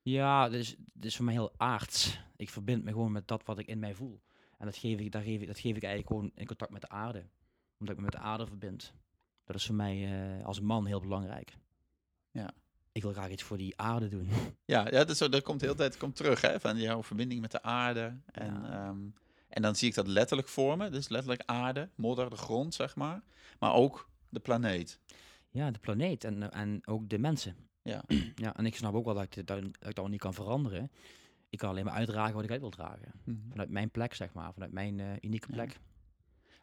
Ja, 0.02 0.44
dat 0.48 0.58
is, 0.60 0.76
dat 0.78 1.04
is 1.04 1.16
voor 1.16 1.24
mij 1.24 1.34
heel 1.34 1.52
aards. 1.56 2.20
Ik 2.36 2.50
verbind 2.50 2.84
me 2.84 2.90
gewoon 2.92 3.12
met 3.12 3.28
dat 3.28 3.44
wat 3.44 3.58
ik 3.58 3.66
in 3.66 3.78
mij 3.78 3.94
voel. 3.94 4.20
En 4.58 4.66
dat 4.66 4.76
geef 4.76 4.98
ik, 4.98 5.12
daar 5.12 5.22
geef 5.22 5.40
ik, 5.40 5.46
dat 5.46 5.58
geef 5.58 5.76
ik 5.76 5.82
eigenlijk 5.82 6.06
gewoon 6.14 6.30
in 6.34 6.46
contact 6.46 6.70
met 6.72 6.80
de 6.80 6.88
aarde. 6.88 7.26
Omdat 7.78 7.94
ik 7.94 7.96
me 7.96 8.02
met 8.10 8.12
de 8.20 8.26
aarde 8.26 8.46
verbind. 8.46 8.92
Dat 9.44 9.56
is 9.56 9.66
voor 9.66 9.74
mij 9.74 10.04
eh, 10.38 10.46
als 10.46 10.60
man 10.60 10.86
heel 10.86 11.00
belangrijk. 11.00 11.56
Ja. 12.30 12.50
Ik 12.92 13.02
wil 13.02 13.12
graag 13.12 13.30
iets 13.30 13.42
voor 13.42 13.56
die 13.56 13.76
aarde 13.80 14.08
doen. 14.08 14.28
Ja, 14.64 14.84
ja 14.84 14.90
dat, 14.90 15.10
is 15.10 15.18
zo, 15.18 15.28
dat 15.28 15.42
komt 15.42 15.60
de 15.60 15.66
hele 15.66 15.78
tijd 15.78 15.96
komt 15.96 16.16
terug, 16.16 16.40
hè? 16.40 16.60
Van 16.60 16.76
jouw 16.76 17.02
verbinding 17.02 17.40
met 17.40 17.50
de 17.50 17.62
aarde. 17.62 18.16
En, 18.26 18.46
Ja. 18.54 18.86
ehm, 18.88 18.98
en 19.50 19.62
dan 19.62 19.76
zie 19.76 19.88
ik 19.88 19.94
dat 19.94 20.06
letterlijk 20.06 20.48
voor 20.48 20.76
me. 20.76 20.90
Dus 20.90 21.08
letterlijk 21.08 21.42
aarde, 21.46 21.88
modder, 21.94 22.30
de 22.30 22.36
grond, 22.36 22.74
zeg 22.74 22.96
maar. 22.96 23.22
Maar 23.58 23.74
ook 23.74 24.08
de 24.28 24.40
planeet. 24.40 25.00
ja, 25.50 25.70
de 25.70 25.78
planeet 25.78 26.24
en, 26.24 26.50
en 26.52 26.80
ook 26.86 27.08
de 27.08 27.18
mensen. 27.18 27.56
Ja. 27.82 28.04
ja, 28.34 28.56
en 28.56 28.66
ik 28.66 28.76
snap 28.76 28.94
ook 28.94 29.04
wel 29.04 29.14
dat 29.14 29.22
ik, 29.22 29.34
dat, 29.34 29.46
dat 29.46 29.88
ik 29.88 29.94
dat 29.94 30.08
niet 30.08 30.20
kan 30.20 30.34
veranderen. 30.34 30.90
Ik 31.48 31.58
kan 31.58 31.70
alleen 31.70 31.84
maar 31.84 31.94
uitdragen 31.94 32.34
wat 32.34 32.44
ik 32.44 32.50
uit 32.50 32.60
wil 32.60 32.70
dragen. 32.70 33.12
Vanuit 33.48 33.70
mijn 33.70 33.90
plek, 33.90 34.14
zeg 34.14 34.32
maar. 34.32 34.52
Vanuit 34.52 34.72
mijn 34.72 35.00
eh, 35.00 35.06
unieke 35.20 35.46
Ja. 35.48 35.54
plek. 35.54 35.80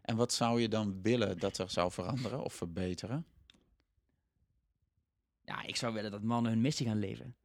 En 0.01 0.15
wat 0.15 0.33
zou 0.33 0.61
je 0.61 0.67
dan 0.69 1.01
willen 1.01 1.37
dat 1.39 1.57
er 1.57 1.69
zou 1.69 1.91
veranderen 1.91 2.43
of 2.43 2.53
verbeteren? 2.53 3.25
Ja, 5.43 5.63
ik 5.63 5.75
zou 5.75 5.93
willen 5.93 6.11
dat 6.11 6.21
mannen 6.23 6.51
hun 6.51 6.61
missie 6.61 6.87
gaan 6.87 6.99
leven. 6.99 7.35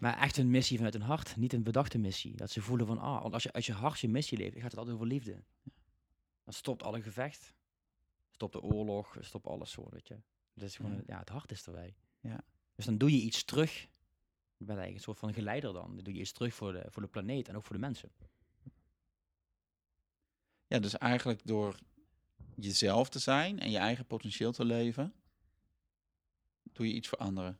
Maar 0.00 0.18
echt 0.18 0.36
een 0.36 0.50
missie 0.50 0.76
vanuit 0.76 0.94
hun 0.94 1.02
hart, 1.02 1.36
niet 1.36 1.52
een 1.52 1.62
bedachte 1.62 1.98
missie. 1.98 2.36
Dat 2.36 2.50
ze 2.50 2.62
voelen 2.62 2.86
van, 2.86 2.98
ah, 2.98 3.22
want 3.22 3.34
als 3.34 3.42
je 3.42 3.52
uit 3.52 3.64
je 3.64 3.72
hart 3.72 4.00
je 4.00 4.08
missie 4.08 4.38
leeft, 4.38 4.54
gaat 4.54 4.62
het 4.62 4.76
altijd 4.76 4.94
over 4.96 5.08
liefde. 5.08 5.42
Dan 6.44 6.52
stopt 6.54 6.82
alle 6.82 7.02
gevecht, 7.02 7.54
stopt 8.30 8.52
de 8.52 8.62
oorlog, 8.62 9.16
stopt 9.20 9.46
alles 9.46 9.70
zo, 9.70 9.86
weet 9.90 10.08
je. 10.08 10.16
Dat 10.54 10.68
is 10.68 10.76
gewoon, 10.76 10.92
Ja. 10.94 11.02
ja, 11.06 11.18
het 11.18 11.28
hart 11.28 11.50
is 11.50 11.66
erbij. 11.66 11.94
Ja. 12.20 12.40
Dus 12.74 12.84
dan 12.84 12.98
doe 12.98 13.10
je 13.10 13.20
iets 13.20 13.44
terug. 13.44 13.80
Je 14.56 14.64
bent 14.64 14.78
eigenlijk 14.78 14.96
een 14.96 15.02
soort 15.14 15.18
van 15.18 15.32
geleider 15.34 15.72
dan. 15.72 15.94
Dan 15.94 16.04
doe 16.04 16.14
je 16.14 16.20
iets 16.20 16.32
terug 16.32 16.54
voor 16.54 16.72
de, 16.72 16.86
voor 16.88 17.02
de 17.02 17.08
planeet 17.08 17.48
en 17.48 17.56
ook 17.56 17.64
voor 17.64 17.74
de 17.74 17.80
mensen. 17.80 18.10
ja, 20.66 20.78
dus 20.78 20.98
eigenlijk 20.98 21.40
door 21.44 21.78
jezelf 22.54 23.08
te 23.08 23.18
zijn 23.18 23.60
en 23.60 23.70
je 23.70 23.78
eigen 23.78 24.06
potentieel 24.06 24.52
te 24.52 24.64
leven, 24.64 25.14
doe 26.72 26.86
je 26.88 26.94
iets 26.94 27.08
voor 27.08 27.18
anderen. 27.18 27.58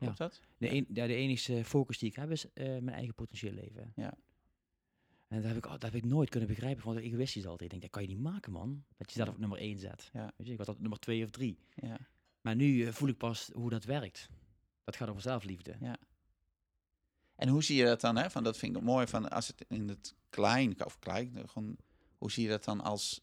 Klopt 0.00 0.18
dat? 0.18 0.40
De, 0.58 0.84
ja, 0.92 1.06
de 1.06 1.14
enige 1.14 1.64
focus 1.64 1.98
die 1.98 2.08
ik 2.08 2.16
heb 2.16 2.30
is 2.30 2.52
eh, 2.52 2.66
mijn 2.66 2.96
eigen 2.96 3.14
potentieel 3.14 3.52
leven. 3.52 3.92
Ja. 3.96 4.14
En 5.28 5.36
dat 5.36 5.44
heb, 5.44 5.56
ik, 5.56 5.62
dat 5.62 5.82
heb 5.82 5.94
ik 5.94 6.04
nooit 6.04 6.28
kunnen 6.28 6.48
begrijpen, 6.48 6.84
want 6.84 6.98
ik 6.98 7.04
egoïstisch 7.04 7.46
altijd. 7.46 7.62
Ik 7.62 7.70
denk, 7.70 7.82
dat 7.82 7.90
kan 7.90 8.02
je 8.02 8.08
niet 8.08 8.32
maken, 8.32 8.52
man. 8.52 8.84
Dat 8.96 9.12
je 9.12 9.18
dat 9.18 9.28
op 9.28 9.38
nummer 9.38 9.58
1 9.58 9.78
zet. 9.78 10.10
Ja. 10.12 10.32
Weet 10.36 10.46
je, 10.46 10.52
ik 10.52 10.58
was 10.58 10.66
altijd 10.66 10.80
nummer 10.80 11.00
2 11.00 11.24
of 11.24 11.30
3. 11.30 11.58
Ja. 11.74 11.98
Maar 12.40 12.56
nu 12.56 12.86
eh, 12.86 12.92
voel 12.92 13.08
ik 13.08 13.16
pas 13.16 13.50
hoe 13.52 13.70
dat 13.70 13.84
werkt. 13.84 14.28
Dat 14.84 14.96
gaat 14.96 15.08
over 15.08 15.22
zelfliefde. 15.22 15.76
Ja. 15.80 15.96
En 17.36 17.48
hoe 17.48 17.62
zie 17.62 17.76
je 17.76 17.84
dat 17.84 18.00
dan? 18.00 18.16
Hè? 18.16 18.30
Van, 18.30 18.44
dat 18.44 18.56
vind 18.56 18.76
ik 18.76 18.82
mooi. 18.82 19.06
Van 19.06 19.30
als 19.30 19.46
het 19.46 19.64
in 19.68 19.88
het 19.88 20.14
klein, 20.30 20.84
of 20.84 20.98
klein, 20.98 21.48
gewoon, 21.48 21.76
hoe 22.18 22.30
zie 22.30 22.42
je 22.42 22.48
dat 22.48 22.64
dan 22.64 22.80
als 22.80 23.20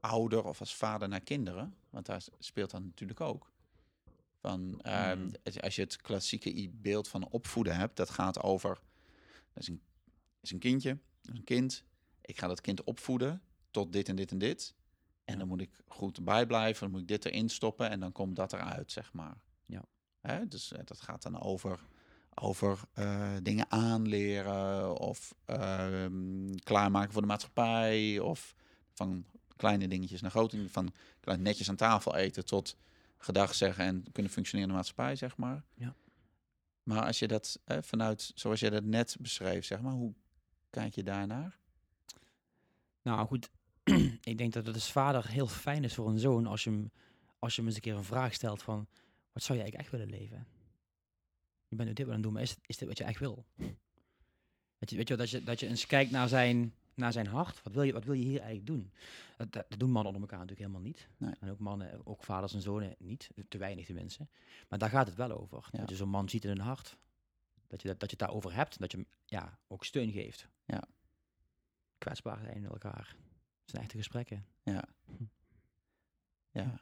ouder 0.00 0.44
of 0.44 0.60
als 0.60 0.74
vader 0.74 1.08
naar 1.08 1.20
kinderen? 1.20 1.76
Want 1.90 2.06
daar 2.06 2.24
speelt 2.38 2.70
dan 2.70 2.84
natuurlijk 2.84 3.20
ook. 3.20 3.50
Van, 4.46 4.80
ehm, 4.82 5.18
Mm. 5.20 5.30
als- 5.60 5.76
je 5.76 5.82
het 5.82 5.96
klassieke 5.96 6.70
beeld 6.72 7.08
van 7.08 7.28
opvoeden 7.28 7.76
hebt, 7.76 7.96
dat 7.96 8.10
gaat 8.10 8.42
over. 8.42 8.80
Dat 9.52 9.62
is 9.62 9.68
een, 9.68 9.80
is 10.40 10.50
een 10.50 10.58
kindje, 10.58 10.98
is 11.22 11.34
een 11.38 11.44
kind. 11.44 11.84
Ik 12.20 12.38
ga 12.38 12.46
dat 12.46 12.60
kind 12.60 12.84
opvoeden 12.84 13.42
tot 13.70 13.92
dit 13.92 14.08
en 14.08 14.16
dit 14.16 14.30
en 14.30 14.38
dit. 14.38 14.74
En 15.24 15.38
dan 15.38 15.48
moet 15.48 15.60
ik 15.60 15.70
goed 15.86 16.24
bijblijven, 16.24 16.80
dan 16.82 16.90
moet 16.90 17.00
ik 17.00 17.08
dit 17.08 17.24
erin 17.24 17.48
stoppen 17.48 17.90
en 17.90 18.00
dan 18.00 18.12
komt 18.12 18.36
dat 18.36 18.52
eruit, 18.52 18.92
zeg 18.92 19.12
maar. 19.12 19.36
Ja. 19.66 19.84
Hè? 20.20 20.48
Dus 20.48 20.72
eh, 20.72 20.80
dat 20.84 21.00
gaat 21.00 21.22
dan 21.22 21.40
over, 21.40 21.80
over 22.34 22.80
eh, 22.92 23.32
dingen 23.42 23.70
aanleren 23.70 24.96
of 24.98 25.34
ehm, 25.44 26.54
klaarmaken 26.64 27.12
voor 27.12 27.22
de 27.22 27.28
maatschappij. 27.28 28.18
Of 28.18 28.54
van 28.92 29.24
kleine 29.56 29.88
dingetjes 29.88 30.20
naar 30.20 30.30
grote 30.30 30.56
dingen. 30.56 30.70
Van 30.70 30.92
netjes 31.38 31.68
aan 31.68 31.76
tafel 31.76 32.16
eten 32.16 32.44
tot 32.44 32.76
gedag 33.16 33.54
zeggen 33.54 33.84
en 33.84 34.04
kunnen 34.12 34.32
functioneren 34.32 34.70
in 34.70 34.76
de 34.76 34.82
maatschappij, 34.82 35.16
zeg 35.16 35.36
maar. 35.36 35.64
Ja. 35.74 35.94
Maar 36.82 37.04
als 37.06 37.18
je 37.18 37.28
dat 37.28 37.60
eh, 37.64 37.78
vanuit, 37.80 38.32
zoals 38.34 38.60
je 38.60 38.70
dat 38.70 38.84
net 38.84 39.16
beschreef, 39.20 39.64
zeg 39.64 39.80
maar, 39.80 39.92
hoe 39.92 40.14
kijk 40.70 40.94
je 40.94 41.02
daarnaar? 41.02 41.58
Nou 43.02 43.26
goed, 43.26 43.50
ik 44.30 44.38
denk 44.38 44.52
dat 44.52 44.66
het 44.66 44.74
als 44.74 44.92
vader 44.92 45.28
heel 45.28 45.46
fijn 45.46 45.84
is 45.84 45.94
voor 45.94 46.08
een 46.08 46.18
zoon 46.18 46.46
als 46.46 46.64
je 46.64 46.70
hem, 46.70 46.90
als 47.38 47.54
je 47.54 47.60
hem 47.60 47.66
eens 47.66 47.76
een 47.76 47.82
keer 47.82 47.96
een 47.96 48.04
vraag 48.04 48.34
stelt 48.34 48.62
van, 48.62 48.86
wat 49.32 49.42
zou 49.42 49.58
eigenlijk 49.58 49.88
echt 49.88 49.98
willen 49.98 50.18
leven? 50.20 50.46
Je 51.68 51.76
bent 51.76 51.88
nu 51.88 51.94
dit 51.94 52.06
aan 52.06 52.12
het 52.12 52.22
doen, 52.22 52.32
maar 52.32 52.42
is, 52.42 52.56
is 52.66 52.76
dit 52.76 52.88
wat 52.88 52.98
je 52.98 53.04
echt 53.04 53.18
wil? 53.18 53.44
Dat 54.78 54.90
je, 54.90 54.96
weet 54.96 55.08
je, 55.08 55.16
dat 55.16 55.30
je, 55.30 55.44
dat 55.44 55.60
je 55.60 55.66
eens 55.66 55.86
kijkt 55.86 56.10
naar 56.10 56.28
zijn, 56.28 56.74
naar 56.96 57.12
zijn 57.12 57.26
hart. 57.26 57.62
Wat 57.62 57.72
wil, 57.72 57.82
je, 57.82 57.92
wat 57.92 58.04
wil 58.04 58.14
je 58.14 58.24
hier 58.24 58.38
eigenlijk 58.40 58.66
doen? 58.66 58.92
Dat, 59.36 59.52
dat, 59.52 59.66
doen 59.68 59.90
mannen 59.90 60.12
onder 60.12 60.28
elkaar 60.28 60.46
natuurlijk 60.46 60.68
helemaal 60.68 60.88
niet. 60.90 61.08
Nee. 61.16 61.34
En 61.40 61.50
ook 61.50 61.58
mannen, 61.58 62.06
ook 62.06 62.24
vaders 62.24 62.54
en 62.54 62.60
zonen 62.60 62.94
niet. 62.98 63.30
Te 63.48 63.58
weinig 63.58 63.86
tenminste. 63.86 64.26
Maar 64.68 64.78
daar 64.78 64.90
gaat 64.90 65.06
het 65.06 65.16
wel 65.16 65.30
over. 65.30 65.68
Ja. 65.72 65.78
Dat 65.78 65.88
je 65.88 65.96
zo'n 65.96 66.08
man 66.08 66.28
ziet 66.28 66.44
in 66.44 66.50
hun 66.50 66.60
hart. 66.60 66.96
Dat 67.66 67.82
je, 67.82 67.88
dat, 67.88 68.00
dat 68.00 68.10
je 68.10 68.16
het 68.16 68.26
daarover 68.26 68.54
hebt. 68.54 68.78
Dat 68.78 68.90
je 68.90 68.96
hem 68.96 69.06
ja, 69.24 69.58
ook 69.66 69.84
steun 69.84 70.12
geeft. 70.12 70.48
Ja. 70.64 70.82
Kwetsbaar 71.98 72.40
zijn 72.44 72.60
met 72.60 72.70
elkaar. 72.70 73.16
Dat 73.60 73.70
zijn 73.70 73.82
echte 73.82 73.96
gesprekken. 73.96 74.46
Ja. 74.62 74.84
Ja. 76.50 76.80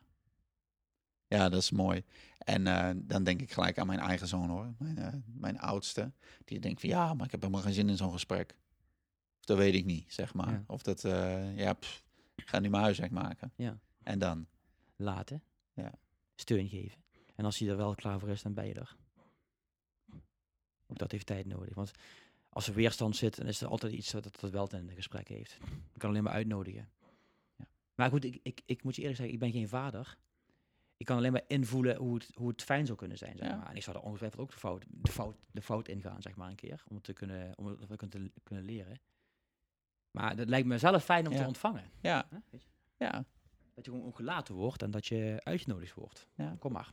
Ja, 1.29 1.49
dat 1.49 1.63
is 1.63 1.71
mooi. 1.71 2.05
En 2.39 2.67
eh, 2.67 2.91
dan 2.97 3.25
denk 3.25 3.41
ik 3.41 3.53
gelijk 3.53 3.79
aan 3.79 3.87
mijn 3.87 3.99
eigen 3.99 4.29
zoon 4.29 4.49
hoor. 4.49 4.75
Mijn, 4.79 4.99
eh, 4.99 5.13
mijn 5.25 5.59
oudste. 5.59 6.13
Die 6.45 6.61
denkt 6.61 6.81
van 6.81 6.89
ja, 6.89 7.15
maar 7.15 7.25
ik 7.25 7.31
heb 7.31 7.41
helemaal 7.41 7.63
geen 7.63 7.73
zin 7.73 7.89
in 7.89 7.97
zo'n 7.97 8.13
gesprek. 8.13 8.55
Dat 9.45 9.57
weet 9.59 9.75
ik 9.75 9.85
niet, 9.85 10.13
zeg 10.13 10.35
maar. 10.35 10.51
Ja. 10.51 10.65
Of 10.67 10.83
dat, 10.83 11.05
eh, 11.05 11.57
ja, 11.57 11.73
pff, 11.73 12.03
ik 12.35 12.47
ga 12.49 12.59
nu 12.59 12.69
mijn 12.69 12.83
huiswerk 12.83 13.11
maken. 13.11 13.53
Ja. 13.57 13.79
En 14.03 14.19
dan? 14.19 14.47
Laten. 14.97 15.43
Ja. 15.73 15.93
Steun 16.35 16.69
geven. 16.69 17.03
En 17.35 17.45
als 17.45 17.59
hij 17.59 17.69
er 17.69 17.77
wel 17.77 17.95
klaar 17.95 18.19
voor 18.19 18.29
is, 18.29 18.43
dan 18.43 18.55
ben 18.55 18.67
je 18.67 18.75
er. 18.75 18.97
Ook 20.87 20.99
dat 20.99 21.11
heeft 21.13 21.27
tijd 21.27 21.47
nodig. 21.47 21.75
Want 21.75 21.91
als 22.49 22.69
er 22.69 22.75
weerstand 22.75 23.17
zit, 23.17 23.37
dan 23.37 23.47
is 23.47 23.61
er 23.61 23.69
altijd 23.69 23.93
iets 23.93 24.11
dat 24.11 24.23
dat 24.41 24.51
wel 24.51 24.69
in 24.73 24.89
een 24.89 24.95
gesprek 24.95 25.29
heeft. 25.29 25.59
Ik 25.93 25.99
kan 25.99 26.11
alleen 26.11 26.23
maar 26.23 26.33
uitnodigen. 26.33 26.89
Ja. 27.57 27.67
Maar 27.95 28.11
goed, 28.11 28.25
ik, 28.25 28.39
ik, 28.43 28.61
ik 28.67 28.83
moet 28.83 28.95
je 28.95 29.01
eerlijk 29.01 29.19
zeggen, 29.19 29.35
ik 29.35 29.41
ben 29.41 29.53
geen 29.53 29.69
vader. 29.69 30.17
Ik 30.97 31.07
kan 31.07 31.17
alleen 31.17 31.33
maar 31.33 31.45
invoelen 31.47 31.97
hoe 31.97 32.15
het, 32.15 32.29
hoe 32.35 32.49
het 32.49 32.63
fijn 32.63 32.87
zou 32.87 32.99
kunnen 32.99 33.19
zijn. 33.19 33.37
Zeg 33.37 33.49
Ja. 33.49 33.57
maar. 33.57 33.69
En 33.71 33.77
ik 33.77 33.83
zou 33.83 33.97
er 33.97 34.03
ongetwijfeld 34.03 34.41
ook 34.43 34.51
de 34.51 34.57
fout, 34.59 34.85
de, 34.89 35.11
fout, 35.13 35.37
de 35.51 35.63
fout 35.63 35.89
ingaan, 35.89 36.23
zeg 36.23 36.37
maar, 36.37 36.49
een 36.51 36.55
keer. 36.57 36.83
Om 36.89 36.95
het 36.95 37.05
te 37.05 37.13
kunnen, 37.13 37.59
om 37.59 37.67
het 37.67 37.89
te 37.89 37.97
kunnen, 37.97 38.33
kunnen 38.43 38.65
leren. 38.65 39.01
Maar 40.15 40.37
het 40.37 40.49
lijkt 40.49 40.67
me 40.67 40.79
zelf 40.79 41.05
fijn 41.05 41.27
om 41.27 41.33
Ja. 41.33 41.39
te 41.41 41.47
ontvangen. 41.47 41.85
Ja, 42.01 42.27
Hè? 42.31 42.37
Weet 42.51 42.63
je? 42.63 42.69
ja. 43.05 43.25
Dat 43.75 43.85
je 43.85 43.91
gewoon 43.91 44.15
gelaten 44.15 44.55
wordt 44.55 44.83
en 44.83 44.91
dat 44.91 45.07
je 45.07 45.41
uitgenodigd 45.43 45.95
wordt. 45.95 46.29
Ja. 46.35 46.57
Kom 46.59 46.73
maar. 46.73 46.93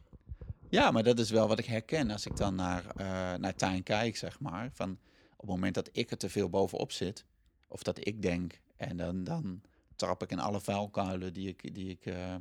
Ja, 0.69 0.91
maar 0.91 1.03
dat 1.03 1.19
is 1.19 1.30
wel 1.30 1.47
wat 1.47 1.59
ik 1.59 1.65
herken 1.65 2.11
als 2.11 2.26
ik 2.26 2.36
dan 2.38 2.55
naar, 2.55 2.86
eh 2.95 3.34
naar 3.34 3.55
Tijn 3.55 3.84
kijk, 3.84 4.17
zeg 4.17 4.39
maar. 4.39 4.69
Van 4.74 4.91
op 5.32 5.38
het 5.38 5.49
moment 5.49 5.76
dat 5.76 5.89
ik 5.91 6.11
er 6.11 6.17
te 6.17 6.30
veel 6.30 6.49
bovenop 6.49 6.91
zit, 6.91 7.26
of 7.67 7.84
dat 7.84 8.07
ik 8.07 8.22
denk, 8.22 8.59
en 8.78 8.97
dan, 8.97 9.24
dan 9.24 9.61
trap 9.95 10.24
ik 10.24 10.32
in 10.32 10.39
alle 10.39 10.59
vuilkuilen 10.61 11.34
die 11.34 11.47
ik, 11.47 11.74
die 11.76 11.89
ik 11.89 12.05
eh, 12.05 12.36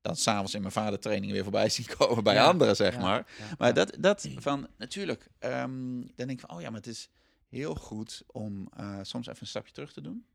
dan 0.00 0.16
s'avonds 0.16 0.54
in 0.54 0.60
mijn 0.60 0.72
vadertraining 0.72 1.32
weer 1.32 1.42
voorbij 1.42 1.68
zie 1.68 1.96
komen 1.96 2.24
bij 2.24 2.34
Ja, 2.34 2.46
anderen, 2.46 2.76
zeg 2.76 2.94
Ja, 2.94 3.00
maar. 3.00 3.26
ja, 3.38 3.44
Maar 3.58 3.74
dat, 3.74 3.96
dat 4.00 4.28
van, 4.36 4.68
natuurlijk, 4.76 5.28
ehm, 5.38 6.00
dan 6.00 6.12
denk 6.26 6.30
ik 6.30 6.40
van, 6.40 6.50
oh 6.50 6.60
ja, 6.60 6.68
maar 6.68 6.78
het 6.78 6.86
is 6.86 7.08
heel 7.48 7.74
goed 7.74 8.22
om 8.26 8.68
eh, 8.76 8.98
soms 9.02 9.26
even 9.26 9.40
een 9.40 9.46
stapje 9.46 9.72
terug 9.72 9.92
te 9.92 10.00
doen. 10.00 10.26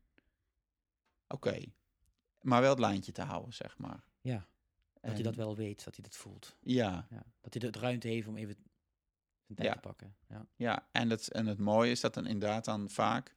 Oké, 1.28 1.64
maar 2.40 2.60
wel 2.60 2.70
het 2.70 2.78
lijntje 2.78 3.12
te 3.12 3.22
houden, 3.22 3.52
zeg 3.54 3.78
maar. 3.78 4.04
Ja, 4.20 4.46
dat 4.92 5.00
hij 5.02 5.14
En- 5.14 5.22
dat 5.22 5.34
wel 5.34 5.56
weet, 5.56 5.84
dat 5.84 5.94
hij 5.94 6.04
dat 6.04 6.16
voelt. 6.16 6.56
Ja, 6.60 7.06
Ja. 7.10 7.22
Dat 7.40 7.54
hij 7.54 7.70
de 7.70 7.78
ruimte 7.78 8.08
heeft 8.08 8.28
om 8.28 8.36
even 8.36 8.54
zijn 9.44 9.56
tijd 9.58 9.68
Ja. 9.68 9.74
te 9.74 9.80
pakken. 9.80 10.16
Ja. 10.28 10.46
Ja, 10.56 10.88
en 10.92 11.10
het, 11.10 11.28
en 11.32 11.46
het 11.46 11.58
mooie 11.58 11.90
is 11.90 12.00
dat 12.00 12.14
dan 12.14 12.26
inderdaad 12.26 12.64
dan 12.64 12.88
vaak 12.90 13.34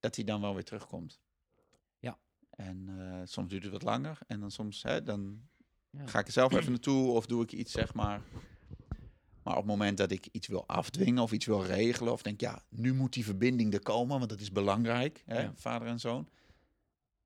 dat 0.00 0.16
hij 0.16 0.24
dan 0.24 0.40
wel 0.40 0.54
weer 0.54 0.64
terugkomt. 0.64 1.20
Ja. 1.98 2.18
En 2.50 2.88
eh, 3.00 3.20
soms 3.24 3.48
duurt 3.48 3.62
het 3.62 3.72
wat 3.72 3.82
langer 3.82 4.18
en 4.26 4.40
dan 4.40 4.50
soms 4.50 4.82
hè, 4.82 5.02
dan 5.02 5.48
Ja. 5.90 6.06
ga 6.06 6.18
ik 6.18 6.26
er 6.26 6.32
zelf 6.32 6.52
even 6.52 6.70
naartoe 6.72 7.10
of 7.10 7.26
doe 7.26 7.42
ik 7.42 7.52
iets, 7.52 7.72
zeg 7.72 7.94
maar. 7.94 8.22
Maar 9.44 9.54
op 9.54 9.60
het 9.62 9.70
moment 9.70 9.98
dat 9.98 10.10
ik 10.10 10.26
iets 10.32 10.46
wil 10.46 10.66
afdwingen 10.68 11.22
of 11.22 11.32
iets 11.32 11.46
wil 11.46 11.64
regelen 11.64 12.12
of 12.12 12.22
denk, 12.22 12.40
ja, 12.40 12.62
nu 12.68 12.94
moet 12.94 13.12
die 13.12 13.24
verbinding 13.24 13.74
er 13.74 13.82
komen, 13.82 14.18
want 14.18 14.30
dat 14.30 14.40
is 14.40 14.52
belangrijk, 14.52 15.22
hè, 15.26 15.40
Ja. 15.42 15.52
vader 15.54 15.88
en 15.88 16.00
zoon. 16.00 16.28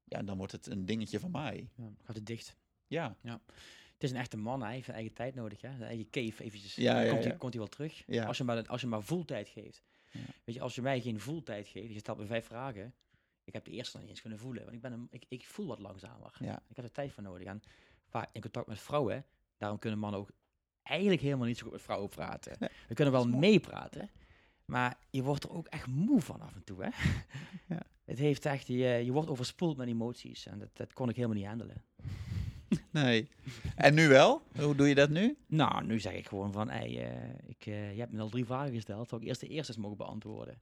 Ja, 0.04 0.22
dan 0.22 0.36
wordt 0.36 0.52
het 0.52 0.66
een 0.66 0.86
dingetje 0.86 1.20
van 1.20 1.30
mij. 1.30 1.68
Ja, 1.74 1.90
gaat 2.04 2.16
het 2.16 2.26
dicht. 2.26 2.56
Ja, 2.86 3.16
Het 3.22 4.06
is 4.06 4.10
een 4.10 4.16
echte 4.16 4.36
man, 4.36 4.62
hij 4.62 4.72
heeft 4.72 4.84
zijn 4.84 4.96
eigen 4.96 5.14
tijd 5.14 5.34
nodig. 5.34 5.60
Hè? 5.60 5.68
Zijn 5.76 5.88
eigen 5.88 6.10
cave 6.10 6.44
eventjes. 6.44 6.74
Ja, 6.74 7.00
ja, 7.00 7.10
komt, 7.10 7.22
ja. 7.22 7.28
Hij, 7.28 7.38
komt 7.38 7.52
hij 7.52 7.62
wel 7.62 7.70
terug. 7.70 8.02
Ja. 8.06 8.24
Als, 8.24 8.38
je 8.38 8.44
maar, 8.44 8.66
als 8.66 8.80
je 8.80 8.86
maar 8.86 9.02
voeltijd 9.02 9.48
geeft. 9.48 9.82
Ja. 10.10 10.20
Weet 10.44 10.54
je, 10.54 10.60
als 10.60 10.74
je 10.74 10.82
mij 10.82 11.00
geen 11.00 11.20
voeltijd 11.20 11.68
geeft, 11.68 11.92
je 11.92 11.98
stelt 11.98 12.18
me 12.18 12.26
vijf 12.26 12.46
vragen. 12.46 12.94
Ik 13.44 13.52
heb 13.52 13.64
de 13.64 13.70
eerste 13.70 13.90
nog 13.92 14.00
niet 14.00 14.10
eens 14.10 14.20
kunnen 14.20 14.38
voelen. 14.38 14.62
Want 14.62 14.74
ik, 14.74 14.80
ben 14.80 14.92
een, 14.92 15.06
ik, 15.10 15.24
ik 15.28 15.46
voel 15.46 15.66
wat 15.66 15.78
langzamer. 15.78 16.32
Ja. 16.38 16.62
Ik 16.68 16.76
heb 16.76 16.84
er 16.84 16.92
tijd 16.92 17.12
voor 17.12 17.22
nodig. 17.22 17.46
En 17.46 17.62
vaak 18.06 18.28
in 18.32 18.40
contact 18.40 18.66
met 18.66 18.78
vrouwen, 18.80 19.24
daarom 19.56 19.78
kunnen 19.78 19.98
mannen 19.98 20.20
ook 20.20 20.30
eigenlijk 20.88 21.20
helemaal 21.20 21.46
niet 21.46 21.56
zo 21.56 21.62
goed 21.62 21.72
met 21.72 21.82
vrouwen 21.82 22.08
praten. 22.08 22.56
Nee, 22.58 22.68
We 22.88 22.94
kunnen 22.94 23.14
wel 23.14 23.28
meepraten, 23.28 24.10
maar 24.64 24.98
je 25.10 25.22
wordt 25.22 25.44
er 25.44 25.52
ook 25.52 25.66
echt 25.66 25.86
moe 25.86 26.20
van 26.20 26.40
af 26.40 26.54
en 26.54 26.64
toe. 26.64 26.82
Hè? 26.82 26.90
Ja. 27.74 27.82
Het 28.04 28.18
heeft 28.18 28.46
echt, 28.46 28.66
je, 28.66 28.74
je 28.76 29.12
wordt 29.12 29.28
overspoeld 29.28 29.76
met 29.76 29.88
emoties 29.88 30.46
en 30.46 30.58
dat, 30.58 30.68
dat 30.72 30.92
kon 30.92 31.08
ik 31.08 31.16
helemaal 31.16 31.36
niet 31.36 31.46
handelen. 31.46 31.84
nee. 32.90 33.28
En 33.76 33.94
nu 33.94 34.08
wel? 34.08 34.42
Hoe 34.56 34.74
doe 34.74 34.88
je 34.88 34.94
dat 34.94 35.10
nu? 35.10 35.36
Nou, 35.46 35.84
nu 35.84 36.00
zeg 36.00 36.12
ik 36.12 36.28
gewoon 36.28 36.52
van, 36.52 36.70
hey, 36.70 37.10
eh, 37.10 37.48
ik, 37.48 37.66
eh, 37.66 37.92
je 37.92 38.00
hebt 38.00 38.12
me 38.12 38.20
al 38.20 38.28
drie 38.28 38.44
vragen 38.44 38.74
gesteld, 38.74 39.08
zou 39.08 39.20
ik 39.20 39.26
eerst 39.26 39.40
de 39.40 39.48
eerste 39.48 39.72
eens 39.72 39.82
mogen 39.82 39.96
beantwoorden. 39.96 40.60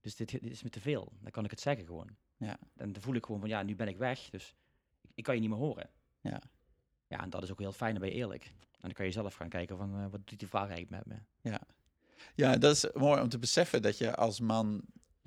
Dus 0.00 0.16
dit, 0.16 0.30
dit 0.30 0.50
is 0.50 0.62
me 0.62 0.70
te 0.70 0.80
veel. 0.80 1.12
Dan 1.20 1.30
kan 1.30 1.44
ik 1.44 1.50
het 1.50 1.60
zeggen 1.60 1.86
gewoon. 1.86 2.08
Ja. 2.36 2.58
En 2.76 2.92
dan 2.92 3.02
voel 3.02 3.14
ik 3.14 3.24
gewoon 3.24 3.40
van, 3.40 3.48
ja, 3.48 3.62
nu 3.62 3.76
ben 3.76 3.88
ik 3.88 3.96
weg, 3.96 4.30
dus 4.30 4.54
ik, 5.00 5.10
ik 5.14 5.24
kan 5.24 5.34
je 5.34 5.40
niet 5.40 5.50
meer 5.50 5.58
horen. 5.58 5.90
Ja. 6.20 6.42
Ja, 7.08 7.22
en 7.22 7.30
dat 7.30 7.42
is 7.42 7.50
ook 7.50 7.58
heel 7.58 7.72
fijn, 7.72 7.92
dan 7.92 8.02
ben 8.02 8.10
je 8.10 8.16
eerlijk. 8.16 8.52
En 8.86 8.92
dan 8.92 9.04
kan 9.04 9.06
je 9.06 9.20
zelf 9.20 9.34
gaan 9.34 9.48
kijken 9.48 9.76
van, 9.76 9.94
eh, 9.94 10.10
wat 10.10 10.26
doet 10.26 10.38
die 10.38 10.48
vraag 10.48 10.68
eigenlijk 10.68 11.06
met 11.06 11.16
me? 11.16 11.50
Ja, 12.34 12.56
dat 12.56 12.76
is 12.76 12.92
mooi 12.92 13.20
om 13.20 13.28
te 13.28 13.38
beseffen 13.38 13.82
dat 13.82 13.98
je 13.98 14.16
als 14.16 14.40
man 14.40 14.82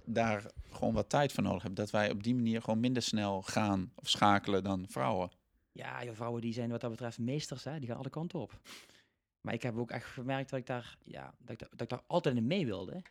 daar 0.06 0.52
gewoon 0.72 0.94
wat 0.94 1.10
tijd 1.10 1.32
voor 1.32 1.44
nodig 1.44 1.64
hebt. 1.64 1.76
Dat 1.76 1.90
wij 1.90 2.12
op 2.12 2.24
die 2.24 2.36
manier 2.36 2.62
gewoon 2.62 2.80
minder 2.80 3.02
snel 3.02 3.42
gaan 3.42 3.92
of 3.96 4.10
schakelen 4.10 4.64
dan 4.64 4.86
vrouwen. 4.90 5.32
Ja, 5.72 6.04
joh, 6.04 6.16
vrouwen 6.16 6.42
die 6.42 6.54
zijn 6.54 6.70
wat 6.70 6.82
dat 6.82 6.90
betreft 6.90 7.20
meesters, 7.20 7.64
hè? 7.64 7.80
die 7.80 7.88
gaan 7.88 7.98
alle 7.98 8.10
kanten 8.10 8.40
op. 8.40 8.60
Maar 9.42 9.54
ik 9.54 9.62
heb 9.62 9.78
ook 9.78 9.92
echt 9.92 10.06
gemerkt 10.06 10.50
dat 10.50 10.60
ik 10.60 10.66
daar, 10.66 10.98
ja, 11.04 11.34
dat 11.38 11.50
ik, 11.50 11.60
dat 11.60 11.82
ik 11.82 11.90
daar 11.90 12.04
altijd 12.08 12.36
in 12.36 12.48
mee 12.48 12.66
wilde. 12.66 13.02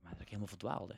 Maar 0.00 0.12
dat 0.12 0.20
ik 0.20 0.26
helemaal 0.26 0.46
verdwaalde. 0.46 0.96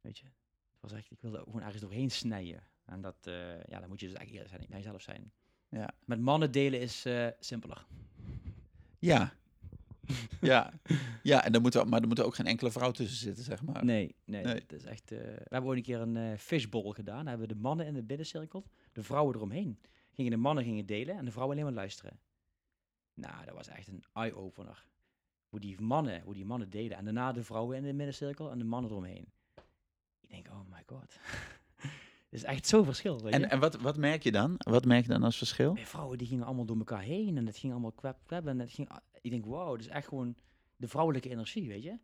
Weet 0.00 0.18
je, 0.18 0.24
het 0.24 0.80
was 0.80 0.92
echt, 0.92 1.10
ik 1.10 1.20
wilde 1.20 1.38
gewoon 1.38 1.62
ergens 1.62 1.82
doorheen 1.82 2.10
snijden. 2.10 2.62
En 2.84 3.00
dat, 3.00 3.16
eh, 3.26 3.64
ja, 3.64 3.80
dan 3.80 3.88
moet 3.88 4.00
je 4.00 4.06
dus 4.06 4.16
eigenlijk 4.16 4.30
eerlijk 4.30 4.48
zijn, 4.48 4.66
naar 4.68 4.78
jezelf 4.78 5.02
zijn. 5.02 5.32
Ja. 5.72 5.90
Met 6.04 6.20
mannen 6.20 6.50
delen 6.52 6.80
is 6.80 7.04
eh, 7.04 7.26
simpeler. 7.40 7.86
Ja. 8.98 9.32
ja. 10.40 10.72
Ja, 11.22 11.44
en 11.44 11.52
dan 11.52 11.62
moet 11.62 11.74
er, 11.74 11.88
maar 11.88 12.00
er 12.02 12.08
moet 12.08 12.18
er 12.18 12.24
ook 12.24 12.34
geen 12.34 12.46
enkele 12.46 12.70
vrouw 12.70 12.90
tussen 12.90 13.16
zitten, 13.18 13.44
zeg 13.44 13.62
maar. 13.62 13.84
Nee, 13.84 14.14
nee, 14.24 14.44
Nee. 14.44 14.54
Het 14.54 14.72
is 14.72 14.84
echt. 14.84 15.12
eh, 15.12 15.18
we 15.18 15.24
hebben 15.48 15.64
ooit 15.70 15.78
een 15.78 15.84
keer 15.84 16.00
een 16.00 16.16
eh 16.16 16.38
fishbowl 16.38 16.90
gedaan. 16.90 17.18
Daar 17.24 17.28
hebben 17.28 17.48
we 17.48 17.54
de 17.54 17.60
mannen 17.60 17.86
in 17.86 17.94
de 17.94 18.02
binnencirkel, 18.02 18.66
de 18.92 19.02
vrouwen 19.02 19.34
eromheen. 19.36 19.78
Gingen 20.12 20.30
de 20.30 20.36
mannen 20.36 20.64
gingen 20.64 20.86
delen 20.86 21.16
en 21.16 21.24
de 21.24 21.30
vrouwen 21.30 21.54
alleen 21.56 21.68
maar 21.68 21.80
luisteren. 21.80 22.18
Nou, 23.14 23.44
dat 23.44 23.54
was 23.54 23.68
echt 23.68 23.88
een 23.88 24.04
eye-opener. 24.12 24.86
Hoe 25.48 25.60
die 25.60 25.80
mannen, 25.80 26.22
hoe 26.22 26.34
die 26.34 26.44
mannen 26.44 26.70
deden. 26.70 26.96
En 26.96 27.04
daarna 27.04 27.32
de 27.32 27.42
vrouwen 27.44 27.76
in 27.76 27.82
de 27.82 27.92
middencirkel 27.92 28.50
en 28.50 28.58
de 28.58 28.64
mannen 28.64 28.90
eromheen. 28.90 29.32
Ik 30.20 30.28
denk, 30.30 30.48
oh 30.48 30.60
my 30.70 30.82
god. 30.86 31.16
Het 32.32 32.40
is 32.40 32.46
echt 32.46 32.66
zo'n 32.66 32.84
verschil. 32.84 33.28
En, 33.28 33.50
en 33.50 33.60
wat, 33.60 33.80
wat 33.80 33.96
merk 33.96 34.22
je 34.22 34.32
dan? 34.32 34.54
Wat 34.58 34.84
merk 34.84 35.02
je 35.02 35.08
dan 35.08 35.22
als 35.22 35.36
verschil? 35.36 35.72
Bij 35.72 35.86
vrouwen 35.86 36.18
die 36.18 36.26
gingen 36.26 36.44
allemaal 36.44 36.64
door 36.64 36.76
elkaar 36.76 37.02
heen 37.02 37.36
en 37.36 37.46
het 37.46 37.56
ging 37.56 37.72
allemaal 37.72 37.92
kwep, 37.92 38.18
kwep. 38.26 38.46
En 38.46 38.58
het 38.58 38.72
ging, 38.72 38.90
ik 39.20 39.30
denk, 39.30 39.44
wow, 39.44 39.70
dat 39.70 39.80
is 39.80 39.88
echt 39.88 40.08
gewoon 40.08 40.36
de 40.76 40.88
vrouwelijke 40.88 41.30
energie, 41.30 41.68
weet 41.68 41.82
je. 41.82 41.98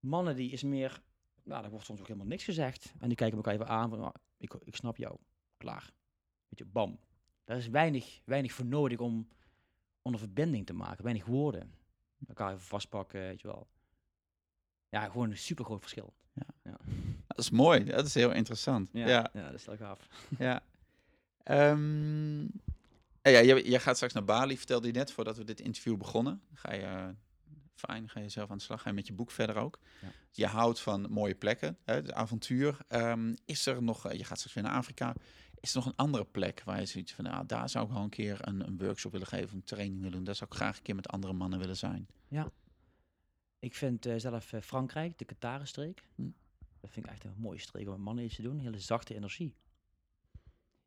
Mannen 0.00 0.36
die 0.36 0.50
is 0.50 0.62
meer, 0.62 1.02
nou, 1.44 1.60
daar 1.62 1.70
wordt 1.70 1.86
soms 1.86 2.00
ook 2.00 2.06
helemaal 2.06 2.28
niks 2.28 2.44
gezegd. 2.44 2.94
En 2.98 3.08
die 3.08 3.16
kijken 3.16 3.36
elkaar 3.36 3.54
even 3.54 3.68
aan 3.68 3.90
van, 3.90 4.00
ah, 4.00 4.14
ik, 4.36 4.54
ik 4.64 4.76
snap 4.76 4.96
jou, 4.96 5.16
klaar. 5.56 5.92
Weet 6.48 6.58
je, 6.58 6.64
bam. 6.64 6.98
Daar 7.44 7.56
is 7.56 7.68
weinig, 7.68 8.20
weinig 8.24 8.52
voor 8.52 8.66
nodig 8.66 8.98
om, 8.98 9.28
om 10.02 10.12
een 10.12 10.18
verbinding 10.18 10.66
te 10.66 10.72
maken, 10.72 11.04
weinig 11.04 11.24
woorden. 11.24 11.74
Elkaar 12.26 12.52
even 12.52 12.64
vastpakken, 12.64 13.20
weet 13.20 13.40
je 13.40 13.46
wel. 13.46 13.68
Ja, 14.88 15.08
gewoon 15.08 15.30
een 15.30 15.38
super 15.38 15.64
groot 15.64 15.80
verschil. 15.80 16.14
Dat 17.34 17.44
is 17.44 17.50
mooi. 17.50 17.84
Dat 17.84 18.06
is 18.06 18.14
heel 18.14 18.32
interessant. 18.32 18.90
Ja, 18.92 19.08
ja. 19.08 19.30
ja 19.32 19.44
dat 19.50 19.54
is 19.54 19.64
wel 19.64 19.76
gaaf. 19.76 20.08
ja. 20.38 20.62
Ehm, 21.42 22.42
ja, 23.22 23.38
je, 23.38 23.70
je 23.70 23.78
gaat 23.78 23.96
straks 23.96 24.12
naar 24.12 24.24
Bali, 24.24 24.56
vertelde 24.56 24.86
je 24.86 24.92
net, 24.92 25.12
voordat 25.12 25.36
we 25.36 25.44
dit 25.44 25.60
interview 25.60 25.96
begonnen. 25.96 26.42
Ga 26.54 26.72
je, 26.72 27.14
fijn, 27.74 28.08
ga 28.08 28.20
je 28.20 28.28
zelf 28.28 28.50
aan 28.50 28.56
de 28.56 28.62
slag, 28.62 28.82
ga 28.82 28.88
je 28.88 28.94
met 28.94 29.06
je 29.06 29.12
boek 29.12 29.30
verder 29.30 29.56
ook. 29.56 29.78
Ja. 30.00 30.08
Je 30.30 30.46
houdt 30.46 30.80
van 30.80 31.10
mooie 31.10 31.34
plekken, 31.34 31.78
hè, 31.84 31.94
het 31.94 32.12
avontuur. 32.12 32.76
Ehm, 32.88 33.34
is 33.44 33.66
er 33.66 33.82
nog, 33.82 34.12
je 34.12 34.24
gaat 34.24 34.38
straks 34.38 34.54
weer 34.54 34.64
naar 34.64 34.76
Afrika, 34.76 35.14
is 35.60 35.70
er 35.70 35.76
nog 35.76 35.86
een 35.86 35.96
andere 35.96 36.24
plek 36.24 36.62
waar 36.64 36.80
je 36.80 36.86
zoiets 36.86 37.12
van, 37.12 37.24
nou, 37.24 37.46
daar 37.46 37.68
zou 37.68 37.86
ik 37.86 37.92
wel 37.92 38.02
een 38.02 38.08
keer 38.08 38.38
een, 38.40 38.66
een 38.66 38.78
workshop 38.78 39.12
willen 39.12 39.26
geven, 39.26 39.56
een 39.56 39.64
training 39.64 39.96
willen 39.96 40.12
doen. 40.12 40.24
Daar 40.24 40.34
zou 40.34 40.50
ik 40.50 40.56
graag 40.56 40.76
een 40.76 40.82
keer 40.82 40.94
met 40.94 41.08
andere 41.08 41.32
mannen 41.32 41.58
willen 41.58 41.76
zijn. 41.76 42.06
Ja. 42.28 42.50
Ik 43.58 43.74
vind 43.74 44.06
eh, 44.06 44.14
zelf 44.16 44.52
eh, 44.52 44.60
Frankrijk, 44.60 45.18
de 45.18 45.24
Katarenstreek. 45.24 46.02
Hm. 46.14 46.22
Dat 46.82 46.90
vind 46.90 47.06
ik 47.06 47.12
echt 47.12 47.24
een 47.24 47.34
mooie 47.36 47.58
streek 47.58 47.86
om 47.86 47.92
met 47.92 48.00
mannen 48.00 48.24
iets 48.24 48.34
te 48.36 48.42
doen. 48.42 48.58
Hele 48.58 48.78
zachte 48.78 49.14
energie. 49.14 49.54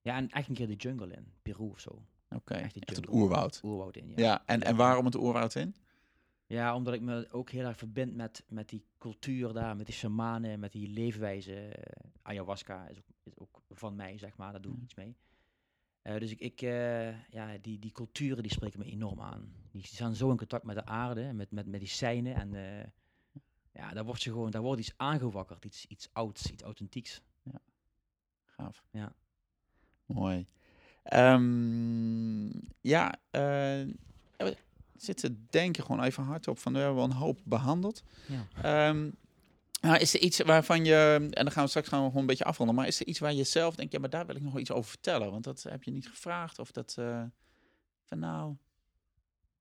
Ja, 0.02 0.16
en 0.16 0.30
echt 0.30 0.48
een 0.50 0.56
keer 0.56 0.68
de 0.68 0.76
jungle 0.76 1.14
in, 1.14 1.34
Peru 1.42 1.70
of 1.70 1.80
zo. 1.80 2.06
Oké, 2.30 2.54
Echt 2.54 2.74
die 2.74 2.86
echt 2.86 2.96
het 2.96 3.10
oerwoud. 3.10 3.62
Oerwoud 3.64 3.96
in, 3.98 4.08
ja. 4.08 4.14
Ja, 4.16 4.46
en, 4.46 4.62
en 4.64 4.76
waarom 4.76 5.06
het 5.06 5.16
oerwoud 5.16 5.56
in? 5.56 5.76
Ja, 6.46 6.76
omdat 6.76 6.94
ik 6.94 7.02
me 7.02 7.28
ook 7.32 7.50
heel 7.50 7.66
erg 7.66 7.78
verbind 7.78 8.16
met, 8.16 8.44
met 8.48 8.70
die 8.70 8.86
cultuur 8.98 9.54
daar, 9.54 9.76
met 9.76 9.86
die 9.86 9.96
shamanen, 9.96 10.60
met 10.60 10.72
die 10.72 10.88
leefwijze. 10.88 11.56
Eh, 11.56 12.10
ayahuasca 12.22 12.88
is 12.88 12.98
ook, 12.98 13.06
is 13.24 13.38
ook 13.38 13.62
van 13.70 13.96
mij, 13.96 14.18
zeg 14.18 14.38
maar, 14.38 14.52
daar 14.52 14.62
doe 14.62 14.76
ik 14.76 14.82
iets 14.82 14.96
mee. 14.96 15.16
Eh, 16.02 16.20
dus 16.20 16.32
ik, 16.32 16.40
ik 16.40 16.62
eh, 16.62 17.30
ja, 17.30 17.58
die, 17.62 17.80
die 17.80 17.92
culturen 17.92 18.44
die 18.44 18.52
spreken 18.52 18.80
me 18.80 18.86
enorm 18.86 19.22
aan. 19.22 19.54
Die 19.72 19.86
staan 19.86 20.16
zo 20.16 20.32
in 20.32 20.38
contact 20.38 20.64
met 20.64 20.76
de 20.76 20.86
aarde, 20.86 21.34
met, 21.34 21.52
met 21.52 21.66
medicijnen. 21.66 22.36
En 22.36 22.54
ja, 23.76 23.94
daar 23.94 24.06
wordt 24.06 24.24
je 24.24 24.32
gewoon, 24.32 24.52
daar 24.52 24.62
wordt 24.62 24.82
iets 24.82 24.94
aangewakkerd, 24.98 25.66
iets, 25.66 25.86
iets 25.86 26.10
ouds, 26.14 26.52
iets 26.52 26.64
authentieks. 26.64 27.22
Gaaf. 28.46 28.84
Ja. 28.92 29.14
Mooi. 30.06 30.46
Ehm, 31.04 32.46
ja, 32.82 33.16
eh, 33.32 33.42
we 34.38 34.58
zitten 34.96 35.48
denken 35.50 35.84
gewoon 35.84 36.04
even 36.04 36.24
hardop 36.24 36.58
van 36.58 36.74
we 36.74 36.78
hebben 36.80 36.96
wel 36.98 37.06
een 37.06 37.12
hoop 37.12 37.40
behandeld. 37.44 38.04
Ja. 38.28 38.48
Ehm, 38.62 39.10
nou, 39.82 39.98
is 39.98 40.14
er 40.14 40.20
iets 40.20 40.40
waarvan 40.40 40.86
je, 40.86 41.16
en 41.16 41.44
dan 41.44 41.52
gaan 41.52 41.64
we 41.64 41.70
straks 41.70 41.88
gaan 41.88 42.00
we 42.00 42.06
gewoon 42.06 42.22
een 42.22 42.28
beetje 42.28 42.44
afronden, 42.44 42.76
maar 42.76 42.88
is 42.88 43.00
er 43.00 43.08
iets 43.08 43.20
waar 43.20 43.34
je 43.34 43.44
zelf 43.44 43.76
denkt, 43.76 43.92
ja, 43.92 44.00
maar 44.00 44.10
daar 44.10 44.26
wil 44.26 44.36
ik 44.36 44.42
nog 44.42 44.52
wel 44.52 44.62
iets 44.62 44.72
over 44.72 44.90
vertellen, 44.90 45.32
want 45.32 45.44
dat 45.44 45.64
heb 45.64 45.84
je 45.84 45.92
niet 45.92 46.08
gevraagd 46.08 46.60
of 46.60 46.72
dat, 46.72 46.96
eh, 46.98 47.24
van 48.04 48.20
nou, 48.20 48.56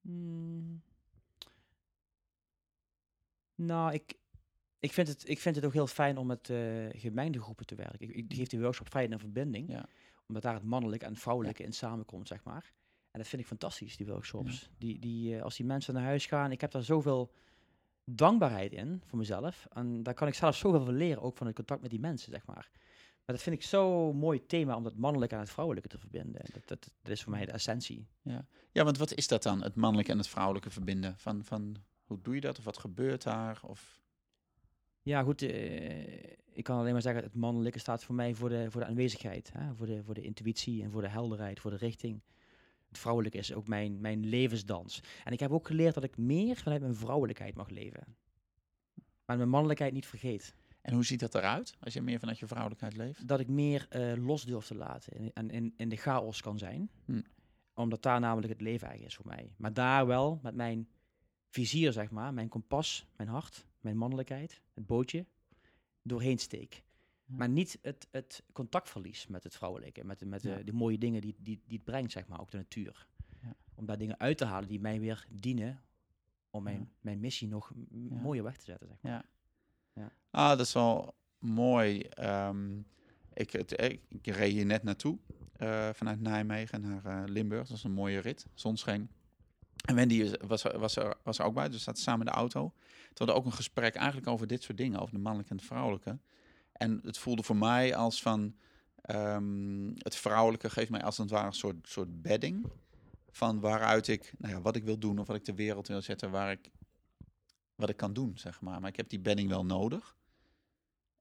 Hmm. 0.05 0.83
Nou, 3.55 3.93
ik, 3.93 4.15
ik, 4.79 4.93
vind 4.93 5.09
het, 5.09 5.29
ik 5.29 5.41
vind 5.41 5.57
het 5.57 5.65
ook 5.65 5.73
heel 5.73 5.87
fijn 5.87 6.17
om 6.17 6.27
met 6.27 6.51
eh 6.51 6.87
gemengde 6.91 7.41
groepen 7.41 7.67
te 7.67 7.75
werken. 7.75 8.01
Ik, 8.01 8.11
ik 8.11 8.35
geef 8.35 8.49
die 8.49 8.61
workshop 8.61 8.89
Vrijheid 8.89 9.15
en 9.15 9.21
Verbinding. 9.21 9.71
Ja. 9.71 9.87
Omdat 10.27 10.43
daar 10.43 10.55
het 10.55 10.65
mannelijke 10.65 11.05
en 11.05 11.13
het 11.13 11.21
vrouwelijke 11.21 11.63
in 11.63 11.73
samenkomt, 11.73 12.29
zeg 12.29 12.45
maar. 12.45 12.73
En 13.11 13.21
dat 13.21 13.29
vind 13.29 13.43
ik 13.43 13.49
fantastisch, 13.49 13.97
die 13.97 14.07
workshops. 14.07 14.71
Die, 14.79 14.99
die, 14.99 15.37
eh, 15.37 15.43
als 15.43 15.57
die 15.57 15.67
mensen 15.67 15.95
naar 15.95 16.03
huis 16.03 16.27
gaan, 16.27 16.53
ik 16.53 16.61
heb 16.61 16.71
daar 16.71 16.83
zoveel 16.83 17.33
dankbaarheid 18.05 18.73
in 18.73 19.03
voor 19.07 19.19
mezelf. 19.19 19.67
En 19.73 20.03
daar 20.03 20.15
kan 20.15 20.29
ik 20.29 20.35
zelf 20.35 20.57
zoveel 20.57 20.85
van 20.85 20.97
leren, 20.97 21.23
ook 21.23 21.37
van 21.37 21.47
het 21.47 21.57
contact 21.57 21.81
met 21.81 21.91
die 21.91 22.01
mensen, 22.01 22.33
zeg 22.33 22.47
maar. 22.47 22.71
Maar 23.25 23.37
dat 23.37 23.43
vind 23.43 23.57
ik 23.57 23.63
zo'n 23.63 24.17
mooi 24.17 24.47
thema 24.47 24.77
om 24.77 24.83
dat 24.83 24.97
mannelijke 24.97 25.35
en 25.35 25.41
het 25.41 25.51
vrouwelijke 25.51 25.89
te 25.89 25.99
verbinden. 25.99 26.41
Dat, 26.53 26.69
dat, 26.69 26.91
dat 27.03 27.13
is 27.13 27.23
voor 27.23 27.33
mij 27.33 27.45
de 27.45 27.53
essentie. 27.53 28.07
ja, 28.73 28.85
want 28.85 28.99
wat 28.99 29.15
is 29.15 29.29
dat 29.29 29.43
dan, 29.43 29.63
het 29.63 29.75
mannelijke 29.75 30.13
en 30.13 30.19
het 30.19 30.29
vrouwelijke 30.29 30.71
verbinden? 30.71 31.19
Van, 31.19 31.45
van 31.45 31.77
hoe 32.05 32.19
doe 32.23 32.35
je 32.35 32.41
dat 32.41 32.59
of 32.59 32.65
wat 32.65 32.79
gebeurt 32.79 33.23
daar? 33.23 33.61
Of, 33.67 34.03
Ja, 35.03 35.23
goed. 35.23 35.43
eh, 35.43 36.33
ik 36.53 36.65
kan 36.65 36.79
alleen 36.79 36.93
maar 36.93 37.03
zeggen, 37.03 37.23
het 37.23 37.35
mannelijke 37.35 37.79
staat 37.79 38.05
voor 38.05 38.15
mij 38.15 38.35
voor 38.35 38.49
de, 38.49 38.71
voor 38.71 38.81
de 38.81 38.87
aanwezigheid. 38.87 39.53
Hè? 39.53 39.75
Voor, 39.75 39.87
de, 39.87 40.05
voor 40.05 40.15
de 40.15 40.23
intuïtie 40.23 40.83
en 40.83 40.91
voor 40.91 41.01
de 41.03 41.09
helderheid, 41.09 41.61
voor 41.61 41.71
de 41.71 41.77
richting. 41.77 42.23
Het 42.89 42.99
vrouwelijke 42.99 43.39
is 43.39 43.53
ook 43.53 43.69
mijn, 43.69 44.01
mijn 44.01 44.27
levensdans. 44.27 45.01
En 45.25 45.33
ik 45.33 45.41
heb 45.41 45.51
ook 45.51 45.67
geleerd 45.67 45.95
dat 45.95 46.05
ik 46.05 46.17
meer 46.17 46.57
vanuit 46.57 46.81
mijn 46.81 46.95
vrouwelijkheid 46.95 47.55
mag 47.55 47.69
leven. 47.69 48.17
Maar 49.25 49.37
mijn 49.37 49.49
mannelijkheid 49.49 49.93
niet 49.93 50.07
vergeet. 50.07 50.55
en 50.81 50.95
hoe 50.95 51.05
ziet 51.05 51.21
dat 51.21 51.35
eruit 51.35 51.75
als 51.81 51.93
je 51.95 52.03
meer 52.03 52.19
vanuit 52.19 52.39
je 52.39 52.47
vrouwelijkheid 52.47 52.97
leeft? 52.97 53.29
Dat 53.29 53.41
ik 53.41 53.49
meer 53.49 53.87
eh, 53.89 54.13
los 54.25 54.45
durf 54.45 54.67
te 54.67 54.75
laten 54.75 55.33
en, 55.33 55.51
in, 55.51 55.75
in 55.77 55.89
de 55.89 55.97
chaos 55.97 56.41
kan 56.41 56.59
zijn. 56.59 56.91
Hm. 57.05 57.21
Omdat 57.75 58.03
daar 58.03 58.21
namelijk 58.21 58.53
het 58.53 58.61
leven 58.61 58.89
eigenlijk 58.89 59.17
is 59.17 59.23
voor 59.23 59.35
mij. 59.35 59.53
Maar 59.57 59.73
daar 59.73 60.07
wel 60.07 60.39
met 60.43 60.55
mijn 60.55 60.89
vizier, 61.55 61.93
zeg 61.93 62.11
maar, 62.11 62.35
mijn 62.35 62.49
kompas, 62.49 63.07
mijn 63.17 63.29
hart, 63.29 63.67
mijn 63.81 63.97
mannelijkheid, 63.97 64.61
het 64.75 64.87
bootje, 64.87 65.25
doorheen 66.03 66.39
steek. 66.39 66.83
Ja. 67.25 67.37
Maar 67.37 67.49
niet 67.49 67.79
het, 67.83 68.09
het 68.11 68.43
contactverlies 68.53 69.27
met 69.27 69.45
het 69.45 69.55
vrouwelijke, 69.55 70.05
met, 70.05 70.19
de, 70.19 70.27
met 70.27 70.43
Ja. 70.43 70.57
de, 70.57 70.65
de 70.65 70.73
mooie 70.73 70.99
dingen 70.99 71.21
die, 71.21 71.35
die, 71.39 71.63
die 71.67 71.77
het 71.77 71.85
brengt, 71.85 72.13
zeg 72.13 72.27
maar, 72.27 72.41
ook 72.41 72.51
de 72.51 72.57
natuur. 72.57 73.07
Ja. 73.43 73.55
Om 73.75 73.87
daar 73.87 73.99
dingen 73.99 74.19
uit 74.21 74.39
te 74.39 74.45
halen 74.45 74.69
die 74.69 74.81
mij 74.81 75.01
weer 75.01 75.27
dienen 75.31 75.83
om 76.51 76.63
mijn, 76.63 76.91
mijn 77.01 77.21
missie 77.21 77.49
nog 77.49 77.73
mooier 78.11 78.43
weg 78.43 78.57
te 78.57 78.65
zetten, 78.65 78.89
zeg 78.89 78.97
maar. 79.01 79.13
Ja. 79.13 79.25
Ja. 80.03 80.13
Ah, 80.31 80.49
dat 80.49 80.67
is 80.67 80.73
wel 80.73 81.15
mooi. 81.39 82.01
Ehm, 82.01 82.79
ik, 83.33 83.51
het, 83.51 83.81
ik, 83.83 84.01
ik 84.09 84.27
reed 84.27 84.53
hier 84.53 84.67
net 84.67 84.83
naartoe 84.83 85.19
eh, 85.57 85.91
vanuit 85.93 86.21
Nijmegen 86.21 86.81
naar 86.81 87.05
eh, 87.05 87.23
Limburg. 87.27 87.61
Dat 87.61 87.71
was 87.71 87.85
een 87.85 87.93
mooie 87.93 88.19
rit, 88.19 88.47
zonschijn. 88.55 89.11
En 89.85 89.95
Wendy 89.95 90.31
was, 90.47 90.63
was, 90.63 90.97
er, 90.97 91.17
was 91.23 91.41
ook 91.41 91.55
bij, 91.55 91.69
dus 91.69 91.83
zaten 91.83 92.03
samen 92.03 92.27
in 92.27 92.33
de 92.33 92.39
auto. 92.39 92.61
Toen 92.61 93.27
hadden 93.27 93.37
ook 93.37 93.45
een 93.45 93.53
gesprek 93.53 93.95
eigenlijk 93.95 94.27
over 94.27 94.47
dit 94.47 94.63
soort 94.63 94.79
dingen, 94.79 95.01
over 95.01 95.15
de 95.15 95.21
mannelijke 95.21 95.51
en 95.51 95.57
het 95.57 95.67
vrouwelijke. 95.67 96.19
En 96.73 97.01
het 97.03 97.19
voelde 97.19 97.43
voor 97.43 97.57
mij 97.57 97.97
als 97.97 98.23
van, 98.23 98.57
ehm, 99.01 99.93
het 99.95 100.17
vrouwelijke 100.17 100.71
geeft 100.71 100.91
mij 100.91 101.03
als 101.03 101.19
het 101.19 101.31
ware 101.31 101.47
een 101.47 101.53
soort, 101.53 101.89
soort 101.89 102.23
bedding. 102.23 102.67
Van 103.31 103.61
waaruit 103.61 104.09
ik, 104.09 104.35
nou 104.39 104.55
ja, 104.55 104.61
wat 104.61 104.77
ik 104.77 104.85
wil 104.85 104.99
doen 104.99 105.19
of 105.19 105.27
wat 105.27 105.37
ik 105.37 105.45
de 105.45 105.55
wereld 105.55 105.89
wil 105.89 106.03
zetten, 106.03 106.31
waar 106.31 106.51
ik, 106.51 106.71
wat 107.75 107.89
ik 107.89 107.97
kan 107.97 108.13
doen, 108.13 108.39
zeg 108.39 108.61
maar. 108.61 108.81
Maar 108.81 108.91
ik 108.91 108.97
heb 108.97 109.09
die 109.09 109.21
bedding 109.21 109.49
wel 109.49 109.65
nodig. 109.65 110.17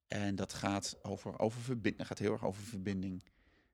En 0.07 0.35
dat 0.35 0.53
gaat 0.53 0.97
over, 1.01 1.39
over 1.39 1.61
verbinding, 1.61 2.07
gaat 2.07 2.19
heel 2.19 2.31
erg 2.31 2.45
over 2.45 2.63
verbinding, 2.63 3.23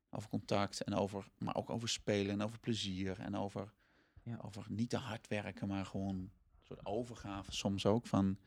over 0.10 0.30
contact 0.30 0.84
en 0.84 0.94
over, 0.94 1.30
maar 1.38 1.56
ook 1.56 1.70
over 1.70 1.90
spelen 1.90 2.32
en 2.32 2.42
over 2.42 2.60
plezier 2.60 3.20
en 3.20 3.36
over, 3.36 3.74
Ja. 4.30 4.40
over 4.42 4.66
niet 4.70 4.90
te 4.90 4.98
hard 4.98 5.28
werken, 5.28 5.68
maar 5.68 5.86
gewoon 5.86 6.16
een 6.16 6.32
soort 6.64 6.86
overgave 6.86 7.52
soms 7.52 7.86
ook 7.86 8.08
van. 8.08 8.38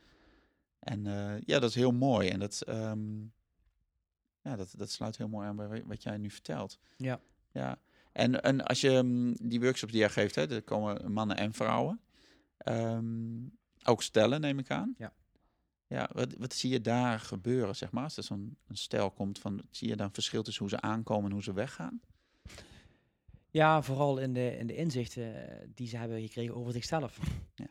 En 0.79 1.07
eh, 1.07 1.41
ja, 1.41 1.59
dat 1.59 1.69
is 1.71 1.75
heel 1.75 1.93
mooi 1.93 2.29
en 2.29 2.39
dat, 2.41 2.61
ehm, 2.61 3.21
ja, 4.43 4.57
dat, 4.57 4.75
dat 4.77 4.91
sluit 4.91 5.17
heel 5.17 5.29
mooi 5.29 5.47
aan 5.49 5.57
bij 5.57 5.69
wa- 5.69 5.87
wat 5.87 6.03
jij 6.03 6.17
nu 6.17 6.31
vertelt. 6.31 6.79
Ja. 6.97 7.21
Ja. 7.53 7.79
En, 8.13 8.43
en 8.43 8.65
als 8.65 8.81
je 8.81 9.03
mm, 9.03 9.35
die 9.49 9.61
workshops 9.61 9.93
die 9.93 10.01
jij 10.01 10.11
geeft, 10.11 10.35
hè, 10.35 10.51
er 10.51 10.63
komen 10.63 11.13
mannen 11.13 11.37
en 11.37 11.53
vrouwen. 11.53 12.01
Ehm, 12.57 13.47
ook 13.85 14.03
stellen, 14.03 14.41
neem 14.41 14.59
ik 14.59 14.71
aan. 14.71 14.95
Ja. 14.99 15.13
Ja, 15.87 16.11
wat, 16.13 16.35
wat 16.39 16.53
zie 16.55 16.71
je 16.71 16.81
daar 16.81 17.21
gebeuren, 17.21 17.77
zeg 17.77 17.91
maar? 17.91 18.05
Als 18.05 18.17
er 18.17 18.23
zo'n 18.23 18.57
stel 18.71 19.11
komt, 19.11 19.39
van, 19.39 19.63
zie 19.71 19.89
je 19.89 19.97
dan 19.97 20.13
verschil 20.13 20.43
tussen 20.43 20.63
hoe 20.63 20.73
ze 20.73 20.81
aankomen 20.81 21.25
en 21.25 21.33
hoe 21.33 21.43
ze 21.43 21.53
weggaan? 21.53 22.01
Ja, 23.53 23.83
vooral 23.83 24.19
in 24.19 24.33
de, 24.33 24.57
in 24.57 24.67
de 24.67 24.77
inzichten 24.77 25.49
eh, 25.49 25.69
die 25.75 25.89
ze 25.89 25.97
hebben 25.97 26.21
gekregen 26.21 26.55
over 26.55 26.73
zichzelf. 26.73 27.19
Ja. 27.55 27.69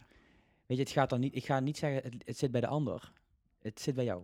Weet 0.65 0.77
je, 0.77 0.83
het 0.83 0.91
gaat 0.91 1.09
dan 1.09 1.19
niet, 1.19 1.35
ik 1.35 1.45
ga 1.45 1.59
niet 1.59 1.77
zeggen, 1.77 2.03
het, 2.03 2.23
het 2.25 2.37
zit 2.37 2.51
bij 2.51 2.61
de 2.61 2.67
ander. 2.67 3.11
Het 3.59 3.79
zit 3.81 3.95
bij 3.95 4.03
jou. 4.03 4.23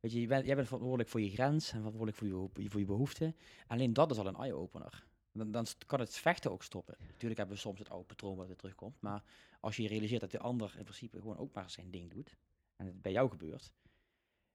Weet 0.00 0.12
je, 0.12 0.20
je 0.20 0.26
bent, 0.26 0.46
jij 0.46 0.54
bent 0.54 0.66
verantwoordelijk 0.66 1.10
voor 1.10 1.20
je 1.20 1.30
grens 1.30 1.72
en 1.72 1.76
verantwoordelijk 1.76 2.16
voor 2.16 2.26
je, 2.26 2.70
voor 2.70 2.80
je 2.80 2.86
behoeften. 2.86 3.36
Alleen 3.66 3.92
dat 3.92 4.10
is 4.10 4.18
al 4.18 4.26
een 4.26 4.36
eye-opener. 4.36 5.04
Dan, 5.32 5.50
dan 5.50 5.66
kan 5.86 6.00
het 6.00 6.16
vechten 6.16 6.50
ook 6.50 6.62
stoppen. 6.62 6.96
Natuurlijk 7.00 7.36
hebben 7.36 7.56
we 7.56 7.60
soms 7.60 7.78
het 7.78 7.90
oude 7.90 8.06
patroon 8.06 8.36
wat 8.36 8.46
weer 8.46 8.56
terugkomt. 8.56 9.00
Maar 9.00 9.22
als 9.60 9.76
je 9.76 9.88
realiseert 9.88 10.20
dat 10.20 10.30
de 10.30 10.38
ander 10.38 10.74
in 10.76 10.84
principe 10.84 11.20
gewoon 11.20 11.38
ook 11.38 11.54
maar 11.54 11.70
zijn 11.70 11.90
ding 11.90 12.10
doet. 12.10 12.36
En 12.76 12.86
het 12.86 13.02
bij 13.02 13.12
jou 13.12 13.30
gebeurt. 13.30 13.72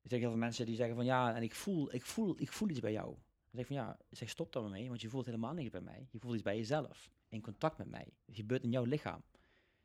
Er 0.01 0.09
zijn 0.09 0.21
heel 0.21 0.29
veel 0.29 0.39
mensen 0.39 0.65
die 0.65 0.75
zeggen 0.75 0.95
van 0.95 1.05
ja, 1.05 1.35
en 1.35 1.43
ik 1.43 1.55
voel, 1.55 1.93
ik 1.93 2.05
voel, 2.05 2.35
ik 2.37 2.51
voel 2.51 2.69
iets 2.69 2.79
bij 2.79 2.91
jou. 2.91 3.15
Dan 3.51 3.59
zeg 3.59 3.61
ik 3.61 3.67
van 3.67 3.75
ja, 3.75 3.97
zeg 4.09 4.29
stop 4.29 4.53
daar 4.53 4.61
maar 4.61 4.71
mee, 4.71 4.87
want 4.87 5.01
je 5.01 5.09
voelt 5.09 5.25
helemaal 5.25 5.53
niks 5.53 5.69
bij 5.69 5.81
mij. 5.81 6.07
Je 6.11 6.19
voelt 6.19 6.33
iets 6.33 6.43
bij 6.43 6.57
jezelf, 6.57 7.11
in 7.29 7.41
contact 7.41 7.77
met 7.77 7.89
mij. 7.89 8.13
Het 8.25 8.35
gebeurt 8.35 8.63
in 8.63 8.71
jouw 8.71 8.83
lichaam. 8.83 9.23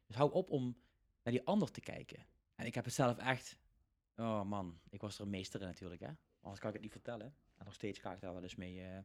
Dus 0.06 0.16
hou 0.16 0.32
op 0.32 0.50
om 0.50 0.76
naar 1.22 1.32
die 1.32 1.46
ander 1.46 1.70
te 1.70 1.80
kijken. 1.80 2.26
En 2.54 2.66
ik 2.66 2.74
heb 2.74 2.84
het 2.84 2.94
zelf 2.94 3.18
echt, 3.18 3.58
oh 4.16 4.42
man, 4.42 4.80
ik 4.88 5.00
was 5.00 5.18
er 5.18 5.24
een 5.24 5.30
meester 5.30 5.60
in 5.60 5.66
natuurlijk 5.66 6.00
hè. 6.00 6.10
Anders 6.40 6.60
kan 6.60 6.68
ik 6.68 6.74
het 6.74 6.82
niet 6.82 6.92
vertellen. 6.92 7.34
En 7.56 7.64
nog 7.64 7.74
steeds 7.74 7.98
ga 7.98 8.12
ik 8.12 8.20
daar 8.20 8.32
wel 8.32 8.42
eens 8.42 8.54
mee 8.54 8.82
eh, 8.82 8.98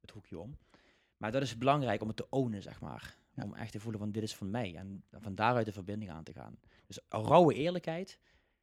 het 0.00 0.10
hoekje 0.10 0.38
om. 0.38 0.58
Maar 1.16 1.32
dat 1.32 1.42
is 1.42 1.58
belangrijk 1.58 2.00
om 2.00 2.08
het 2.08 2.16
te 2.16 2.26
ownen, 2.30 2.62
zeg 2.62 2.80
maar. 2.80 3.16
Ja. 3.34 3.44
Om 3.44 3.54
echt 3.54 3.72
te 3.72 3.80
voelen 3.80 4.00
van 4.00 4.12
dit 4.12 4.22
is 4.22 4.36
van 4.36 4.50
mij. 4.50 4.74
En 4.76 5.04
van 5.10 5.34
daaruit 5.34 5.66
de 5.66 5.72
verbinding 5.72 6.10
aan 6.10 6.24
te 6.24 6.32
gaan. 6.32 6.58
Dus 6.86 6.98
rauwe 7.08 7.54
eerlijkheid, 7.54 8.18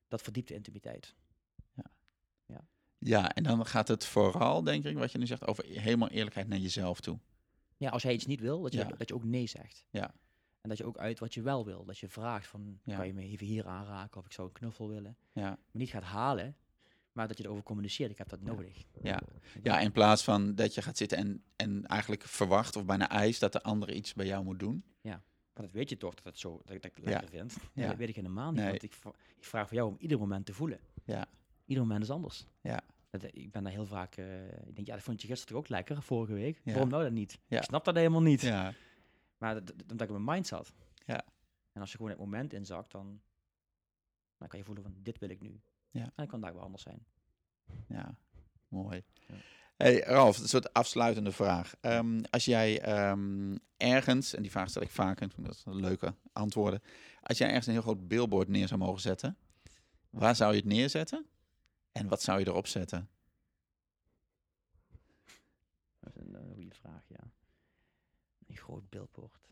dat 0.07 0.21
verdiept 0.21 0.47
de 0.47 0.53
intimiteit. 0.53 1.15
Ja, 2.99 3.33
en 3.33 3.43
dan 3.43 3.65
gaat 3.65 3.87
het 3.87 4.05
vooral, 4.05 4.63
denk 4.63 4.83
ik, 4.85 4.97
wat 4.97 5.11
je 5.11 5.17
nu 5.17 5.25
zegt, 5.27 5.47
over 5.47 5.65
helemaal 5.65 6.09
eerlijkheid 6.09 6.47
naar 6.47 6.57
jezelf 6.57 6.99
toe. 6.99 7.19
Ja, 7.77 7.89
als 7.89 8.01
jij 8.03 8.13
iets 8.13 8.25
niet 8.25 8.39
wil, 8.39 8.61
dat 8.61 8.73
je, 8.73 8.79
Ja. 8.79 8.87
dat 8.97 9.07
je 9.07 9.13
ook 9.15 9.23
nee 9.23 9.47
zegt. 9.47 9.85
Ja. 9.89 10.13
En 10.61 10.69
dat 10.69 10.77
je 10.77 10.85
ook 10.85 10.97
uit 10.97 11.19
wat 11.19 11.33
je 11.33 11.41
wel 11.41 11.65
wil. 11.65 11.85
Dat 11.85 11.97
je 11.97 12.07
vraagt 12.09 12.47
van, 12.47 12.79
Ja. 12.83 12.95
kan 12.97 13.07
je 13.07 13.13
me 13.13 13.21
even 13.21 13.45
hier 13.45 13.67
aanraken 13.67 14.19
of 14.19 14.25
ik 14.25 14.31
zou 14.31 14.47
een 14.47 14.53
knuffel 14.53 14.87
willen. 14.89 15.17
Ja, 15.33 15.41
Maar 15.43 15.57
niet 15.71 15.89
gaat 15.89 16.03
halen, 16.03 16.55
Maar 17.11 17.27
dat 17.27 17.37
je 17.37 17.43
erover 17.43 17.63
communiceert, 17.63 18.11
ik 18.11 18.17
heb 18.17 18.29
dat 18.29 18.41
nodig. 18.41 18.83
Ja. 19.01 19.21
ja, 19.63 19.79
in 19.79 19.91
plaats 19.91 20.23
van 20.23 20.55
dat 20.55 20.73
je 20.73 20.81
gaat 20.81 20.97
zitten 20.97 21.17
en, 21.17 21.43
en 21.55 21.85
eigenlijk 21.85 22.23
verwacht 22.23 22.75
of 22.75 22.85
bijna 22.85 23.09
eist 23.09 23.39
dat 23.39 23.51
de 23.51 23.61
ander 23.63 23.93
iets 23.93 24.13
bij 24.13 24.25
jou 24.25 24.43
moet 24.43 24.59
doen. 24.59 24.83
Maar 25.53 25.67
dat 25.67 25.77
weet 25.77 25.89
je 25.89 25.97
toch, 25.97 26.13
dat, 26.15 26.25
het 26.25 26.39
zo, 26.39 26.61
dat 26.65 26.75
ik 26.75 26.81
dat 26.81 26.91
Ja. 26.95 27.03
lekker 27.09 27.29
vind. 27.29 27.57
Ja. 27.73 27.87
dat 27.87 27.97
weet 27.97 28.09
ik 28.09 28.15
helemaal 28.15 28.51
niet. 28.51 28.59
Nee. 28.61 28.69
Want 28.69 28.83
ik, 28.83 28.93
ik 29.37 29.45
vraag 29.45 29.67
voor 29.67 29.77
jou 29.77 29.89
om 29.89 29.95
ieder 29.99 30.19
moment 30.19 30.45
te 30.45 30.53
voelen. 30.53 30.79
Ja. 31.05 31.25
Ieder 31.69 31.83
moment 31.83 32.03
is 32.03 32.09
anders. 32.09 32.45
Ja. 32.61 32.81
Dat, 33.09 33.23
ik 33.23 33.51
ben 33.51 33.63
daar 33.63 33.71
heel 33.71 33.85
vaak... 33.85 34.15
eh, 34.17 34.45
ik 34.47 34.75
denk, 34.75 34.87
ja, 34.87 34.93
dat 34.93 35.03
vond 35.03 35.21
je 35.21 35.27
gisteren 35.27 35.53
toch 35.55 35.63
ook 35.63 35.69
lekker, 35.69 36.01
vorige 36.01 36.33
week. 36.33 36.61
Ja. 36.63 36.71
Waarom 36.71 36.89
nou 36.89 37.03
dat 37.03 37.11
niet? 37.11 37.39
Ja. 37.47 37.57
Ik 37.57 37.63
snap 37.63 37.85
dat 37.85 37.95
helemaal 37.95 38.21
niet. 38.21 38.41
Ja, 38.41 38.73
Maar 39.37 39.53
dat, 39.53 39.67
dat- 39.67 39.75
omdat 39.91 40.01
ik 40.09 40.15
in 40.15 40.23
mijn 40.23 40.35
mind 40.35 40.47
zat. 40.47 40.73
Ja. 41.05 41.23
En 41.71 41.81
als 41.81 41.91
je 41.91 41.97
gewoon 41.97 42.11
het 42.11 42.19
moment 42.19 42.53
inzakt, 42.53 42.91
dan, 42.91 43.21
dan 44.37 44.47
kan 44.47 44.59
je 44.59 44.65
voelen 44.65 44.83
van, 44.83 44.93
dit 44.97 45.17
wil 45.19 45.29
ik 45.29 45.41
nu. 45.41 45.59
Ja. 45.89 46.01
En 46.03 46.11
dan 46.15 46.27
kan 46.27 46.45
ook 46.47 46.53
wel 46.53 46.63
anders 46.63 46.83
zijn. 46.83 47.05
ja, 47.87 48.15
mooi. 48.67 49.03
Ja. 49.27 49.35
Hey 49.77 49.99
Ralf, 49.99 50.37
een 50.37 50.47
soort 50.47 50.73
afsluitende 50.73 51.31
vraag. 51.31 51.73
Ehm, 51.81 52.21
als 52.29 52.45
jij 52.45 52.81
ehm, 52.81 53.57
ergens, 53.77 54.33
en 54.35 54.41
die 54.41 54.51
vraag 54.51 54.69
stel 54.69 54.81
ik 54.81 54.87
ik 54.89 54.93
vind 55.33 55.45
dat 55.45 55.63
een 55.65 55.75
leuke 55.75 56.13
antwoorden. 56.33 56.81
Als 57.21 57.37
jij 57.37 57.47
ergens 57.47 57.65
een 57.67 57.73
heel 57.73 57.81
groot 57.81 58.07
billboard 58.07 58.47
neer 58.47 58.67
zou 58.67 58.79
mogen 58.79 59.01
zetten, 59.01 59.37
waar 60.09 60.35
zou 60.35 60.51
je 60.51 60.57
het 60.57 60.67
neerzetten? 60.67 61.25
En 61.91 62.07
wat 62.07 62.21
zou 62.21 62.39
je 62.39 62.47
erop 62.47 62.67
zetten? 62.67 63.09
Dat 65.99 66.15
is 66.15 66.21
een 66.21 66.35
eh, 66.35 66.53
goede 66.53 66.75
vraag, 66.75 67.07
ja. 67.07 67.31
Een 68.47 68.57
groot 68.57 68.89
billboard. 68.89 69.49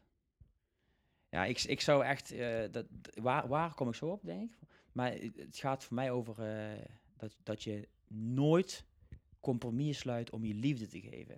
Ja, 1.30 1.45
ik, 1.45 1.64
ik 1.64 1.81
zou 1.81 2.03
echt... 2.03 2.31
eh, 2.31 2.72
dat, 2.72 2.85
waar, 3.14 3.47
waar 3.47 3.73
kom 3.73 3.88
ik 3.88 3.95
zo 3.95 4.07
op, 4.09 4.23
denk 4.23 4.51
ik? 4.51 4.57
Maar 4.91 5.11
het 5.11 5.57
gaat 5.57 5.84
voor 5.84 5.95
mij 5.95 6.11
over 6.11 6.43
eh, 6.43 6.85
dat, 7.18 7.35
dat 7.43 7.64
je 7.64 7.88
nooit 8.07 8.85
compromis 9.39 9.97
sluit 9.97 10.30
om 10.30 10.45
je 10.45 10.53
liefde 10.53 10.88
te 10.88 11.01
geven. 11.01 11.38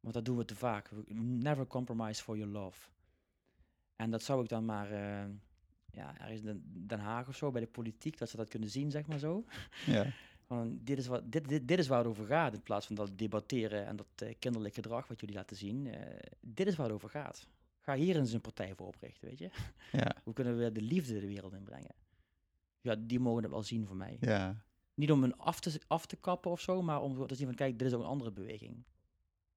Want 0.00 0.14
dat 0.14 0.24
doen 0.24 0.36
we 0.36 0.44
te 0.44 0.54
vaak. 0.54 0.90
Never 1.08 1.66
compromise 1.66 2.22
for 2.22 2.36
your 2.36 2.52
love. 2.52 2.90
En 3.96 4.10
dat 4.10 4.22
zou 4.22 4.42
ik 4.42 4.48
dan 4.48 4.64
maar... 4.64 4.88
ja, 5.92 6.18
ergens 6.20 6.40
in 6.42 6.62
Den 6.86 6.98
Haag 6.98 7.28
of 7.28 7.36
zo, 7.36 7.50
bij 7.50 7.60
de 7.60 7.66
politiek, 7.66 8.18
dat 8.18 8.28
ze 8.30 8.36
dat 8.36 8.48
kunnen 8.48 8.68
zien, 8.70 8.90
zeg 8.90 9.06
maar 9.06 9.18
zo. 9.18 9.44
Ja, 9.86 10.06
Van, 10.48 10.78
dit, 10.82 10.98
is 10.98 11.06
wat, 11.06 11.32
dit, 11.32 11.48
dit, 11.48 11.68
dit 11.68 11.78
is 11.78 11.88
waar 11.88 11.98
het 11.98 12.06
over 12.06 12.26
gaat, 12.26 12.54
in 12.54 12.62
plaats 12.62 12.86
van 12.86 12.94
dat 12.94 13.18
debatteren 13.18 13.86
en 13.86 13.96
dat 13.96 14.06
eh, 14.16 14.34
kinderlijk 14.38 14.74
gedrag 14.74 15.08
wat 15.08 15.20
jullie 15.20 15.34
laten 15.34 15.56
zien. 15.56 15.86
eh, 15.86 16.16
dit 16.40 16.66
is 16.66 16.76
waar 16.76 16.86
het 16.86 16.94
over 16.94 17.08
gaat. 17.10 17.46
Ga 17.80 17.94
hier 17.94 18.16
eens 18.16 18.32
een 18.32 18.40
partij 18.40 18.74
voor 18.74 18.86
oprichten, 18.86 19.28
weet 19.28 19.38
je. 19.38 19.50
ja, 19.92 20.16
Hoe 20.24 20.34
kunnen 20.34 20.58
we 20.58 20.72
de 20.72 20.82
liefde 20.82 21.20
de 21.20 21.26
wereld 21.26 21.52
inbrengen? 21.52 21.94
Ja, 22.80 22.96
die 22.98 23.20
mogen 23.20 23.42
het 23.42 23.50
wel 23.52 23.62
zien 23.62 23.86
voor 23.86 23.96
mij. 23.96 24.16
ja. 24.20 24.56
Niet 24.94 25.12
om 25.12 25.24
een 25.24 25.36
af 25.36 25.60
te, 25.60 25.80
af 25.86 26.06
te 26.06 26.16
kappen 26.16 26.50
of 26.50 26.60
zo, 26.60 26.82
maar 26.82 27.02
om 27.02 27.26
te 27.26 27.34
zien 27.34 27.46
van, 27.46 27.56
kijk, 27.56 27.78
dit 27.78 27.88
is 27.88 27.94
ook 27.94 28.00
een 28.00 28.06
andere 28.08 28.30
beweging. 28.32 28.84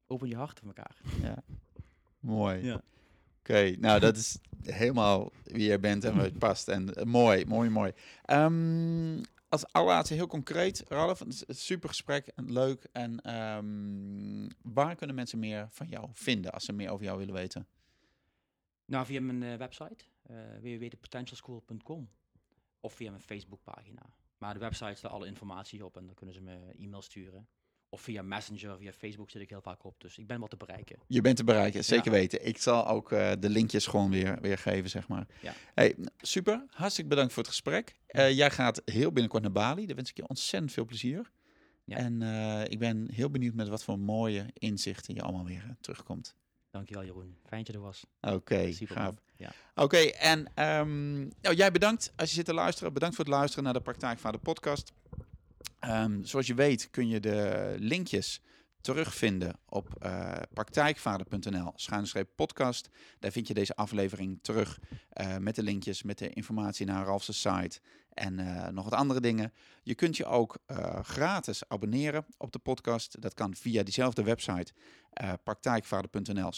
Open 0.08 0.28
je 0.28 0.36
hart 0.36 0.60
voor 0.60 0.68
elkaar. 0.68 1.02
Mooi. 2.20 2.66
Ja. 2.66 2.82
Oké, 3.42 3.76
nou 3.80 4.00
dat 4.00 4.18
is 4.18 4.38
helemaal 4.64 5.32
wie 5.44 5.66
jij 5.66 5.80
bent 5.80 6.04
en 6.04 6.16
wat 6.16 6.26
het 6.26 6.38
past. 6.38 6.68
En 6.68 6.94
eh, 6.94 7.06
mooi, 7.06 7.46
mooi, 7.46 7.70
mooi. 7.70 7.92
Ehm, 8.26 9.24
als 9.50 9.74
allerlaatste 9.74 10.14
heel 10.14 10.28
concreet, 10.28 10.84
Ralf, 10.88 11.20
het 11.20 11.44
een 11.48 11.56
super 11.56 11.90
gesprek 11.90 12.28
en 12.28 12.52
leuk. 12.52 12.88
En 12.92 13.22
ehm, 13.22 14.74
waar 14.74 14.96
kunnen 14.96 15.16
mensen 15.16 15.40
meer 15.40 15.68
van 15.70 15.88
jou 15.88 16.10
vinden 16.14 16.52
als 16.52 16.66
ze 16.66 16.74
meer 16.74 16.90
over 16.90 17.06
jou 17.06 17.18
willen 17.18 17.34
weten? 17.34 17.68
Nou, 18.86 19.06
via 19.06 19.22
mijn 19.22 19.44
eh, 19.44 19.58
website, 19.58 20.06
eh 20.22 20.36
www.potentialschool.com 20.62 22.10
of 22.80 22.94
via 22.94 23.10
mijn 23.10 23.24
Facebookpagina. 23.24 24.02
Maar 24.38 24.54
de 24.54 24.60
website 24.60 24.96
staat 24.96 25.12
alle 25.12 25.28
informatie 25.28 25.86
op 25.86 25.98
en 25.98 26.06
dan 26.06 26.16
kunnen 26.16 26.36
ze 26.36 26.42
me 26.42 26.74
e-mail 26.78 27.02
sturen. 27.02 27.48
Of 27.94 28.02
via 28.02 28.22
Messenger, 28.22 28.78
via 28.78 28.92
Facebook 28.92 29.30
zit 29.30 29.42
ik 29.42 29.50
heel 29.50 29.62
vaak 29.62 29.84
op. 29.84 29.96
Dus 30.02 30.18
ik 30.18 30.28
ben 30.28 30.40
wel 30.40 30.48
te 30.48 30.58
bereiken. 30.58 31.00
Je 31.08 31.22
bent 31.22 31.38
te 31.38 31.44
bereiken, 31.44 31.84
zeker 31.84 32.12
Ja. 32.12 32.18
weten. 32.18 32.46
Ik 32.48 32.58
zal 32.58 32.88
ook 32.88 33.12
eh, 33.12 33.32
de 33.40 33.50
linkjes 33.50 33.88
gewoon 33.88 34.10
weer, 34.10 34.42
weer 34.42 34.58
geven, 34.58 34.90
zeg 34.90 35.08
maar. 35.08 35.28
Ja. 35.42 35.54
Hey, 35.76 35.96
super, 36.18 36.66
hartstikke 36.70 37.10
bedankt 37.10 37.34
voor 37.34 37.44
het 37.44 37.52
gesprek. 37.52 37.96
Eh, 38.08 38.32
jij 38.32 38.52
gaat 38.52 38.82
heel 38.86 39.12
binnenkort 39.12 39.44
naar 39.44 39.52
Bali. 39.52 39.86
Daar 39.86 39.96
wens 39.96 40.10
ik 40.10 40.18
je 40.18 40.28
ontzettend 40.28 40.72
veel 40.72 40.86
plezier. 40.86 41.32
Ja. 41.84 41.98
En 41.98 42.22
eh, 42.22 42.64
ik 42.72 42.80
ben 42.80 43.08
heel 43.12 43.30
benieuwd 43.30 43.54
met 43.54 43.68
wat 43.68 43.84
voor 43.84 44.00
mooie 44.00 44.46
inzichten 44.54 45.14
je 45.16 45.22
allemaal 45.22 45.46
weer 45.46 45.76
terugkomt. 45.82 46.36
Dankjewel 46.70 47.04
Jeroen. 47.06 47.38
Fijn 47.46 47.64
dat 47.64 47.68
je 47.68 47.80
er 47.80 47.86
was. 47.86 48.06
Oké, 48.22 48.72
Super 48.72 48.96
gaaf. 48.96 49.16
Ja. 49.36 49.52
Oké, 49.76 49.98
en 49.98 50.52
ehm, 50.56 51.20
nou, 51.20 51.56
jij 51.56 51.72
bedankt 51.72 52.14
als 52.16 52.30
je 52.30 52.36
zit 52.36 52.46
te 52.46 52.54
luisteren. 52.54 52.94
Bedankt 52.94 53.16
voor 53.16 53.26
het 53.26 53.34
luisteren 53.34 53.64
naar 53.64 53.74
de 53.74 53.82
Praktijkvader 53.82 54.40
podcast. 54.40 54.92
Ehm, 55.82 56.24
zoals 56.24 56.48
je 56.48 56.54
weet 56.54 56.90
kun 56.90 57.08
je 57.08 57.20
de 57.20 57.76
linkjes 57.80 58.42
terugvinden 58.82 59.60
op 59.66 59.96
eh 60.00 60.38
praktijkvader.nl 60.54 61.74
podcast. 62.36 62.90
Daar 63.20 63.32
vind 63.32 63.48
je 63.48 63.54
deze 63.54 63.76
aflevering 63.76 64.40
terug 64.42 64.80
eh, 65.10 65.38
met 65.38 65.56
de 65.56 65.64
linkjes, 65.64 66.04
met 66.04 66.18
de 66.18 66.30
informatie 66.30 66.86
naar 66.86 67.06
Ralf's 67.06 67.42
site 67.42 67.80
en 68.14 68.40
eh, 68.40 68.68
nog 68.68 68.84
wat 68.84 68.94
andere 68.94 69.20
dingen. 69.22 69.54
Je 69.84 69.96
kunt 69.96 70.18
je 70.18 70.26
ook 70.26 70.58
gratis 71.02 71.68
abonneren 71.68 72.26
op 72.38 72.52
de 72.52 72.60
podcast. 72.60 73.22
Dat 73.22 73.34
kan 73.34 73.56
via 73.56 73.84
diezelfde 73.84 74.24
website 74.24 74.74
praktijkvader.nl 75.44 76.52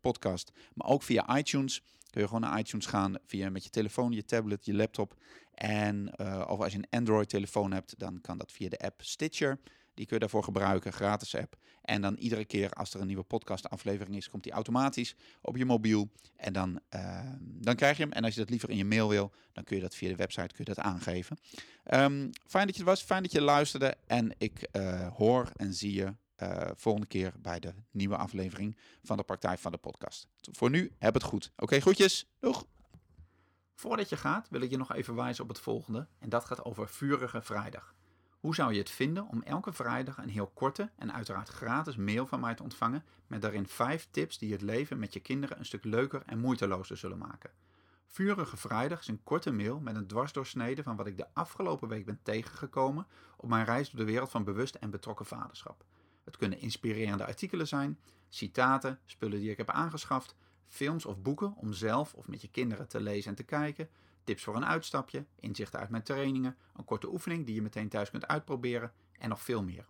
podcast, 0.00 0.52
maar 0.74 0.88
ook 0.88 1.02
via 1.02 1.38
iTunes 1.38 1.82
kun 2.16 2.24
je 2.24 2.30
gewoon 2.30 2.50
naar 2.50 2.58
iTunes 2.58 2.86
gaan 2.86 3.14
via 3.26 3.50
met 3.50 3.64
je 3.64 3.70
telefoon, 3.70 4.12
je 4.12 4.24
tablet, 4.24 4.64
je 4.64 4.74
laptop. 4.74 5.14
En 5.54 6.10
eh, 6.14 6.44
of 6.48 6.60
als 6.60 6.72
je 6.72 6.78
een 6.78 6.98
Android-telefoon 6.98 7.72
hebt, 7.72 7.98
dan 7.98 8.20
kan 8.20 8.38
dat 8.38 8.52
via 8.52 8.68
de 8.68 8.78
app 8.78 9.02
Stitcher. 9.02 9.58
Die 9.94 10.06
kun 10.06 10.14
je 10.14 10.20
daarvoor 10.20 10.44
gebruiken, 10.44 10.92
gratis 10.92 11.34
app. 11.34 11.56
En 11.82 12.02
dan 12.02 12.16
iedere 12.16 12.44
keer 12.44 12.70
als 12.70 12.94
er 12.94 13.00
een 13.00 13.06
nieuwe 13.06 13.22
podcast-aflevering 13.22 14.16
is, 14.16 14.30
komt 14.30 14.42
die 14.42 14.52
automatisch 14.52 15.14
op 15.40 15.56
je 15.56 15.64
mobiel. 15.64 16.10
En 16.36 16.52
dan, 16.52 16.80
eh, 16.88 17.30
dan 17.40 17.74
krijg 17.76 17.96
je 17.96 18.02
hem. 18.02 18.12
En 18.12 18.24
als 18.24 18.34
je 18.34 18.40
dat 18.40 18.50
liever 18.50 18.70
in 18.70 18.76
je 18.76 18.84
mail 18.84 19.08
wil, 19.08 19.32
dan 19.52 19.64
kun 19.64 19.76
je 19.76 19.82
dat 19.82 19.94
via 19.94 20.08
de 20.08 20.16
website 20.16 20.54
kun 20.54 20.64
je 20.64 20.74
dat 20.74 20.78
aangeven. 20.78 21.38
Ehm, 21.84 22.30
fijn 22.46 22.66
dat 22.66 22.76
je 22.76 22.84
was, 22.84 23.02
fijn 23.02 23.22
dat 23.22 23.32
je 23.32 23.40
luisterde. 23.40 23.96
En 24.06 24.34
ik 24.38 24.62
eh, 24.62 25.08
hoor 25.16 25.50
en 25.56 25.74
zie 25.74 25.92
je 25.92 26.14
eh, 26.36 26.70
volgende 26.74 27.06
keer 27.06 27.32
bij 27.38 27.60
de 27.60 27.74
nieuwe 27.90 28.16
aflevering 28.16 28.76
van 29.02 29.16
de 29.16 29.22
Praktijk 29.22 29.58
van 29.58 29.72
de 29.72 29.78
Podcast. 29.78 30.28
Voor 30.52 30.70
nu, 30.70 30.92
heb 30.98 31.14
het 31.14 31.22
goed. 31.22 31.52
Oké, 31.56 31.80
groetjes. 31.80 32.26
Doeg! 32.38 32.66
Voordat 33.74 34.08
je 34.08 34.16
gaat, 34.16 34.48
wil 34.48 34.60
ik 34.60 34.70
je 34.70 34.76
nog 34.76 34.92
even 34.92 35.14
wijzen 35.14 35.42
op 35.42 35.48
het 35.48 35.58
volgende. 35.58 36.06
En 36.18 36.28
dat 36.28 36.44
gaat 36.44 36.64
over 36.64 36.88
Vurige 36.88 37.42
Vrijdag. 37.42 37.94
Hoe 38.40 38.54
zou 38.54 38.72
je 38.72 38.78
het 38.78 38.90
vinden 38.90 39.28
om 39.28 39.42
elke 39.42 39.72
vrijdag 39.72 40.18
een 40.18 40.28
heel 40.28 40.50
korte 40.54 40.90
en 40.96 41.12
uiteraard 41.12 41.48
gratis 41.48 41.96
mail 41.96 42.26
van 42.26 42.40
mij 42.40 42.54
te 42.54 42.62
ontvangen 42.62 43.04
met 43.26 43.42
daarin 43.42 43.66
5 43.66 44.08
tips 44.10 44.38
die 44.38 44.52
het 44.52 44.62
leven 44.62 44.98
met 44.98 45.12
je 45.12 45.20
kinderen 45.20 45.58
een 45.58 45.64
stuk 45.64 45.84
leuker 45.84 46.22
en 46.26 46.38
moeitelozer 46.38 46.96
zullen 46.96 47.18
maken? 47.18 47.50
Vurige 48.06 48.56
Vrijdag 48.56 49.00
is 49.00 49.08
een 49.08 49.22
korte 49.22 49.52
mail 49.52 49.80
met 49.80 49.96
een 49.96 50.06
dwarsdoorsnede 50.06 50.82
van 50.82 50.96
wat 50.96 51.06
ik 51.06 51.16
de 51.16 51.26
afgelopen 51.32 51.88
week 51.88 52.04
ben 52.04 52.20
tegengekomen 52.22 53.06
op 53.36 53.48
mijn 53.48 53.64
reis 53.64 53.90
door 53.90 54.00
de 54.00 54.12
wereld 54.12 54.30
van 54.30 54.44
bewust 54.44 54.74
en 54.74 54.90
betrokken 54.90 55.26
vaderschap. 55.26 55.84
Het 56.26 56.36
kunnen 56.36 56.60
inspirerende 56.60 57.26
artikelen 57.26 57.68
zijn, 57.68 57.98
citaten, 58.28 58.98
spullen 59.04 59.38
die 59.38 59.50
ik 59.50 59.56
heb 59.56 59.70
aangeschaft, 59.70 60.34
films 60.66 61.04
of 61.04 61.22
boeken 61.22 61.54
om 61.56 61.72
zelf 61.72 62.14
of 62.14 62.28
met 62.28 62.40
je 62.40 62.48
kinderen 62.48 62.88
te 62.88 63.00
lezen 63.00 63.30
en 63.30 63.36
te 63.36 63.42
kijken, 63.42 63.88
tips 64.24 64.42
voor 64.42 64.56
een 64.56 64.66
uitstapje, 64.66 65.24
inzichten 65.40 65.80
uit 65.80 65.90
mijn 65.90 66.02
trainingen, 66.02 66.56
een 66.76 66.84
korte 66.84 67.12
oefening 67.12 67.46
die 67.46 67.54
je 67.54 67.62
meteen 67.62 67.88
thuis 67.88 68.10
kunt 68.10 68.26
uitproberen 68.26 68.92
en 69.18 69.28
nog 69.28 69.42
veel 69.42 69.62
meer. 69.62 69.86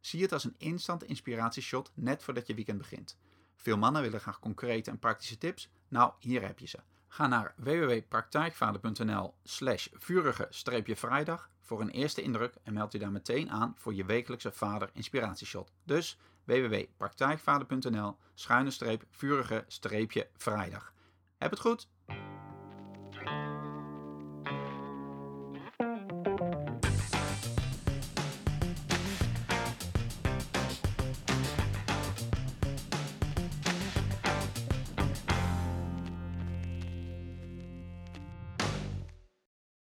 Zie 0.00 0.22
het 0.22 0.32
als 0.32 0.44
een 0.44 0.54
instant 0.58 1.04
inspiratieshot 1.04 1.92
net 1.94 2.22
voordat 2.22 2.46
je 2.46 2.54
weekend 2.54 2.78
begint. 2.78 3.18
Veel 3.56 3.78
mannen 3.78 4.02
willen 4.02 4.20
graag 4.20 4.38
concrete 4.38 4.90
en 4.90 4.98
praktische 4.98 5.38
tips. 5.38 5.70
Nou, 5.88 6.12
hier 6.18 6.42
heb 6.42 6.58
je 6.58 6.66
ze. 6.66 6.78
Ga 7.08 7.26
naar 7.26 7.54
www.praktijkvader.nl 7.56 9.34
slash 9.42 9.88
vurige-vrijdag 9.92 11.50
voor 11.70 11.80
een 11.80 11.90
eerste 11.90 12.22
indruk 12.22 12.54
en 12.62 12.72
meld 12.72 12.92
je 12.92 12.98
daar 12.98 13.12
meteen 13.12 13.50
aan 13.50 13.74
voor 13.76 13.94
je 13.94 14.04
wekelijkse 14.04 14.52
vader 14.52 14.90
inspiratieshot. 14.92 15.72
Dus 15.84 16.18
www.praktijkvader.nl 16.44 18.16
schuine 18.34 18.70
streep 18.70 19.04
vurige 19.10 19.64
streepje 19.66 20.28
vrijdag. 20.36 20.92
Heb 21.38 21.50
het 21.50 21.60
goed! 21.60 21.88